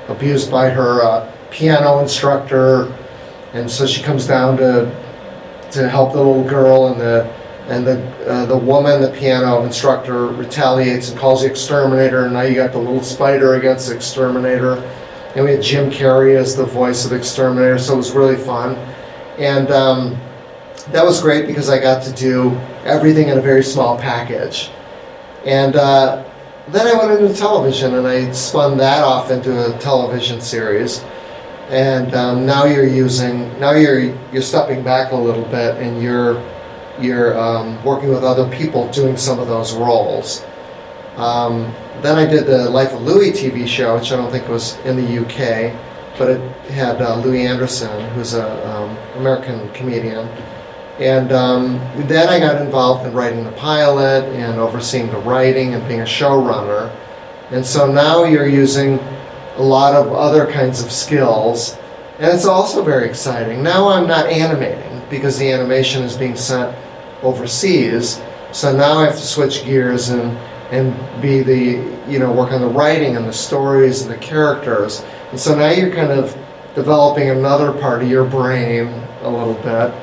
abused 0.10 0.52
by 0.52 0.70
her 0.70 1.02
uh, 1.02 1.32
piano 1.50 2.00
instructor, 2.00 2.94
and 3.54 3.70
so 3.70 3.86
she 3.86 4.04
comes 4.04 4.28
down 4.28 4.58
to 4.58 5.03
to 5.74 5.90
help 5.90 6.14
the 6.14 6.18
little 6.18 6.48
girl 6.48 6.88
and 6.88 7.00
the 7.00 7.32
and 7.68 7.88
the 7.88 8.30
uh, 8.30 8.46
the 8.46 8.58
woman, 8.58 9.02
the 9.02 9.12
piano 9.12 9.64
instructor, 9.64 10.28
retaliates 10.28 11.10
and 11.10 11.18
calls 11.18 11.42
the 11.42 11.50
exterminator, 11.50 12.26
and 12.26 12.34
now 12.34 12.42
you 12.42 12.56
got 12.56 12.72
the 12.72 12.78
little 12.78 13.04
spider 13.04 13.56
against 13.56 13.88
the 13.88 13.96
exterminator, 13.96 14.76
and 15.36 15.46
we 15.46 15.52
had 15.52 15.62
Jim 15.62 15.90
Carrey 15.90 16.36
as 16.36 16.56
the 16.56 16.66
voice 16.66 17.06
of 17.06 17.14
exterminator, 17.14 17.80
so 17.80 17.94
it 17.94 17.98
was 17.98 18.12
really 18.12 18.36
fun, 18.36 18.76
and 19.38 19.72
um, 19.72 20.20
that 20.90 21.06
was 21.06 21.22
great 21.22 21.48
because 21.48 21.70
I 21.70 21.80
got 21.80 22.04
to 22.04 22.12
do 22.12 22.52
everything 22.84 23.30
in 23.30 23.38
a 23.38 23.42
very 23.42 23.64
small 23.64 23.98
package, 23.98 24.70
and. 25.46 25.76
Uh, 25.76 26.30
then 26.70 26.88
I 26.88 26.94
went 26.98 27.20
into 27.20 27.38
television 27.38 27.96
and 27.96 28.08
I 28.08 28.32
spun 28.32 28.78
that 28.78 29.04
off 29.04 29.32
into 29.32 29.76
a 29.76 29.78
television 29.80 30.40
series. 30.40 31.04
And 31.70 32.14
um, 32.14 32.46
now 32.46 32.66
you're 32.66 32.88
using 32.88 33.58
now 33.60 33.72
you're 33.72 34.16
you're 34.32 34.42
stepping 34.42 34.84
back 34.84 35.12
a 35.12 35.16
little 35.16 35.46
bit 35.46 35.78
and 35.78 36.02
you're 36.02 36.42
you're 37.00 37.38
um, 37.40 37.84
working 37.84 38.10
with 38.10 38.24
other 38.24 38.48
people 38.56 38.92
doing 38.92 39.18
some 39.18 39.40
of 39.40 39.48
those 39.48 39.74
roles. 39.74 40.46
Um, 41.16 41.74
then 42.02 42.18
I 42.18 42.26
did 42.26 42.46
the 42.46 42.70
Life 42.70 42.94
of 42.94 43.02
Louie 43.02 43.32
TV 43.32 43.68
show, 43.68 43.98
which 43.98 44.12
I 44.12 44.16
don't 44.16 44.32
think 44.32 44.48
was 44.48 44.78
in 44.80 44.96
the 44.96 45.22
UK, 45.22 45.74
but 46.18 46.30
it 46.30 46.62
had 46.72 47.02
uh, 47.02 47.18
Louie 47.18 47.46
Anderson, 47.46 48.10
who's 48.12 48.34
an 48.34 48.46
um, 48.68 48.98
American 49.16 49.72
comedian 49.74 50.28
and 51.00 51.32
um, 51.32 51.80
then 52.08 52.30
I 52.30 52.40
got 52.40 52.62
involved 52.62 53.06
in 53.08 53.14
writing 53.14 53.44
the 53.44 53.52
pilot 53.54 54.26
and 54.36 54.60
overseeing 54.60 55.10
the 55.10 55.18
writing 55.18 55.74
and 55.74 55.88
being 55.88 56.02
a 56.02 56.06
showrunner. 56.06 56.96
And 57.50 57.66
so 57.66 57.92
now 57.92 58.26
you're 58.26 58.48
using 58.48 59.00
a 59.56 59.64
lot 59.64 59.94
of 59.94 60.12
other 60.14 60.52
kinds 60.52 60.84
of 60.84 60.92
skills. 60.92 61.78
And 62.20 62.34
it's 62.34 62.46
also 62.46 62.84
very 62.84 63.08
exciting. 63.08 63.64
Now 63.64 63.88
I'm 63.88 64.08
not 64.08 64.28
animating 64.28 65.02
because 65.10 65.38
the 65.38 65.52
animation 65.52 66.04
is 66.04 66.16
being 66.16 66.36
sent 66.36 66.76
overseas. 67.22 68.22
So 68.52 68.76
now 68.76 69.00
I 69.00 69.06
have 69.06 69.16
to 69.16 69.26
switch 69.26 69.66
gears 69.66 70.10
and, 70.10 70.38
and 70.72 71.22
be 71.22 71.42
the, 71.42 72.12
you 72.12 72.20
know, 72.20 72.32
work 72.32 72.52
on 72.52 72.62
the 72.62 72.68
writing 72.68 73.16
and 73.16 73.26
the 73.26 73.34
stories 73.34 74.02
and 74.02 74.12
the 74.12 74.18
characters. 74.18 75.04
And 75.32 75.40
so 75.40 75.56
now 75.56 75.72
you're 75.72 75.94
kind 75.94 76.12
of 76.12 76.38
developing 76.76 77.30
another 77.30 77.72
part 77.72 78.02
of 78.04 78.10
your 78.10 78.26
brain 78.26 78.88
a 79.22 79.30
little 79.30 79.56
bit 79.56 79.94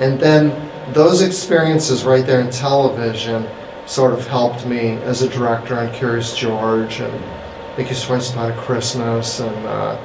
and 0.00 0.18
then 0.18 0.70
those 0.92 1.22
experiences 1.22 2.04
right 2.04 2.26
there 2.26 2.40
in 2.40 2.50
television 2.50 3.46
sort 3.86 4.12
of 4.12 4.26
helped 4.26 4.66
me 4.66 4.92
as 5.02 5.22
a 5.22 5.28
director 5.28 5.78
on 5.78 5.92
Curious 5.92 6.36
George 6.36 7.00
and 7.00 7.14
Mickey's 7.76 8.02
Twice 8.04 8.32
About 8.32 8.56
Christmas 8.56 9.40
and 9.40 9.66
uh, 9.66 9.98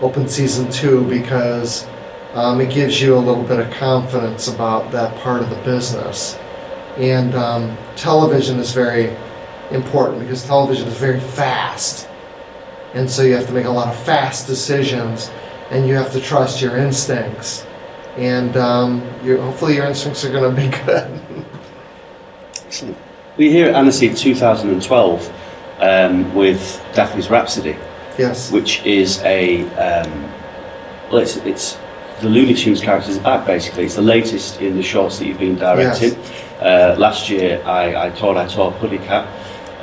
Open 0.00 0.28
Season 0.28 0.70
2 0.70 1.08
because 1.08 1.86
um, 2.34 2.60
it 2.60 2.72
gives 2.72 3.00
you 3.00 3.16
a 3.16 3.18
little 3.18 3.42
bit 3.42 3.58
of 3.58 3.70
confidence 3.72 4.46
about 4.46 4.92
that 4.92 5.16
part 5.20 5.42
of 5.42 5.50
the 5.50 5.56
business. 5.56 6.38
And 6.96 7.34
um, 7.34 7.76
television 7.96 8.60
is 8.60 8.72
very 8.72 9.16
important 9.72 10.20
because 10.20 10.44
television 10.46 10.86
is 10.86 10.96
very 10.96 11.18
fast. 11.18 12.08
And 12.94 13.10
so 13.10 13.22
you 13.22 13.34
have 13.34 13.46
to 13.48 13.52
make 13.52 13.66
a 13.66 13.70
lot 13.70 13.88
of 13.88 14.00
fast 14.04 14.46
decisions 14.46 15.30
and 15.70 15.88
you 15.88 15.94
have 15.94 16.12
to 16.12 16.20
trust 16.20 16.62
your 16.62 16.76
instincts 16.76 17.66
and 18.16 18.56
um, 18.56 19.00
hopefully 19.22 19.74
your 19.76 19.86
instincts 19.86 20.24
are 20.24 20.30
going 20.30 20.54
to 20.54 20.60
be 20.60 20.68
good. 20.84 21.46
Excellent. 22.66 22.98
We're 23.36 23.50
here 23.50 23.68
at 23.68 23.74
Annecy 23.74 24.12
2012 24.14 25.39
um, 25.80 26.34
with 26.34 26.84
Daffy's 26.94 27.30
Rhapsody. 27.30 27.76
Yes. 28.18 28.52
Which 28.52 28.84
is 28.84 29.18
a 29.22 29.62
um, 29.76 30.30
well, 31.10 31.18
it's, 31.18 31.36
it's 31.38 31.78
the 32.20 32.28
Looney 32.28 32.54
Tunes 32.54 32.80
characters 32.80 33.18
back 33.18 33.46
basically. 33.46 33.84
It's 33.84 33.96
the 33.96 34.02
latest 34.02 34.60
in 34.60 34.76
the 34.76 34.82
shorts 34.82 35.18
that 35.18 35.26
you've 35.26 35.38
been 35.38 35.56
directing. 35.56 36.12
Yes. 36.12 36.44
Uh, 36.60 36.96
last 36.98 37.30
year, 37.30 37.62
I, 37.64 38.06
I 38.06 38.10
taught 38.10 38.36
I 38.36 38.46
taught 38.46 38.78
Puddy 38.78 38.98
Tat. 38.98 39.26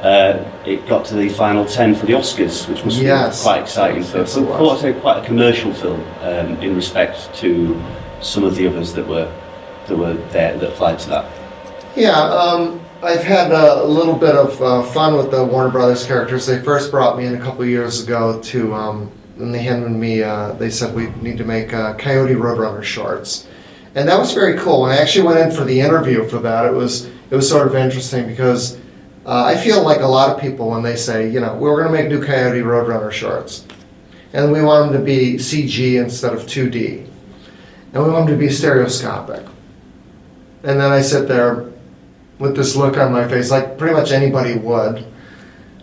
Uh, 0.04 0.46
it 0.64 0.88
got 0.88 1.06
to 1.06 1.16
the 1.16 1.28
final 1.30 1.66
ten 1.66 1.96
for 1.96 2.06
the 2.06 2.14
Oscars, 2.14 2.70
which 2.70 2.84
was 2.84 3.02
yes. 3.02 3.42
quite 3.42 3.62
exciting 3.62 4.04
for, 4.04 4.24
for, 4.26 4.78
for 4.78 4.94
quite 5.02 5.24
a 5.24 5.26
commercial 5.26 5.74
film 5.74 6.02
um, 6.22 6.62
in 6.62 6.76
respect 6.76 7.34
to 7.34 7.82
some 8.22 8.44
of 8.44 8.56
the 8.56 8.68
others 8.68 8.94
that 8.94 9.08
were 9.08 9.32
that 9.88 9.98
were 9.98 10.14
there 10.32 10.56
that 10.58 10.70
applied 10.70 11.00
to 11.00 11.10
that? 11.10 11.32
Yeah, 11.96 12.12
um, 12.12 12.80
I've 13.04 13.24
had 13.24 13.52
a 13.52 13.84
little 13.84 14.16
bit 14.16 14.36
of 14.36 14.60
uh, 14.62 14.82
fun 14.82 15.16
with 15.16 15.30
the 15.30 15.44
Warner 15.46 15.70
Brothers 15.70 16.06
characters. 16.06 16.48
They 16.48 16.60
first 16.60 16.90
brought 16.90 17.18
me 17.18 17.26
in 17.26 17.36
a 17.36 17.40
couple 17.40 17.64
years 17.64 18.04
ago 18.04 18.42
to, 18.42 18.74
um, 18.74 19.12
and 19.38 19.54
they 19.54 19.62
handed 19.62 19.90
me. 19.90 20.24
Uh, 20.24 20.54
they 20.54 20.70
said 20.72 20.96
we 20.96 21.08
need 21.22 21.38
to 21.38 21.46
make 21.46 21.74
uh, 21.74 21.94
Coyote 21.96 22.34
Roadrunner 22.34 22.84
shorts, 22.84 23.48
and 23.94 24.10
that 24.10 24.18
was 24.20 24.34
very 24.34 24.58
cool. 24.58 24.82
When 24.82 24.92
I 24.92 24.98
actually 24.98 25.28
went 25.28 25.40
in 25.40 25.56
for 25.56 25.64
the 25.64 25.80
interview 25.80 26.28
for 26.28 26.40
that, 26.40 26.66
it 26.66 26.74
was 26.74 27.06
it 27.06 27.36
was 27.36 27.48
sort 27.48 27.68
of 27.68 27.76
interesting 27.76 28.28
because. 28.28 28.80
Uh, 29.26 29.44
I 29.44 29.58
feel 29.58 29.84
like 29.84 30.00
a 30.00 30.08
lot 30.08 30.34
of 30.34 30.40
people 30.40 30.70
when 30.70 30.84
they 30.84 30.96
say, 30.96 31.30
you 31.30 31.42
know, 31.42 31.54
we're 31.54 31.76
going 31.76 31.94
to 31.94 32.02
make 32.02 32.10
new 32.10 32.26
Coyote 32.26 32.62
Roadrunner 32.62 33.12
shorts, 33.12 33.68
and 34.32 34.54
we 34.54 34.62
want 34.62 34.90
them 34.90 35.02
to 35.02 35.06
be 35.06 35.34
CG 35.34 36.02
instead 36.02 36.32
of 36.32 36.44
2D 36.44 37.06
and 37.94 38.04
we 38.06 38.10
want 38.10 38.28
them 38.28 38.38
to 38.38 38.40
be 38.40 38.50
stereoscopic. 38.50 39.46
And 40.64 40.80
then 40.80 40.92
I 40.92 41.02
sit 41.02 41.28
there 41.28 41.70
with 42.40 42.56
this 42.56 42.76
look 42.76 42.98
on 42.98 43.12
my 43.12 43.28
face, 43.28 43.52
like 43.52 43.78
pretty 43.78 43.96
much 43.96 44.12
anybody 44.12 44.56
would. 44.56 45.06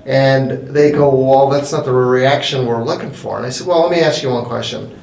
And 0.06 0.68
they 0.68 0.92
go, 0.92 1.14
Well, 1.14 1.48
that's 1.48 1.72
not 1.72 1.84
the 1.84 1.92
reaction 1.92 2.66
we're 2.66 2.84
looking 2.84 3.12
for. 3.12 3.38
And 3.38 3.46
I 3.46 3.50
said, 3.50 3.66
Well, 3.66 3.80
let 3.80 3.90
me 3.90 4.00
ask 4.00 4.22
you 4.22 4.30
one 4.30 4.44
question. 4.44 4.96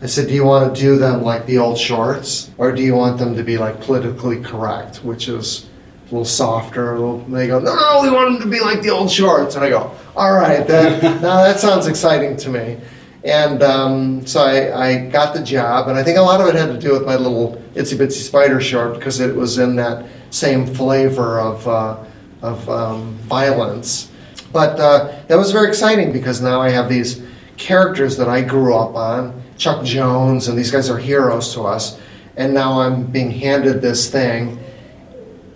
I 0.00 0.06
said, 0.06 0.28
Do 0.28 0.34
you 0.34 0.44
want 0.44 0.74
to 0.74 0.80
do 0.80 0.96
them 0.96 1.22
like 1.22 1.46
the 1.46 1.58
old 1.58 1.78
shorts, 1.78 2.50
or 2.56 2.72
do 2.72 2.82
you 2.82 2.94
want 2.94 3.18
them 3.18 3.36
to 3.36 3.42
be 3.42 3.58
like 3.58 3.80
politically 3.80 4.42
correct, 4.42 5.04
which 5.04 5.28
is 5.28 5.68
a 6.02 6.04
little 6.06 6.24
softer? 6.24 6.94
A 6.94 6.98
little, 6.98 7.18
they 7.18 7.46
go, 7.46 7.58
No, 7.58 7.74
no, 7.74 8.00
we 8.02 8.10
want 8.10 8.32
them 8.32 8.50
to 8.50 8.50
be 8.50 8.60
like 8.60 8.82
the 8.82 8.90
old 8.90 9.10
shorts. 9.10 9.54
And 9.54 9.64
I 9.64 9.68
go, 9.68 9.94
All 10.16 10.32
right, 10.32 10.66
then. 10.66 11.00
now 11.22 11.44
that 11.44 11.60
sounds 11.60 11.86
exciting 11.86 12.36
to 12.38 12.48
me. 12.48 12.78
And 13.24 13.62
um, 13.62 14.26
so 14.26 14.42
I, 14.42 14.88
I, 14.88 15.06
got 15.06 15.32
the 15.32 15.44
job, 15.44 15.86
and 15.86 15.96
I 15.96 16.02
think 16.02 16.18
a 16.18 16.22
lot 16.22 16.40
of 16.40 16.48
it 16.48 16.56
had 16.56 16.72
to 16.72 16.78
do 16.78 16.92
with 16.92 17.06
my 17.06 17.14
little 17.14 17.62
itsy 17.76 17.96
bitsy 17.96 18.22
spider 18.22 18.60
short 18.60 18.94
because 18.94 19.20
it 19.20 19.36
was 19.36 19.58
in 19.58 19.76
that 19.76 20.06
same 20.32 20.66
flavor 20.66 21.38
of, 21.38 21.68
uh, 21.68 21.96
of 22.42 22.68
um, 22.68 23.14
violence. 23.18 24.10
But 24.52 24.80
uh, 24.80 25.20
that 25.28 25.36
was 25.36 25.52
very 25.52 25.68
exciting 25.68 26.12
because 26.12 26.40
now 26.40 26.60
I 26.60 26.70
have 26.70 26.88
these 26.88 27.22
characters 27.56 28.16
that 28.16 28.28
I 28.28 28.42
grew 28.42 28.74
up 28.74 28.96
on 28.96 29.40
Chuck 29.56 29.84
Jones, 29.84 30.48
and 30.48 30.58
these 30.58 30.70
guys 30.70 30.90
are 30.90 30.98
heroes 30.98 31.54
to 31.54 31.62
us. 31.62 32.00
And 32.36 32.52
now 32.52 32.80
I'm 32.80 33.06
being 33.06 33.30
handed 33.30 33.80
this 33.80 34.10
thing, 34.10 34.58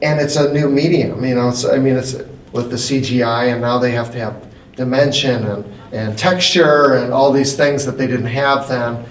and 0.03 0.21
it's 0.21 0.37
a 0.37 0.53
new 0.53 0.69
medium. 0.69 1.25
You 1.25 1.35
know, 1.35 1.53
I 1.73 1.79
mean, 1.79 1.97
it's 1.97 2.13
with 2.53 2.71
the 2.71 2.77
CGI, 2.77 3.53
and 3.53 3.61
now 3.63 3.79
they 3.79 3.91
have 3.93 4.13
to 4.13 4.19
have 4.19 4.47
dimension 4.77 5.45
and 5.47 5.65
and 5.93 6.19
texture 6.19 6.95
and 6.95 7.13
all 7.13 7.33
these 7.33 7.57
things 7.57 7.87
that 7.87 7.97
they 7.97 8.07
didn't 8.07 8.27
have 8.27 8.69
then. 8.69 9.05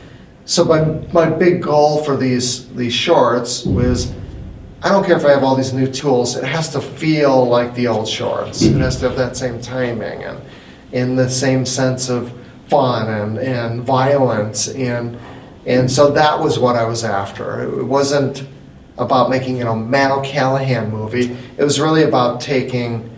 So 0.46 0.64
my, 0.64 0.84
my 1.12 1.30
big 1.30 1.64
goal 1.64 2.04
for 2.04 2.16
these 2.16 2.70
these 2.76 2.94
shorts 2.94 3.66
was 3.66 4.14
I 4.86 4.90
don't 4.90 5.04
care 5.04 5.18
if 5.18 5.26
I 5.26 5.32
have 5.32 5.44
all 5.44 5.56
these 5.56 5.74
new 5.74 5.92
tools, 5.92 6.36
it 6.36 6.44
has 6.44 6.70
to 6.74 6.80
feel 6.80 7.48
like 7.48 7.74
the 7.74 7.88
old 7.88 8.08
shorts. 8.08 8.62
It 8.62 8.78
has 8.78 9.00
to 9.00 9.10
have 9.10 9.18
that 9.18 9.36
same 9.36 9.60
timing 9.60 10.24
and 10.24 10.40
in 10.92 11.16
the 11.16 11.28
same 11.28 11.66
sense 11.66 12.08
of 12.08 12.32
fun 12.70 13.10
and, 13.10 13.40
and 13.40 13.82
violence 13.82 14.68
and 14.68 15.18
and 15.66 15.90
so 15.90 16.12
that 16.12 16.40
was 16.40 16.60
what 16.60 16.76
I 16.76 16.84
was 16.84 17.04
after. 17.04 17.64
It 17.64 17.84
wasn't 17.84 18.48
about 19.00 19.32
making 19.32 19.58
you 19.58 19.64
know 19.64 19.76
Matt 19.76 20.12
O'Callaghan 20.12 20.92
movie. 20.92 21.36
It 21.58 21.64
was 21.64 21.80
really 21.80 22.04
about 22.04 22.40
taking 22.40 23.10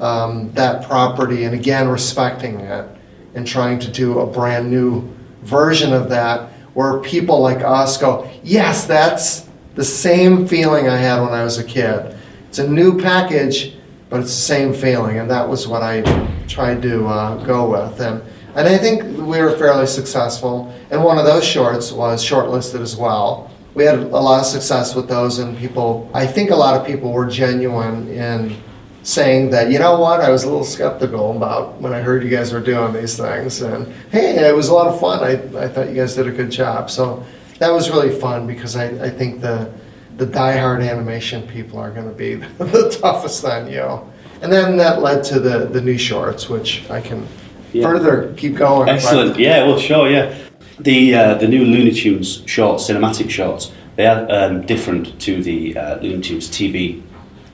um, 0.00 0.52
that 0.52 0.86
property 0.86 1.44
and 1.44 1.54
again 1.54 1.88
respecting 1.88 2.60
it 2.60 2.86
and 3.34 3.46
trying 3.46 3.78
to 3.78 3.90
do 3.90 4.18
a 4.18 4.26
brand 4.26 4.70
new 4.70 5.10
version 5.40 5.94
of 5.94 6.10
that 6.10 6.50
where 6.74 6.98
people 6.98 7.40
like 7.40 7.62
us 7.62 7.96
go, 7.96 8.30
yes, 8.42 8.86
that's 8.86 9.43
the 9.74 9.84
same 9.84 10.46
feeling 10.46 10.88
I 10.88 10.96
had 10.96 11.20
when 11.20 11.32
I 11.32 11.44
was 11.44 11.58
a 11.58 11.64
kid. 11.64 12.16
It's 12.48 12.58
a 12.58 12.68
new 12.68 13.00
package, 13.00 13.74
but 14.08 14.20
it's 14.20 14.30
the 14.30 14.42
same 14.42 14.72
feeling, 14.72 15.18
and 15.18 15.30
that 15.30 15.48
was 15.48 15.66
what 15.66 15.82
I 15.82 16.02
tried 16.46 16.82
to 16.82 17.06
uh, 17.06 17.44
go 17.44 17.70
with. 17.70 18.00
And, 18.00 18.22
and 18.54 18.68
I 18.68 18.78
think 18.78 19.02
we 19.18 19.40
were 19.40 19.56
fairly 19.58 19.86
successful. 19.86 20.72
And 20.90 21.02
one 21.02 21.18
of 21.18 21.24
those 21.24 21.44
shorts 21.44 21.90
was 21.90 22.24
shortlisted 22.24 22.80
as 22.80 22.96
well. 22.96 23.50
We 23.74 23.84
had 23.84 23.98
a 23.98 24.06
lot 24.06 24.38
of 24.38 24.46
success 24.46 24.94
with 24.94 25.08
those, 25.08 25.40
and 25.40 25.58
people, 25.58 26.08
I 26.14 26.26
think 26.26 26.50
a 26.50 26.56
lot 26.56 26.80
of 26.80 26.86
people 26.86 27.12
were 27.12 27.26
genuine 27.26 28.08
in 28.08 28.56
saying 29.02 29.50
that 29.50 29.70
you 29.70 29.78
know 29.78 30.00
what 30.00 30.20
I 30.20 30.30
was 30.30 30.44
a 30.44 30.46
little 30.46 30.64
skeptical 30.64 31.36
about 31.36 31.78
when 31.80 31.92
I 31.92 32.00
heard 32.00 32.22
you 32.22 32.30
guys 32.30 32.52
were 32.52 32.60
doing 32.60 32.92
these 32.92 33.18
things, 33.18 33.60
and 33.60 33.92
hey, 34.10 34.48
it 34.48 34.54
was 34.54 34.68
a 34.68 34.74
lot 34.74 34.86
of 34.86 34.98
fun. 34.98 35.22
I, 35.22 35.32
I 35.62 35.68
thought 35.68 35.88
you 35.88 35.94
guys 35.94 36.14
did 36.14 36.26
a 36.26 36.30
good 36.30 36.50
job. 36.50 36.90
So 36.90 37.24
that 37.58 37.70
was 37.72 37.90
really 37.90 38.10
fun 38.18 38.46
because 38.46 38.76
I, 38.76 38.86
I 39.04 39.10
think 39.10 39.40
the 39.40 39.70
the 40.16 40.26
diehard 40.26 40.88
animation 40.88 41.42
people 41.48 41.78
are 41.78 41.90
going 41.90 42.08
to 42.08 42.14
be 42.14 42.34
the 42.58 42.96
toughest 43.00 43.44
on 43.44 43.70
you. 43.70 44.00
And 44.42 44.52
then 44.52 44.76
that 44.76 45.00
led 45.02 45.24
to 45.24 45.40
the 45.40 45.66
the 45.66 45.80
new 45.80 45.98
shorts, 45.98 46.48
which 46.48 46.88
I 46.90 47.00
can 47.00 47.26
Yeah. 47.72 47.86
further 47.88 48.32
keep 48.36 48.54
going. 48.56 48.88
Excellent. 48.88 49.38
Yeah, 49.38 49.66
well, 49.66 49.78
sure. 49.78 50.08
Yeah, 50.10 50.34
the 50.78 51.14
uh, 51.14 51.34
the 51.34 51.48
new 51.48 51.64
Looney 51.64 51.92
Tunes 51.92 52.42
shorts, 52.46 52.88
cinematic 52.88 53.30
shorts, 53.30 53.72
they 53.96 54.06
are 54.06 54.26
um, 54.30 54.62
different 54.66 55.18
to 55.20 55.42
the 55.42 55.76
uh, 55.76 55.96
Looney 56.00 56.20
Tunes 56.22 56.48
TV 56.48 57.02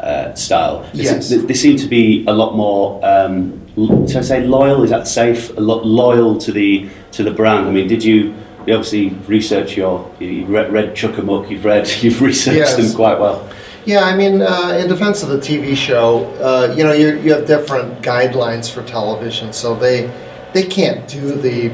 uh, 0.00 0.34
style. 0.34 0.82
They, 0.94 1.04
Yes. 1.04 1.28
se- 1.28 1.46
they 1.46 1.54
seem 1.54 1.76
to 1.76 1.86
be 1.88 2.24
a 2.26 2.32
lot 2.32 2.54
more. 2.56 3.00
Um, 3.04 3.60
should 4.08 4.16
I 4.16 4.22
say 4.22 4.40
loyal? 4.46 4.82
Is 4.84 4.90
that 4.90 5.06
safe? 5.06 5.56
A 5.56 5.60
lot 5.60 5.86
loyal 5.86 6.36
to 6.38 6.52
the 6.52 6.88
to 7.12 7.22
the 7.22 7.30
brand. 7.30 7.68
I 7.68 7.70
mean, 7.70 7.88
did 7.88 8.02
you? 8.04 8.34
You 8.70 8.76
obviously 8.76 9.08
research 9.26 9.76
your. 9.76 10.08
you- 10.20 10.28
You've 10.28 10.48
read, 10.48 10.72
read 10.72 10.94
Chuck 10.94 11.18
Amuck. 11.18 11.50
You've 11.50 11.64
read. 11.64 11.88
You've 12.02 12.22
researched 12.22 12.56
Yes. 12.56 12.76
them 12.76 12.94
quite 12.94 13.18
well. 13.18 13.48
Yeah, 13.84 14.04
I 14.04 14.14
mean, 14.16 14.42
uh, 14.42 14.78
in 14.80 14.86
defense 14.88 15.24
of 15.24 15.30
the 15.30 15.38
TV 15.38 15.74
show, 15.76 16.26
uh, 16.40 16.72
you 16.76 16.84
know, 16.84 16.92
you 16.92 17.18
you 17.18 17.32
have 17.34 17.46
different 17.48 18.00
guidelines 18.00 18.70
for 18.70 18.84
television, 18.84 19.52
so 19.52 19.74
they 19.74 20.08
they 20.52 20.62
can't 20.62 21.08
do 21.08 21.32
the 21.34 21.72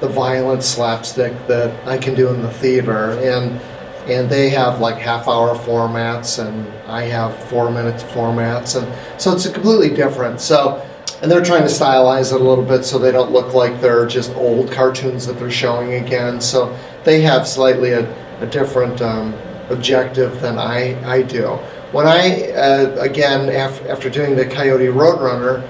the 0.00 0.08
violent 0.08 0.62
slapstick 0.62 1.34
that 1.46 1.70
I 1.86 1.98
can 1.98 2.14
do 2.14 2.28
in 2.28 2.40
the 2.40 2.50
theater, 2.50 3.10
and 3.20 3.60
and 4.10 4.30
they 4.30 4.48
have 4.48 4.80
like 4.80 4.96
half 4.96 5.28
hour 5.28 5.54
formats, 5.54 6.38
and 6.42 6.66
I 6.88 7.02
have 7.02 7.36
four 7.50 7.70
minute 7.70 8.00
formats, 8.14 8.80
and 8.80 8.86
so 9.20 9.32
it's 9.34 9.46
completely 9.50 9.90
different. 9.94 10.40
So. 10.40 10.80
And 11.22 11.30
they're 11.30 11.44
trying 11.44 11.62
to 11.62 11.68
stylize 11.68 12.34
it 12.34 12.40
a 12.40 12.44
little 12.44 12.64
bit 12.64 12.84
so 12.84 12.98
they 12.98 13.12
don't 13.12 13.32
look 13.32 13.54
like 13.54 13.80
they're 13.80 14.06
just 14.06 14.34
old 14.34 14.70
cartoons 14.70 15.26
that 15.26 15.38
they're 15.38 15.50
showing 15.50 15.94
again. 15.94 16.40
So 16.40 16.76
they 17.04 17.22
have 17.22 17.46
slightly 17.46 17.90
a, 17.90 18.40
a 18.40 18.46
different 18.46 19.00
um, 19.00 19.34
objective 19.70 20.40
than 20.40 20.58
I, 20.58 21.02
I 21.08 21.22
do. 21.22 21.58
When 21.92 22.06
I, 22.06 22.50
uh, 22.50 22.96
again, 23.00 23.48
af- 23.48 23.86
after 23.86 24.10
doing 24.10 24.36
the 24.36 24.44
Coyote 24.44 24.86
Roadrunner 24.86 25.66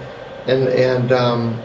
and, 0.47 0.69
and 0.69 1.13
um, 1.13 1.63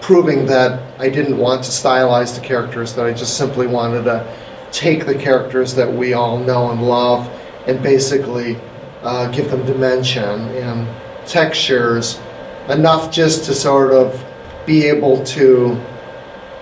proving 0.00 0.46
that 0.46 1.00
I 1.00 1.08
didn't 1.08 1.38
want 1.38 1.62
to 1.64 1.70
stylize 1.70 2.34
the 2.34 2.44
characters, 2.44 2.94
that 2.94 3.06
I 3.06 3.12
just 3.12 3.36
simply 3.36 3.66
wanted 3.66 4.04
to 4.04 4.36
take 4.72 5.06
the 5.06 5.14
characters 5.14 5.74
that 5.76 5.90
we 5.90 6.14
all 6.14 6.38
know 6.38 6.70
and 6.70 6.82
love 6.82 7.28
and 7.66 7.82
basically 7.82 8.58
uh, 9.02 9.30
give 9.30 9.50
them 9.50 9.64
dimension 9.64 10.48
and 10.50 10.88
textures, 11.26 12.20
enough 12.68 13.12
just 13.12 13.44
to 13.44 13.54
sort 13.54 13.92
of 13.92 14.24
be 14.66 14.86
able 14.86 15.22
to 15.24 15.80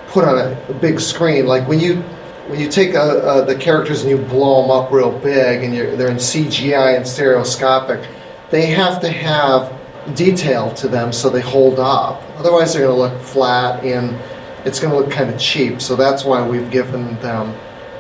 put 0.09 0.25
on 0.25 0.39
a, 0.39 0.67
a 0.69 0.75
big 0.75 1.01
screen. 1.01 1.47
Like 1.47 1.69
when 1.69 1.81
you 1.81 2.03
when 2.49 2.59
you 2.59 2.69
take 2.69 2.95
uh 2.95 2.99
uh 2.99 3.45
the 3.45 3.55
characters 3.55 4.03
and 4.03 4.11
you 4.11 4.19
blow 4.19 4.63
them 4.63 4.71
up 4.71 4.91
real 4.91 5.17
big 5.19 5.63
and 5.63 5.75
they're 5.75 6.11
in 6.11 6.17
CGI 6.17 6.97
and 6.97 7.07
stereoscopic, 7.07 8.09
they 8.51 8.67
have 8.67 9.01
to 9.01 9.09
have 9.09 9.79
detail 10.15 10.73
to 10.75 10.89
them 10.89 11.13
so 11.13 11.31
they 11.31 11.41
hold 11.41 11.79
up. 11.79 12.23
Otherwise, 12.37 12.73
they're 12.73 12.87
going 12.87 12.97
to 12.97 13.15
look 13.15 13.23
flat 13.23 13.85
and 13.85 14.19
it's 14.67 14.81
going 14.81 14.93
to 14.93 14.99
look 14.99 15.11
kind 15.11 15.31
of 15.31 15.39
cheap. 15.39 15.81
So 15.81 15.95
that's 15.95 16.25
why 16.25 16.47
we've 16.47 16.71
given 16.71 17.21
them 17.21 17.55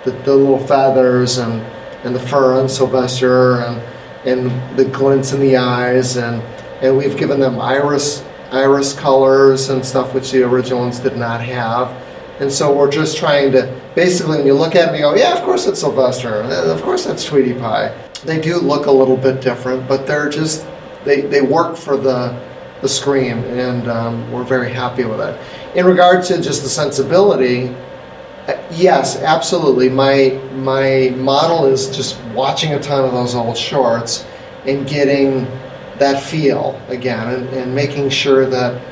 the, 0.04 0.10
the 0.10 0.34
little 0.34 0.58
feathers 0.58 1.38
and, 1.38 1.60
and 2.04 2.14
the 2.14 2.20
fur 2.20 2.58
on 2.58 2.68
Sylvester 2.68 3.60
and 3.60 3.80
and 4.24 4.78
the 4.78 4.84
glints 4.84 5.32
in 5.32 5.40
the 5.40 5.56
eyes 5.56 6.16
and 6.16 6.42
and 6.80 6.96
we've 6.96 7.16
given 7.16 7.40
them 7.40 7.60
iris 7.60 8.24
iris 8.52 8.92
colors 8.94 9.68
and 9.68 9.84
stuff 9.84 10.12
which 10.14 10.30
the 10.32 10.42
original 10.42 10.80
ones 10.80 10.98
did 10.98 11.16
not 11.16 11.40
have. 11.40 11.88
And 12.40 12.50
so 12.50 12.74
we're 12.74 12.90
just 12.90 13.16
trying 13.16 13.52
to 13.52 13.80
basically 13.94 14.38
when 14.38 14.46
you 14.46 14.54
look 14.54 14.74
at 14.74 14.88
and 14.88 14.96
you 14.96 15.02
go, 15.02 15.14
yeah, 15.14 15.36
of 15.36 15.44
course 15.44 15.66
it's 15.66 15.80
Sylvester, 15.80 16.42
of 16.42 16.82
course 16.82 17.04
that's 17.04 17.24
Tweety 17.24 17.54
Pie. 17.54 17.94
They 18.24 18.40
do 18.40 18.56
look 18.56 18.86
a 18.86 18.90
little 18.90 19.16
bit 19.16 19.40
different, 19.40 19.86
but 19.86 20.06
they're 20.06 20.28
just 20.28 20.66
they, 21.04 21.22
they 21.22 21.42
work 21.42 21.76
for 21.76 21.96
the 21.96 22.50
the 22.80 22.88
screen, 22.88 23.38
and 23.44 23.88
um, 23.88 24.30
we're 24.32 24.44
very 24.44 24.72
happy 24.72 25.04
with 25.04 25.20
it. 25.20 25.38
In 25.76 25.86
regard 25.86 26.24
to 26.24 26.40
just 26.40 26.62
the 26.62 26.68
sensibility, 26.68 27.68
uh, 28.48 28.56
yes, 28.72 29.18
absolutely. 29.20 29.88
My 29.88 30.40
my 30.54 31.14
model 31.16 31.66
is 31.66 31.94
just 31.94 32.20
watching 32.34 32.72
a 32.72 32.80
ton 32.80 33.04
of 33.04 33.12
those 33.12 33.34
old 33.34 33.56
shorts 33.56 34.24
and 34.66 34.88
getting 34.88 35.46
that 36.00 36.22
feel 36.22 36.80
again, 36.88 37.28
and, 37.28 37.48
and 37.50 37.74
making 37.74 38.08
sure 38.08 38.46
that 38.46 38.82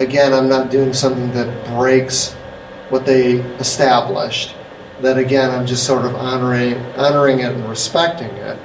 again 0.00 0.32
I'm 0.32 0.48
not 0.48 0.70
doing 0.70 0.92
something 0.92 1.30
that 1.32 1.66
breaks 1.66 2.32
what 2.88 3.06
they 3.06 3.36
established. 3.60 4.56
That 5.02 5.18
again 5.18 5.50
I'm 5.50 5.66
just 5.66 5.86
sort 5.86 6.04
of 6.04 6.14
honoring 6.16 6.74
honoring 6.96 7.40
it 7.40 7.52
and 7.52 7.68
respecting 7.68 8.30
it. 8.30 8.58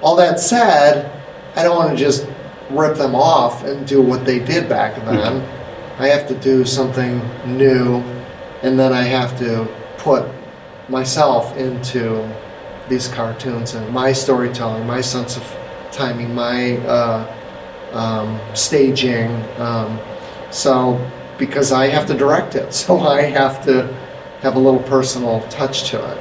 All 0.00 0.16
that 0.16 0.40
said, 0.40 1.12
I 1.54 1.62
don't 1.62 1.76
want 1.76 1.90
to 1.90 1.96
just 1.96 2.26
rip 2.70 2.96
them 2.96 3.14
off 3.14 3.62
and 3.64 3.86
do 3.86 4.00
what 4.02 4.24
they 4.24 4.38
did 4.38 4.68
back 4.68 4.96
then. 5.04 5.42
Mm-hmm. 5.42 6.02
I 6.02 6.08
have 6.08 6.26
to 6.28 6.34
do 6.34 6.64
something 6.64 7.20
new, 7.46 7.98
and 8.62 8.78
then 8.80 8.92
I 8.92 9.02
have 9.02 9.38
to 9.38 9.68
put 9.98 10.26
myself 10.88 11.56
into 11.56 12.26
these 12.88 13.06
cartoons 13.08 13.74
and 13.74 13.88
my 13.92 14.12
storytelling, 14.12 14.86
my 14.86 15.00
sense 15.00 15.36
of 15.36 15.42
timing, 15.92 16.34
my 16.34 16.76
uh, 16.78 17.36
um, 17.92 18.40
staging. 18.54 19.30
Um, 19.58 20.00
so, 20.50 20.98
because 21.38 21.72
I 21.72 21.86
have 21.88 22.06
to 22.06 22.14
direct 22.14 22.54
it, 22.54 22.72
so 22.82 23.00
I 23.00 23.22
have 23.22 23.64
to 23.66 23.86
have 24.40 24.56
a 24.56 24.58
little 24.58 24.82
personal 24.82 25.40
touch 25.48 25.90
to 25.90 25.98
it. 26.12 26.18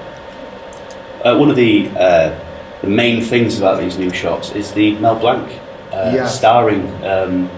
Uh, 1.26 1.38
one 1.38 1.49
of 1.49 1.56
the 1.56 1.88
uh, 1.89 2.38
the 2.81 2.88
main 2.88 3.22
things 3.23 3.57
about 3.60 3.80
these 3.80 3.98
new 3.98 4.11
shots 4.11 4.52
is 4.52 4.72
the 4.72 4.95
Mel 4.95 5.15
Blanc 5.19 5.48
uh, 5.93 6.11
Yeah. 6.15 6.27
starring 6.27 6.88
um, 7.03 7.49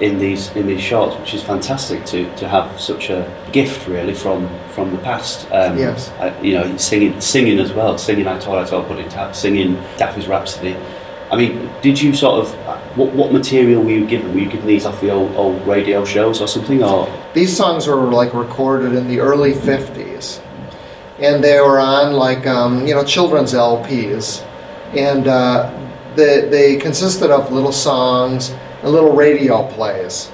in 0.00 0.18
these 0.18 0.50
in 0.54 0.66
these 0.68 0.80
shots, 0.80 1.16
which 1.18 1.34
is 1.34 1.42
fantastic 1.42 2.04
to, 2.06 2.32
to 2.36 2.48
have 2.48 2.80
such 2.80 3.10
a 3.10 3.28
gift 3.52 3.88
really 3.88 4.14
from 4.14 4.48
from 4.70 4.92
the 4.92 4.98
past. 4.98 5.50
Um, 5.50 5.76
Yes. 5.76 6.10
uh, 6.20 6.32
you 6.40 6.54
know, 6.54 6.76
singing 6.76 7.20
singing 7.20 7.58
as 7.58 7.72
well, 7.72 7.98
singing 7.98 8.28
I 8.28 8.38
told 8.38 8.58
I 8.58 8.64
told 8.64 8.86
put 8.86 8.98
tap, 9.10 9.34
singing 9.34 9.74
Daffy's 9.96 10.28
Rhapsody. 10.28 10.76
I 11.30 11.36
mean, 11.36 11.70
did 11.82 12.00
you 12.00 12.14
sort 12.14 12.44
of 12.44 12.54
what 12.96 13.12
what 13.12 13.32
material 13.32 13.82
were 13.82 13.90
you 13.90 14.06
given? 14.06 14.32
Were 14.32 14.40
you 14.40 14.50
given 14.50 14.66
these 14.66 14.86
off 14.86 15.00
the 15.00 15.10
old 15.10 15.34
old 15.36 15.66
radio 15.66 16.04
shows 16.04 16.40
or 16.40 16.48
something, 16.48 16.82
or 16.82 17.08
These 17.34 17.56
songs 17.56 17.86
were 17.86 17.96
like 17.96 18.34
recorded 18.34 18.94
in 18.94 19.08
the 19.08 19.20
early 19.20 19.52
50s. 19.52 20.42
And 21.18 21.42
they 21.42 21.60
were 21.60 21.80
on 21.80 22.12
like, 22.12 22.46
um, 22.46 22.86
you 22.86 22.94
know, 22.94 23.04
children's 23.04 23.52
LPs. 23.52 24.44
And 24.96 25.26
uh, 25.26 25.70
they, 26.14 26.48
they 26.48 26.76
consisted 26.76 27.30
of 27.30 27.50
little 27.52 27.72
songs 27.72 28.50
and 28.82 28.92
little 28.92 29.12
radio 29.12 29.66
plays. 29.68 30.30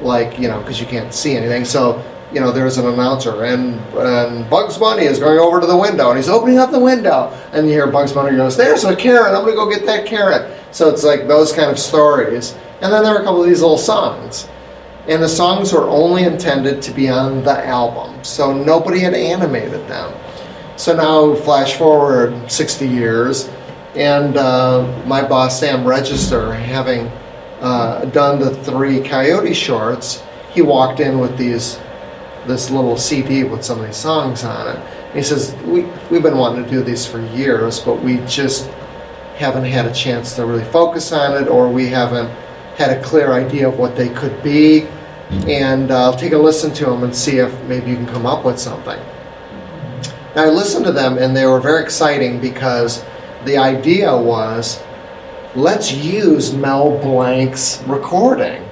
Like, 0.00 0.38
you 0.38 0.46
know, 0.48 0.60
because 0.60 0.80
you 0.80 0.86
can't 0.86 1.12
see 1.12 1.36
anything. 1.36 1.64
So, 1.64 2.02
you 2.32 2.40
know, 2.40 2.52
there's 2.52 2.76
an 2.78 2.86
announcer 2.86 3.44
and, 3.44 3.80
and 3.96 4.48
Bugs 4.50 4.76
Bunny 4.76 5.04
is 5.04 5.18
going 5.18 5.38
over 5.38 5.60
to 5.60 5.66
the 5.66 5.76
window 5.76 6.10
and 6.10 6.18
he's 6.18 6.28
opening 6.28 6.58
up 6.58 6.70
the 6.70 6.78
window. 6.78 7.30
And 7.52 7.66
you 7.66 7.72
hear 7.72 7.86
Bugs 7.86 8.12
Bunny 8.12 8.36
goes, 8.36 8.56
There's 8.56 8.84
a 8.84 8.94
carrot. 8.94 9.34
I'm 9.34 9.46
to 9.46 9.52
go 9.52 9.68
get 9.70 9.86
that 9.86 10.06
carrot. 10.06 10.58
So 10.70 10.88
it's 10.88 11.04
like 11.04 11.26
those 11.26 11.52
kind 11.52 11.70
of 11.70 11.78
stories. 11.78 12.52
And 12.82 12.92
then 12.92 13.02
there 13.02 13.16
are 13.16 13.20
a 13.20 13.24
couple 13.24 13.42
of 13.42 13.48
these 13.48 13.62
little 13.62 13.78
songs 13.78 14.48
and 15.08 15.22
the 15.22 15.28
songs 15.28 15.72
were 15.72 15.88
only 15.88 16.24
intended 16.24 16.82
to 16.82 16.92
be 16.92 17.08
on 17.08 17.42
the 17.42 17.66
album, 17.66 18.22
so 18.22 18.52
nobody 18.52 19.00
had 19.00 19.14
animated 19.14 19.88
them. 19.88 20.12
So 20.76 20.94
now, 20.94 21.34
flash 21.34 21.76
forward 21.76 22.50
60 22.52 22.86
years, 22.86 23.48
and 23.94 24.36
uh, 24.36 25.02
my 25.06 25.26
boss 25.26 25.58
Sam 25.58 25.86
Register, 25.86 26.52
having 26.52 27.10
uh, 27.60 28.04
done 28.06 28.38
the 28.38 28.54
three 28.64 29.00
Coyote 29.00 29.54
shorts, 29.54 30.22
he 30.50 30.60
walked 30.60 31.00
in 31.00 31.18
with 31.18 31.38
these 31.38 31.80
this 32.48 32.70
little 32.70 32.96
CD 32.96 33.44
with 33.44 33.62
some 33.62 33.78
of 33.80 33.86
these 33.86 33.96
songs 33.96 34.42
on 34.42 34.68
it. 34.68 34.76
And 34.76 35.14
he 35.14 35.22
says, 35.22 35.54
we, 35.64 35.82
We've 36.10 36.22
been 36.22 36.36
wanting 36.36 36.64
to 36.64 36.70
do 36.70 36.82
these 36.82 37.06
for 37.06 37.20
years, 37.20 37.78
but 37.78 38.02
we 38.02 38.16
just 38.26 38.66
haven't 39.36 39.64
had 39.64 39.86
a 39.86 39.92
chance 39.92 40.34
to 40.36 40.44
really 40.44 40.64
focus 40.64 41.12
on 41.12 41.40
it, 41.40 41.48
or 41.48 41.68
we 41.68 41.86
haven't 41.86 42.28
had 42.76 42.90
a 42.90 43.02
clear 43.02 43.32
idea 43.32 43.68
of 43.68 43.78
what 43.78 43.94
they 43.94 44.08
could 44.08 44.42
be. 44.42 44.82
And 45.46 45.90
uh, 45.90 46.04
I'll 46.04 46.16
take 46.16 46.32
a 46.32 46.38
listen 46.38 46.72
to 46.74 46.86
them 46.86 47.04
and 47.04 47.14
see 47.14 47.38
if 47.38 47.62
maybe 47.64 47.90
you 47.90 47.96
can 47.96 48.06
come 48.06 48.26
up 48.26 48.44
with 48.44 48.58
something. 48.58 48.98
Now, 50.34 50.44
I 50.44 50.48
listened 50.48 50.84
to 50.86 50.92
them, 50.92 51.18
and 51.18 51.36
they 51.36 51.46
were 51.46 51.60
very 51.60 51.82
exciting 51.82 52.40
because 52.40 53.04
the 53.44 53.58
idea 53.58 54.16
was 54.16 54.82
let's 55.54 55.92
use 55.92 56.52
Mel 56.52 56.98
Blanc's 56.98 57.82
recording 57.86 58.67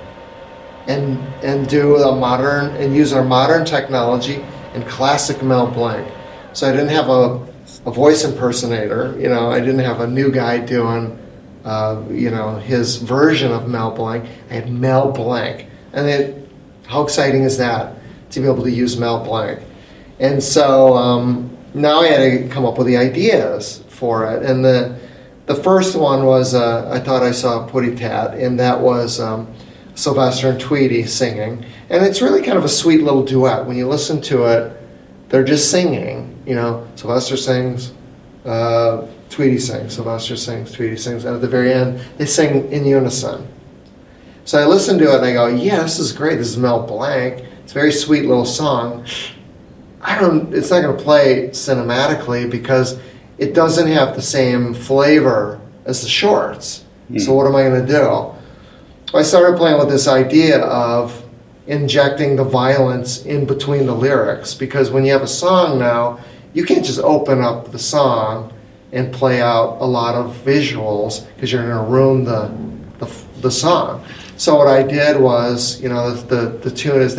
and 0.88 1.18
and 1.42 1.68
do 1.68 1.96
a 1.96 2.14
modern 2.14 2.74
and 2.76 2.94
use 2.94 3.12
our 3.12 3.24
modern 3.24 3.64
technology 3.64 4.44
and 4.74 4.86
classic 4.86 5.42
Mel 5.42 5.66
Blanc. 5.66 6.06
So 6.52 6.68
I 6.68 6.72
didn't 6.72 6.88
have 6.88 7.08
a, 7.08 7.46
a 7.86 7.90
voice 7.90 8.24
impersonator, 8.24 9.18
you 9.18 9.28
know, 9.28 9.50
I 9.50 9.60
didn't 9.60 9.80
have 9.80 10.00
a 10.00 10.06
new 10.06 10.30
guy 10.30 10.58
doing 10.58 11.18
uh, 11.66 12.00
you 12.10 12.30
know, 12.30 12.56
his 12.58 12.96
version 12.98 13.50
of 13.50 13.68
Mel 13.68 13.90
Blanc. 13.90 14.24
I 14.50 14.54
had 14.54 14.70
Mel 14.70 15.10
Blanc, 15.10 15.66
and 15.92 16.06
it, 16.06 16.48
how 16.86 17.02
exciting 17.02 17.42
is 17.42 17.58
that 17.58 17.96
to 18.30 18.40
be 18.40 18.46
able 18.46 18.62
to 18.62 18.70
use 18.70 18.96
Mel 18.96 19.24
Blanc? 19.24 19.60
And 20.20 20.40
so 20.40 20.96
um, 20.96 21.54
now 21.74 22.02
I 22.02 22.06
had 22.06 22.18
to 22.18 22.48
come 22.48 22.64
up 22.64 22.78
with 22.78 22.86
the 22.86 22.96
ideas 22.96 23.82
for 23.88 24.32
it, 24.32 24.44
and 24.44 24.64
the 24.64 24.96
the 25.46 25.56
first 25.56 25.96
one 25.96 26.24
was 26.24 26.54
uh, 26.54 26.88
I 26.88 27.00
thought 27.00 27.24
I 27.24 27.32
saw 27.32 27.66
a 27.66 27.68
Puddy 27.68 27.96
Tat, 27.96 28.34
and 28.34 28.60
that 28.60 28.80
was 28.80 29.18
um, 29.18 29.52
Sylvester 29.96 30.50
and 30.50 30.60
Tweety 30.60 31.04
singing, 31.06 31.64
and 31.88 32.04
it's 32.04 32.22
really 32.22 32.42
kind 32.42 32.58
of 32.58 32.64
a 32.64 32.68
sweet 32.68 33.02
little 33.02 33.24
duet. 33.24 33.66
When 33.66 33.76
you 33.76 33.88
listen 33.88 34.20
to 34.22 34.44
it, 34.44 34.80
they're 35.30 35.42
just 35.42 35.70
singing. 35.70 36.38
You 36.46 36.54
know, 36.54 36.86
Sylvester 36.94 37.36
sings, 37.36 37.92
uh, 38.44 39.06
Tweety 39.30 39.58
sings, 39.58 39.94
Sylvester 39.94 40.36
sings, 40.36 40.70
Tweety 40.70 40.96
sings, 40.96 41.24
and 41.24 41.34
at 41.34 41.40
the 41.40 41.48
very 41.48 41.72
end, 41.72 42.00
they 42.18 42.26
sing 42.26 42.70
in 42.70 42.84
unison. 42.84 43.48
So 44.44 44.58
I 44.58 44.66
listen 44.66 44.98
to 44.98 45.12
it 45.12 45.16
and 45.16 45.24
I 45.24 45.32
go, 45.32 45.48
yeah, 45.48 45.82
this 45.82 45.98
is 45.98 46.12
great. 46.12 46.36
This 46.36 46.48
is 46.48 46.56
Mel 46.56 46.86
Blanc. 46.86 47.44
It's 47.64 47.72
a 47.72 47.74
very 47.74 47.90
sweet 47.90 48.26
little 48.26 48.44
song. 48.44 49.04
I 50.00 50.20
don't. 50.20 50.54
It's 50.54 50.70
not 50.70 50.82
going 50.82 50.96
to 50.96 51.02
play 51.02 51.48
cinematically 51.48 52.48
because 52.48 53.00
it 53.38 53.54
doesn't 53.54 53.88
have 53.88 54.14
the 54.14 54.22
same 54.22 54.72
flavor 54.74 55.60
as 55.84 56.02
the 56.02 56.08
shorts. 56.08 56.84
Mm. 57.10 57.20
So 57.20 57.34
what 57.34 57.46
am 57.46 57.56
I 57.56 57.62
going 57.62 57.86
to 57.86 57.92
do? 57.92 58.35
I 59.14 59.22
started 59.22 59.56
playing 59.56 59.78
with 59.78 59.88
this 59.88 60.08
idea 60.08 60.60
of 60.62 61.22
injecting 61.66 62.36
the 62.36 62.44
violence 62.44 63.24
in 63.24 63.46
between 63.46 63.86
the 63.86 63.94
lyrics 63.94 64.52
because 64.54 64.90
when 64.90 65.04
you 65.04 65.12
have 65.12 65.22
a 65.22 65.28
song 65.28 65.78
now, 65.78 66.18
you 66.54 66.64
can't 66.64 66.84
just 66.84 67.00
open 67.00 67.40
up 67.40 67.70
the 67.70 67.78
song 67.78 68.52
and 68.92 69.12
play 69.12 69.40
out 69.40 69.78
a 69.80 69.84
lot 69.84 70.14
of 70.14 70.34
visuals 70.44 71.26
because 71.34 71.52
you're 71.52 71.62
going 71.62 71.84
to 71.84 71.90
ruin 71.90 72.24
the, 72.24 72.50
the, 72.98 73.40
the 73.42 73.50
song. 73.50 74.04
So 74.36 74.56
what 74.56 74.66
I 74.68 74.82
did 74.82 75.20
was, 75.20 75.80
you 75.80 75.88
know, 75.88 76.12
the, 76.12 76.36
the, 76.36 76.58
the 76.58 76.70
tune 76.70 77.00
is 77.00 77.14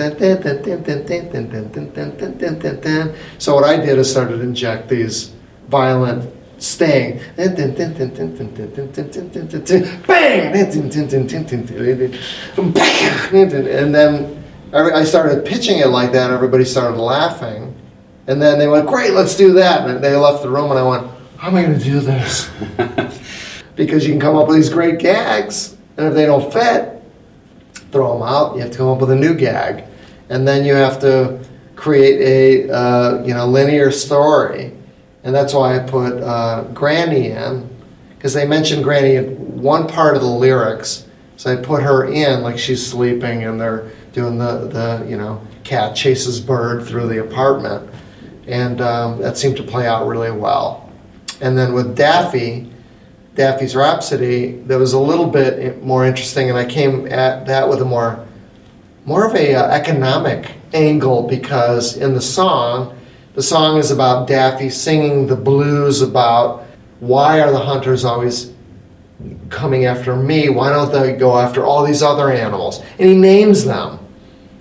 so 3.40 3.56
what 3.56 3.64
I 3.64 3.78
did 3.78 3.98
is 3.98 4.12
started 4.12 4.38
to 4.38 4.44
inject 4.44 4.90
these 4.90 5.32
violent 5.68 6.37
sting, 6.58 7.20
bang, 10.08 10.52
and 13.68 13.96
then 13.96 14.44
I 14.74 15.04
started 15.04 15.46
pitching 15.46 15.80
it 15.80 15.88
like 15.88 16.12
that. 16.12 16.32
Everybody 16.32 16.66
started 16.66 17.00
laughing, 17.00 17.76
and 18.28 18.42
then 18.42 18.60
they 18.60 18.68
went, 18.68 18.88
"Great, 18.88 19.14
let's 19.14 19.36
do 19.36 19.54
that." 19.54 19.88
And 19.88 20.04
they 20.04 20.16
left 20.16 20.44
the 20.44 20.50
room, 20.50 20.72
and 20.72 20.80
I 20.80 20.84
went, 20.84 21.08
"How 21.38 21.50
am 21.50 21.56
I 21.56 21.64
going 21.64 21.78
to 21.78 21.84
do 21.84 22.00
this?" 22.00 22.50
because 23.76 24.06
you 24.06 24.12
can 24.12 24.20
come 24.20 24.36
up 24.36 24.48
with 24.48 24.58
these 24.58 24.70
great 24.70 25.00
gags, 25.00 25.76
and 25.98 26.08
if 26.08 26.14
they 26.14 26.26
don't 26.26 26.52
fit, 26.52 27.02
throw 27.92 28.14
them 28.14 28.28
out. 28.28 28.56
You 28.56 28.62
have 28.62 28.72
to 28.72 28.78
come 28.78 28.90
up 28.90 29.00
with 29.00 29.12
a 29.12 29.16
new 29.16 29.36
gag, 29.36 29.84
and 30.30 30.48
then 30.48 30.66
you 30.66 30.74
have 30.74 31.00
to 31.02 31.40
create 31.76 32.20
a 32.22 32.74
uh, 32.74 33.24
you 33.24 33.34
know 33.34 33.46
linear 33.46 33.92
story 33.92 34.77
and 35.28 35.36
that's 35.36 35.54
why 35.54 35.76
I 35.76 35.80
put 35.80 36.24
uh, 36.24 36.64
Granny 36.74 37.32
in, 37.32 37.70
because 38.16 38.34
they 38.34 38.48
mentioned 38.48 38.86
Granny 38.86 39.16
in 39.16 39.62
one 39.62 39.86
part 39.86 40.16
of 40.16 40.22
the 40.22 40.30
lyrics. 40.30 41.06
So 41.36 41.52
I 41.52 41.58
put 41.62 41.84
her 41.84 42.06
in, 42.06 42.44
like 42.44 42.58
she's 42.58 42.90
sleeping, 42.90 43.44
and 43.44 43.60
they're 43.60 43.92
doing 44.14 44.38
the, 44.38 44.70
the 44.70 45.06
you 45.06 45.18
know, 45.18 45.46
cat 45.66 45.98
chases 45.98 46.40
bird 46.40 46.88
through 46.88 47.10
the 47.10 47.20
apartment. 47.20 47.94
And 48.48 48.80
um, 48.80 49.20
that 49.20 49.38
seemed 49.38 49.58
to 49.58 49.64
play 49.64 49.86
out 49.86 50.08
really 50.08 50.32
well. 50.32 50.90
And 51.42 51.58
then 51.58 51.74
with 51.74 51.98
Daffy, 51.98 52.72
Daffy's 53.36 53.76
Rhapsody, 53.76 54.54
that 54.68 54.80
was 54.80 54.94
a 54.94 55.00
little 55.00 55.28
bit 55.28 55.84
more 55.84 56.06
interesting, 56.06 56.48
and 56.48 56.58
I 56.58 56.64
came 56.64 57.06
at 57.08 57.46
that 57.48 57.68
with 57.68 57.82
a 57.82 57.86
more, 57.86 58.26
more 59.04 59.28
of 59.28 59.36
a 59.36 59.56
uh, 59.56 59.68
economic 59.72 60.54
angle 60.74 61.28
because 61.28 61.98
in 61.98 62.14
the 62.14 62.22
song, 62.22 62.97
the 63.38 63.44
song 63.44 63.78
is 63.78 63.92
about 63.92 64.28
Daffy 64.28 64.68
singing 64.68 65.28
the 65.28 65.36
blues 65.36 66.02
about 66.02 66.66
why 67.00 67.40
are 67.40 67.52
the 67.52 67.60
hunters 67.60 68.04
always 68.04 68.52
coming 69.52 69.86
after 69.86 70.16
me? 70.16 70.50
Why 70.50 70.72
don't 70.72 70.92
they 70.92 71.14
go 71.14 71.38
after 71.38 71.64
all 71.64 71.86
these 71.86 72.02
other 72.02 72.32
animals? 72.32 72.82
And 72.98 73.08
he 73.08 73.16
names 73.16 73.64
them, 73.64 74.00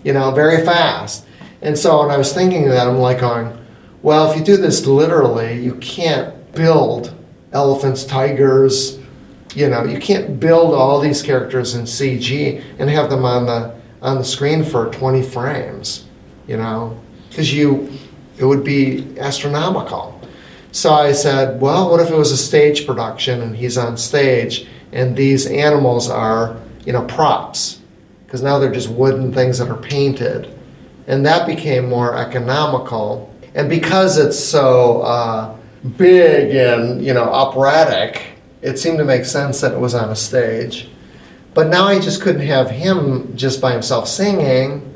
you 0.04 0.12
know, 0.12 0.30
very 0.30 0.62
fast. 0.62 1.26
And 1.62 1.78
so 1.78 2.00
when 2.00 2.10
I 2.10 2.18
was 2.18 2.34
thinking 2.34 2.68
that, 2.68 2.86
I'm 2.86 2.98
like 2.98 3.20
going, 3.20 3.56
well, 4.02 4.30
if 4.30 4.38
you 4.38 4.44
do 4.44 4.58
this 4.58 4.84
literally, 4.84 5.58
you 5.58 5.76
can't 5.76 6.52
build 6.52 7.14
elephants, 7.54 8.04
tigers, 8.04 8.98
you 9.54 9.70
know, 9.70 9.84
you 9.84 9.98
can't 9.98 10.38
build 10.38 10.74
all 10.74 11.00
these 11.00 11.22
characters 11.22 11.74
in 11.76 11.84
CG 11.84 12.62
and 12.78 12.90
have 12.90 13.08
them 13.08 13.24
on 13.24 13.46
the 13.46 13.74
on 14.02 14.18
the 14.18 14.24
screen 14.24 14.62
for 14.62 14.90
20 14.90 15.22
frames, 15.22 16.04
you 16.46 16.58
know, 16.58 17.00
because 17.30 17.54
you 17.54 17.90
it 18.38 18.44
would 18.44 18.64
be 18.64 19.18
astronomical. 19.18 20.20
So 20.72 20.92
I 20.92 21.12
said, 21.12 21.60
well, 21.60 21.90
what 21.90 22.00
if 22.00 22.10
it 22.10 22.16
was 22.16 22.32
a 22.32 22.36
stage 22.36 22.86
production 22.86 23.40
and 23.40 23.56
he's 23.56 23.78
on 23.78 23.96
stage 23.96 24.66
and 24.92 25.16
these 25.16 25.46
animals 25.46 26.10
are, 26.10 26.56
you 26.84 26.92
know, 26.92 27.04
props? 27.06 27.80
Because 28.26 28.42
now 28.42 28.58
they're 28.58 28.72
just 28.72 28.90
wooden 28.90 29.32
things 29.32 29.58
that 29.58 29.68
are 29.68 29.80
painted. 29.80 30.52
And 31.06 31.24
that 31.24 31.46
became 31.46 31.88
more 31.88 32.16
economical. 32.16 33.34
And 33.54 33.70
because 33.70 34.18
it's 34.18 34.38
so 34.38 35.00
uh, 35.02 35.56
big 35.96 36.54
and, 36.54 37.02
you 37.02 37.14
know, 37.14 37.24
operatic, 37.24 38.22
it 38.60 38.78
seemed 38.78 38.98
to 38.98 39.04
make 39.04 39.24
sense 39.24 39.60
that 39.60 39.72
it 39.72 39.78
was 39.78 39.94
on 39.94 40.10
a 40.10 40.16
stage. 40.16 40.88
But 41.54 41.68
now 41.68 41.86
I 41.86 41.98
just 41.98 42.20
couldn't 42.20 42.46
have 42.46 42.68
him 42.68 43.34
just 43.34 43.62
by 43.62 43.72
himself 43.72 44.08
singing 44.08 44.94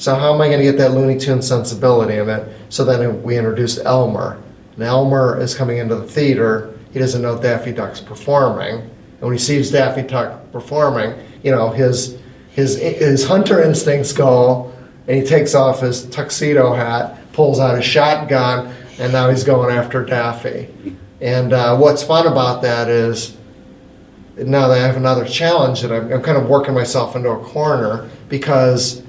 so 0.00 0.14
how 0.14 0.32
am 0.32 0.40
I 0.40 0.46
going 0.46 0.60
to 0.60 0.64
get 0.64 0.78
that 0.78 0.92
Looney 0.92 1.18
Tune 1.18 1.42
sensibility 1.42 2.16
in 2.16 2.30
it? 2.30 2.48
So 2.70 2.86
then 2.86 3.22
we 3.22 3.36
introduced 3.36 3.80
Elmer. 3.84 4.42
And 4.72 4.82
Elmer 4.82 5.38
is 5.38 5.54
coming 5.54 5.76
into 5.76 5.94
the 5.94 6.06
theater. 6.06 6.74
He 6.90 6.98
doesn't 6.98 7.20
know 7.20 7.38
Daffy 7.38 7.70
Duck's 7.70 8.00
performing. 8.00 8.76
And 8.76 9.20
when 9.20 9.32
he 9.32 9.38
sees 9.38 9.70
Daffy 9.70 10.00
Duck 10.00 10.50
performing, 10.52 11.22
you 11.42 11.50
know, 11.50 11.68
his, 11.68 12.18
his, 12.52 12.78
his 12.78 13.28
hunter 13.28 13.62
instincts 13.62 14.14
go, 14.14 14.72
and 15.06 15.18
he 15.18 15.22
takes 15.22 15.54
off 15.54 15.80
his 15.80 16.06
tuxedo 16.06 16.72
hat, 16.72 17.18
pulls 17.34 17.60
out 17.60 17.78
a 17.78 17.82
shotgun, 17.82 18.74
and 18.98 19.12
now 19.12 19.28
he's 19.28 19.44
going 19.44 19.76
after 19.76 20.02
Daffy. 20.02 20.96
And 21.20 21.52
uh, 21.52 21.76
what's 21.76 22.02
fun 22.02 22.26
about 22.26 22.62
that 22.62 22.88
is 22.88 23.36
now 24.38 24.66
that 24.68 24.78
I 24.78 24.86
have 24.86 24.96
another 24.96 25.26
challenge 25.26 25.82
that 25.82 25.92
I'm, 25.92 26.10
I'm 26.10 26.22
kind 26.22 26.38
of 26.38 26.48
working 26.48 26.72
myself 26.72 27.16
into 27.16 27.28
a 27.28 27.44
corner 27.44 28.08
because 28.30 29.02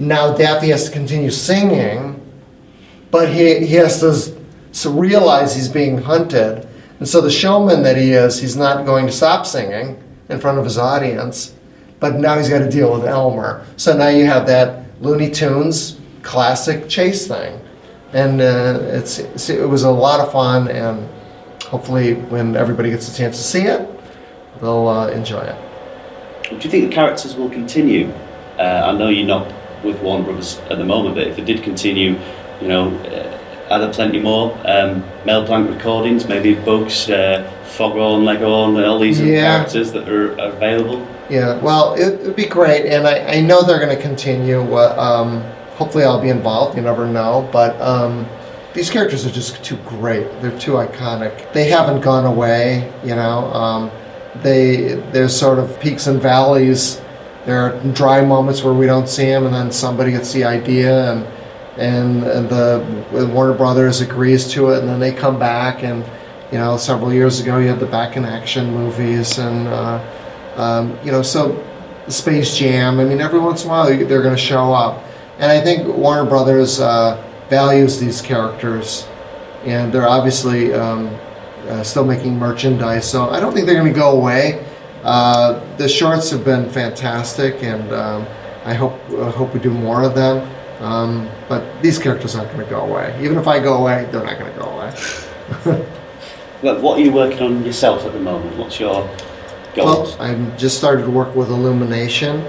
now 0.00 0.34
Daffy 0.34 0.68
has 0.68 0.86
to 0.86 0.90
continue 0.90 1.30
singing, 1.30 2.16
but 3.10 3.28
he, 3.28 3.66
he 3.66 3.74
has 3.74 4.00
to, 4.00 4.90
realize 4.90 5.54
he's 5.54 5.68
being 5.68 5.98
hunted. 5.98 6.66
And 6.98 7.08
so 7.08 7.20
the 7.20 7.30
showman 7.30 7.82
that 7.82 7.96
he 7.96 8.12
is, 8.12 8.40
he's 8.40 8.56
not 8.56 8.86
going 8.86 9.06
to 9.06 9.12
stop 9.12 9.46
singing 9.46 10.02
in 10.28 10.40
front 10.40 10.58
of 10.58 10.64
his 10.64 10.78
audience, 10.78 11.54
but 11.98 12.16
now 12.16 12.38
he's 12.38 12.48
got 12.48 12.60
to 12.60 12.70
deal 12.70 12.92
with 12.92 13.04
Elmer. 13.04 13.66
So 13.76 13.96
now 13.96 14.08
you 14.08 14.24
have 14.26 14.46
that 14.46 14.84
Looney 15.02 15.30
Tunes 15.30 16.00
classic 16.22 16.88
chase 16.88 17.26
thing. 17.26 17.60
And 18.12 18.40
uh, 18.40 18.80
it's, 18.82 19.18
it 19.48 19.68
was 19.68 19.84
a 19.84 19.90
lot 19.90 20.20
of 20.20 20.32
fun, 20.32 20.68
and 20.68 21.08
hopefully, 21.64 22.14
when 22.14 22.56
everybody 22.56 22.90
gets 22.90 23.12
a 23.12 23.16
chance 23.16 23.36
to 23.36 23.42
see 23.42 23.62
it, 23.62 23.88
they'll 24.60 24.88
uh, 24.88 25.08
enjoy 25.10 25.42
it. 25.42 25.56
Do 26.48 26.56
you 26.56 26.70
think 26.70 26.88
the 26.88 26.94
characters 26.94 27.36
will 27.36 27.50
continue? 27.50 28.12
Uh, 28.58 28.82
I 28.86 28.98
know 28.98 29.08
you're 29.08 29.28
not 29.28 29.52
with 29.82 30.00
Warner 30.02 30.24
Brothers 30.24 30.58
at 30.70 30.78
the 30.78 30.84
moment. 30.84 31.14
But 31.14 31.26
if 31.26 31.38
it 31.38 31.44
did 31.44 31.62
continue, 31.62 32.18
you 32.60 32.68
know, 32.68 32.94
uh, 32.96 33.38
are 33.70 33.78
there 33.78 33.92
plenty 33.92 34.20
more 34.20 34.56
um, 34.66 35.04
Mel 35.24 35.44
Blanc 35.46 35.70
recordings? 35.70 36.26
Maybe 36.26 36.54
Bugs, 36.54 37.08
uh, 37.08 37.50
Foghorn, 37.64 38.24
Leghorn, 38.24 38.82
all 38.82 38.98
these 38.98 39.20
yeah. 39.20 39.56
characters 39.56 39.92
that 39.92 40.08
are, 40.08 40.32
are, 40.40 40.52
available. 40.52 41.06
Yeah, 41.28 41.60
well, 41.60 41.94
it 41.94 42.20
would 42.22 42.34
be 42.34 42.46
great, 42.46 42.86
and 42.86 43.06
I, 43.06 43.36
I 43.36 43.40
know 43.40 43.62
they're 43.62 43.78
going 43.78 43.96
to 43.96 44.02
continue. 44.02 44.60
Uh, 44.60 44.96
um, 44.98 45.42
hopefully, 45.76 46.04
I'll 46.04 46.20
be 46.20 46.30
involved. 46.30 46.76
You 46.76 46.82
never 46.82 47.06
know, 47.06 47.48
but. 47.52 47.80
Um, 47.80 48.26
these 48.72 48.88
characters 48.88 49.26
are 49.26 49.32
just 49.32 49.64
too 49.64 49.76
great. 49.78 50.26
They're 50.40 50.56
too 50.56 50.74
iconic. 50.74 51.52
They 51.52 51.68
haven't 51.68 52.02
gone 52.02 52.24
away, 52.24 52.92
you 53.02 53.16
know. 53.16 53.52
Um, 53.52 53.90
they 54.42 54.94
there's 55.10 55.36
sort 55.36 55.58
of 55.58 55.78
peaks 55.80 56.06
and 56.06 56.22
valleys 56.22 57.00
there 57.50 57.66
are 57.66 57.92
dry 57.92 58.24
moments 58.24 58.62
where 58.62 58.72
we 58.72 58.86
don't 58.86 59.08
see 59.08 59.24
him, 59.24 59.44
and 59.44 59.52
then 59.52 59.72
somebody 59.72 60.12
gets 60.12 60.32
the 60.32 60.44
idea, 60.44 61.12
and 61.12 61.26
and, 61.76 62.22
and 62.22 62.48
the 62.48 63.28
Warner 63.34 63.54
Brothers 63.54 64.00
agrees 64.00 64.52
to 64.52 64.70
it, 64.70 64.80
and 64.80 64.88
then 64.88 65.00
they 65.00 65.12
come 65.12 65.36
back, 65.36 65.82
and 65.82 66.04
you 66.52 66.58
know, 66.58 66.76
several 66.76 67.12
years 67.12 67.40
ago 67.40 67.58
you 67.58 67.66
had 67.66 67.80
the 67.80 67.86
Back 67.86 68.16
in 68.16 68.24
Action 68.24 68.70
movies, 68.72 69.38
and 69.38 69.66
uh, 69.66 70.00
um, 70.54 70.96
you 71.04 71.10
know, 71.10 71.22
so 71.22 71.60
Space 72.06 72.56
Jam. 72.56 73.00
I 73.00 73.04
mean, 73.04 73.20
every 73.20 73.40
once 73.40 73.64
in 73.64 73.68
a 73.68 73.72
while 73.72 73.86
they're 73.86 74.22
going 74.22 74.36
to 74.36 74.40
show 74.40 74.72
up, 74.72 75.02
and 75.38 75.50
I 75.50 75.60
think 75.60 75.88
Warner 75.96 76.28
Brothers 76.28 76.78
uh, 76.78 77.20
values 77.48 77.98
these 77.98 78.20
characters, 78.20 79.08
and 79.64 79.92
they're 79.92 80.08
obviously 80.08 80.72
um, 80.72 81.08
uh, 81.66 81.82
still 81.82 82.04
making 82.04 82.38
merchandise. 82.38 83.10
So 83.10 83.28
I 83.30 83.40
don't 83.40 83.52
think 83.52 83.66
they're 83.66 83.80
going 83.80 83.92
to 83.92 83.98
go 83.98 84.12
away. 84.12 84.64
Uh, 85.02 85.76
the 85.76 85.88
shorts 85.88 86.30
have 86.30 86.44
been 86.44 86.68
fantastic, 86.70 87.62
and 87.62 87.92
um, 87.92 88.26
I 88.64 88.74
hope 88.74 88.98
I 89.10 89.30
hope 89.30 89.54
we 89.54 89.60
do 89.60 89.70
more 89.70 90.02
of 90.02 90.14
them. 90.14 90.48
Um, 90.82 91.28
but 91.48 91.82
these 91.82 91.98
characters 91.98 92.34
aren't 92.34 92.50
going 92.52 92.64
to 92.64 92.70
go 92.70 92.80
away. 92.80 93.18
Even 93.22 93.36
if 93.38 93.46
I 93.46 93.60
go 93.60 93.78
away, 93.78 94.08
they're 94.10 94.24
not 94.24 94.38
going 94.38 94.52
to 94.52 94.58
go 94.58 94.66
away. 94.66 95.86
Well, 96.62 96.78
what 96.82 96.98
are 96.98 97.02
you 97.02 97.10
working 97.10 97.40
on 97.40 97.64
yourself 97.64 98.04
at 98.04 98.12
the 98.12 98.20
moment? 98.20 98.58
What's 98.58 98.78
your 98.78 99.08
goals? 99.74 100.18
Well, 100.18 100.22
I've 100.22 100.58
just 100.58 100.76
started 100.76 101.04
to 101.04 101.10
work 101.10 101.34
with 101.34 101.48
Illumination, 101.48 102.44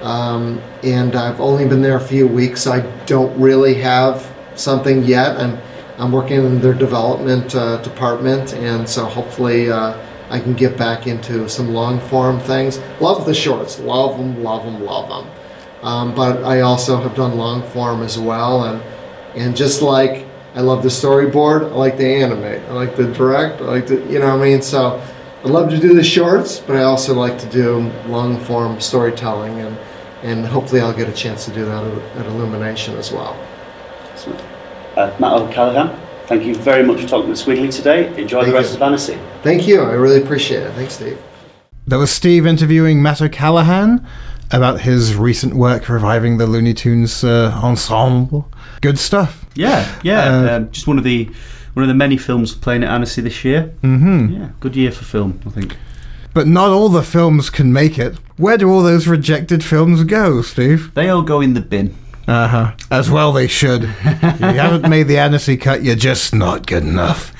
um, 0.00 0.58
and 0.82 1.14
I've 1.14 1.38
only 1.38 1.68
been 1.68 1.82
there 1.82 1.96
a 1.96 2.00
few 2.00 2.26
weeks. 2.26 2.66
I 2.66 2.80
don't 3.04 3.38
really 3.38 3.74
have 3.74 4.26
something 4.54 5.04
yet, 5.04 5.36
and 5.36 5.60
I'm 5.98 6.12
working 6.12 6.38
in 6.38 6.62
their 6.62 6.72
development 6.72 7.54
uh, 7.54 7.76
department, 7.82 8.54
and 8.54 8.88
so 8.88 9.04
hopefully 9.04 9.70
uh, 9.70 9.98
I 10.32 10.40
can 10.40 10.54
get 10.54 10.78
back 10.78 11.06
into 11.06 11.46
some 11.46 11.74
long 11.74 12.00
form 12.00 12.40
things. 12.40 12.78
Love 13.00 13.26
the 13.26 13.34
shorts, 13.34 13.78
love 13.80 14.16
them, 14.16 14.42
love 14.42 14.64
them, 14.64 14.82
love 14.82 15.08
them. 15.10 15.30
Um, 15.82 16.14
but 16.14 16.42
I 16.42 16.62
also 16.62 16.96
have 16.96 17.14
done 17.14 17.36
long 17.36 17.62
form 17.68 18.02
as 18.02 18.18
well, 18.18 18.64
and 18.64 18.82
and 19.36 19.54
just 19.54 19.82
like 19.82 20.26
I 20.54 20.60
love 20.60 20.82
the 20.82 20.88
storyboard, 20.88 21.70
I 21.70 21.74
like 21.74 21.98
to 21.98 22.06
animate, 22.06 22.62
I 22.62 22.72
like 22.72 22.96
to 22.96 23.12
direct, 23.12 23.60
I 23.60 23.64
like 23.64 23.86
to, 23.88 23.96
you 24.10 24.18
know 24.20 24.36
what 24.36 24.42
I 24.42 24.50
mean. 24.50 24.62
So 24.62 25.02
I 25.44 25.48
love 25.48 25.68
to 25.70 25.78
do 25.78 25.92
the 25.94 26.04
shorts, 26.04 26.60
but 26.60 26.76
I 26.76 26.84
also 26.84 27.12
like 27.14 27.38
to 27.40 27.48
do 27.50 27.90
long 28.06 28.40
form 28.40 28.80
storytelling, 28.80 29.60
and 29.60 29.76
and 30.22 30.46
hopefully 30.46 30.80
I'll 30.80 30.96
get 30.96 31.10
a 31.10 31.12
chance 31.12 31.44
to 31.44 31.52
do 31.52 31.66
that 31.66 31.84
at, 31.84 32.16
at 32.18 32.26
Illumination 32.26 32.96
as 32.96 33.12
well. 33.12 33.36
Excellent. 34.12 34.40
Uh, 34.96 35.14
Matt 35.18 35.32
O'Callaghan, 35.32 36.00
thank 36.26 36.44
you 36.44 36.54
very 36.54 36.84
much 36.84 37.02
for 37.02 37.08
talking 37.08 37.34
to 37.34 37.44
Skwigly 37.44 37.70
today. 37.70 38.08
Enjoy 38.18 38.42
Thank 38.42 38.52
the 38.52 38.58
rest 38.58 38.70
you. 38.70 38.76
of 38.76 38.82
Annecy. 38.82 39.18
Thank 39.42 39.66
you, 39.66 39.80
I 39.80 39.92
really 39.92 40.22
appreciate 40.22 40.62
it. 40.62 40.72
Thanks, 40.74 40.94
Steve. 40.94 41.20
That 41.86 41.96
was 41.96 42.10
Steve 42.10 42.46
interviewing 42.46 43.02
Matt 43.02 43.20
O'Callaghan 43.20 44.06
about 44.52 44.82
his 44.82 45.16
recent 45.16 45.54
work 45.54 45.88
reviving 45.88 46.36
the 46.36 46.46
Looney 46.46 46.74
Tunes 46.74 47.24
uh, 47.24 47.58
ensemble. 47.62 48.48
Good 48.80 48.98
stuff. 48.98 49.44
Yeah, 49.54 49.92
yeah. 50.04 50.20
Uh, 50.20 50.56
um, 50.56 50.70
just 50.70 50.86
one 50.86 50.98
of 50.98 51.04
the 51.04 51.28
one 51.74 51.82
of 51.82 51.88
the 51.88 51.94
many 51.94 52.16
films 52.16 52.54
playing 52.54 52.84
at 52.84 52.90
Annecy 52.90 53.22
this 53.22 53.44
year. 53.44 53.74
Mm-hmm. 53.82 54.32
Yeah, 54.32 54.50
good 54.60 54.76
year 54.76 54.92
for 54.92 55.04
film, 55.04 55.40
I 55.46 55.50
think. 55.50 55.76
But 56.34 56.46
not 56.46 56.70
all 56.70 56.88
the 56.88 57.02
films 57.02 57.50
can 57.50 57.72
make 57.72 57.98
it. 57.98 58.16
Where 58.36 58.56
do 58.56 58.70
all 58.70 58.82
those 58.82 59.06
rejected 59.06 59.64
films 59.64 60.04
go, 60.04 60.40
Steve? 60.42 60.94
They 60.94 61.08
all 61.08 61.22
go 61.22 61.40
in 61.40 61.54
the 61.54 61.60
bin. 61.60 61.96
Uh 62.28 62.46
huh. 62.46 62.72
As 62.90 63.10
well 63.10 63.32
they 63.32 63.48
should. 63.48 63.84
if 64.04 64.40
you 64.40 64.46
haven't 64.46 64.88
made 64.88 65.08
the 65.08 65.18
Annecy 65.18 65.56
cut, 65.56 65.82
you're 65.82 65.96
just 65.96 66.34
not 66.34 66.66
good 66.66 66.84
enough. 66.84 67.32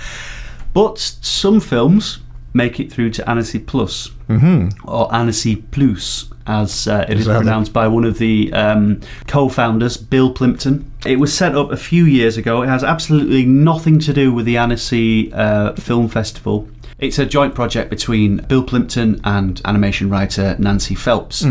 But 0.74 0.98
some 0.98 1.60
films 1.60 2.20
make 2.54 2.78
it 2.80 2.92
through 2.92 3.10
to 3.10 3.28
Annecy 3.28 3.58
Plus, 3.58 4.08
mm-hmm. 4.28 4.68
or 4.88 5.12
Annecy 5.14 5.56
Plus, 5.56 6.30
as 6.46 6.86
uh, 6.86 7.06
it 7.08 7.14
is 7.14 7.20
Exactly. 7.20 7.44
pronounced 7.44 7.72
by 7.72 7.88
one 7.88 8.04
of 8.04 8.18
the 8.18 8.52
um, 8.52 9.00
co-founders, 9.26 9.96
Bill 9.96 10.32
Plympton. 10.32 10.90
It 11.06 11.18
was 11.18 11.32
set 11.36 11.54
up 11.56 11.70
a 11.72 11.76
few 11.76 12.04
years 12.04 12.36
ago. 12.36 12.62
It 12.62 12.68
has 12.68 12.84
absolutely 12.84 13.46
nothing 13.46 13.98
to 14.00 14.12
do 14.12 14.32
with 14.32 14.44
the 14.46 14.56
Annecy 14.58 15.32
uh, 15.32 15.72
Film 15.74 16.08
Festival. 16.08 16.68
It's 16.98 17.18
a 17.18 17.26
joint 17.26 17.54
project 17.54 17.90
between 17.90 18.36
Bill 18.48 18.62
Plympton 18.62 19.20
and 19.24 19.60
animation 19.64 20.08
writer 20.10 20.54
Nancy 20.58 20.94
Phelps. 20.94 21.44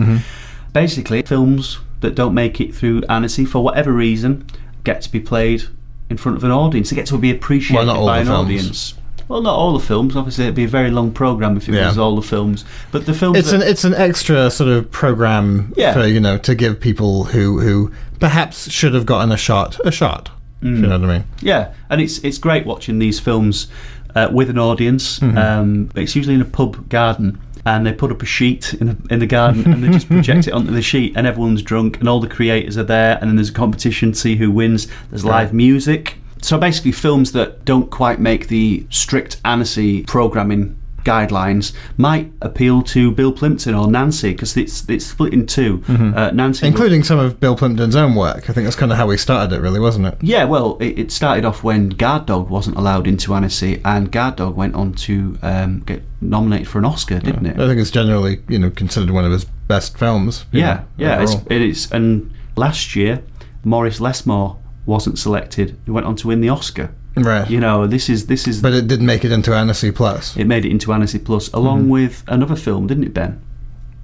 Basically, 0.74 1.22
films 1.24 1.80
that 2.00 2.16
don't 2.16 2.34
make 2.34 2.62
it 2.62 2.74
through 2.74 3.02
Annecy 3.10 3.46
for 3.46 3.64
whatever 3.64 3.92
reason 3.92 4.46
get 4.84 5.02
to 5.02 5.12
be 5.12 5.20
played 5.20 5.64
in 6.10 6.18
front 6.18 6.38
of 6.38 6.44
an 6.44 6.52
audience. 6.52 6.90
They 6.90 6.96
get 6.96 7.06
to 7.08 7.18
be 7.18 7.30
appreciated 7.32 7.86
Well, 7.88 8.06
by 8.06 8.20
an 8.20 8.28
films. 8.28 8.46
audience. 8.46 8.94
Well, 9.32 9.42
not 9.42 9.56
all 9.56 9.72
the 9.72 9.86
films. 9.86 10.16
Obviously, 10.18 10.44
it'd 10.44 10.56
be 10.56 10.66
a 10.66 10.68
very 10.68 10.92
long 10.92 11.12
program 11.12 11.56
if 11.56 11.70
it 11.70 11.76
Yeah. 11.76 11.88
was 11.88 11.98
all 11.98 12.18
the 12.18 12.22
films. 12.22 12.66
But 12.92 13.06
the 13.06 13.14
films, 13.14 13.38
It's 13.40 13.54
an 13.54 13.62
it's 13.62 13.86
an 13.86 13.94
extra 13.94 14.52
sort 14.52 14.70
of 14.70 14.92
program 14.92 15.72
Yeah. 15.78 15.94
for 15.94 16.06
you 16.06 16.20
know 16.20 16.38
to 16.40 16.54
give 16.54 16.82
people 16.82 17.24
who 17.26 17.60
who 17.62 17.92
perhaps 18.20 18.70
should 18.70 18.94
have 18.94 19.06
gotten 19.06 19.32
a 19.32 19.38
shot 19.38 19.80
a 19.86 19.92
shot. 19.92 20.30
Mm. 20.62 20.76
You 20.82 20.88
know 20.88 21.00
what 21.00 21.10
I 21.10 21.14
mean? 21.14 21.24
yeah, 21.42 21.70
and 21.90 22.02
it's 22.02 22.18
it's 22.20 22.38
great 22.38 22.66
watching 22.66 23.00
these 23.00 23.20
films 23.22 23.68
uh, 24.16 24.28
with 24.34 24.50
an 24.50 24.60
audience. 24.60 25.20
Mm-hmm. 25.20 25.38
Um, 25.38 25.90
it's 25.96 26.14
usually 26.16 26.36
in 26.36 26.42
a 26.42 26.46
pub 26.60 26.90
garden. 26.90 27.40
And 27.64 27.86
they 27.86 27.94
put 27.94 28.12
up 28.12 28.24
a 28.24 28.26
sheet 28.26 28.74
in 28.74 28.88
the, 28.88 28.98
in 29.12 29.20
the 29.20 29.28
garden 29.28 29.72
and 29.72 29.84
they 29.84 29.90
just 29.90 30.08
project 30.10 30.48
it 30.48 30.52
onto 30.58 30.72
the 30.72 30.82
sheet, 30.82 31.14
and 31.16 31.28
everyone's 31.28 31.62
drunk, 31.62 32.00
and 32.00 32.10
all 32.10 32.20
the 32.20 32.28
creators 32.28 32.76
are 32.76 32.84
there, 32.84 33.20
and 33.22 33.30
then 33.30 33.36
there's 33.36 33.50
a 33.52 33.54
competition 33.54 34.14
to 34.14 34.18
see 34.18 34.36
who 34.36 34.50
wins. 34.50 34.88
There's 35.12 35.24
live 35.24 35.54
music. 35.54 36.16
So 36.42 36.58
basically, 36.58 36.92
films 36.92 37.32
that 37.34 37.66
don't 37.66 37.90
quite 37.90 38.20
make 38.20 38.48
the 38.48 38.86
strict 38.90 39.40
Annecy 39.46 40.04
programming 40.04 40.78
guidelines 41.04 41.74
might 41.98 42.32
appeal 42.42 42.82
to 42.84 43.12
Bill 43.12 43.32
Plympton 43.32 43.74
or 43.74 43.90
Nancy 43.90 44.32
because 44.32 44.56
it's 44.56 44.88
it's 44.88 45.06
split 45.06 45.34
in 45.34 45.46
2 45.46 45.84
Uh, 45.88 46.32
Nancy, 46.32 46.68
Including 46.68 47.04
some 47.04 47.20
of 47.20 47.40
Bill 47.40 47.56
Plympton's 47.56 47.96
own 47.96 48.16
work. 48.16 48.50
I 48.50 48.54
think 48.54 48.66
that's 48.66 48.76
kind 48.76 48.92
of 48.92 48.98
how 48.98 49.08
we 49.08 49.18
started 49.18 49.56
it, 49.56 49.62
really, 49.62 49.80
wasn't 49.80 50.08
it? 50.08 50.18
yeah, 50.22 50.44
well, 50.44 50.78
it, 50.80 51.00
it 51.00 51.12
started 51.12 51.46
off 51.46 51.64
when 51.64 51.90
Guard 51.90 52.26
Dog 52.28 52.50
wasn't 52.50 52.78
allowed 52.78 53.08
into 53.08 53.34
Annecy, 53.34 53.82
and 53.84 54.12
Guard 54.12 54.36
Dog 54.38 54.56
went 54.56 54.76
on 54.76 54.94
to 54.94 55.38
um, 55.42 55.80
get 55.82 56.04
nominated 56.22 56.68
for 56.68 56.80
an 56.80 56.86
Oscar, 56.86 57.20
didn't 57.20 57.46
it? 57.46 57.60
I 57.60 57.68
think 57.68 57.80
it's 57.80 57.92
generally 57.92 58.42
you 58.48 58.60
know 58.60 58.70
considered 58.70 59.12
one 59.12 59.26
of 59.26 59.32
his 59.32 59.46
best 59.46 59.98
films. 59.98 60.46
Yeah, 60.52 60.62
know, 60.74 60.86
yeah, 60.98 61.22
it's, 61.24 61.36
it 61.50 61.62
is. 61.62 61.92
And 61.92 62.32
last 62.56 62.96
year, 62.96 63.24
Morris 63.64 64.00
Lessmore 64.00 64.58
wasn't 64.86 65.18
selected. 65.20 65.78
He 65.86 65.92
went 65.92 66.06
on 66.06 66.16
to 66.18 66.28
win 66.28 66.42
the 66.42 66.50
Oscar. 66.50 66.94
right. 67.16 67.50
You 67.50 67.60
know, 67.60 67.88
this 67.88 68.10
is 68.10 68.28
this 68.28 68.48
is. 68.48 68.62
but 68.62 68.74
it 68.74 68.88
did 68.88 69.02
make 69.02 69.24
it 69.26 69.32
into 69.32 69.54
Annecy 69.54 69.92
Plus. 69.92 70.36
it 70.38 70.46
made 70.46 70.66
it 70.66 70.72
into 70.72 70.94
Annecy 70.94 71.20
Plus, 71.20 71.50
along 71.54 71.90
with 71.90 72.24
another 72.28 72.56
film, 72.56 72.88
didn't 72.88 73.04
it, 73.04 73.14
Ben? 73.14 73.42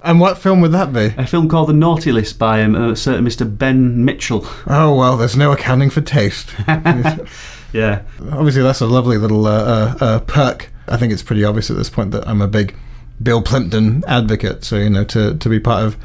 And 0.02 0.20
what 0.20 0.38
film 0.38 0.60
would 0.60 0.72
that 0.72 0.92
be? 0.92 1.12
A 1.18 1.26
film 1.26 1.48
called 1.48 1.68
The 1.68 1.72
Naughty 1.72 2.12
List 2.12 2.38
by 2.38 2.62
um, 2.62 2.76
a 2.76 2.94
certain 2.94 3.24
Mr. 3.24 3.58
Ben 3.58 4.04
Mitchell. 4.04 4.46
Oh 4.66 4.94
well, 4.94 5.16
there's 5.16 5.36
no 5.36 5.50
accounting 5.50 5.90
for 5.90 6.00
taste. 6.00 6.54
yeah, 7.72 8.02
Obviously, 8.30 8.62
that's 8.62 8.80
a 8.80 8.86
lovely 8.86 9.18
little 9.18 9.46
uh, 9.46 9.50
uh, 9.50 9.96
uh, 10.00 10.20
perk. 10.20 10.70
I 10.86 10.96
think 10.96 11.12
it's 11.12 11.22
pretty 11.22 11.44
obvious 11.44 11.70
at 11.70 11.76
this 11.76 11.90
point 11.90 12.12
that 12.12 12.26
I'm 12.28 12.40
a 12.40 12.46
big 12.46 12.76
Bill 13.22 13.42
Plympton 13.42 14.04
advocate. 14.06 14.64
So 14.64 14.76
you 14.76 14.88
know, 14.90 15.04
to 15.04 15.36
to 15.36 15.48
be 15.48 15.58
part 15.58 15.84
of 15.84 15.96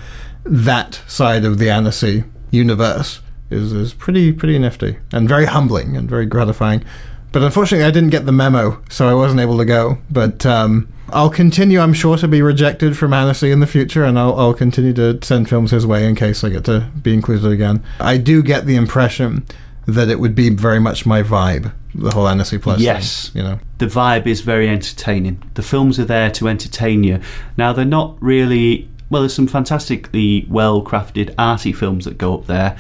that 0.46 1.02
side 1.08 1.46
of 1.46 1.60
the 1.60 1.70
Annecy 1.70 2.24
universe 2.50 3.22
is 3.50 3.72
is 3.74 3.94
pretty 3.94 4.32
pretty 4.34 4.58
nifty 4.60 4.98
and 5.12 5.28
very 5.30 5.46
humbling 5.46 5.96
and 5.98 6.10
very 6.10 6.26
gratifying. 6.26 6.84
But 7.32 7.42
unfortunately, 7.42 7.86
I 7.86 7.92
didn't 7.92 8.12
get 8.12 8.28
the 8.28 8.32
memo, 8.32 8.80
so 8.90 9.08
I 9.10 9.14
wasn't 9.16 9.42
able 9.42 9.58
to 9.58 9.66
go. 9.66 9.98
But 10.12 10.46
um, 10.46 10.88
I'll 11.10 11.32
continue, 11.32 11.80
I'm 11.80 11.94
sure, 11.94 12.16
to 12.18 12.28
be 12.28 12.44
rejected 12.44 12.96
from 12.96 13.12
Annecy 13.12 13.50
in 13.50 13.60
the 13.60 13.66
future, 13.66 14.04
and 14.04 14.20
I'll, 14.20 14.38
I'll 14.40 14.54
continue 14.54 14.94
to 14.94 15.18
send 15.24 15.50
films 15.50 15.72
his 15.72 15.84
way 15.88 16.08
in 16.08 16.14
case 16.16 16.44
I 16.44 16.50
get 16.50 16.64
to 16.66 16.92
be 17.02 17.12
included 17.12 17.52
again. 17.52 17.84
I 18.00 18.18
do 18.18 18.44
get 18.44 18.68
the 18.68 18.76
impression 18.76 19.46
that 19.88 20.10
it 20.10 20.20
would 20.20 20.36
be 20.36 20.50
very 20.50 20.80
much 20.80 21.08
my 21.08 21.24
vibe, 21.24 21.74
the 21.96 22.12
whole 22.12 22.28
Annecy 22.28 22.60
Plus. 22.60 22.78
thing, 22.78 22.86
Yes. 22.86 23.32
you 23.34 23.42
know. 23.42 23.60
the 23.80 23.88
vibe 23.88 24.28
is 24.28 24.42
very 24.42 24.70
entertaining. 24.70 25.42
The 25.56 25.64
films 25.64 26.00
are 26.00 26.06
there 26.06 26.30
to 26.30 26.48
entertain 26.48 27.04
you. 27.04 27.20
Now 27.58 27.74
they're 27.74 27.84
not 27.84 28.16
really. 28.22 28.88
Well, 29.14 29.22
there's 29.22 29.34
some 29.34 29.48
fantastically 29.48 30.46
well-crafted, 30.50 31.34
arty 31.38 31.72
films 31.72 32.06
that 32.06 32.18
go 32.18 32.34
up 32.34 32.48
there, 32.48 32.76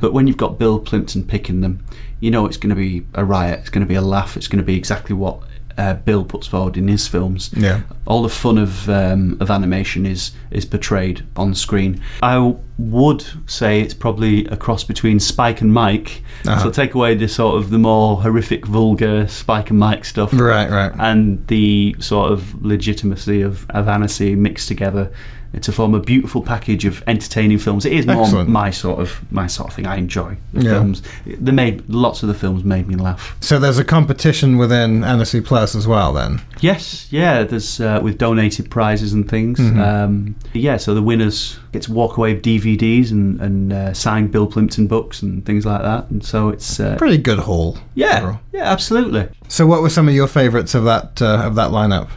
but 0.00 0.12
when 0.12 0.26
you've 0.26 0.36
got 0.36 0.58
Bill 0.58 0.78
Plympton 0.78 1.24
picking 1.26 1.62
them, 1.62 1.82
you 2.20 2.30
know 2.30 2.44
it's 2.46 2.56
going 2.58 2.70
to 2.70 2.76
be 2.76 3.06
a 3.14 3.24
riot. 3.24 3.60
It's 3.60 3.70
going 3.70 3.84
to 3.84 3.88
be 3.88 3.94
a 3.94 4.02
laugh. 4.02 4.36
It's 4.36 4.48
going 4.48 4.58
to 4.58 4.64
be 4.66 4.76
exactly 4.76 5.14
what 5.14 5.40
uh, 5.78 5.94
Bill 5.94 6.24
puts 6.24 6.46
forward 6.48 6.76
in 6.76 6.88
his 6.88 7.06
films. 7.06 7.50
Yeah. 7.56 7.82
all 8.06 8.22
the 8.22 8.28
fun 8.28 8.58
of 8.58 8.88
um, 8.90 9.36
of 9.40 9.50
animation 9.50 10.04
is 10.06 10.32
is 10.50 10.64
portrayed 10.64 11.24
on 11.36 11.54
screen. 11.54 12.02
I 12.22 12.56
would 12.78 13.24
say 13.46 13.80
it's 13.80 13.94
probably 13.94 14.44
a 14.46 14.56
cross 14.56 14.82
between 14.84 15.20
Spike 15.20 15.60
and 15.60 15.72
Mike. 15.72 16.22
Uh-huh. 16.46 16.64
So 16.64 16.70
take 16.70 16.94
away 16.94 17.14
the 17.14 17.28
sort 17.28 17.56
of 17.56 17.70
the 17.70 17.78
more 17.78 18.20
horrific, 18.22 18.66
vulgar 18.66 19.26
Spike 19.28 19.70
and 19.70 19.78
Mike 19.78 20.04
stuff, 20.04 20.32
Right, 20.32 20.68
right. 20.70 20.92
and 20.98 21.46
the 21.46 21.94
sort 22.00 22.32
of 22.32 22.64
legitimacy 22.64 23.42
of, 23.42 23.64
of 23.70 23.86
Annecy 23.88 24.34
mixed 24.34 24.66
together 24.68 25.12
to 25.62 25.72
form 25.72 25.94
a 25.94 26.00
beautiful 26.00 26.42
package 26.42 26.84
of 26.84 27.02
entertaining 27.06 27.58
films. 27.58 27.84
It 27.86 27.92
is 27.92 28.06
more 28.06 28.22
Excellent. 28.24 28.48
my 28.50 28.70
sort 28.70 29.00
of 29.00 29.20
my 29.32 29.46
sort 29.46 29.70
of 29.70 29.74
thing. 29.76 29.86
I 29.86 29.96
enjoy 29.96 30.36
the 30.52 30.62
Yeah. 30.64 30.70
films. 30.72 31.02
They 31.26 31.52
made 31.52 31.82
lots 31.88 32.22
of 32.22 32.28
the 32.28 32.34
films 32.34 32.64
made 32.64 32.86
me 32.86 32.96
laugh. 32.96 33.34
So 33.40 33.58
there's 33.58 33.78
a 33.78 33.84
competition 33.84 34.58
within 34.58 35.02
Annecy 35.04 35.40
Plus 35.40 35.74
as 35.74 35.86
well, 35.86 36.12
then. 36.12 36.40
Yes, 36.60 37.08
yeah. 37.10 37.44
There's 37.44 37.80
uh, 37.80 38.00
with 38.02 38.18
donated 38.18 38.70
prizes 38.70 39.12
and 39.12 39.28
things. 39.28 39.58
Mm-hmm. 39.58 39.80
Um, 39.80 40.34
yeah, 40.52 40.76
so 40.76 40.94
the 40.94 41.02
winners 41.02 41.58
get 41.72 41.82
to 41.82 41.92
walk 41.92 42.16
away 42.18 42.34
with 42.34 42.42
DVDs 42.42 43.10
and, 43.10 43.40
and 43.40 43.72
uh, 43.72 43.92
signed 43.94 44.30
Bill 44.30 44.46
Plympton 44.46 44.86
books 44.86 45.22
and 45.22 45.44
things 45.46 45.64
like 45.64 45.82
that. 45.82 46.10
And 46.10 46.24
so 46.24 46.48
it's 46.50 46.78
uh, 46.78 46.96
Pretty 46.98 47.18
good 47.18 47.38
haul. 47.40 47.78
yeah, 47.94 48.18
overall. 48.18 48.40
yeah, 48.52 48.64
absolutely. 48.70 49.28
So 49.48 49.66
what 49.66 49.80
were 49.82 49.90
some 49.90 50.08
of 50.08 50.14
your 50.14 50.26
favourites 50.28 50.74
of 50.74 50.84
that 50.84 51.20
uh, 51.22 51.42
of 51.46 51.54
that 51.54 51.70
lineup? 51.70 52.08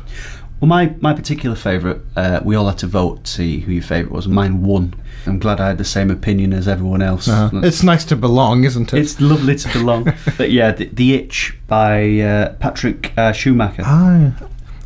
Well, 0.61 0.69
my, 0.69 0.93
my 1.01 1.13
particular 1.13 1.55
favourite, 1.55 2.01
uh, 2.15 2.39
we 2.45 2.55
all 2.55 2.67
had 2.69 2.77
to 2.79 2.87
vote 2.87 3.23
to 3.23 3.31
see 3.31 3.61
who 3.61 3.71
your 3.71 3.81
favourite 3.81 4.13
was. 4.13 4.27
Mine 4.27 4.61
won. 4.61 4.93
I'm 5.25 5.39
glad 5.39 5.59
I 5.59 5.69
had 5.69 5.79
the 5.79 5.83
same 5.83 6.11
opinion 6.11 6.53
as 6.53 6.67
everyone 6.67 7.01
else. 7.01 7.27
Uh, 7.27 7.49
it's 7.55 7.81
nice 7.81 8.05
to 8.05 8.15
belong, 8.15 8.63
isn't 8.63 8.93
it? 8.93 8.99
It's 8.99 9.19
lovely 9.19 9.55
to 9.55 9.73
belong. 9.73 10.13
but 10.37 10.51
yeah, 10.51 10.71
the, 10.71 10.85
the 10.85 11.15
Itch 11.15 11.57
by 11.65 12.19
uh, 12.19 12.53
Patrick 12.53 13.11
uh, 13.17 13.31
Schumacher. 13.31 13.81
Ah, 13.83 14.33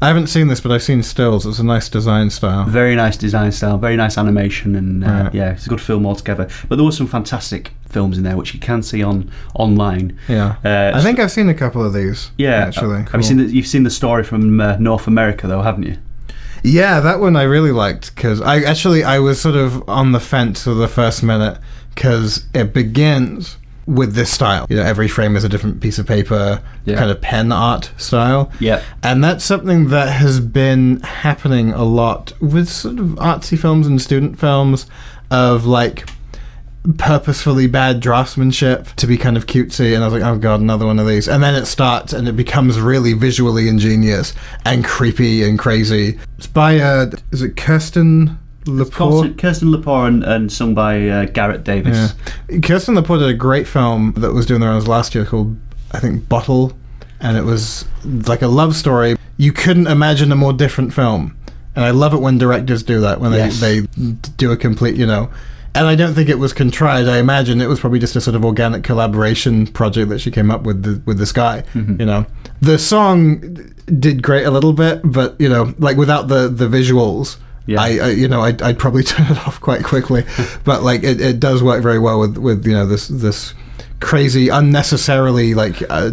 I 0.02 0.08
haven't 0.08 0.28
seen 0.28 0.50
this, 0.50 0.60
but 0.60 0.72
I've 0.72 0.84
seen 0.84 1.02
stills. 1.04 1.46
It's 1.46 1.60
a 1.60 1.64
nice 1.64 1.88
design 1.90 2.30
style. 2.30 2.66
Very 2.66 2.96
nice 2.96 3.16
design 3.18 3.52
style, 3.52 3.78
very 3.78 3.96
nice 3.96 4.18
animation, 4.18 4.76
and 4.76 5.04
uh, 5.04 5.08
Right. 5.08 5.34
yeah, 5.34 5.52
it's 5.52 5.66
a 5.66 5.70
good 5.70 5.80
film 5.82 6.06
altogether. 6.06 6.48
But 6.68 6.76
there 6.76 6.86
were 6.86 6.92
some 6.92 7.08
fantastic 7.08 7.72
films 7.90 8.18
in 8.18 8.24
there 8.24 8.36
which 8.36 8.54
you 8.54 8.60
can 8.60 8.84
see 8.84 9.02
on 9.02 9.32
online. 9.56 10.18
Yeah, 10.28 10.56
Uh, 10.66 10.92
I 10.94 11.02
think 11.02 11.20
I've 11.20 11.32
seen 11.32 11.48
a 11.50 11.54
couple 11.54 11.84
of 11.84 11.94
these. 11.94 12.32
Yeah, 12.38 12.56
actually. 12.68 13.04
Have 13.04 13.16
you 13.16 13.24
seen? 13.24 13.38
The, 13.38 13.46
you've 13.46 13.68
seen 13.68 13.84
the 13.84 13.90
story 13.90 14.24
from 14.24 14.60
uh, 14.60 14.76
North 14.78 15.08
America, 15.08 15.48
though, 15.48 15.62
haven't 15.62 15.84
you? 15.84 15.98
Yeah, 16.62 17.00
that 17.00 17.20
one 17.20 17.36
I 17.36 17.44
really 17.44 17.72
liked 17.72 18.14
because 18.16 18.42
I 18.42 18.62
actually 18.64 19.04
I 19.04 19.20
was 19.20 19.40
sort 19.40 19.56
of 19.56 19.88
on 19.88 20.12
the 20.12 20.20
fence 20.20 20.64
for 20.64 20.74
the 20.74 20.88
first 20.88 21.22
minute 21.24 21.58
because 21.94 22.46
it 22.54 22.74
begins 22.74 23.58
with 23.88 24.14
this 24.16 24.32
style. 24.32 24.66
You 24.70 24.78
know, 24.78 24.84
every 24.84 25.08
frame 25.08 25.36
is 25.36 25.44
a 25.44 25.50
different 25.50 25.80
piece 25.82 26.00
of 26.00 26.08
paper, 26.08 26.62
Yeah. 26.86 26.96
kind 26.98 27.12
of 27.12 27.22
pen 27.22 27.52
art 27.52 27.92
style. 27.98 28.52
Yeah. 28.60 28.82
And 29.04 29.24
that's 29.24 29.44
something 29.46 29.90
that 29.90 30.10
has 30.10 30.40
been 30.40 31.02
happening 31.02 31.72
a 31.72 31.84
lot 31.84 32.34
with 32.42 32.68
sort 32.68 33.00
of 33.00 33.10
artsy 33.18 33.58
films 33.60 33.86
and 33.86 34.02
student 34.02 34.40
films 34.40 34.88
of 35.30 35.66
like 35.66 36.10
purposefully 36.98 37.66
bad 37.66 38.00
draftsmanship 38.00 38.94
to 38.94 39.08
be 39.08 39.18
kind 39.18 39.38
of 39.38 39.48
cutesy 39.48 39.96
and 39.96 40.04
I 40.04 40.08
was 40.08 40.14
like, 40.14 40.24
oh 40.24 40.38
god, 40.38 40.60
another 40.62 40.86
one 40.86 41.00
of 41.00 41.08
these. 41.08 41.28
And 41.28 41.42
then 41.44 41.56
it 41.56 41.66
starts 41.66 42.14
and 42.14 42.28
it 42.28 42.36
becomes 42.36 42.80
really 42.80 43.14
visually 43.14 43.68
ingenious 43.68 44.34
and 44.66 44.86
creepy 44.86 45.44
and 45.44 45.58
crazy. 45.58 46.20
It's 46.38 46.48
by 46.48 46.80
uh 46.80 47.08
is 47.32 47.42
it 47.42 47.56
Kirsten 47.58 48.38
Lepore? 48.66 49.38
Kirsten, 49.38 49.70
Lepore 49.70 50.08
and, 50.08 50.24
and 50.24 50.52
sung 50.52 50.74
by 50.74 51.08
uh, 51.08 51.26
Garrett 51.26 51.64
Davis. 51.64 52.14
Yeah. 52.50 52.60
Kirsten 52.60 52.96
Lepore 52.96 53.20
did 53.20 53.30
a 53.30 53.34
great 53.34 53.68
film 53.68 54.14
that 54.18 54.34
was 54.34 54.46
doing 54.46 54.62
the 54.62 54.68
rounds 54.68 54.88
last 54.88 55.16
year 55.16 55.26
called 55.26 55.56
I 55.92 56.00
think 56.00 56.28
Bottle 56.28 56.74
and 57.20 57.38
it 57.38 57.44
was 57.44 57.86
like 58.28 58.42
a 58.42 58.48
love 58.48 58.76
story. 58.76 59.16
You 59.38 59.52
couldn't 59.52 59.88
imagine 59.88 60.32
a 60.32 60.36
more 60.36 60.54
different 60.54 60.94
film. 60.94 61.38
And 61.76 61.84
I 61.84 61.92
love 61.92 62.14
it 62.14 62.18
when 62.22 62.38
directors 62.38 62.84
do 62.84 63.02
that 63.02 63.20
when 63.20 63.32
they, 63.32 63.38
Yes. 63.40 63.60
they 63.60 63.82
do 64.38 64.52
a 64.52 64.58
complete, 64.58 64.96
you 64.96 65.06
know. 65.06 65.30
And 65.74 65.88
I 65.88 65.96
don't 65.96 66.14
think 66.14 66.30
it 66.30 66.40
was 66.40 66.54
contrived. 66.54 67.10
I 67.10 67.18
imagine 67.18 67.60
it 67.60 67.68
was 67.68 67.82
probably 67.82 68.00
just 68.00 68.16
a 68.16 68.22
sort 68.22 68.36
of 68.36 68.46
organic 68.46 68.84
collaboration 68.84 69.68
project 69.68 70.10
that 70.10 70.20
she 70.20 70.32
came 70.32 70.50
up 70.50 70.64
with 70.64 70.84
the, 70.84 71.02
with 71.06 71.18
this 71.18 71.34
guy. 71.34 71.64
Mm-hmm. 71.74 72.00
You 72.00 72.06
know, 72.06 72.26
the 72.62 72.80
song 72.80 73.42
did 74.00 74.24
great 74.24 74.46
a 74.46 74.52
little 74.52 74.72
bit, 74.72 75.02
but 75.04 75.36
you 75.40 75.50
know, 75.50 75.74
like 75.78 75.98
without 75.98 76.30
the 76.30 76.48
the 76.48 76.68
visuals, 76.68 77.38
Yeah. 77.66 77.82
I, 77.82 77.88
I 77.98 78.10
you 78.10 78.28
know 78.28 78.42
I'd, 78.42 78.62
I'd 78.62 78.80
probably 78.80 79.04
turn 79.14 79.32
it 79.32 79.48
off 79.48 79.60
quite 79.60 79.84
quickly. 79.84 80.24
but 80.64 80.84
like 80.84 81.04
it, 81.04 81.20
it 81.22 81.40
does 81.40 81.64
work 81.64 81.82
very 81.82 82.00
well 82.00 82.20
with 82.20 82.38
with 82.38 82.66
you 82.66 82.74
know 82.74 82.86
this 82.86 83.08
this 83.08 83.54
crazy 84.02 84.50
unnecessarily 84.50 85.54
like 85.54 85.82
uh, 85.90 86.12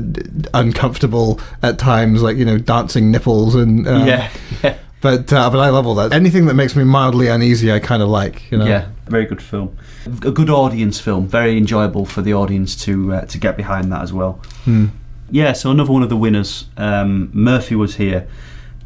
uncomfortable 0.55 1.41
at 1.63 1.79
times 1.79 2.23
like 2.23 2.37
you 2.37 2.45
know 2.45 2.57
dancing 2.57 3.11
nipples 3.11 3.55
and 3.55 3.87
uh, 3.87 4.05
Yeah, 4.07 4.31
yeah, 4.63 4.79
but 5.01 5.33
uh, 5.33 5.51
but 5.51 5.59
I 5.59 5.69
love 5.71 5.87
all 5.87 5.97
that 5.97 6.13
anything 6.13 6.47
that 6.47 6.55
makes 6.55 6.77
me 6.77 6.85
mildly 6.85 7.27
uneasy 7.27 7.73
I 7.73 7.81
kind 7.81 8.03
of 8.03 8.09
like 8.09 8.51
you 8.51 8.59
know 8.59 8.67
yeah. 8.67 8.89
Very 9.09 9.27
good 9.27 9.43
film. 9.43 9.77
A 10.07 10.31
good 10.31 10.49
audience 10.49 10.99
film. 11.01 11.27
Very 11.27 11.59
enjoyable 11.59 12.07
for 12.07 12.23
the 12.23 12.33
audience 12.33 12.77
to 12.85 13.13
uh, 13.15 13.21
to 13.27 13.37
get 13.37 13.57
behind 13.59 13.93
that 13.93 14.01
as 14.01 14.11
well. 14.13 14.41
Hmm. 14.65 14.87
Yeah. 15.31 15.53
So 15.53 15.71
another 15.71 15.93
one 15.93 16.03
of 16.03 16.09
the 16.09 16.17
winners, 16.17 16.67
um, 16.77 17.31
Murphy 17.35 17.75
was 17.75 17.97
here. 17.97 18.27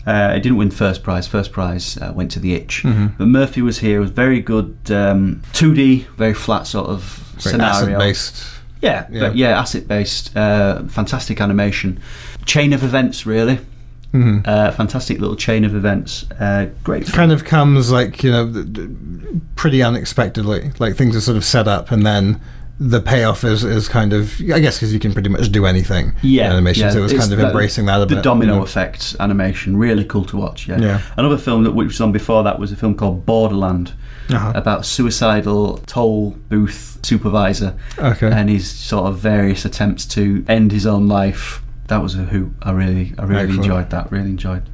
Uh, 0.07 0.33
it 0.37 0.41
didn't 0.43 0.57
win 0.59 0.71
first 0.71 1.03
prize. 1.03 1.27
First 1.27 1.51
prize 1.51 1.97
uh, 1.99 2.13
went 2.15 2.31
to 2.33 2.39
the 2.39 2.55
Itch, 2.55 2.83
Mm-hmm. 2.85 3.07
but 3.19 3.27
Murphy 3.27 3.61
was 3.63 3.79
here. 3.81 3.97
It 3.99 4.01
was 4.01 4.11
very 4.11 4.41
good. 4.41 4.77
Um, 4.91 5.43
2D, 5.53 6.07
very 6.17 6.35
flat 6.35 6.67
sort 6.67 6.89
of 6.89 7.03
Very 7.41 7.53
scenario. 7.53 7.97
acid-based 7.99 8.45
Yeah, 8.83 9.07
Yeah. 9.11 9.21
but 9.21 9.37
yeah, 9.37 9.59
asset 9.59 9.89
based, 9.89 10.37
uh, 10.37 10.83
fantastic 10.85 11.41
animation, 11.41 11.99
chain 12.45 12.73
of 12.73 12.85
events 12.85 13.27
really, 13.27 13.59
Mhm. 14.15 14.47
uh, 14.47 14.71
fantastic 14.73 15.19
little 15.19 15.35
chain 15.35 15.65
of 15.65 15.75
events, 15.75 16.25
uh, 16.39 16.67
great. 16.85 17.07
kind 17.13 17.33
of 17.33 17.45
comes 17.45 17.91
like 17.91 18.23
you 18.23 18.31
know 18.31 18.53
pretty 19.57 19.83
unexpectedly 19.83 20.71
like 20.79 20.95
things 20.95 21.17
are 21.17 21.21
sort 21.21 21.37
of 21.37 21.45
set 21.45 21.67
up 21.67 21.91
and 21.91 22.07
then 22.07 22.39
the 22.79 23.01
payoff 23.01 23.43
is, 23.43 23.65
is 23.65 23.89
kind 23.89 24.13
of 24.13 24.39
I 24.53 24.61
guess 24.61 24.77
because 24.77 24.93
you 24.93 25.01
can 25.01 25.13
pretty 25.15 25.31
much 25.31 25.51
do 25.51 25.65
anything 25.65 26.13
yeah, 26.23 26.47
in 26.47 26.53
animation 26.53 26.85
yeah, 26.85 26.91
so 26.91 26.99
it 26.99 27.03
was 27.03 27.13
it's 27.13 27.21
kind 27.21 27.33
of 27.33 27.41
embracing 27.41 27.87
that 27.87 27.97
a 27.97 28.01
the 28.01 28.17
bit 28.17 28.23
domino 28.25 28.53
you 28.53 28.59
know. 28.59 28.65
effect 28.65 29.17
animation, 29.19 29.77
really 29.79 30.05
cool 30.05 30.25
to 30.27 30.37
watch. 30.37 30.69
Yeah. 30.69 30.79
Yeah. 30.79 31.01
Another 31.17 31.39
film 31.39 31.65
that 31.65 31.73
which 31.73 31.89
was 31.89 32.01
on 32.01 32.13
before 32.13 32.43
that 32.45 32.59
was 32.59 32.73
a 32.73 32.77
film 32.77 32.95
called 32.95 33.25
Borderland. 33.25 33.95
Uh-huh. 34.29 34.53
About 34.57 34.85
suicidal 34.85 35.79
toll 35.87 36.33
booth 36.49 36.99
supervisor 37.05 37.79
Okay. 37.97 38.29
and 38.29 38.51
his 38.51 38.69
sort 38.69 39.07
of 39.07 39.19
various 39.19 39.65
attempts 39.65 40.05
to 40.07 40.45
end 40.49 40.73
his 40.73 40.85
own 40.85 41.07
life. 41.07 41.63
That 41.87 42.03
was 42.03 42.17
a 42.17 42.25
hoot. 42.25 42.53
I 42.61 42.73
really, 42.73 43.15
I 43.19 43.23
really 43.23 43.43
Excellent. 43.43 43.65
enjoyed 43.65 43.91
that. 43.91 44.11
Really 44.11 44.31
enjoyed 44.31 44.69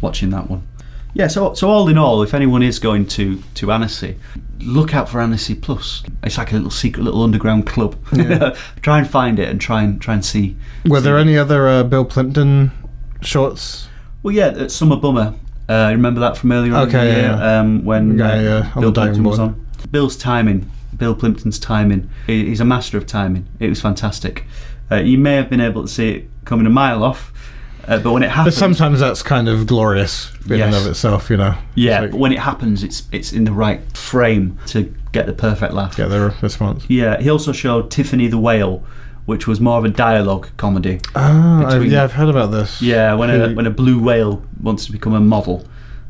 watching 0.00 0.30
that 0.30 0.48
one. 0.48 0.66
Yeah, 1.14 1.28
so 1.28 1.54
so 1.54 1.68
all 1.70 1.88
in 1.88 1.96
all, 1.96 2.22
if 2.22 2.34
anyone 2.34 2.62
is 2.62 2.78
going 2.78 3.06
to 3.06 3.40
to 3.54 3.70
Annecy, 3.72 4.18
look 4.60 4.94
out 4.94 5.08
for 5.08 5.20
Annecy 5.20 5.54
Plus. 5.54 6.02
It's 6.24 6.38
like 6.38 6.50
a 6.52 6.56
little 6.56 6.70
secret, 6.70 7.04
little 7.04 7.22
underground 7.22 7.66
club. 7.66 7.96
Yeah. 8.12 8.56
try 8.82 8.98
and 8.98 9.08
find 9.08 9.38
it 9.38 9.48
and 9.48 9.60
try 9.60 9.82
and 9.82 10.00
try 10.00 10.14
and 10.14 10.24
see. 10.24 10.56
were 10.84 11.00
there 11.00 11.16
see- 11.16 11.20
any 11.22 11.38
other 11.38 11.68
uh, 11.68 11.84
Bill 11.84 12.04
Plympton 12.04 12.72
shorts 13.22 13.88
Well, 14.22 14.34
yeah, 14.34 14.66
Summer 14.68 14.96
Bummer. 14.96 15.34
Uh, 15.68 15.88
remember 15.92 16.20
that 16.20 16.36
from 16.36 16.52
earlier 16.52 16.74
on 16.74 16.82
in 16.82 16.88
Okay, 16.88 17.06
the 17.06 17.12
year 17.20 17.22
yeah. 17.30 17.58
um, 17.60 17.84
when 17.86 18.16
guy, 18.18 18.44
uh, 18.44 18.64
uh, 18.74 18.80
Bill 18.80 18.92
Plympton 18.92 19.24
was 19.24 19.38
on. 19.38 19.66
Bill's 19.90 20.16
timing, 20.16 20.70
Bill 20.96 21.14
Plympton's 21.14 21.58
timing. 21.58 22.10
He's 22.26 22.60
a 22.60 22.64
master 22.64 22.98
of 22.98 23.06
timing. 23.06 23.46
It 23.60 23.68
was 23.68 23.80
fantastic. 23.80 24.44
Uh, 24.90 24.96
you 24.96 25.16
may 25.16 25.36
have 25.36 25.48
been 25.48 25.60
able 25.62 25.82
to 25.82 25.88
see 25.88 26.10
it 26.10 26.28
coming 26.44 26.66
a 26.66 26.70
mile 26.70 27.02
off, 27.02 27.32
uh, 27.88 27.98
but 27.98 28.12
when 28.12 28.22
it 28.22 28.30
happens, 28.30 28.54
but 28.54 28.58
sometimes 28.58 29.00
that's 29.00 29.22
kind 29.22 29.48
of 29.48 29.66
glorious 29.66 30.32
in 30.48 30.60
and 30.60 30.74
of 30.74 30.86
itself 30.86 31.30
you 31.30 31.36
know 31.36 31.54
yeah, 31.74 32.02
It's 32.02 32.10
but 32.12 32.18
when 32.20 32.32
it 32.32 32.38
happens, 32.38 32.82
it's 32.82 33.04
it's 33.12 33.32
in 33.32 33.44
the 33.44 33.52
right 33.52 33.80
frame 33.96 34.58
to 34.66 34.92
get 35.12 35.26
the 35.26 35.32
perfect 35.32 35.72
laugh. 35.72 35.96
get 35.96 36.08
the 36.08 36.34
response 36.42 36.84
Yeah, 36.88 37.20
he 37.20 37.30
also 37.30 37.52
showed 37.52 37.90
Tiffany 37.90 38.26
the 38.28 38.38
Whale, 38.38 38.82
which 39.26 39.46
was 39.46 39.60
more 39.60 39.78
of 39.78 39.84
a 39.84 39.88
dialogue 39.88 40.48
comedy. 40.56 41.00
I, 41.14 41.64
Between- 41.72 41.90
yeah 41.90 42.04
I've 42.04 42.12
heard 42.12 42.28
about 42.28 42.50
this 42.50 42.82
Yeah, 42.82 43.14
when 43.14 43.30
a 43.30 43.54
when 43.54 43.66
a 43.66 43.70
blue 43.70 43.98
whale 44.02 44.42
wants 44.60 44.86
to 44.86 44.92
become 44.92 45.14
a 45.14 45.20
model, 45.20 45.64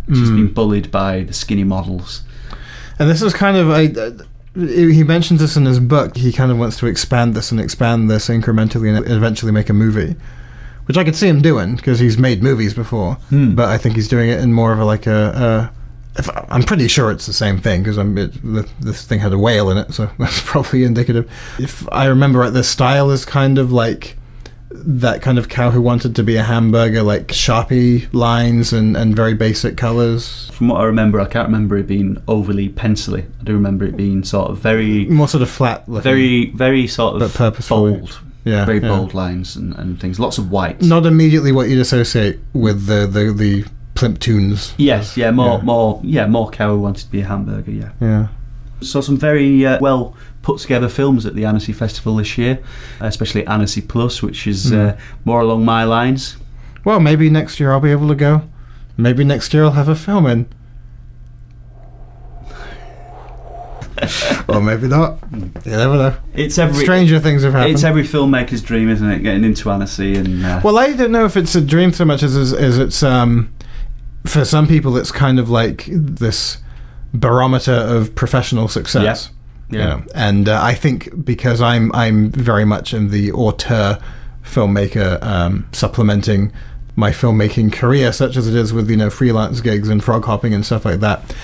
she's 0.09 0.29
Hmm. 0.29 0.37
been 0.37 0.53
bullied 0.55 0.91
by 0.91 1.23
the 1.25 1.33
skinny 1.33 1.65
models. 1.65 2.23
And 2.99 3.11
this 3.11 3.23
is 3.23 3.35
kind 3.35 3.57
of 3.57 3.71
a. 3.71 4.27
He 4.57 5.03
mentions 5.03 5.41
this 5.41 5.57
in 5.57 5.65
his 5.65 5.81
book. 5.81 6.17
He 6.17 6.31
kind 6.33 6.53
of 6.53 6.59
wants 6.59 6.77
to 6.79 6.87
expand 6.87 7.35
this 7.35 7.51
and 7.51 7.59
expand 7.61 8.09
this 8.09 8.29
incrementally 8.29 8.97
and 8.97 9.05
eventually 9.11 9.51
make 9.51 9.69
a 9.69 9.73
movie, 9.73 10.15
which 10.87 10.97
I 10.97 11.05
could 11.05 11.17
see 11.17 11.29
him 11.29 11.41
doing 11.43 11.77
because 11.77 11.99
he's 11.99 12.19
made 12.19 12.43
movies 12.43 12.75
before. 12.75 13.15
Hmm. 13.31 13.55
But 13.55 13.69
I 13.69 13.79
think 13.79 13.95
he's 13.97 14.09
doing 14.09 14.29
it 14.31 14.41
in 14.41 14.53
more 14.53 14.73
of 14.73 14.79
a 14.79 14.85
like 14.85 15.07
a. 15.07 15.71
a 16.17 16.21
if, 16.21 16.29
I'm 16.49 16.63
pretty 16.63 16.87
sure 16.87 17.11
it's 17.11 17.27
the 17.27 17.33
same 17.33 17.61
thing 17.61 17.83
because 17.83 17.99
I'm 17.99 18.17
it, 18.17 18.33
the, 18.43 18.69
this 18.81 19.05
thing 19.05 19.19
had 19.19 19.33
a 19.33 19.39
whale 19.39 19.71
in 19.71 19.79
it, 19.79 19.93
so 19.93 20.09
that's 20.19 20.41
probably 20.43 20.85
indicative. 20.85 21.31
If 21.59 21.89
I 21.93 22.07
remember 22.07 22.39
right, 22.41 22.53
the 22.53 22.63
style 22.65 23.11
is 23.11 23.25
kind 23.25 23.59
of 23.59 23.73
like 23.73 24.17
that 24.77 25.23
kind 25.23 25.39
of 25.39 25.49
cow 25.49 25.71
who 25.71 25.81
wanted 25.81 26.17
to 26.17 26.23
be 26.25 26.35
a 26.37 26.43
hamburger, 26.43 27.03
like 27.03 27.29
sharpie 27.29 28.13
lines 28.13 28.73
and, 28.73 28.97
and 28.97 29.15
very 29.15 29.33
basic 29.35 29.77
colors. 29.77 30.51
From 30.53 30.69
what 30.69 30.81
I 30.81 30.85
remember, 30.85 31.21
I 31.21 31.27
can't 31.27 31.47
remember 31.47 31.77
it 31.77 31.87
being 31.87 32.21
overly 32.27 32.69
pencily. 32.71 33.25
I 33.41 33.45
do 33.45 33.53
remember 33.55 33.85
it 33.85 33.97
being 33.97 34.25
sort 34.25 34.51
of 34.51 34.59
very, 34.59 35.05
More 35.07 35.29
sort 35.29 35.43
of 35.43 35.51
flat 35.51 35.89
looking. 35.89 36.03
very, 36.03 36.51
very 36.51 36.87
sort 36.89 37.21
But 37.21 37.27
of 37.27 37.35
purposefully. 37.35 37.93
bold. 37.99 38.21
Yeah, 38.45 38.65
very 38.67 38.81
yeah. 38.81 38.89
bold 38.89 39.15
lines 39.15 39.57
and, 39.57 39.75
and 39.77 39.99
things. 40.01 40.21
Lots 40.21 40.37
of 40.39 40.51
whites. 40.51 40.85
not 40.87 41.07
immediately 41.07 41.51
what 41.53 41.69
you'd 41.69 41.81
associate 41.81 42.39
with 42.53 42.87
the 42.87 43.07
the, 43.07 43.33
the 43.33 43.65
Plymptoons. 43.95 44.75
Yes, 44.77 45.17
yeah, 45.17 45.31
more, 45.31 45.59
Yeah. 45.59 45.65
more, 45.65 46.01
yeah, 46.05 46.27
more 46.27 46.51
cow 46.51 46.75
who 46.75 46.81
wanted 46.81 47.05
to 47.05 47.11
be 47.11 47.21
a 47.21 47.27
hamburger. 47.27 47.71
Yeah. 47.71 47.93
Yeah. 48.01 48.29
Saw 48.81 49.01
some 49.01 49.17
very 49.17 49.65
uh, 49.65 49.79
well 49.81 50.15
put 50.43 50.59
together 50.61 50.89
films 50.89 51.25
at 51.25 51.35
the 51.35 51.45
Annecy 51.47 51.73
Festival 51.73 52.17
this 52.17 52.37
year, 52.37 52.59
especially 53.01 53.47
Annecy 53.47 53.81
Plus, 53.81 54.21
which 54.21 54.47
is 54.47 54.71
Hmm. 54.71 54.75
uh, 54.89 54.93
more 55.25 55.41
along 55.41 55.65
my 55.65 55.85
lines. 55.85 56.37
Well, 56.85 57.01
maybe 57.01 57.31
next 57.31 57.59
year 57.61 57.73
I'll 57.73 57.81
be 57.81 57.93
able 57.93 58.09
to 58.09 58.15
go. 58.15 58.43
Maybe 58.99 59.25
next 59.25 59.55
year 59.55 59.65
I'll 59.65 59.71
have 59.71 59.89
a 59.89 59.95
film 59.97 60.27
in. 60.27 60.47
or 64.49 64.61
maybe 64.61 64.89
not. 64.89 65.19
You 65.33 65.51
never 65.65 65.97
know. 65.97 66.17
It's 66.35 66.59
every 66.59 66.85
Stranger 66.85 67.21
things 67.21 67.43
have 67.43 67.53
happened. 67.53 67.75
It's 67.75 67.85
every 67.85 68.03
filmmaker's 68.03 68.63
dream, 68.63 68.89
isn't 68.89 69.09
it? 69.09 69.21
Getting 69.21 69.45
into 69.45 69.71
Annecy 69.71 70.17
and 70.17 70.45
uh, 70.45 70.61
well, 70.65 70.79
I 70.79 70.93
don't 70.93 71.13
know 71.13 71.25
if 71.25 71.37
it's 71.37 71.55
a 71.55 71.61
dream 71.61 71.93
so 71.93 72.05
much 72.05 72.23
as 72.23 72.37
as, 72.37 72.53
as 72.53 72.79
it's 72.79 73.03
um, 73.03 73.53
for 74.27 74.45
some 74.45 74.67
people 74.67 74.97
it's 74.97 75.13
kind 75.13 75.39
of 75.39 75.51
like 75.51 75.87
this 75.89 76.59
barometer 77.13 77.73
of 77.73 78.15
professional 78.15 78.69
success. 78.69 79.31
Yeah. 79.71 79.79
you 79.79 79.85
know. 79.85 80.03
And 80.15 80.49
uh, 80.49 80.61
I 80.63 80.75
think 80.75 81.25
because 81.25 81.61
I'm 81.61 81.95
I'm 81.95 82.31
very 82.31 82.65
much 82.65 82.93
in 82.93 83.11
the 83.11 83.33
auteur 83.33 83.99
filmmaker 84.43 85.23
um, 85.23 85.67
supplementing 85.73 86.53
my 86.97 87.11
filmmaking 87.11 87.73
career, 87.73 88.13
such 88.13 88.37
as 88.37 88.47
it 88.47 88.55
is 88.55 88.73
with 88.73 88.91
you 88.91 88.97
know 88.97 89.11
freelance 89.11 89.61
gigs 89.61 89.89
and 89.89 90.03
frog 90.03 90.25
hopping 90.25 90.55
and 90.55 90.65
stuff 90.65 90.85
like 90.85 91.01
that. 91.01 91.35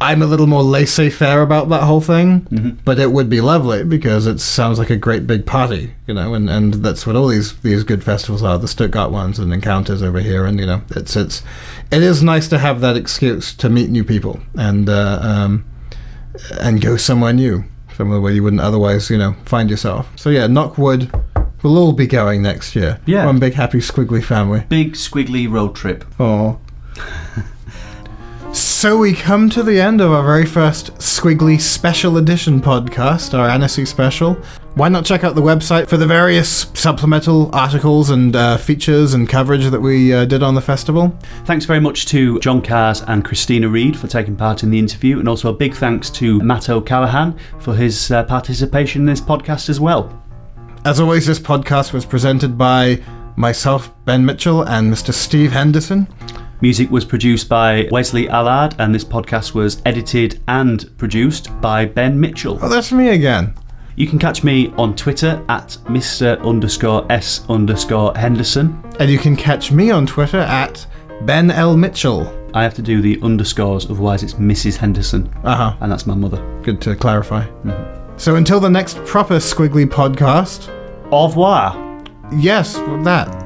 I'm 0.00 0.20
a 0.20 0.26
little 0.26 0.46
more 0.46 0.62
laissez-faire 0.62 1.40
about 1.40 1.70
that 1.70 1.82
whole 1.84 2.02
thing, 2.02 2.78
but 2.84 2.98
it 2.98 3.12
would 3.12 3.30
be 3.30 3.40
lovely 3.40 3.82
because 3.82 4.26
it 4.26 4.40
sounds 4.40 4.78
like 4.78 4.90
a 4.90 4.96
great 4.96 5.26
big 5.26 5.46
party, 5.46 5.94
you 6.06 6.12
know, 6.12 6.34
and, 6.34 6.50
and 6.50 6.74
that's 6.74 7.06
what 7.06 7.16
all 7.16 7.28
these 7.28 7.58
these 7.60 7.82
good 7.82 8.04
festivals 8.04 8.42
are, 8.42 8.58
the 8.58 8.68
Stuttgart 8.68 9.10
ones 9.10 9.38
and 9.38 9.52
Encounters 9.52 10.02
over 10.02 10.20
here, 10.20 10.44
and 10.44 10.60
you 10.60 10.66
know, 10.66 10.82
it's 10.90 11.16
it's 11.16 11.42
it 11.90 12.02
is 12.02 12.22
nice 12.22 12.46
to 12.48 12.58
have 12.58 12.80
that 12.82 12.96
excuse 12.96 13.54
to 13.54 13.70
meet 13.70 13.88
new 13.88 14.04
people 14.04 14.40
and 14.54 14.88
uh, 14.88 15.18
um, 15.22 15.64
and 16.60 16.82
go 16.82 16.96
somewhere 16.98 17.32
new, 17.32 17.64
somewhere 17.96 18.20
where 18.20 18.32
you 18.32 18.42
wouldn't 18.42 18.62
otherwise, 18.62 19.08
you 19.08 19.16
know, 19.16 19.34
find 19.46 19.70
yourself. 19.70 20.10
So 20.16 20.28
yeah, 20.28 20.46
Knockwood, 20.46 21.10
we'll 21.62 21.78
all 21.78 21.92
be 21.92 22.06
going 22.06 22.42
next 22.42 22.76
year. 22.76 23.00
Yeah. 23.06 23.24
one 23.24 23.38
big 23.38 23.54
happy 23.54 23.78
Skwigly 23.78 24.22
family. 24.22 24.64
Big 24.68 24.92
Skwigly 24.92 25.50
road 25.50 25.74
trip. 25.74 26.04
Oh. 26.20 26.60
So 28.56 28.96
we 28.96 29.12
come 29.12 29.50
to 29.50 29.62
the 29.62 29.78
end 29.78 30.00
of 30.00 30.12
our 30.12 30.24
very 30.24 30.46
first 30.46 30.94
Skwigly 30.94 31.60
Special 31.60 32.16
Edition 32.16 32.58
podcast, 32.58 33.38
our 33.38 33.46
Annecy 33.46 33.84
special. 33.84 34.32
Why 34.76 34.88
not 34.88 35.04
check 35.04 35.24
out 35.24 35.34
the 35.34 35.42
website 35.42 35.88
for 35.88 35.98
the 35.98 36.06
various 36.06 36.70
supplemental 36.72 37.54
articles 37.54 38.08
and 38.08 38.34
uh, 38.34 38.56
features 38.56 39.12
and 39.12 39.28
coverage 39.28 39.66
that 39.66 39.78
we 39.78 40.14
uh, 40.14 40.24
did 40.24 40.42
on 40.42 40.54
the 40.54 40.62
festival? 40.62 41.14
Thanks 41.44 41.66
very 41.66 41.80
much 41.80 42.06
to 42.06 42.40
John 42.40 42.62
Kahrs 42.62 43.04
and 43.08 43.22
Kristina 43.26 43.70
Reed 43.70 43.94
for 43.94 44.06
taking 44.06 44.34
part 44.34 44.62
in 44.62 44.70
the 44.70 44.78
interview, 44.78 45.18
and 45.18 45.28
also 45.28 45.50
a 45.50 45.54
big 45.54 45.74
thanks 45.74 46.08
to 46.12 46.40
Matt 46.40 46.70
O'Callaghan 46.70 47.38
for 47.58 47.74
his 47.74 48.10
uh, 48.10 48.24
participation 48.24 49.02
in 49.02 49.06
this 49.06 49.20
podcast 49.20 49.68
as 49.68 49.80
well. 49.80 50.22
As 50.86 50.98
always, 50.98 51.26
this 51.26 51.38
podcast 51.38 51.92
was 51.92 52.06
presented 52.06 52.56
by 52.56 53.02
myself, 53.36 53.92
Ben 54.06 54.24
Mitchell, 54.24 54.62
and 54.62 54.90
Mr. 54.90 55.12
Steve 55.12 55.52
Henderson. 55.52 56.08
Music 56.62 56.90
was 56.90 57.04
produced 57.04 57.48
by 57.48 57.86
Wesley 57.90 58.28
Allard, 58.28 58.74
and 58.78 58.94
this 58.94 59.04
podcast 59.04 59.54
was 59.54 59.82
edited 59.84 60.40
and 60.48 60.96
produced 60.96 61.50
by 61.60 61.84
Ben 61.84 62.18
Mitchell. 62.18 62.58
Oh, 62.62 62.68
that's 62.68 62.92
me 62.92 63.10
again. 63.10 63.54
You 63.96 64.06
can 64.06 64.18
catch 64.18 64.42
me 64.44 64.72
on 64.76 64.94
Twitter 64.96 65.42
at 65.48 65.76
Mr. 65.84 66.40
underscore 66.42 67.10
S 67.10 67.44
underscore 67.48 68.12
Henderson. 68.16 68.82
And 69.00 69.10
you 69.10 69.18
can 69.18 69.36
catch 69.36 69.70
me 69.72 69.90
on 69.90 70.06
Twitter 70.06 70.38
at 70.40 70.86
Ben 71.22 71.50
L. 71.50 71.76
Mitchell. 71.76 72.32
I 72.54 72.62
have 72.62 72.74
to 72.74 72.82
do 72.82 73.00
the 73.02 73.18
underscores, 73.22 73.84
otherwise 73.90 74.22
it's 74.22 74.34
Mrs. 74.34 74.76
Henderson, 74.76 75.30
Uh 75.44 75.56
huh. 75.56 75.76
and 75.80 75.92
that's 75.92 76.06
my 76.06 76.14
mother. 76.14 76.42
Good 76.62 76.80
to 76.82 76.94
clarify. 76.96 77.44
So 78.16 78.36
until 78.36 78.60
the 78.60 78.70
next 78.70 78.96
proper 79.04 79.36
Skwigly 79.36 79.84
podcast, 79.86 80.70
Au 81.10 81.26
revoir. 81.28 81.74
yes, 82.32 82.76
that. 83.04 83.45